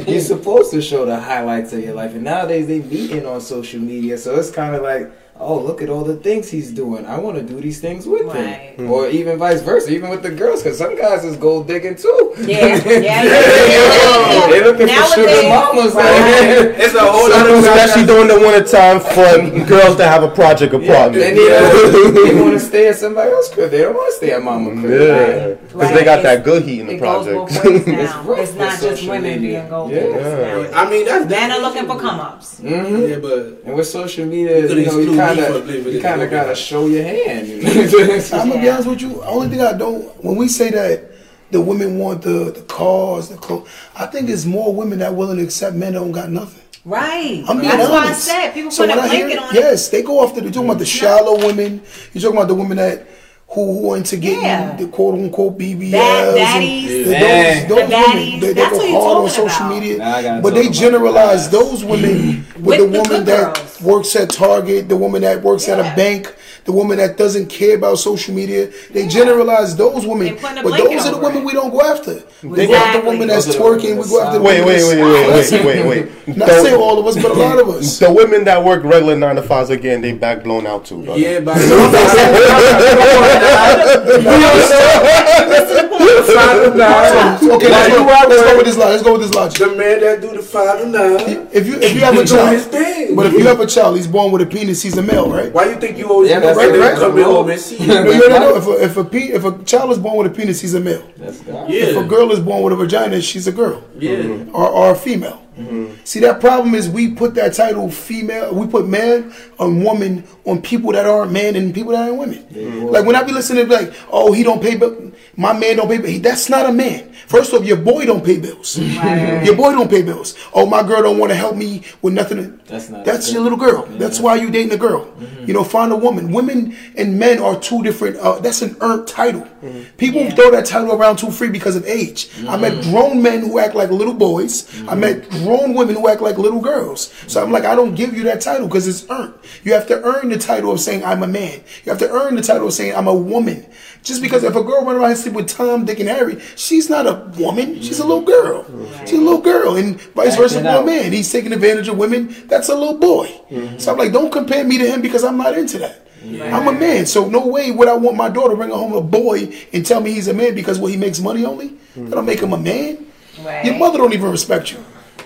You're 0.11 0.21
supposed 0.21 0.71
to 0.73 0.83
show 0.83 1.07
the 1.07 1.19
highlights 1.19 1.73
of 1.73 1.83
your 1.83 1.95
life, 1.95 2.13
and 2.13 2.25
nowadays 2.25 2.67
they 2.67 2.81
meeting 2.81 3.25
on 3.25 3.41
social 3.41 3.81
media, 3.81 4.19
so 4.19 4.37
it's 4.37 4.51
kind 4.51 4.75
of 4.75 4.83
like. 4.83 5.11
Oh, 5.39 5.59
look 5.59 5.83
at 5.83 5.91
all 5.91 6.03
the 6.03 6.17
things 6.17 6.49
he's 6.51 6.71
doing. 6.73 7.05
I 7.05 7.19
want 7.19 7.37
to 7.37 7.43
do 7.43 7.61
these 7.61 7.79
things 7.79 8.07
with 8.07 8.23
Right. 8.23 8.75
him. 8.79 8.91
Or 8.91 9.07
even 9.09 9.37
vice 9.39 9.61
versa, 9.61 9.91
even 9.93 10.09
with 10.09 10.23
the 10.23 10.31
girls, 10.31 10.63
because 10.63 10.79
some 10.79 10.97
guys 10.97 11.25
is 11.27 11.37
gold 11.37 11.67
digging 11.69 11.95
too. 11.95 12.35
Yeah, 12.41 12.67
yeah, 12.87 12.99
yeah. 13.01 13.23
yeah. 13.25 14.47
They 14.51 14.65
looking 14.65 14.89
for 14.89 15.05
sugar 15.15 15.43
mamas. 15.49 15.95
right. 15.95 16.75
It's 16.85 16.95
a 16.95 17.01
whole 17.01 17.29
lot 17.29 17.47
of 17.49 17.59
Especially 17.59 18.07
during 18.07 18.29
the 18.29 18.39
winter 18.39 18.65
time 18.67 19.01
for 19.01 19.67
girls 19.67 19.97
that 19.99 20.09
have 20.11 20.23
a 20.23 20.29
project 20.35 20.73
apartment. 20.73 21.23
They 21.23 21.33
need 21.35 21.51
a, 21.51 22.23
they 22.33 22.41
want 22.41 22.55
to 22.55 22.61
stay 22.61 22.89
at 22.89 22.97
somebody 22.97 23.31
else's 23.31 23.53
crib. 23.55 23.71
They 23.71 23.83
don't 23.83 23.95
want 23.95 24.11
to 24.13 24.17
stay 24.17 24.31
at 24.33 24.43
mama 24.43 24.71
crib. 24.81 25.01
Yeah, 25.01 25.49
because 25.49 25.75
Right. 25.75 25.95
they 25.95 26.05
got 26.05 26.19
It's- 26.21 26.37
that 26.37 26.45
good 26.45 26.63
heat 26.65 26.81
in 26.81 26.87
the 26.87 26.95
It 26.95 27.01
goes 27.01 27.27
both 27.27 27.53
project. 27.63 27.89
It's 27.89 28.15
rough 28.25 28.39
It's, 28.39 28.55
not 28.55 28.81
just 28.81 29.03
women 29.09 29.23
media. 29.23 29.59
being 29.61 29.69
gold 29.69 29.91
Yeah. 29.93 30.01
diggers 30.01 30.73
now. 30.73 30.81
I 30.81 30.91
mean, 30.91 31.05
that's 31.05 31.29
Men 31.31 31.51
are 31.53 31.61
looking 31.61 31.87
for 31.87 31.97
come 31.99 32.21
ups. 32.21 32.61
Mm-hmm. 32.63 33.11
Yeah, 33.11 33.17
but 33.21 33.41
And 33.67 33.75
with 33.77 33.87
social 33.87 34.25
media, 34.27 34.61
You 34.61 34.69
you, 34.69 34.87
know, 34.87 35.01
you 35.33 35.43
exclude 35.43 35.67
Kinda, 35.67 35.91
you 35.91 36.01
kind 36.01 36.23
of 36.23 36.31
gotta 36.31 36.55
show 36.55 36.87
your 36.87 37.05
hand. 37.05 37.49
You 37.49 37.63
know? 37.63 38.21
I'm 38.33 38.49
gonna 38.49 38.61
be 38.61 38.69
honest 38.71 38.89
with 38.89 39.01
you. 39.03 39.23
Only 39.25 39.49
thing 39.49 39.61
I 39.61 39.73
don't 39.73 40.03
when 40.25 40.37
we 40.37 40.49
say 40.49 40.71
that 40.71 41.11
the 41.51 41.61
women 41.61 41.99
want 41.99 42.23
the 42.23 42.51
the 42.53 42.63
cars, 42.63 43.29
the 43.29 43.37
clothes. 43.37 43.69
I 43.95 44.07
think 44.07 44.29
it's 44.29 44.45
more 44.45 44.75
women 44.75 44.99
that 45.01 45.15
willing 45.15 45.37
to 45.39 45.45
accept 45.45 45.77
men 45.77 45.93
that 45.95 46.01
don't 46.01 46.13
got 46.13 46.31
nothing. 46.31 46.63
Right. 46.85 47.45
I'm 47.49 47.59
being 47.59 47.69
That's 47.69 47.89
honest. 47.89 47.91
why 47.91 48.07
I 48.09 48.13
said 48.13 48.55
people 48.55 48.71
So 48.71 48.87
put 48.87 48.95
a 48.95 49.01
when 49.01 49.05
I 49.05 49.09
hear 49.09 49.27
blanket 49.27 49.43
it, 49.43 49.49
on 49.51 49.57
it. 49.57 49.61
yes, 49.61 49.89
they 49.89 50.03
go 50.03 50.25
after. 50.25 50.41
They're 50.41 50.51
talking 50.53 50.69
about 50.69 50.79
the 50.79 50.87
shallow 50.87 51.37
women. 51.45 51.83
You're 52.13 52.23
talking 52.23 52.37
about 52.37 52.47
the 52.49 52.55
women 52.55 52.77
that 52.77 53.07
who 53.49 53.81
who 53.81 53.93
are 53.93 53.97
into 53.97 54.17
getting 54.17 54.43
Yeah. 54.43 54.77
the 54.77 54.87
quote 54.89 55.15
unquote 55.15 55.57
BBLs. 55.59 55.93
Bad 55.93 56.29
and 56.29 56.65
baddies. 56.65 56.89
the- 56.89 57.05
Those, 57.05 57.69
those 57.69 57.69
The 57.69 57.75
women, 57.97 58.41
they, 58.41 58.47
they 58.49 58.53
That's 58.55 58.79
go 58.79 59.01
hard 59.01 59.17
on 59.19 59.29
social 59.31 59.47
about. 59.67 59.75
media, 59.75 59.99
Now 59.99 60.41
but 60.41 60.55
they 60.55 60.69
generalize 60.69 61.49
those 61.51 61.85
women 61.85 62.45
with, 62.57 62.65
With 62.65 62.79
the 62.79 62.85
the 62.87 62.91
woman 62.99 63.05
good 63.25 63.27
that 63.27 63.55
girls. 63.55 63.81
works 63.83 64.17
at 64.17 64.31
Target, 64.31 64.89
the 64.89 64.97
woman 64.97 65.23
that 65.23 65.43
works 65.43 65.69
at 65.69 65.79
a 65.79 65.83
Yeah. 65.85 65.95
bank, 65.95 66.35
the 66.67 66.73
woman 66.73 66.99
that 66.99 67.17
doesn't 67.17 67.47
care 67.47 67.77
about 67.77 67.99
social 67.99 68.35
media. 68.35 68.69
They 68.91 69.07
generalize 69.07 69.77
those 69.77 70.05
women, 70.05 70.37
but 70.43 70.63
those 70.77 71.07
are 71.07 71.13
the 71.13 71.19
women 71.19 71.43
it. 71.43 71.45
we 71.45 71.53
don't 71.53 71.71
go 71.71 71.81
after. 71.81 72.23
We 72.43 72.67
go 72.67 72.75
after 72.75 73.01
the 73.03 73.07
woman 73.11 73.29
that's 73.29 73.47
Those 73.47 73.57
twerking. 73.57 74.03
We 74.03 74.09
go 74.09 74.21
after 74.21 74.39
the 74.39 74.45
Wait, 74.45 74.65
women 74.65 74.75
wait, 74.75 74.89
wait, 74.89 75.03
wait, 75.03 75.53
wait, 75.53 75.65
wait, 75.65 75.87
wait. 76.27 76.29
Not 76.37 76.49
The- 76.49 76.63
saying 76.63 76.81
all 76.81 76.99
of 76.99 77.07
us, 77.07 77.15
but 77.23 77.31
a 77.31 77.35
lot 77.35 77.59
of 77.61 77.69
us. 77.69 77.99
The 77.99 78.13
women 78.13 78.45
that 78.45 78.63
work 78.63 78.83
regular 78.85 79.17
nine 79.17 79.37
to 79.37 79.43
fives 79.43 79.71
again, 79.71 80.01
they 80.01 80.13
back 80.13 80.43
blown 80.43 80.67
out 80.67 80.85
too. 80.85 81.03
brother. 81.05 81.21
Yeah, 81.21 81.41
but 81.41 81.57
Okay, 86.27 87.71
let's 87.71 87.95
go, 87.95 88.05
let's 88.05 88.43
go 88.43 88.57
with 88.57 88.67
this 88.67 88.77
logic. 88.77 88.93
Let's 88.93 89.03
go 89.03 89.13
with 89.13 89.23
this 89.23 89.35
logic. 89.35 89.59
the 89.59 89.77
man 89.77 90.01
that 90.01 90.21
do 90.21 90.33
the 90.37 90.43
five 90.43 90.81
to 90.81 90.87
nine, 90.89 91.49
If 91.53 91.67
you 91.67 91.77
if 91.81 91.95
you 91.95 92.01
have 92.01 92.15
a 92.15 92.21
he 92.23 92.27
doing 92.27 92.53
his 92.53 92.69
child, 92.69 93.17
but 93.17 93.27
if 93.27 93.33
you 93.35 93.47
have 93.47 93.61
a 93.61 93.67
child, 93.67 93.97
he's 93.97 94.07
born 94.07 94.33
with 94.33 94.43
a 94.43 94.47
penis. 94.47 94.83
He's 94.83 94.97
a 94.99 95.03
male, 95.03 95.31
right? 95.31 95.53
Why 95.53 95.67
you 95.71 95.77
think 95.77 95.99
you 95.99 96.09
always 96.09 96.31
Yeah, 96.31 96.43
yeah, 96.43 96.55
that's 96.57 96.79
right, 96.79 96.81
right. 96.81 96.99
come 96.99 97.19
in 97.19 97.25
home 97.25 97.51
and 97.51 97.61
see? 97.61 97.87
No, 97.87 98.03
you? 98.05 98.29
no, 98.29 98.29
no, 98.29 98.39
no. 98.39 98.57
If 98.57 98.67
a, 98.67 98.85
if 98.85 98.97
a 98.97 99.05
pe- 99.05 99.33
if 99.33 99.45
a 99.45 99.65
child 99.65 99.91
is 99.93 99.99
born 99.99 100.17
with 100.19 100.33
a 100.33 100.35
penis, 100.35 100.61
he's 100.61 100.75
a 100.75 100.81
male. 100.81 101.09
That's 101.17 101.41
God. 101.41 101.71
If 101.71 101.97
a 101.97 102.05
girl 102.05 102.33
is 102.33 102.41
born 102.41 102.63
with 102.65 102.73
a 102.73 102.77
vagina, 102.77 103.21
she's 103.21 103.47
a 103.47 103.53
girl 103.53 103.85
yeah. 103.99 104.45
or, 104.53 104.69
or 104.69 104.93
a 104.93 104.97
female. 104.97 105.43
Mm-hmm. 105.59 105.95
See, 106.05 106.21
that 106.21 106.41
problem 106.41 106.75
is 106.75 106.87
we 106.87 107.15
put 107.15 107.35
that 107.37 107.55
title 107.55 107.91
female, 107.91 108.55
we 108.55 108.67
put 108.67 108.87
man 108.87 109.35
on 109.59 109.83
woman 109.83 110.25
on 110.45 110.61
people 110.61 110.93
that 110.93 111.07
aren't 111.07 111.33
men 111.33 111.57
and 111.57 111.75
people 111.75 111.93
that 111.93 112.03
aren't 112.03 112.19
women. 112.19 112.91
Like 112.91 113.07
when 113.07 113.17
I 113.17 113.23
be 113.23 113.33
listening 113.33 113.67
to 113.67 113.73
like, 113.73 113.95
oh, 114.11 114.33
he 114.33 114.43
don't 114.43 114.61
pay 114.61 114.77
bill, 114.77 115.13
my 115.37 115.53
man 115.53 115.77
don't 115.77 115.89
pay 115.89 115.99
Bills. 115.99 116.21
That's 116.23 116.49
not 116.49 116.67
a 116.67 116.73
man. 116.73 117.13
First 117.27 117.53
off, 117.53 117.65
your 117.65 117.77
boy 117.77 118.07
don't 118.07 118.25
pay 118.25 118.39
bills. 118.39 118.79
Your 118.79 119.57
boy 119.57 119.73
don't 119.73 119.91
pay 119.91 120.03
bills. 120.03 120.37
Oh, 120.55 120.65
my 120.65 120.83
girl 120.83 121.03
don't 121.03 121.19
want 121.19 121.31
to 121.33 121.37
help 121.37 121.57
me 121.57 121.83
with 122.01 122.15
nothing. 122.15 122.61
That's 122.67 122.89
not 122.89 123.05
That's 123.05 123.33
your 123.33 123.43
little 123.43 123.59
girl. 123.59 123.85
That's 123.87 124.21
why 124.21 124.37
you 124.37 124.51
dating 124.51 124.73
a 124.73 124.77
girl. 124.77 125.07
Mm-hmm. 125.07 125.47
You 125.47 125.55
know, 125.55 125.65
find 125.65 125.93
a 125.93 125.97
woman. 125.97 126.31
Women 126.33 126.77
and 126.97 127.19
men 127.19 127.41
are 127.41 127.59
two 127.59 127.83
different. 127.83 128.17
Uh, 128.19 128.39
that's 128.39 128.63
an 128.63 128.77
earned 128.81 129.09
title. 129.09 129.41
Mm-hmm. 129.41 129.97
People 129.97 130.23
Yeah. 130.23 130.35
throw 130.37 130.51
that 130.53 130.67
title 130.67 130.93
around 130.93 131.17
too 131.17 131.33
free 131.33 131.49
because 131.49 131.75
of 131.75 131.85
age. 131.85 132.29
I 132.47 132.57
met 132.57 132.75
mm-hmm. 132.75 132.91
grown 132.93 133.23
men 133.23 133.41
who 133.41 133.59
act 133.59 133.75
like 133.75 133.91
little 133.91 134.15
boys. 134.15 134.71
I 134.89 134.95
met 134.95 135.29
grown 135.31 135.75
women 135.75 135.97
who 135.97 136.09
act 136.09 136.21
like 136.21 136.39
little 136.39 136.61
girls. 136.61 137.13
So 137.27 137.43
I'm 137.43 137.51
like, 137.51 137.65
I 137.65 137.75
don't 137.75 137.95
give 137.97 138.15
you 138.15 138.23
that 138.25 138.41
title 138.41 138.69
because 138.69 138.87
it's 138.87 139.09
earned. 139.11 139.35
You 139.65 139.73
have 139.73 139.89
to 139.89 140.01
earn 140.03 140.29
the 140.29 140.39
title 140.39 140.71
of 140.71 140.81
saying 140.81 141.05
I'm 141.05 141.25
a 141.25 141.27
man. 141.29 141.61
You 141.85 141.91
have 141.91 141.99
to 142.01 142.11
earn 142.11 142.37
the 142.37 142.43
title 142.43 142.69
of 142.69 142.73
saying 142.73 142.95
I'm 142.95 143.09
a 143.09 143.15
woman. 143.15 143.67
Just 144.07 144.23
because 144.23 144.45
if 144.45 144.55
a 144.55 144.63
girl 144.63 144.85
run 144.85 144.95
around 144.95 145.11
and 145.11 145.19
sleep 145.19 145.35
with 145.35 145.49
Tom, 145.49 145.85
Dick, 145.85 145.99
and 145.99 146.09
Harry, 146.09 146.41
she's 146.55 146.89
not 146.89 147.09
a 147.09 147.29
woman. 147.41 147.83
She's 147.83 147.99
a 147.99 148.07
little 148.07 148.23
girl. 148.23 148.65
She's 149.01 149.19
a 149.19 149.21
little 149.21 149.41
girl, 149.41 149.75
and 149.75 150.01
vice 150.01 150.37
versa 150.37 150.59
Acting 150.61 150.73
for 150.73 150.83
a 150.83 150.87
man. 150.87 151.13
He's 151.13 151.33
taking 151.33 151.53
advantage 151.53 151.89
of 151.89 151.99
women. 151.99 152.33
That's 152.47 152.69
a 152.69 152.75
little 152.77 152.99
boy. 152.99 153.27
Mm-hmm. 153.51 153.79
So 153.79 153.91
I'm 153.91 153.99
like, 153.99 154.13
don't 154.13 154.31
compare 154.31 154.63
me 154.63 154.79
to 154.79 154.87
him 154.87 155.03
because 155.03 155.25
I'm 155.25 155.37
not 155.37 155.59
into 155.59 155.79
that. 155.79 156.07
I'm 156.23 156.69
a 156.69 156.73
man, 156.73 157.05
so 157.07 157.29
no 157.29 157.49
way 157.49 157.73
would 157.73 157.89
I 157.89 157.95
want 157.95 158.17
my 158.17 158.29
daughter 158.29 158.51
to 158.51 158.57
bring 158.57 158.71
home 158.71 158.93
a 158.93 159.01
boy 159.01 159.53
and 159.73 159.85
tell 159.85 160.01
me 160.01 160.13
he's 160.13 160.29
a 160.29 160.35
man 160.35 160.55
because 160.55 160.79
well 160.79 160.91
he 160.91 160.97
makes 160.97 161.19
money 161.19 161.45
only. 161.45 161.73
That'll 161.97 162.23
make 162.23 162.39
him 162.39 162.53
a 162.53 162.59
man. 162.59 163.07
Right. 163.43 163.65
Your 163.65 163.77
mother 163.77 163.99
don't 163.99 164.13
even 164.13 164.31
respect 164.31 164.71
you. 164.71 164.85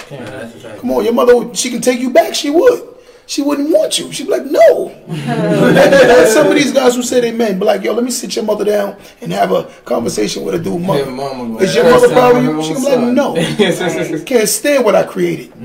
That's 0.09 0.64
a. 0.64 0.78
Come 0.78 0.91
on, 0.93 1.05
your 1.05 1.12
mother, 1.12 1.55
she 1.55 1.68
can 1.68 1.83
take 1.83 2.01
you 2.01 2.09
back. 2.09 2.35
She 2.35 2.49
would. 2.49 2.97
She 3.31 3.43
wouldn't 3.43 3.70
want 3.70 3.97
you. 3.97 4.11
She'd 4.12 4.24
be 4.26 4.33
like, 4.33 4.47
no. 4.47 4.89
There's 5.07 6.33
some 6.33 6.49
of 6.49 6.55
these 6.57 6.72
guys 6.72 6.97
who 6.97 7.03
say 7.05 7.20
they 7.20 7.31
men, 7.31 7.61
but 7.61 7.66
like, 7.66 7.85
yo, 7.85 7.93
let 7.93 8.03
me 8.03 8.11
sit 8.11 8.35
your 8.35 8.45
mother 8.45 8.64
down 8.64 8.97
and 9.20 9.33
have 9.33 9.53
a 9.53 9.70
conversation 9.85 10.43
with 10.43 10.57
a 10.57 10.59
dude 10.59 10.83
mother. 10.83 11.05
Your 11.05 11.12
mama 11.12 11.59
Is 11.59 11.72
your 11.72 11.85
mother 11.85 12.09
proud 12.09 12.35
of 12.35 12.43
you? 12.43 12.61
She 12.64 12.74
own 12.74 12.83
gonna 12.83 13.14
be 13.14 13.20
like, 13.22 13.37
son. 13.55 14.18
no. 14.18 14.24
Can't 14.24 14.49
stand 14.49 14.85
what 14.85 14.97
I 14.97 15.05
created. 15.05 15.53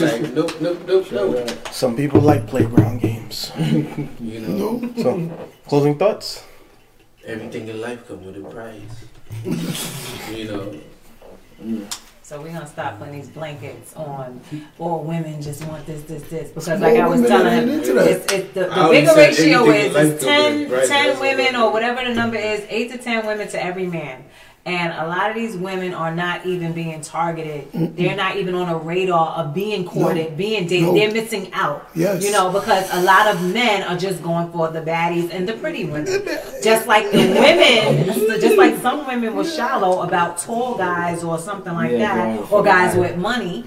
Like, 0.00 0.32
nope, 0.32 0.58
nope, 0.62 0.78
nope, 0.86 1.12
nope. 1.12 1.68
Some 1.70 1.94
people 1.94 2.22
like 2.22 2.46
playground 2.46 3.02
games. 3.02 3.52
You 3.58 4.40
know, 4.40 4.78
No. 4.78 5.02
So, 5.02 5.30
closing 5.68 5.98
thoughts? 5.98 6.42
everything 7.26 7.68
in 7.68 7.82
life 7.82 8.08
comes 8.08 8.24
with 8.24 8.38
a 8.38 8.48
price. 8.48 8.96
you 10.34 10.44
know, 10.48 12.00
So 12.30 12.40
we're 12.40 12.52
gonna 12.52 12.64
stop 12.64 13.00
putting 13.00 13.14
these 13.14 13.28
blankets 13.28 13.92
on. 13.96 14.40
All 14.78 15.02
women 15.02 15.42
just 15.42 15.64
want 15.64 15.84
this, 15.84 16.02
this, 16.02 16.22
this. 16.30 16.50
Because 16.50 16.80
like 16.80 16.96
I 16.96 17.08
was 17.08 17.22
telling 17.22 17.46
that 17.46 17.64
him, 17.64 17.68
ain't 17.68 17.80
into 17.80 17.94
that. 17.94 18.06
it's, 18.06 18.32
it's 18.32 18.54
the, 18.54 18.66
the 18.66 18.88
bigger 18.88 19.14
ratio 19.16 19.64
is, 19.64 19.96
in 19.96 20.06
is 20.12 20.22
10, 20.22 20.70
comes 20.70 20.88
10 20.88 21.18
women 21.18 21.56
or 21.56 21.72
whatever 21.72 22.08
the 22.08 22.14
number 22.14 22.36
is, 22.36 22.64
8 22.68 22.92
to 22.92 22.98
10 22.98 23.26
women 23.26 23.48
to 23.48 23.60
every 23.60 23.88
man. 23.88 24.24
And 24.66 24.92
a 24.92 25.06
lot 25.08 25.30
of 25.30 25.36
these 25.36 25.56
women 25.56 25.94
are 25.94 26.14
not 26.14 26.44
even 26.44 26.72
being 26.74 27.00
targeted. 27.00 27.72
They're 27.96 28.14
not 28.14 28.36
even 28.36 28.54
on 28.54 28.68
a 28.68 28.76
radar 28.76 29.30
of 29.38 29.54
being 29.54 29.86
courted, 29.86 30.36
being 30.36 30.66
dated. 30.66 30.88
No. 30.88 30.94
They're 30.94 31.10
missing 31.12 31.50
out. 31.54 31.88
Yes. 31.94 32.22
You 32.22 32.30
know, 32.30 32.52
because 32.52 32.86
a 32.92 33.00
lot 33.00 33.26
of 33.26 33.42
men 33.54 33.82
are 33.84 33.96
just 33.96 34.22
going 34.22 34.52
for 34.52 34.68
the 34.68 34.82
baddies 34.82 35.30
and 35.32 35.48
the 35.48 35.54
pretty 35.54 35.84
women. 35.86 36.04
Just 36.62 36.86
like 36.86 37.10
the 37.10 37.18
women, 37.18 38.04
just 38.40 38.58
like 38.58 38.76
some 38.82 39.06
women 39.06 39.34
were 39.34 39.44
shallow 39.46 40.02
about 40.02 40.36
tall 40.36 40.76
guys 40.76 41.24
or 41.24 41.38
something 41.38 41.72
like 41.72 41.92
Yeah, 41.92 42.14
that, 42.36 42.52
or 42.52 42.62
guys 42.62 42.94
the- 42.94 43.00
with 43.00 43.16
money. 43.16 43.64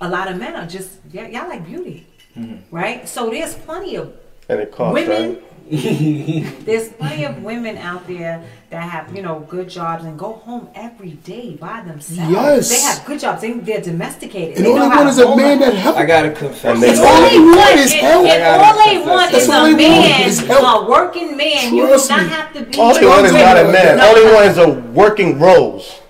A 0.00 0.08
lot 0.08 0.28
of 0.28 0.38
men 0.38 0.54
are 0.54 0.66
just 0.66 0.90
y- 1.12 1.28
y'all 1.30 1.48
like 1.48 1.66
beauty, 1.66 2.06
Mm-hmm. 2.38 2.74
right? 2.74 3.08
So 3.08 3.28
there's 3.28 3.54
plenty 3.54 3.96
of 3.96 4.12
And 4.48 4.60
it 4.60 4.70
costs, 4.70 4.94
women. 4.94 5.34
right? 5.34 5.49
There's 5.70 6.88
plenty 6.90 7.24
of 7.24 7.42
women 7.44 7.78
out 7.78 8.04
there 8.08 8.42
that 8.70 8.82
have 8.82 9.14
you 9.14 9.22
know 9.22 9.46
good 9.48 9.68
jobs 9.68 10.04
and 10.04 10.18
go 10.18 10.32
home 10.32 10.68
every 10.74 11.12
day 11.22 11.54
by 11.54 11.80
themselves. 11.82 12.30
Yes. 12.30 12.68
they 12.70 12.80
have 12.80 13.04
good 13.06 13.20
jobs. 13.20 13.40
They, 13.40 13.52
they're 13.52 13.80
domesticated. 13.80 14.56
And 14.56 14.66
They 14.66 14.70
all 14.70 14.78
know 14.78 14.88
they 14.90 14.96
want 14.96 15.08
is 15.10 15.18
a 15.18 15.36
man 15.36 15.60
that 15.60 15.74
helps. 15.74 15.98
I 15.98 16.06
gotta 16.06 16.32
confess. 16.32 16.64
And 16.64 16.82
they- 16.82 16.90
It's 16.90 16.98
All 16.98 17.06
all 17.06 17.20
they 17.22 17.30
they 17.30 17.38
want 17.38 17.56
want 17.56 17.76
is 17.78 17.92
and, 17.92 18.00
help. 18.00 18.26
and 18.26 18.42
all 18.62 18.84
they 18.84 18.98
want 18.98 19.32
is 19.32 19.48
all 19.48 19.64
a 19.66 19.76
man, 19.76 20.28
is 20.28 20.42
a 20.42 20.86
working 20.88 21.36
man. 21.36 21.72
You 21.74 21.86
do 21.86 21.92
not 21.92 22.08
me. 22.22 22.28
have 22.28 22.52
to 22.54 22.62
be. 22.64 22.78
All 22.78 22.94
they 22.94 23.06
want 23.06 23.26
is 23.26 23.32
not 23.32 23.56
a 23.56 23.64
man. 23.70 23.98
No. 23.98 24.06
All 24.08 24.14
they 24.16 24.32
want 24.34 24.46
is 24.46 24.58
a 24.58 24.68
working 24.92 25.38
rose. 25.38 26.00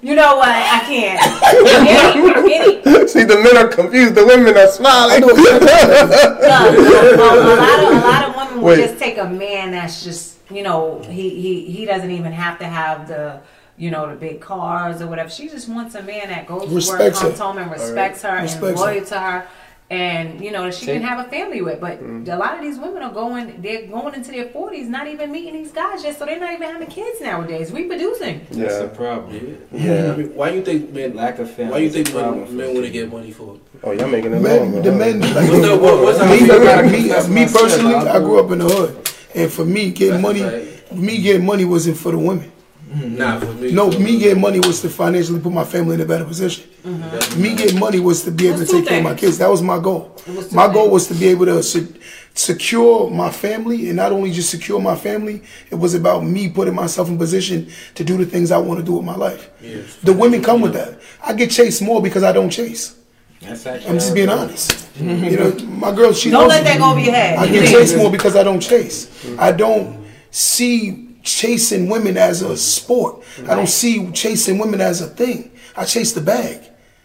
You 0.00 0.14
know 0.14 0.36
what? 0.36 0.48
I 0.48 0.78
can't. 0.86 1.18
Any, 1.42 2.54
any. 2.54 3.08
See, 3.08 3.24
the 3.24 3.34
men 3.42 3.56
are 3.56 3.66
confused. 3.66 4.14
The 4.14 4.24
women 4.24 4.56
are 4.56 4.68
smiling. 4.68 5.22
Look, 5.22 5.36
a, 5.36 5.42
a 5.42 6.46
lot 6.46 6.68
of 6.68 6.78
a 6.78 8.06
lot 8.06 8.24
of 8.28 8.36
women 8.58 8.78
will 8.78 8.84
Wait. 8.84 8.88
just 8.88 8.98
take 8.98 9.18
a 9.18 9.28
man 9.28 9.72
that's 9.72 10.04
just 10.04 10.38
you 10.50 10.62
know 10.62 11.00
he 11.02 11.30
he 11.30 11.64
he 11.70 11.84
doesn't 11.84 12.10
even 12.10 12.32
have 12.32 12.58
to 12.58 12.66
have 12.66 13.08
the 13.08 13.40
you 13.76 13.90
know 13.90 14.08
the 14.08 14.16
big 14.16 14.40
cars 14.40 15.00
or 15.00 15.06
whatever. 15.06 15.30
She 15.30 15.48
just 15.48 15.68
wants 15.68 15.94
a 15.94 16.02
man 16.02 16.28
that 16.28 16.46
goes 16.46 16.62
to 16.62 16.66
work, 16.68 16.74
Respects 16.74 17.20
comes 17.20 17.38
her. 17.38 17.44
home, 17.44 17.58
and 17.58 17.70
respects 17.70 18.22
her 18.22 18.28
and 18.30 18.42
Respects 18.42 18.80
loyal 18.80 19.04
to 19.04 19.20
her. 19.20 19.46
And 19.90 20.44
you 20.44 20.50
know 20.50 20.64
that 20.64 20.74
she 20.74 20.84
Take- 20.84 21.00
can 21.00 21.08
have 21.08 21.26
a 21.26 21.30
family 21.30 21.62
with, 21.62 21.80
but 21.80 21.98
mm-hmm. 21.98 22.30
a 22.30 22.36
lot 22.36 22.54
of 22.58 22.60
these 22.60 22.78
women 22.78 23.02
are 23.02 23.12
going. 23.12 23.62
They're 23.62 23.86
going 23.86 24.14
into 24.14 24.30
their 24.32 24.50
forties, 24.50 24.86
not 24.86 25.06
even 25.08 25.32
meeting 25.32 25.54
these 25.54 25.72
guys 25.72 26.04
yet, 26.04 26.18
so 26.18 26.26
they're 26.26 26.38
not 26.38 26.52
even 26.52 26.68
having 26.68 26.88
kids 26.88 27.22
nowadays, 27.22 27.72
reproducing. 27.72 28.46
That's 28.50 28.80
the 28.80 28.88
problem. 28.88 29.56
Yeah. 29.72 30.12
I 30.12 30.16
mean, 30.16 30.34
why 30.34 30.50
you 30.50 30.62
think 30.62 30.92
men? 30.92 31.16
Lack 31.16 31.38
of 31.38 31.50
family. 31.50 31.72
Why 31.72 31.78
you 31.78 31.90
think 31.90 32.12
men, 32.12 32.54
men 32.54 32.74
want 32.74 32.84
to 32.84 32.92
get 32.92 33.10
money 33.10 33.30
for? 33.30 33.58
Oh, 33.82 33.92
y'all 33.92 34.08
making 34.08 34.34
it 34.34 34.42
Men, 34.42 34.72
long, 34.74 34.82
the 34.82 34.92
huh? 34.92 34.98
men, 34.98 35.20
like, 35.20 35.34
What's 35.34 35.66
the, 35.66 35.78
what, 35.78 36.02
what's 36.02 36.18
our 36.18 36.26
me, 36.26 37.10
I 37.10 37.26
me, 37.26 37.34
me 37.34 37.46
personally, 37.50 37.94
I'll 37.94 38.08
I 38.08 38.18
do 38.18 38.24
grew 38.26 38.44
up 38.44 38.50
in 38.50 38.58
the 38.58 38.68
hood, 38.68 39.10
and 39.34 39.50
for 39.50 39.64
me, 39.64 39.90
getting 39.90 40.20
That's 40.20 40.22
money, 40.22 40.42
right. 40.42 40.92
me 40.96 41.22
getting 41.22 41.46
money 41.46 41.64
wasn't 41.64 41.96
for 41.96 42.12
the 42.12 42.18
women. 42.18 42.52
Mm-hmm. 42.88 43.16
Nah, 43.18 43.38
for 43.40 43.52
me. 43.54 43.72
No, 43.72 43.90
me 43.90 44.18
getting 44.18 44.40
money 44.40 44.60
was 44.60 44.80
to 44.80 44.88
financially 44.88 45.40
put 45.40 45.52
my 45.52 45.64
family 45.64 45.94
in 45.94 46.00
a 46.00 46.06
better 46.06 46.24
position. 46.24 46.64
Mm-hmm. 46.84 47.42
Me 47.42 47.54
getting 47.54 47.78
money 47.78 48.00
was 48.00 48.22
to 48.24 48.30
be 48.30 48.46
able 48.48 48.56
to 48.58 48.62
It's 48.62 48.70
two 48.70 48.78
take 48.80 48.88
care 48.88 48.98
of 48.98 49.04
my 49.04 49.14
kids. 49.14 49.38
That 49.38 49.50
was 49.50 49.62
my 49.62 49.78
goal. 49.78 50.14
Was 50.26 50.48
two 50.48 50.56
My 50.56 50.66
goal 50.72 50.84
things. 50.84 50.92
was 50.92 51.06
to 51.08 51.14
be 51.14 51.26
able 51.28 51.46
to 51.46 51.62
se- 51.62 51.86
secure 52.34 53.10
my 53.10 53.30
family, 53.30 53.88
and 53.88 53.96
not 53.96 54.12
only 54.12 54.30
just 54.30 54.48
secure 54.50 54.80
my 54.80 54.96
family, 54.96 55.42
it 55.70 55.74
was 55.74 55.94
about 55.94 56.24
me 56.24 56.48
putting 56.48 56.74
myself 56.74 57.08
in 57.08 57.18
position 57.18 57.68
to 57.94 58.04
do 58.04 58.16
the 58.16 58.24
things 58.24 58.50
I 58.50 58.58
want 58.58 58.80
to 58.80 58.86
do 58.86 58.92
with 58.92 59.04
my 59.04 59.16
life. 59.16 59.50
Yeah. 59.60 59.82
The 60.02 60.12
women 60.12 60.42
come 60.42 60.60
with 60.62 60.72
that. 60.74 60.98
I 61.22 61.34
get 61.34 61.50
chased 61.50 61.82
more 61.82 62.00
because 62.00 62.22
I 62.22 62.32
don't 62.32 62.50
chase. 62.50 62.94
That's 63.40 63.66
I'm 63.66 63.94
just 63.94 64.14
being 64.14 64.28
honest. 64.30 64.88
You 64.98 65.36
know, 65.36 65.52
my 65.66 65.92
girl, 65.94 66.12
she 66.12 66.30
Don't 66.30 66.42
knows 66.44 66.48
let 66.50 66.64
that 66.64 66.78
go 66.78 66.90
over 66.90 66.98
your 67.00 67.12
head. 67.14 67.38
I 67.38 67.46
get 67.48 67.68
chased 67.70 67.96
more 68.00 68.10
because 68.10 68.34
I 68.34 68.42
don't 68.42 68.60
chase. 68.60 69.08
I 69.38 69.52
don't 69.52 70.04
see 70.30 71.07
chasing 71.28 71.88
women 71.88 72.16
as 72.16 72.42
a 72.42 72.56
sport. 72.56 73.22
I 73.48 73.54
don't 73.54 73.68
see 73.68 74.10
chasing 74.12 74.58
women 74.58 74.80
as 74.80 75.00
a 75.00 75.06
thing. 75.06 75.50
I 75.76 75.84
chase 75.84 76.12
the 76.12 76.20
bag. 76.20 76.62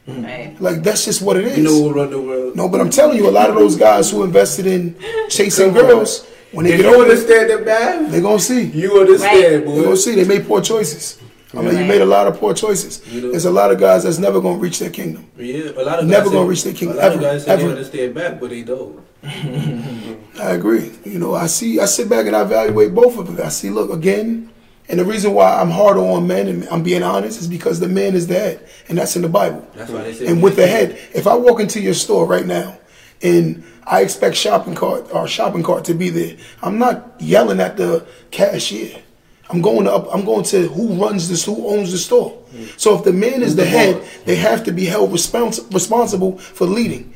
Mm-hmm. 0.07 0.23
Right. 0.25 0.55
Like 0.61 0.83
that's 0.83 1.05
just 1.05 1.21
what 1.21 1.37
it 1.37 1.45
is. 1.45 1.57
You 1.57 1.63
know 1.63 1.83
who 1.83 1.93
run 1.93 2.09
the 2.09 2.21
world? 2.21 2.55
no, 2.55 2.67
but 2.67 2.81
I'm 2.81 2.89
telling 2.89 3.17
you, 3.17 3.29
a 3.29 3.31
lot 3.31 3.49
of 3.49 3.55
those 3.55 3.75
guys 3.77 4.11
who 4.11 4.23
invested 4.23 4.65
in 4.67 4.95
chasing 5.29 5.71
girls, 5.73 6.25
when 6.51 6.65
they 6.65 6.73
If 6.73 6.81
get 6.81 6.89
you 6.89 6.95
older, 6.95 7.09
understand 7.11 7.49
the 7.51 7.59
math, 7.65 8.11
they 8.11 8.19
gonna 8.21 8.39
see. 8.39 8.63
you 8.65 8.99
understand, 8.99 9.65
Right. 9.65 9.75
They 9.75 9.83
gonna 9.83 9.95
see 9.97 10.15
they 10.15 10.25
made 10.25 10.45
poor 10.45 10.61
choices. 10.61 11.19
I 11.55 11.61
mean, 11.61 11.77
you 11.77 11.85
made 11.85 12.01
a 12.01 12.05
lot 12.05 12.27
of 12.27 12.37
poor 12.39 12.53
choices. 12.53 13.01
You 13.13 13.21
know. 13.21 13.31
There's 13.31 13.45
a 13.45 13.51
lot 13.51 13.71
of 13.71 13.79
guys 13.79 14.03
that's 14.03 14.17
never 14.17 14.41
gonna 14.41 14.57
reach 14.57 14.79
their 14.79 14.89
kingdom. 14.89 15.29
Yeah, 15.37 15.69
a 15.77 15.83
lot 15.83 15.99
of 15.99 16.05
Never 16.07 16.25
guys 16.25 16.33
gonna 16.33 16.45
say- 16.45 16.49
reach 16.49 16.63
their 16.63 16.73
kingdom. 16.73 16.97
A 16.97 16.99
lot 17.01 17.05
ever, 17.05 17.15
of 17.15 17.21
guys 17.21 17.43
say 17.45 17.51
ever. 17.51 17.63
they 17.63 17.69
understand 17.69 18.13
back, 18.15 18.39
but 18.41 18.49
they 18.49 18.63
don't. 18.63 18.99
I 20.39 20.51
agree. 20.51 20.91
You 21.05 21.19
know, 21.19 21.33
I 21.33 21.47
see. 21.47 21.79
I 21.79 21.85
sit 21.85 22.09
back 22.09 22.25
and 22.25 22.35
I 22.35 22.41
evaluate 22.41 22.93
both 22.93 23.17
of 23.17 23.27
them. 23.27 23.45
I 23.45 23.49
see. 23.49 23.69
Look 23.69 23.91
again, 23.91 24.51
and 24.89 24.99
the 24.99 25.05
reason 25.05 25.33
why 25.33 25.61
I'm 25.61 25.69
harder 25.69 26.01
on 26.01 26.27
men 26.27 26.47
and 26.47 26.67
I'm 26.69 26.83
being 26.83 27.03
honest 27.03 27.39
is 27.39 27.47
because 27.47 27.79
the 27.79 27.87
man 27.87 28.15
is 28.15 28.27
the 28.27 28.33
head, 28.33 28.67
and 28.89 28.97
that's 28.97 29.15
in 29.15 29.21
the 29.21 29.29
Bible. 29.29 29.65
That's 29.75 29.89
why 29.89 30.03
they 30.03 30.13
say. 30.13 30.27
And 30.27 30.43
with 30.43 30.57
the 30.57 30.67
head, 30.67 30.99
if 31.13 31.25
I 31.25 31.35
walk 31.35 31.61
into 31.61 31.79
your 31.79 31.93
store 31.93 32.25
right 32.25 32.45
now 32.45 32.77
and 33.21 33.63
I 33.85 34.01
expect 34.01 34.35
shopping 34.35 34.75
cart 34.75 35.07
or 35.13 35.27
shopping 35.27 35.63
cart 35.63 35.85
to 35.85 35.93
be 35.93 36.09
there, 36.09 36.35
I'm 36.61 36.77
not 36.79 37.15
yelling 37.19 37.61
at 37.61 37.77
the 37.77 38.05
cashier. 38.31 39.01
I'm 39.49 39.61
going 39.61 39.87
up. 39.87 40.07
I'm 40.13 40.25
going 40.25 40.43
to 40.45 40.67
who 40.67 41.01
runs 41.01 41.29
this, 41.29 41.45
who 41.45 41.67
owns 41.67 41.91
the 41.91 41.97
store. 41.97 42.37
Mm. 42.53 42.79
So 42.79 42.97
if 42.97 43.03
the 43.03 43.13
man 43.13 43.41
is 43.41 43.55
the 43.55 43.65
head, 43.65 44.03
they 44.25 44.35
have 44.35 44.63
to 44.65 44.71
be 44.71 44.85
held 44.85 45.11
respons- 45.11 45.71
responsible 45.73 46.37
for 46.37 46.65
leading. 46.65 47.13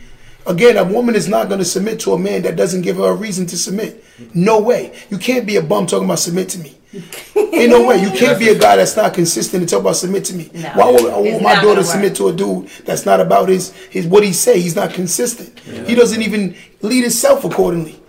Again, 0.48 0.78
a 0.78 0.84
woman 0.84 1.16
is 1.16 1.28
not 1.28 1.48
going 1.50 1.60
to 1.60 1.66
submit 1.66 2.00
to 2.02 2.14
a 2.14 2.20
man 2.20 2.42
that 2.44 2.56
doesn't 2.56 2.82
give 2.82 2.98
her 2.98 3.10
a 3.10 3.16
reason 3.16 3.46
to 3.48 3.58
submit. 3.58 4.04
No 4.34 4.60
way. 4.60 4.94
You 5.10 5.18
can't 5.18 5.46
be 5.46 5.58
a 5.58 5.62
bum 5.62 5.86
talking 5.88 6.06
about 6.06 6.20
submit 6.20 6.50
to 6.50 6.60
me. 6.60 6.74
Ain't 7.36 7.70
no 7.70 7.86
way. 7.86 8.02
You 8.02 8.10
can't 8.12 8.40
be 8.40 8.48
a 8.50 8.58
guy 8.58 8.78
that's 8.78 8.96
not 8.96 9.14
consistent 9.14 9.62
and 9.62 9.70
talk 9.70 9.82
about 9.82 9.98
submit 9.98 10.24
to 10.26 10.34
me. 10.36 10.50
No. 10.54 10.70
Why 10.76 10.92
would 10.92 11.12
I 11.12 11.18
want 11.20 11.44
my 11.44 11.56
daughter 11.56 11.68
gonna 11.76 11.84
submit 11.84 12.16
to 12.16 12.30
a 12.30 12.34
dude 12.34 12.68
that's 12.86 13.06
not 13.06 13.20
about 13.20 13.50
his 13.50 13.74
his 13.90 14.08
what 14.08 14.24
he 14.24 14.32
say? 14.32 14.60
He's 14.62 14.76
not 14.76 14.92
consistent. 14.94 15.60
He 15.60 15.96
doesn't 15.96 16.22
even 16.22 16.56
lead 16.82 17.02
himself 17.02 17.44
accordingly. 17.44 18.00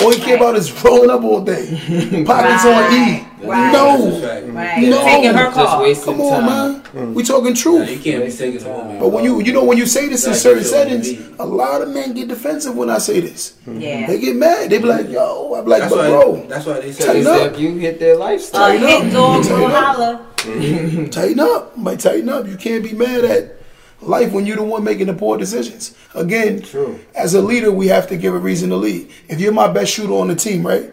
All 0.00 0.12
he 0.12 0.18
care 0.20 0.36
about 0.36 0.56
is 0.56 0.70
rolling 0.84 1.10
up 1.10 1.22
all 1.24 1.42
day, 1.44 1.66
pockets 2.24 2.64
on 2.64 2.94
E. 2.94 3.26
Right. 3.42 3.72
No, 3.72 4.20
Right. 4.52 4.82
No. 4.82 5.04
Taking 5.04 5.34
her 5.34 5.44
Just 5.44 5.54
call. 5.54 5.82
wasting 5.82 6.04
come 6.14 6.20
on, 6.22 6.40
time. 6.40 6.46
man. 6.72 6.81
We 6.94 7.22
talking 7.22 7.54
truth. 7.54 7.88
you 7.90 7.98
can't 7.98 8.24
be 8.26 8.30
taking 8.32 8.60
home. 8.60 8.98
But 8.98 9.08
when 9.08 9.24
you 9.24 9.40
you 9.40 9.52
know 9.52 9.64
when 9.64 9.78
you 9.78 9.86
say 9.86 10.08
this 10.08 10.26
in 10.26 10.34
certain 10.34 10.64
settings, 10.64 11.08
a 11.38 11.44
lot 11.46 11.80
of 11.82 11.88
men 11.88 12.12
get 12.12 12.28
defensive 12.28 12.76
when 12.76 12.90
I 12.90 12.98
say 12.98 13.20
this. 13.20 13.54
Yeah. 13.66 14.06
They 14.06 14.18
get 14.20 14.36
mad. 14.36 14.68
They 14.70 14.78
be 14.78 14.84
like, 14.84 15.08
"Yo," 15.08 15.54
I'm 15.54 15.66
like, 15.66 15.80
That's 15.82 15.94
"But 15.94 15.98
why. 16.00 16.08
bro, 16.08 16.46
That's 16.48 16.66
why 16.66 16.80
they 16.80 16.92
say. 16.92 17.06
Tighten 17.06 17.26
up. 17.26 17.36
Except 17.36 17.58
you 17.58 17.76
hit 17.76 17.98
their 17.98 18.14
A 18.14 18.18
lifestyle. 18.18 18.68
Tighten 18.78 18.84
up. 18.86 19.02
hit 19.04 19.12
dog 19.12 19.42
Tighten 19.42 19.60
will 19.60 19.66
up. 19.66 19.96
holler. 19.96 21.08
tighten 21.08 21.40
up, 21.40 21.76
might 21.78 22.00
tighten 22.00 22.28
up. 22.28 22.46
You 22.46 22.56
can't 22.56 22.82
be 22.84 22.92
mad 22.92 23.24
at 23.24 23.56
life 24.00 24.32
when 24.32 24.44
you're 24.46 24.56
the 24.56 24.62
one 24.64 24.84
making 24.84 25.06
the 25.06 25.14
poor 25.14 25.38
decisions. 25.38 25.94
Again, 26.14 26.60
True. 26.62 26.98
as 27.14 27.34
a 27.34 27.40
leader, 27.40 27.70
we 27.72 27.86
have 27.88 28.06
to 28.08 28.16
give 28.16 28.34
a 28.34 28.38
reason 28.38 28.68
to 28.70 28.76
lead. 28.76 29.08
If 29.28 29.40
you're 29.40 29.52
my 29.52 29.68
best 29.72 29.92
shooter 29.92 30.12
on 30.12 30.28
the 30.28 30.34
team, 30.36 30.66
right? 30.66 30.90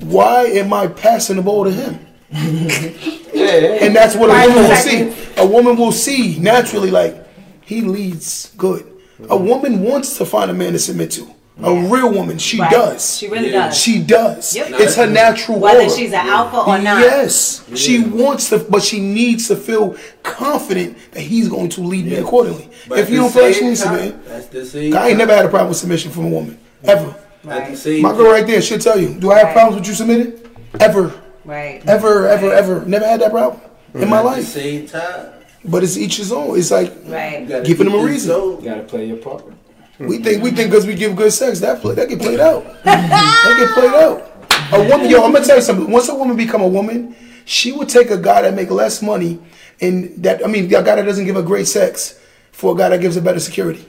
Why 0.00 0.44
am 0.44 0.72
I 0.72 0.86
passing 0.86 1.36
the 1.36 1.42
ball 1.42 1.64
to 1.64 1.70
him? 1.72 1.98
Yeah, 2.32 2.90
yeah. 3.34 3.84
And 3.84 3.94
that's 3.96 4.14
what 4.16 4.30
a 4.30 4.48
woman 4.48 4.68
will 4.68 4.76
see. 4.76 5.14
A 5.36 5.46
woman 5.46 5.76
will 5.76 5.92
see 5.92 6.38
naturally, 6.38 6.90
like 6.90 7.16
he 7.64 7.80
leads 7.82 8.52
good. 8.56 8.82
A 8.82 9.22
mm-hmm. 9.22 9.46
woman 9.46 9.82
wants 9.82 10.16
to 10.18 10.24
find 10.24 10.50
a 10.50 10.54
man 10.54 10.72
to 10.72 10.78
submit 10.78 11.10
to. 11.12 11.34
A 11.62 11.74
real 11.74 12.10
woman, 12.10 12.38
she 12.38 12.58
Right. 12.58 12.70
does. 12.70 13.18
She 13.18 13.28
really 13.28 13.52
Yeah. 13.52 13.66
does. 13.66 13.76
She 13.76 13.98
does. 13.98 14.56
Yep. 14.56 14.68
It's 14.80 14.94
her 14.96 15.06
natural 15.06 15.58
Whether 15.58 15.80
aura. 15.80 15.90
she's 15.90 16.12
an 16.12 16.26
alpha 16.26 16.56
or 16.56 16.64
mm-hmm. 16.76 16.84
not. 16.84 17.00
Yes, 17.02 17.62
she 17.74 18.00
wants 18.00 18.48
to, 18.48 18.58
but 18.60 18.82
she 18.82 18.98
needs 18.98 19.46
to 19.48 19.56
feel 19.56 19.94
confident 20.22 20.96
that 21.12 21.20
he's 21.20 21.48
going 21.50 21.68
to 21.70 21.82
lead 21.82 22.06
me 22.06 22.14
accordingly. 22.14 22.70
But 22.88 23.00
if 23.00 23.10
you 23.10 23.16
don't 23.16 23.30
feel 23.30 23.42
like 23.44 23.54
she 23.56 23.64
needs 23.64 23.80
to, 23.80 23.86
time- 23.88 23.96
man, 23.98 24.20
That's 24.26 24.46
the 24.46 24.64
same. 24.64 24.96
I 24.96 25.08
ain't 25.08 25.18
never 25.18 25.34
had 25.34 25.44
a 25.44 25.48
problem 25.48 25.68
with 25.68 25.76
submission 25.78 26.10
from 26.10 26.26
a 26.26 26.30
woman 26.30 26.58
ever. 26.84 27.14
At 27.48 27.70
the 27.70 27.76
same 27.76 28.02
My 28.02 28.12
girl 28.12 28.30
right 28.32 28.46
there, 28.46 28.62
she'll 28.62 28.78
tell 28.78 28.98
you. 28.98 29.14
Do 29.14 29.30
I 29.30 29.38
have 29.38 29.46
Right. 29.48 29.52
problems 29.54 29.80
with 29.80 29.88
you 29.88 29.94
submitting? 29.94 30.32
Ever, 30.78 31.12
Right. 31.44 31.82
ever, 31.86 32.28
ever, 32.28 32.52
ever. 32.52 32.84
Never 32.86 33.06
had 33.06 33.20
that 33.20 33.30
problem 33.30 33.60
in 33.94 34.08
my 34.08 34.18
At 34.18 34.22
the 34.22 34.28
life. 34.28 34.44
same 34.44 34.86
time. 34.86 35.26
But 35.64 35.82
it's 35.82 35.96
each 35.96 36.16
his 36.16 36.32
own. 36.32 36.58
It's 36.58 36.70
like 36.70 36.92
Right. 37.06 37.46
Giving 37.64 37.86
them 37.90 37.94
a 38.00 38.04
reason. 38.04 38.30
so- 38.30 38.58
You 38.60 38.64
gotta 38.68 38.82
play 38.82 39.06
your 39.06 39.16
part. 39.18 39.44
we 39.98 40.18
think 40.18 40.42
we 40.42 40.50
think 40.50 40.70
because 40.70 40.86
we 40.86 40.94
give 40.94 41.14
good 41.16 41.32
sex 41.32 41.60
that 41.60 41.80
play 41.82 41.94
that 41.94 42.08
get 42.08 42.18
played 42.20 42.40
out. 42.40 42.64
that 42.84 43.56
get 43.58 43.70
played 43.74 43.92
out. 43.94 44.26
A 44.72 44.88
woman, 44.88 45.10
yo, 45.10 45.22
I'm 45.24 45.32
gonna 45.32 45.44
tell 45.44 45.56
you 45.56 45.62
something. 45.62 45.90
Once 45.90 46.08
a 46.08 46.14
woman 46.14 46.36
become 46.36 46.62
a 46.62 46.68
woman, 46.68 47.14
she 47.44 47.72
would 47.72 47.88
take 47.88 48.10
a 48.10 48.16
guy 48.16 48.42
that 48.42 48.54
make 48.54 48.70
less 48.70 49.02
money 49.02 49.38
and 49.80 50.14
that 50.22 50.44
I 50.44 50.48
mean, 50.48 50.64
a 50.66 50.68
guy 50.68 50.82
that 50.82 51.02
doesn't 51.02 51.24
give 51.26 51.36
her 51.36 51.42
great 51.42 51.66
sex 51.66 52.18
for 52.52 52.74
a 52.74 52.78
guy 52.78 52.88
that 52.90 53.00
gives 53.00 53.16
her 53.16 53.20
better 53.22 53.40
security, 53.40 53.84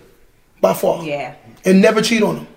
by 0.61 0.73
far. 0.73 1.03
Yeah. 1.03 1.35
and 1.65 1.81
never 1.81 2.01
cheat 2.01 2.23
on 2.23 2.35
them. 2.35 2.47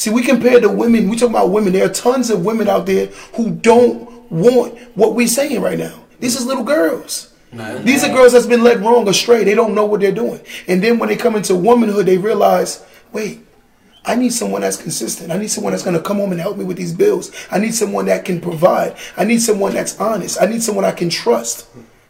See, 0.00 0.08
we 0.08 0.22
compare 0.22 0.58
the 0.58 0.72
women. 0.72 1.10
We 1.10 1.16
talk 1.18 1.28
about 1.28 1.50
women. 1.50 1.74
There 1.74 1.84
are 1.84 1.92
tons 1.92 2.30
of 2.30 2.42
women 2.42 2.70
out 2.70 2.86
there 2.86 3.08
who 3.34 3.50
don't 3.50 4.10
want 4.32 4.78
what 4.96 5.14
we're 5.14 5.26
saying 5.26 5.60
right 5.60 5.78
now. 5.78 5.92
These 6.20 6.36
is 6.36 6.46
little 6.46 6.64
girls. 6.64 7.34
These 7.84 8.02
are 8.04 8.08
girls 8.10 8.32
that's 8.32 8.46
been 8.46 8.64
led 8.64 8.80
wrong 8.80 9.06
or 9.06 9.12
straight. 9.12 9.44
They 9.44 9.54
don't 9.54 9.74
know 9.74 9.84
what 9.84 10.00
they're 10.00 10.10
doing. 10.10 10.40
And 10.66 10.82
then 10.82 10.98
when 10.98 11.10
they 11.10 11.16
come 11.16 11.36
into 11.36 11.54
womanhood, 11.54 12.06
they 12.06 12.16
realize, 12.16 12.82
wait, 13.12 13.40
I 14.02 14.14
need 14.14 14.32
someone 14.32 14.62
that's 14.62 14.78
consistent. 14.80 15.32
I 15.32 15.36
need 15.36 15.50
someone 15.50 15.74
that's 15.74 15.84
going 15.84 15.98
to 15.98 16.02
come 16.02 16.16
home 16.16 16.32
and 16.32 16.40
help 16.40 16.56
me 16.56 16.64
with 16.64 16.78
these 16.78 16.94
bills. 16.94 17.30
I 17.50 17.58
need 17.58 17.74
someone 17.74 18.06
that 18.06 18.24
can 18.24 18.40
provide. 18.40 18.96
I 19.18 19.24
need 19.24 19.42
someone 19.42 19.74
that's 19.74 20.00
honest. 20.00 20.40
I 20.40 20.46
need 20.46 20.62
someone 20.62 20.86
I 20.86 20.92
can 20.92 21.10
trust. 21.10 21.66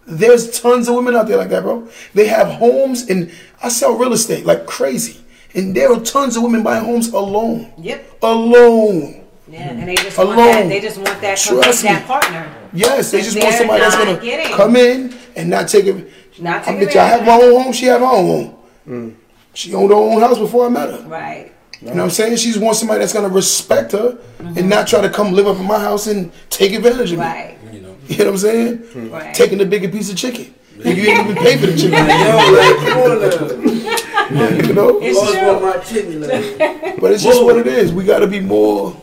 There's 0.06 0.60
tons 0.60 0.88
of 0.88 0.94
women 0.94 1.16
out 1.16 1.26
there 1.26 1.38
like 1.38 1.50
that, 1.50 1.64
bro. 1.64 1.88
They 2.14 2.28
have 2.28 2.46
homes, 2.46 3.10
and 3.10 3.32
I 3.60 3.68
sell 3.68 3.96
real 3.96 4.12
estate 4.12 4.46
like 4.46 4.66
crazy. 4.66 5.24
And 5.54 5.74
there 5.74 5.92
are 5.92 6.00
tons 6.00 6.36
of 6.36 6.42
women 6.42 6.62
buying 6.62 6.84
homes 6.84 7.08
alone. 7.08 7.72
Yep. 7.78 8.18
Alone. 8.22 9.24
Yeah. 9.48 9.70
And 9.70 9.88
they 9.88 9.96
just 9.96 10.16
want 10.16 10.30
Alone. 10.30 10.46
that. 10.46 10.68
They 10.68 10.80
just 10.80 10.96
want 10.96 11.20
that. 11.20 11.38
Trust 11.38 11.82
that 11.82 12.06
partner. 12.06 12.54
Yes, 12.72 13.10
they 13.10 13.20
just 13.20 13.36
want 13.36 13.54
somebody 13.54 13.80
that's 13.80 13.96
gonna 13.96 14.20
getting. 14.20 14.54
come 14.54 14.76
in 14.76 15.18
and 15.34 15.50
not 15.50 15.68
take 15.68 15.86
it. 15.86 16.10
Not 16.38 16.62
I 16.62 16.72
taking 16.72 16.88
bitch, 16.88 16.96
I 16.96 17.06
have 17.08 17.26
my 17.26 17.32
own 17.32 17.62
home. 17.62 17.72
She 17.72 17.86
have 17.86 18.00
her 18.00 18.06
own 18.06 18.26
home. 18.26 18.56
Mm. 18.86 19.16
She 19.54 19.74
owned 19.74 19.90
her 19.90 19.96
own 19.96 20.20
house 20.20 20.38
before 20.38 20.66
I 20.66 20.68
met 20.68 20.88
her. 20.88 21.08
Right. 21.08 21.52
You 21.80 21.88
know 21.88 21.94
what 21.94 22.02
I'm 22.02 22.10
saying? 22.10 22.36
She's 22.36 22.58
want 22.58 22.76
somebody 22.76 23.00
that's 23.00 23.12
gonna 23.12 23.28
respect 23.28 23.92
her 23.92 24.18
and 24.38 24.56
mm-hmm. 24.56 24.68
not 24.68 24.86
try 24.86 25.00
to 25.00 25.10
come 25.10 25.32
live 25.32 25.46
up 25.46 25.56
in 25.56 25.66
my 25.66 25.78
house 25.78 26.06
and 26.06 26.30
take 26.50 26.72
advantage 26.72 27.12
of 27.12 27.18
me. 27.18 27.24
Right. 27.24 27.58
You 27.72 27.80
know. 27.80 27.96
You 28.06 28.18
know 28.18 28.24
what 28.26 28.32
I'm 28.32 28.38
saying? 28.38 29.10
Right. 29.10 29.34
Taking 29.34 29.58
the 29.58 29.66
bigger 29.66 29.88
piece 29.88 30.10
of 30.10 30.16
chicken. 30.16 30.54
And 30.84 30.96
you 30.96 31.08
ain't 31.08 31.30
even 31.30 31.36
pay 31.36 31.58
for 31.58 31.66
the 31.66 31.76
chicken. 31.76 31.92
Yo, 31.92 32.06
like, 32.52 32.76
come 32.86 32.98
on 33.02 33.84
now. 33.84 33.89
you 34.66 34.72
know? 34.72 35.00
It's 35.02 35.32
true. 35.32 35.46
want 35.46 35.62
my 35.62 35.78
chicken. 35.78 36.20
Like, 36.20 37.00
But 37.00 37.12
it's 37.12 37.22
just 37.22 37.42
what 37.42 37.56
it 37.56 37.66
is. 37.66 37.92
We 37.92 38.04
gotta 38.04 38.26
be 38.26 38.40
more 38.40 38.94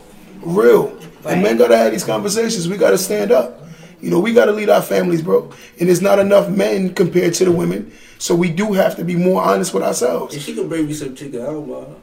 real. 0.42 0.88
Right. 1.22 1.34
And 1.34 1.42
men 1.42 1.56
gotta 1.58 1.76
have 1.76 1.92
these 1.92 2.04
conversations. 2.04 2.68
We 2.68 2.76
gotta 2.76 2.98
stand 2.98 3.32
up. 3.32 3.60
You 4.00 4.10
know, 4.10 4.20
we 4.20 4.32
gotta 4.32 4.52
lead 4.52 4.70
our 4.70 4.82
families, 4.82 5.22
bro. 5.22 5.50
And 5.80 5.88
there's 5.88 6.00
not 6.02 6.18
enough 6.18 6.48
men 6.48 6.94
compared 6.94 7.34
to 7.34 7.44
the 7.44 7.52
women. 7.52 7.92
So 8.18 8.34
we 8.34 8.50
do 8.50 8.72
have 8.72 8.96
to 8.96 9.04
be 9.04 9.16
more 9.16 9.42
honest 9.42 9.74
with 9.74 9.82
ourselves. 9.82 10.34
if 10.34 10.42
she 10.42 10.54
can 10.54 10.68
bring 10.68 10.86
me 10.86 10.92
some 10.94 11.14
chicken, 11.14 11.42
I 11.42 11.46
don't 11.46 11.68
mind. 11.68 11.96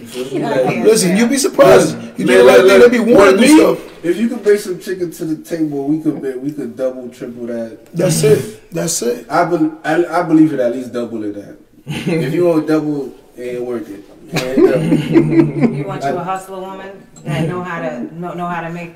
You 0.00 0.06
feel? 0.06 0.28
Yeah. 0.38 0.84
Listen, 0.84 1.16
you'd 1.16 1.28
be 1.30 1.36
surprised. 1.38 1.96
You 2.18 2.24
do 2.24 2.26
Man, 2.26 2.38
the 2.38 2.44
right 2.44 2.60
look, 2.60 2.68
thing, 2.68 2.78
look, 2.80 2.92
they 2.92 2.98
be 3.04 3.12
wanting 3.14 3.34
to 3.36 3.40
me, 3.40 3.58
stuff. 3.58 4.04
If 4.04 4.16
you 4.16 4.28
could 4.28 4.42
bring 4.44 4.58
some 4.58 4.78
chicken 4.78 5.10
to 5.10 5.24
the 5.24 5.42
table, 5.42 5.88
we 5.88 6.00
could 6.00 6.22
be- 6.22 6.36
we 6.38 6.52
could 6.52 6.76
double, 6.76 7.08
triple 7.08 7.46
that. 7.46 7.86
That's 7.92 8.22
it. 8.22 8.70
That's 8.70 9.02
it. 9.02 9.28
I, 9.28 9.44
be, 9.44 9.70
I, 9.84 10.20
I 10.20 10.22
believe 10.22 10.52
it 10.52 10.60
at 10.60 10.72
least 10.72 10.92
double 10.92 11.24
it 11.24 11.34
that. 11.34 11.56
If 11.88 12.34
you 12.34 12.46
want 12.46 12.66
double, 12.66 13.14
it 13.36 13.42
ain't 13.56 13.64
worth 13.64 13.88
it. 13.88 14.04
It 14.30 14.76
ain't. 14.76 15.74
You 15.74 15.84
want 15.84 16.02
you 16.02 16.10
a 16.10 16.22
hustler 16.22 16.60
woman 16.60 17.06
that 17.24 17.48
know 17.48 17.62
how 17.62 17.80
to 17.80 18.14
know, 18.14 18.34
know 18.34 18.46
how 18.46 18.60
to 18.60 18.70
make 18.70 18.94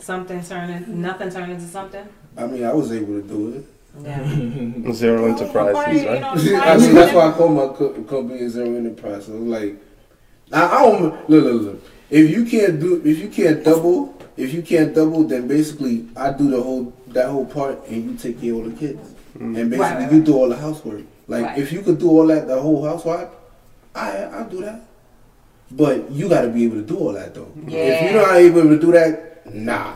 something 0.00 0.42
turn 0.42 0.70
in, 0.70 1.00
nothing 1.00 1.30
turn 1.30 1.50
into 1.50 1.66
something. 1.66 2.06
I 2.36 2.46
mean, 2.46 2.64
I 2.64 2.72
was 2.72 2.92
able 2.92 3.20
to 3.20 3.22
do 3.22 3.48
it. 3.54 3.64
Yeah. 4.02 4.92
Zero 4.92 5.22
Why, 5.22 5.30
enterprises, 5.30 6.02
you 6.02 6.08
right? 6.08 6.20
know, 6.20 6.28
I 6.62 6.76
mean, 6.76 6.94
that's 6.94 7.14
why 7.14 7.28
I 7.28 7.32
call 7.32 7.48
my 7.48 7.74
co- 7.74 8.02
company 8.02 8.42
a 8.42 8.50
zero 8.50 8.76
enterprise. 8.76 9.28
Like, 9.28 9.76
I, 10.52 10.66
I 10.66 10.82
don't 10.82 11.02
look, 11.02 11.44
look, 11.44 11.62
look. 11.62 11.82
If 12.10 12.30
you 12.30 12.44
can't 12.44 12.78
do, 12.78 13.02
if 13.04 13.18
you 13.18 13.28
can't 13.28 13.64
double, 13.64 14.16
if 14.36 14.52
you 14.52 14.62
can't 14.62 14.94
double, 14.94 15.24
then 15.24 15.48
basically 15.48 16.08
I 16.16 16.32
do 16.32 16.50
the 16.50 16.62
whole 16.62 16.92
that 17.08 17.28
whole 17.28 17.46
part, 17.46 17.86
and 17.88 18.04
you 18.04 18.16
take 18.16 18.40
care 18.40 18.54
of 18.54 18.64
the 18.66 18.78
kids, 18.78 19.14
mm-hmm. 19.34 19.56
and 19.56 19.70
basically 19.70 19.78
Right, 19.78 19.96
right, 19.96 20.12
you 20.12 20.22
do 20.22 20.36
all 20.36 20.48
the 20.48 20.56
housework. 20.56 21.04
Like 21.28 21.44
Right. 21.44 21.58
if 21.58 21.72
you 21.72 21.82
could 21.82 21.98
do 21.98 22.08
all 22.10 22.26
that, 22.26 22.48
the 22.48 22.58
whole 22.58 22.84
housewife, 22.84 23.28
I 23.94 24.24
I 24.32 24.42
do 24.50 24.60
that. 24.62 24.80
But 25.70 26.10
you 26.10 26.28
got 26.28 26.42
to 26.42 26.48
be 26.48 26.64
able 26.64 26.76
to 26.76 26.82
do 26.82 26.96
all 26.96 27.12
that 27.12 27.34
though. 27.34 27.48
If 27.66 27.72
Yeah. 27.72 28.12
you're 28.12 28.22
not 28.26 28.36
able 28.36 28.62
to 28.62 28.78
do 28.78 28.92
that, 28.92 29.54
nah. 29.54 29.92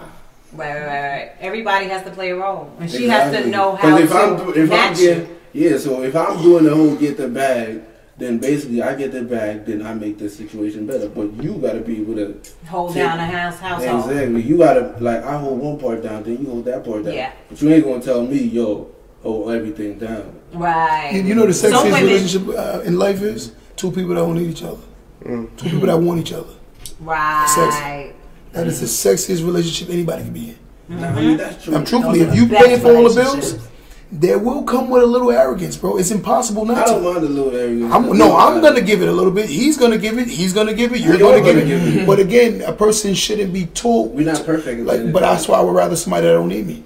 Right, 0.54 0.74
right, 0.74 0.86
right. 1.10 1.28
Everybody 1.40 1.86
has 1.86 2.02
to 2.04 2.10
play 2.10 2.30
a 2.30 2.36
role, 2.36 2.68
and 2.78 2.90
she 2.90 3.08
has 3.08 3.32
to 3.34 3.48
know 3.48 3.74
how 3.76 3.96
if 3.96 4.10
to 4.10 4.16
I'm, 4.16 4.48
if 4.50 4.56
I'm 4.64 4.68
match 4.68 4.98
getting, 4.98 5.28
yeah, 5.54 5.78
so 5.78 6.02
if 6.02 6.14
I'm 6.14 6.42
doing 6.42 6.64
the 6.64 6.74
whole 6.74 6.94
get 6.96 7.16
the 7.16 7.26
bag, 7.28 7.80
then 8.18 8.36
basically 8.36 8.82
I 8.82 8.94
get 8.94 9.12
the 9.12 9.22
bag, 9.22 9.64
then 9.64 9.80
I 9.86 9.94
make 9.94 10.18
the 10.18 10.28
situation 10.28 10.84
better. 10.86 11.08
But 11.08 11.32
you 11.42 11.54
got 11.54 11.72
to 11.72 11.80
be 11.80 12.02
able 12.02 12.16
to 12.16 12.36
Hold 12.68 12.92
take- 12.92 13.02
down 13.04 13.18
a 13.18 13.24
house 13.24 13.58
household. 13.58 14.10
exactly. 14.10 14.42
You 14.42 14.58
got 14.58 14.74
to 14.74 14.94
like 15.00 15.24
I 15.24 15.38
hold 15.38 15.58
one 15.58 15.78
part 15.78 16.02
down, 16.02 16.22
then 16.22 16.36
you 16.38 16.50
hold 16.50 16.66
that 16.66 16.84
part 16.84 17.04
down. 17.06 17.14
Yeah. 17.14 17.30
But 17.48 17.62
you 17.62 17.70
ain't 17.70 17.84
gonna 17.84 18.02
tell 18.02 18.20
me, 18.22 18.36
yo, 18.36 18.88
hold 19.22 19.52
everything 19.52 19.98
down. 19.98 20.34
Right. 20.52 21.12
You, 21.14 21.22
you 21.22 21.34
know 21.34 21.46
the 21.46 21.52
Some 21.54 21.72
sexiest 21.72 21.84
women- 21.84 22.04
relationship 22.04 22.48
uh, 22.58 22.80
in 22.84 22.98
life 22.98 23.22
is 23.22 23.54
two 23.76 23.90
people 23.90 24.10
that 24.10 24.16
don't 24.16 24.36
need 24.36 24.50
each 24.50 24.62
other. 24.62 24.80
Two 25.24 25.48
people 25.62 25.86
that 25.86 25.96
want 25.98 26.20
each 26.20 26.32
other. 26.32 26.52
Right. 27.00 27.46
Sex. 27.48 28.14
That 28.52 28.66
is 28.66 28.80
the 28.80 28.86
sexiest 28.86 29.44
relationship 29.44 29.88
anybody 29.88 30.24
can 30.24 30.32
be 30.32 30.50
in. 30.50 30.58
Nah, 31.00 31.08
I 31.08 31.14
mean 31.14 31.36
that's 31.38 31.64
true. 31.64 31.74
I'm 31.74 31.84
truthfully, 31.84 32.18
Those 32.24 32.34
if 32.34 32.40
you 32.40 32.46
best 32.48 32.66
pay 32.66 32.78
for 32.78 32.88
all 32.94 33.08
the 33.08 33.14
bills, 33.14 33.34
relationships. 33.36 33.68
there 34.10 34.38
will 34.38 34.64
come 34.64 34.90
with 34.90 35.02
a 35.02 35.06
little 35.06 35.30
arrogance, 35.30 35.76
bro. 35.76 35.96
It's 35.96 36.10
impossible 36.10 36.70
I 36.70 36.74
not 36.74 36.86
don't 36.88 37.02
to. 37.02 37.12
mind 37.12 37.24
a 37.24 37.28
little 37.28 37.56
arrogance. 37.56 37.94
I'm, 37.94 38.18
no, 38.18 38.36
I'm 38.36 38.60
gonna 38.60 38.82
give 38.82 39.00
it 39.00 39.08
a 39.08 39.12
little 39.12 39.30
bit. 39.30 39.48
He's 39.48 39.78
gonna 39.78 39.96
give 39.96 40.18
it. 40.18 40.28
He's 40.28 40.52
gonna 40.52 40.74
give 40.74 40.92
it. 40.92 41.00
You're 41.00 41.12
We 41.12 41.18
gonna, 41.18 41.36
give, 41.40 41.54
gonna 41.54 41.60
it. 41.60 41.66
give 41.68 41.96
it. 42.02 42.06
But 42.06 42.18
again, 42.18 42.60
a 42.62 42.72
person 42.72 43.14
shouldn't 43.14 43.52
be 43.54 43.66
told. 43.66 44.14
We're 44.14 44.26
not 44.26 44.44
perfect. 44.44 44.80
at 44.80 44.86
the 44.86 44.92
end 44.92 45.04
Like, 45.04 45.12
but 45.14 45.20
that's 45.20 45.48
why 45.48 45.58
I 45.58 45.62
would 45.62 45.74
rather 45.74 45.96
somebody 45.96 46.26
that 46.26 46.32
don't 46.34 46.48
need 46.48 46.66
me, 46.66 46.82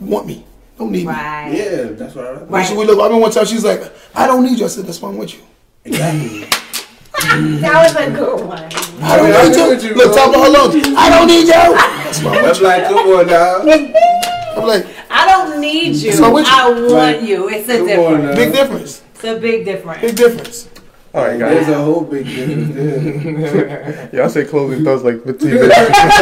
want 0.00 0.26
me, 0.26 0.44
don't 0.78 0.90
need 0.92 1.06
me. 1.06 1.12
Yeah, 1.12 1.84
that's 1.92 2.14
what 2.14 2.26
I. 2.26 2.32
Right. 2.32 2.50
Right. 2.50 2.66
So 2.66 2.76
we 2.78 2.84
look. 2.84 3.00
I 3.00 3.08
mean, 3.12 3.20
one 3.20 3.30
time 3.30 3.46
she's 3.46 3.64
like, 3.64 3.80
"I 4.14 4.26
don't 4.26 4.42
need 4.44 4.58
you." 4.58 4.64
I 4.64 4.68
said, 4.68 4.84
"That's 4.86 5.00
why 5.00 5.08
I'm 5.10 5.16
with 5.18 5.34
you." 5.34 5.40
Exactly. 5.84 6.44
That 7.16 7.82
was 7.82 7.96
a 7.96 8.10
good 8.10 8.46
one. 8.46 8.58
I 9.02 9.16
don't 9.16 9.32
I'm 9.34 9.48
need 9.50 9.56
you. 9.56 9.68
with 9.68 9.82
you, 9.84 9.94
Look, 9.94 10.12
bro. 10.12 10.14
top 10.14 10.34
of 10.36 10.42
her 10.42 10.50
lungs. 10.50 10.76
I 10.96 11.08
don't 11.10 11.26
need 11.26 11.46
you. 11.46 11.52
That's 11.52 12.22
why 12.22 12.36
I'm 12.38 12.44
with 12.44 12.58
I'm 12.58 12.62
like, 12.62 12.84
come 12.84 13.08
on 13.08 13.26
now. 13.26 13.56
I'm 14.60 14.66
like, 14.68 14.86
I 15.10 15.26
don't 15.26 15.60
need 15.60 15.96
you. 15.96 16.12
I 16.24 16.28
want 16.28 16.46
Like, 16.92 17.22
you. 17.22 17.48
It's 17.48 17.68
a 17.68 17.78
Come 17.78 17.86
difference. 17.86 18.22
now. 18.24 18.34
big 18.36 18.52
difference. 18.52 19.02
It's 19.14 19.24
a 19.24 19.38
big 19.40 19.64
difference. 19.64 20.00
Big 20.02 20.16
difference. 20.16 20.68
All 21.16 21.24
right, 21.24 21.40
guys. 21.40 21.64
There's 21.64 21.68
a 21.68 21.82
whole 21.82 22.04
big 22.04 22.26
difference. 22.26 24.12
Y'all 24.12 24.28
say 24.28 24.44
closing 24.44 24.84
thoughts 24.84 25.02
like 25.02 25.24
15 25.24 25.48
minutes. 25.48 25.72
Everybody 25.72 26.12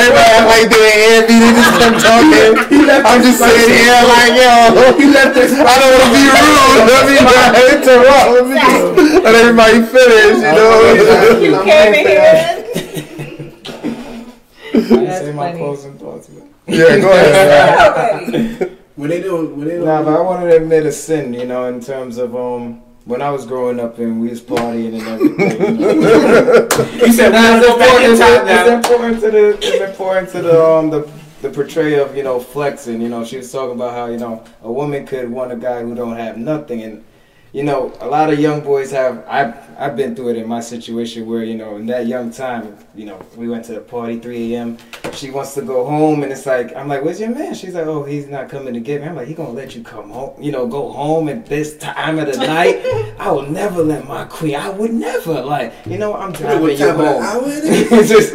act 0.00 0.48
like 0.48 0.72
they 0.72 1.20
ain't 1.20 1.28
me. 1.28 1.36
They 1.44 1.52
just 1.52 1.76
kept 1.76 2.00
talking. 2.00 2.56
I'm 3.04 3.20
just 3.20 3.36
sitting 3.36 3.68
here 3.68 4.00
like, 4.08 4.32
yo. 4.32 4.96
He 4.96 5.12
left 5.12 5.36
this. 5.36 5.52
I 5.52 5.76
don't 5.76 5.92
want 5.92 6.08
to 6.08 6.16
be 6.16 6.24
rude. 6.40 6.88
Let 6.88 7.04
me 7.04 7.20
not 7.20 7.52
interrupt. 7.68 8.32
Let 8.32 8.48
me 8.48 8.56
just 8.56 9.28
let 9.28 9.34
everybody 9.36 9.84
finish. 9.92 10.40
You 10.40 10.56
know. 10.56 10.96
You 11.44 11.60
came 11.60 11.92
in 11.92 12.08
here. 12.08 12.40
I 14.72 14.88
didn't 14.88 15.20
say 15.20 15.32
my 15.34 15.52
funny. 15.52 15.58
closing 15.58 15.98
thoughts, 15.98 16.28
but 16.28 16.48
yeah, 16.66 16.98
go 16.98 17.12
ahead. 17.12 18.24
Already. 18.24 18.76
When 18.96 19.08
they 19.08 19.22
do, 19.22 19.46
when 19.54 19.66
they 19.66 19.76
do. 19.76 19.84
Nah, 19.86 20.02
but 20.02 20.14
I 20.14 20.20
wanted 20.20 20.50
to 20.50 20.56
admit 20.56 20.84
a 20.84 20.92
sin, 20.92 21.32
you 21.32 21.46
know, 21.46 21.68
in 21.68 21.80
terms 21.80 22.18
of 22.18 22.36
um 22.36 22.82
when 23.10 23.20
I 23.20 23.30
was 23.30 23.44
growing 23.44 23.80
up 23.80 23.98
and 23.98 24.20
we 24.20 24.28
was 24.28 24.40
partying 24.40 24.94
and 24.98 25.02
everything. 25.08 25.80
You 25.80 26.00
know. 26.00 27.06
You 27.06 27.12
said 27.12 27.32
Nah, 27.32 27.56
it's 27.56 27.66
go 27.66 27.78
back 27.78 28.02
in 28.04 28.10
important, 28.12 28.20
time 28.20 28.46
to, 28.46 28.52
it's 28.52 28.86
important 28.86 29.20
to 29.20 29.30
the 29.30 29.58
it's 29.60 29.90
important 29.90 30.28
to 30.30 30.42
the 30.42 30.64
um 30.64 30.90
the 30.90 31.10
the 31.42 31.50
portrayal 31.50 32.06
of 32.06 32.16
you 32.16 32.22
know 32.22 32.38
flexing. 32.38 33.00
You 33.02 33.08
know, 33.08 33.24
she 33.24 33.38
was 33.38 33.50
talking 33.50 33.74
about 33.74 33.92
how 33.94 34.06
you 34.06 34.18
know 34.18 34.44
a 34.62 34.70
woman 34.70 35.06
could 35.06 35.28
want 35.28 35.52
a 35.52 35.56
guy 35.56 35.82
who 35.82 35.94
don't 35.94 36.16
have 36.16 36.38
nothing, 36.38 36.82
and 36.82 37.04
you 37.52 37.62
know 37.64 37.92
a 38.00 38.06
lot 38.06 38.32
of 38.32 38.38
young 38.38 38.60
boys 38.60 38.90
have. 38.92 39.24
I've 39.28 39.54
I've 39.78 39.96
been 39.96 40.14
through 40.14 40.30
it 40.30 40.36
in 40.36 40.46
my 40.46 40.60
situation 40.60 41.26
where 41.26 41.42
you 41.42 41.56
know 41.56 41.76
in 41.76 41.86
that 41.86 42.06
young 42.06 42.30
time, 42.30 42.76
you 42.94 43.06
know, 43.06 43.18
we 43.36 43.48
went 43.48 43.64
to 43.66 43.72
the 43.72 43.80
party 43.80 44.18
3 44.18 44.54
a.m. 44.54 44.78
She 45.12 45.30
wants 45.30 45.54
to 45.54 45.62
go 45.62 45.84
home, 45.84 46.22
and 46.22 46.30
it's 46.32 46.46
like 46.46 46.74
I'm 46.76 46.86
like, 46.88 47.02
"Where's 47.02 47.18
your 47.20 47.30
man?" 47.30 47.54
She's 47.54 47.74
like, 47.74 47.86
"Oh, 47.86 48.04
he's 48.04 48.28
not 48.28 48.48
coming 48.48 48.74
to 48.74 48.80
get 48.80 49.00
me." 49.00 49.08
I'm 49.08 49.16
like, 49.16 49.26
"He 49.28 49.34
gonna 49.34 49.50
let 49.50 49.74
you 49.74 49.82
come 49.82 50.10
home? 50.10 50.40
You 50.40 50.52
know, 50.52 50.66
go 50.66 50.90
home 50.92 51.28
at 51.28 51.46
this 51.46 51.76
time 51.78 52.18
of 52.18 52.26
the 52.32 52.36
night?" 52.56 52.80
I 53.18 53.30
will 53.32 53.42
never 53.50 53.82
let 53.82 54.06
my 54.06 54.24
queen. 54.26 54.54
I 54.54 54.70
would 54.70 54.92
never 54.92 55.40
like, 55.42 55.72
you 55.86 55.98
know, 55.98 56.14
I'm 56.14 56.32
driving 56.32 56.62
what 56.62 56.72
you 56.72 56.78
time 56.78 57.00
of 57.00 57.06
home. 57.06 57.22
hour 57.22 57.42
it 57.46 57.64
is? 57.64 57.92
It's 57.92 58.08
just- 58.08 58.34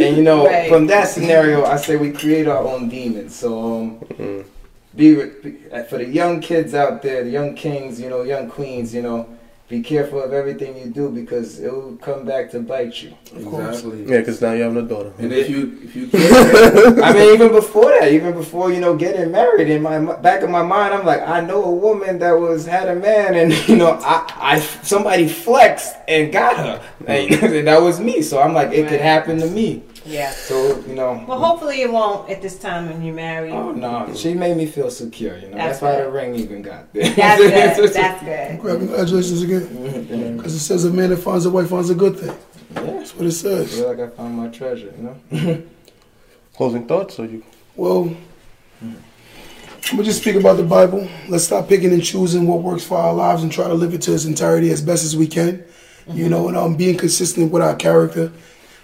and 0.00 0.16
you 0.16 0.22
know, 0.22 0.46
Right. 0.46 0.70
from 0.70 0.86
that 0.86 1.08
scenario, 1.08 1.64
I 1.64 1.76
say 1.76 1.96
we 1.96 2.10
create 2.12 2.48
our 2.48 2.58
own 2.66 2.88
demons. 2.88 3.34
So, 3.34 3.58
um, 3.58 3.98
Mm-hmm. 3.98 4.48
Be, 4.94 5.14
be 5.14 5.58
uh, 5.72 5.84
for 5.84 5.98
the 5.98 6.06
young 6.06 6.40
kids 6.40 6.74
out 6.74 7.02
there, 7.02 7.24
the 7.24 7.30
young 7.30 7.54
kings, 7.54 8.00
you 8.00 8.08
know, 8.08 8.22
young 8.22 8.50
queens, 8.50 8.94
you 8.94 9.02
know, 9.02 9.28
be 9.70 9.80
careful 9.82 10.20
of 10.20 10.32
everything 10.32 10.76
you 10.76 10.86
do 10.86 11.08
because 11.08 11.60
it 11.60 11.72
will 11.72 11.96
come 11.98 12.26
back 12.26 12.50
to 12.50 12.58
bite 12.58 13.00
you. 13.04 13.14
Exactly. 13.32 14.02
Yeah, 14.02 14.18
because 14.18 14.40
now 14.40 14.50
you 14.50 14.64
have 14.64 14.76
a 14.76 14.82
daughter. 14.82 15.12
And 15.18 15.32
if 15.32 15.48
you 15.48 15.78
if 15.84 15.94
you 15.94 16.08
can't, 16.08 17.00
I 17.00 17.12
mean, 17.12 17.34
even 17.34 17.52
before 17.52 17.84
that, 18.00 18.10
even 18.10 18.32
before 18.32 18.72
you 18.72 18.80
know 18.80 18.96
getting 18.96 19.30
married, 19.30 19.68
in 19.68 19.80
my 19.80 20.16
back 20.16 20.42
of 20.42 20.50
my 20.50 20.64
mind, 20.64 20.92
I'm 20.92 21.06
like, 21.06 21.22
I 21.22 21.40
know 21.40 21.62
a 21.62 21.70
woman 21.70 22.18
that 22.18 22.32
was 22.32 22.66
had 22.66 22.88
a 22.88 22.96
man, 22.96 23.36
and 23.36 23.52
you 23.68 23.76
know, 23.76 23.92
I, 24.02 24.28
I 24.36 24.58
somebody 24.58 25.28
flexed 25.28 25.94
and 26.08 26.32
got 26.32 26.56
her, 26.56 26.82
and, 27.06 27.30
and 27.44 27.68
that 27.68 27.80
was 27.80 28.00
me. 28.00 28.22
So 28.22 28.40
I'm 28.40 28.52
like, 28.52 28.72
it 28.72 28.88
could 28.88 29.00
happen 29.00 29.38
to 29.38 29.46
me. 29.46 29.84
Yeah. 30.10 30.32
So 30.32 30.80
you 30.86 30.94
know. 30.94 31.24
Well, 31.26 31.38
hopefully 31.38 31.82
it 31.82 31.92
won't 31.92 32.28
at 32.28 32.42
this 32.42 32.58
time 32.58 32.88
when 32.88 33.02
you're 33.02 33.14
married. 33.14 33.52
Oh 33.52 33.70
no, 33.70 34.12
she 34.14 34.34
made 34.34 34.56
me 34.56 34.66
feel 34.66 34.90
secure. 34.90 35.38
You 35.38 35.48
know, 35.48 35.56
That's 35.56 35.78
that's, 35.78 35.82
why 35.82 36.02
the 36.02 36.10
ring 36.10 36.34
even 36.34 36.62
got 36.62 36.92
there. 36.92 37.10
That's 37.14 37.40
good. 37.78 37.92
That's 37.94 38.24
good. 38.24 38.60
Congratulations 38.60 39.42
again. 39.42 40.36
Because 40.36 40.54
it 40.54 40.60
says 40.60 40.84
a 40.84 40.90
man 40.90 41.10
that 41.10 41.18
finds 41.18 41.46
a 41.46 41.50
wife 41.50 41.68
finds 41.68 41.90
a 41.90 41.94
good 41.94 42.18
thing. 42.18 42.36
yeah, 42.74 42.80
That's 42.82 43.14
what 43.14 43.24
it 43.24 43.28
I 43.28 43.30
says. 43.30 43.74
feel 43.76 43.88
like 43.88 44.00
I 44.00 44.08
found 44.08 44.36
my 44.36 44.48
treasure. 44.48 44.92
You 44.96 45.16
know. 45.30 45.62
Closing 46.54 46.86
thoughts, 46.86 47.18
or 47.18 47.26
you? 47.26 47.42
Well, 47.76 48.14
I'm 48.82 49.96
gonna 49.96 50.02
just 50.04 50.20
speak 50.20 50.36
about 50.36 50.56
the 50.56 50.64
Bible. 50.64 51.08
Let's 51.28 51.44
stop 51.44 51.68
picking 51.68 51.92
and 51.92 52.04
choosing 52.04 52.46
what 52.46 52.62
works 52.62 52.84
for 52.84 52.98
our 52.98 53.14
lives 53.14 53.42
and 53.42 53.50
try 53.50 53.66
to 53.66 53.74
live 53.74 53.94
it 53.94 54.02
to 54.02 54.14
its 54.14 54.24
entirety 54.24 54.70
as 54.70 54.82
best 54.82 55.04
as 55.04 55.16
we 55.16 55.26
can. 55.26 55.64
You 56.08 56.28
know, 56.28 56.48
and 56.48 56.56
um, 56.56 56.74
being 56.76 56.96
consistent 56.96 57.52
with 57.52 57.62
our 57.62 57.76
character, 57.76 58.32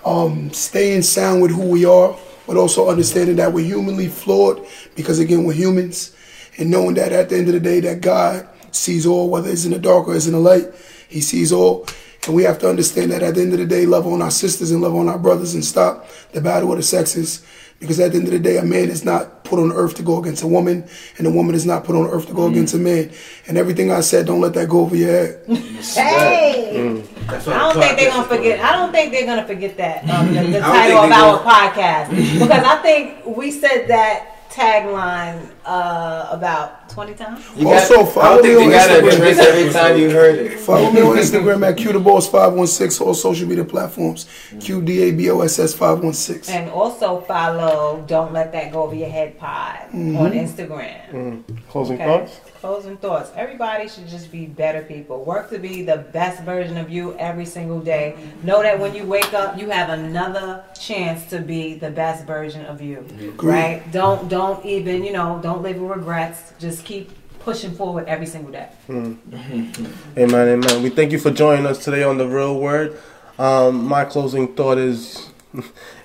um, 0.06 0.50
staying 0.52 1.02
sound 1.02 1.42
with 1.42 1.50
who 1.50 1.68
we 1.68 1.84
are, 1.84 2.16
but 2.46 2.56
also 2.56 2.88
understanding 2.88 3.36
that 3.36 3.52
we're 3.52 3.66
humanly 3.66 4.06
flawed 4.06 4.64
because 4.94 5.18
again 5.18 5.44
we're 5.44 5.52
humans, 5.52 6.16
and 6.58 6.70
knowing 6.70 6.94
that 6.94 7.12
at 7.12 7.28
the 7.28 7.36
end 7.36 7.48
of 7.48 7.54
the 7.54 7.60
day 7.60 7.80
that 7.80 8.00
God 8.00 8.48
sees 8.70 9.04
all, 9.04 9.28
whether 9.28 9.50
it's 9.50 9.64
in 9.64 9.72
the 9.72 9.78
dark 9.78 10.06
or 10.06 10.14
it's 10.14 10.26
in 10.26 10.32
the 10.32 10.38
light, 10.38 10.66
He 11.08 11.20
sees 11.20 11.52
all. 11.52 11.86
And 12.26 12.34
we 12.34 12.44
have 12.44 12.58
to 12.60 12.68
understand 12.68 13.12
that 13.12 13.22
at 13.22 13.34
the 13.34 13.42
end 13.42 13.52
of 13.52 13.58
the 13.58 13.66
day, 13.66 13.84
love 13.86 14.06
on 14.06 14.22
our 14.22 14.30
sisters 14.30 14.70
and 14.70 14.80
love 14.80 14.94
on 14.94 15.08
our 15.08 15.18
brothers 15.18 15.54
and 15.54 15.64
stop 15.64 16.08
the 16.32 16.40
battle 16.40 16.72
of 16.72 16.78
the 16.78 16.82
sexes. 16.82 17.44
Because 17.78 18.00
at 18.00 18.12
the 18.12 18.18
end 18.18 18.26
of 18.26 18.32
the 18.32 18.38
day, 18.38 18.56
a 18.56 18.64
man 18.64 18.88
is 18.88 19.04
not 19.04 19.44
put 19.44 19.58
on 19.60 19.70
earth 19.70 19.96
to 19.96 20.02
go 20.02 20.18
against 20.18 20.42
a 20.42 20.46
woman, 20.46 20.88
and 21.18 21.26
a 21.26 21.30
woman 21.30 21.54
is 21.54 21.66
not 21.66 21.84
put 21.84 21.94
on 21.94 22.06
earth 22.06 22.26
to 22.28 22.32
go 22.32 22.46
against 22.46 22.74
a 22.74 22.78
man. 22.78 23.12
And 23.46 23.58
everything 23.58 23.92
I 23.92 24.00
said, 24.00 24.26
don't 24.26 24.40
let 24.40 24.54
that 24.54 24.68
go 24.68 24.80
over 24.80 24.96
your 24.96 25.10
head. 25.10 25.42
Hey, 25.94 27.04
that's 27.26 27.48
I 27.48 27.58
don't 27.58 27.74
think 27.82 27.98
they're 27.98 28.10
gonna 28.10 28.28
forget. 28.28 28.60
I 28.60 28.72
don't 28.76 28.92
think 28.92 29.12
they're 29.12 29.26
gonna 29.26 29.46
forget 29.46 29.76
that 29.76 30.08
um, 30.08 30.26
the, 30.34 30.42
the 30.44 30.60
title 30.60 30.98
of 30.98 31.08
they 31.10 31.14
our 31.16 31.32
will. 31.32 31.38
podcast 31.40 32.10
because 32.38 32.64
I 32.64 32.76
think 32.82 33.26
we 33.26 33.50
said 33.50 33.86
that 33.88 34.32
tagline 34.50 35.50
uh, 35.66 36.28
about 36.30 36.88
twenty 36.88 37.14
times. 37.14 37.44
You 37.56 37.68
Also, 37.68 37.96
got, 37.96 38.08
I 38.08 38.12
follow 38.12 38.42
don't 38.42 38.44
me 38.44 38.50
you 38.52 38.58
on 38.60 38.70
Instagram. 38.72 39.38
every 39.38 39.72
time 39.72 39.98
you 39.98 40.10
heard 40.10 40.38
it. 40.38 40.58
Follow 40.60 40.90
me 40.90 41.00
on 41.02 41.16
Instagram 41.24 41.68
at 41.68 41.76
QDaboss516, 41.76 43.00
all 43.02 43.12
social 43.14 43.46
media 43.46 43.64
platforms, 43.64 44.24
QDABOSS 44.54 45.76
516. 45.76 46.54
And 46.54 46.70
also 46.70 47.20
follow 47.22 48.02
Don't 48.06 48.32
Let 48.32 48.52
That 48.52 48.72
Go 48.72 48.84
Over 48.84 48.94
Your 48.94 49.08
Head 49.10 49.38
Pod 49.38 49.80
on 49.92 50.32
Instagram. 50.32 51.42
Closing 51.68 51.96
Okay. 52.00 52.04
thoughts. 52.06 52.40
Closing 52.60 52.96
thoughts. 52.96 53.30
Everybody 53.36 53.88
should 53.88 54.08
just 54.08 54.32
be 54.32 54.46
better 54.46 54.82
people. 54.82 55.24
Work 55.24 55.50
to 55.50 55.58
be 55.58 55.82
the 55.82 55.98
best 55.98 56.42
version 56.42 56.76
of 56.78 56.88
you 56.88 57.14
every 57.18 57.44
single 57.44 57.80
day. 57.80 58.16
Know 58.42 58.62
that 58.62 58.78
when 58.78 58.94
you 58.94 59.04
wake 59.04 59.34
up, 59.34 59.58
you 59.58 59.68
have 59.70 59.90
another 59.90 60.64
chance 60.78 61.26
to 61.30 61.40
be 61.40 61.74
the 61.74 61.90
best 61.90 62.24
version 62.26 62.64
of 62.66 62.80
you. 62.80 63.06
Right? 63.42 63.82
Don't 63.92 64.28
don't 64.28 64.64
even, 64.64 65.04
you 65.04 65.12
know, 65.12 65.38
don't 65.42 65.62
live 65.62 65.78
with 65.78 65.90
regrets. 65.90 66.54
Just 66.58 66.84
keep 66.84 67.10
pushing 67.40 67.72
forward 67.74 68.06
every 68.08 68.26
single 68.26 68.50
day. 68.50 68.68
Amen, 68.88 70.48
amen. 70.48 70.82
We 70.82 70.90
thank 70.90 71.12
you 71.12 71.18
for 71.20 71.30
joining 71.30 71.64
us 71.64 71.84
today 71.84 72.02
on 72.02 72.18
the 72.18 72.26
Real 72.26 72.58
Word. 72.58 72.98
Um, 73.38 73.84
my 73.84 74.04
closing 74.04 74.54
thought 74.56 74.78
is, 74.78 75.30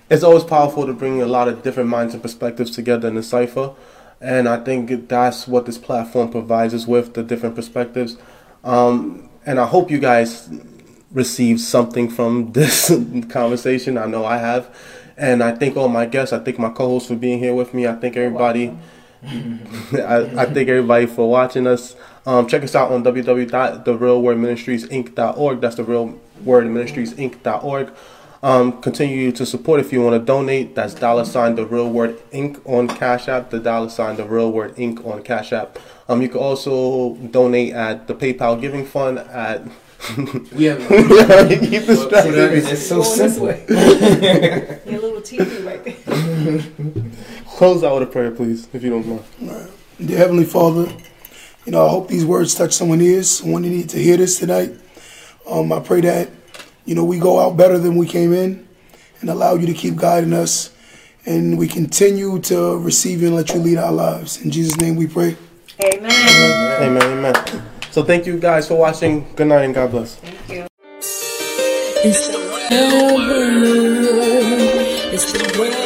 it's 0.09 0.21
always 0.21 0.43
powerful 0.43 0.85
to 0.85 0.93
bring 0.93 1.19
a 1.21 1.25
lot 1.25 1.47
of 1.47 1.63
different 1.63 1.89
minds 1.89 2.13
and 2.13 2.21
perspectives 2.21 2.69
together 2.71 3.07
in 3.07 3.17
a 3.17 3.23
cipher, 3.23 3.73
and 4.21 4.47
I 4.47 4.63
think 4.63 5.09
that's 5.09 5.47
what 5.47 5.65
this 5.65 5.79
platform 5.79 6.29
provides 6.29 6.73
us 6.73 6.87
with 6.87 7.15
the 7.15 7.23
different 7.23 7.55
perspectives. 7.55 8.17
Um, 8.63 9.29
and 9.45 9.59
I 9.59 9.65
hope 9.65 9.89
you 9.89 9.99
guys 9.99 10.49
received 11.11 11.59
something 11.59 12.07
from 12.09 12.51
this 12.53 12.89
conversation. 13.29 13.97
I 13.97 14.05
know 14.05 14.23
I 14.25 14.37
have, 14.37 14.73
and 15.17 15.43
I 15.43 15.55
thank 15.55 15.75
all 15.75 15.89
my 15.89 16.05
guests. 16.05 16.33
I 16.33 16.39
thank 16.39 16.59
my 16.59 16.69
co-hosts 16.69 17.09
for 17.09 17.15
being 17.15 17.39
here 17.39 17.55
with 17.55 17.73
me. 17.73 17.87
I 17.87 17.95
thank 17.95 18.15
everybody. 18.15 18.77
I, 19.23 20.29
I 20.35 20.45
thank 20.45 20.69
everybody 20.69 21.07
for 21.07 21.29
watching 21.29 21.67
us. 21.67 21.95
Um, 22.25 22.47
check 22.47 22.63
us 22.63 22.73
out 22.75 22.91
on 22.91 23.03
www.therealwordministriesinc.org. 23.03 25.61
That's 25.61 25.75
the 25.75 25.83
Real 25.83 26.19
Word 26.43 26.67
Ministries 26.67 27.13
Inc.org. 27.15 27.91
Um, 28.43 28.81
continue 28.81 29.31
to 29.33 29.45
support 29.45 29.79
if 29.79 29.93
you 29.93 30.01
want 30.01 30.19
to 30.19 30.25
donate. 30.25 30.73
That's 30.73 30.95
dollar 30.95 31.25
sign 31.25 31.55
the 31.55 31.65
Real 31.65 31.89
Word 31.89 32.19
Inc. 32.31 32.59
on 32.65 32.87
Cash 32.87 33.27
App. 33.27 33.51
The 33.51 33.59
dollar 33.59 33.89
sign 33.89 34.15
the 34.17 34.25
Real 34.25 34.51
Word 34.51 34.75
Inc. 34.77 35.05
on 35.05 35.21
Cash 35.21 35.53
App. 35.53 35.77
Um, 36.09 36.21
you 36.23 36.29
can 36.29 36.39
also 36.39 37.15
donate 37.15 37.73
at 37.73 38.07
the 38.07 38.15
PayPal 38.15 38.59
Giving 38.59 38.85
Fund 38.85 39.19
at. 39.19 39.63
We 40.51 40.63
have 40.63 40.79
Keep 40.89 40.89
distracted. 41.85 42.53
It's 42.65 42.87
so 42.87 43.03
simple. 43.03 43.49
Your 43.49 44.99
little 44.99 45.21
TV 45.21 45.63
right 45.63 45.83
there. 45.83 47.11
Close 47.55 47.83
out 47.83 47.99
with 47.99 48.09
a 48.09 48.11
prayer, 48.11 48.31
please, 48.31 48.67
if 48.73 48.81
you 48.81 48.89
don't 48.89 49.07
mind. 49.39 49.71
Dear 50.03 50.17
Heavenly 50.17 50.45
Father, 50.45 50.91
you 51.65 51.71
know, 51.71 51.85
I 51.85 51.89
hope 51.91 52.07
these 52.07 52.25
words 52.25 52.55
touch 52.55 52.73
someone's 52.73 53.03
ears, 53.03 53.29
someone 53.29 53.63
who 53.63 53.69
need 53.69 53.89
to 53.89 53.99
hear 53.99 54.17
this 54.17 54.39
tonight. 54.39 54.71
Um, 55.47 55.71
I 55.71 55.79
pray 55.79 56.01
that, 56.01 56.29
you 56.85 56.95
know, 56.95 57.03
we 57.03 57.19
go 57.19 57.39
out 57.39 57.57
better 57.57 57.77
than 57.77 57.95
we 57.95 58.07
came 58.07 58.33
in 58.33 58.67
and 59.21 59.29
allow 59.29 59.55
you 59.55 59.67
to 59.67 59.73
keep 59.73 59.95
guiding 59.95 60.33
us 60.33 60.73
and 61.25 61.57
we 61.57 61.67
continue 61.67 62.39
to 62.39 62.77
receive 62.77 63.21
you 63.21 63.27
and 63.27 63.35
let 63.35 63.49
you 63.49 63.59
lead 63.59 63.77
our 63.77 63.91
lives. 63.91 64.41
In 64.41 64.51
Jesus' 64.51 64.77
name 64.77 64.95
we 64.95 65.07
pray. 65.07 65.37
Amen. 65.83 66.11
Amen, 66.81 67.03
amen. 67.03 67.63
So 67.91 68.03
thank 68.03 68.25
you 68.25 68.39
guys 68.39 68.67
for 68.67 68.75
watching. 68.75 69.27
Good 69.35 69.47
night 69.47 69.63
and 69.65 69.73
God 69.73 69.91
bless. 69.91 70.15
Thank 70.15 70.49
you. 70.49 70.67
It's 72.03 72.27
the 72.29 72.39
real 72.39 73.15
word. 73.15 74.11
It's 75.13 75.31
the 75.31 75.59
real 75.59 75.80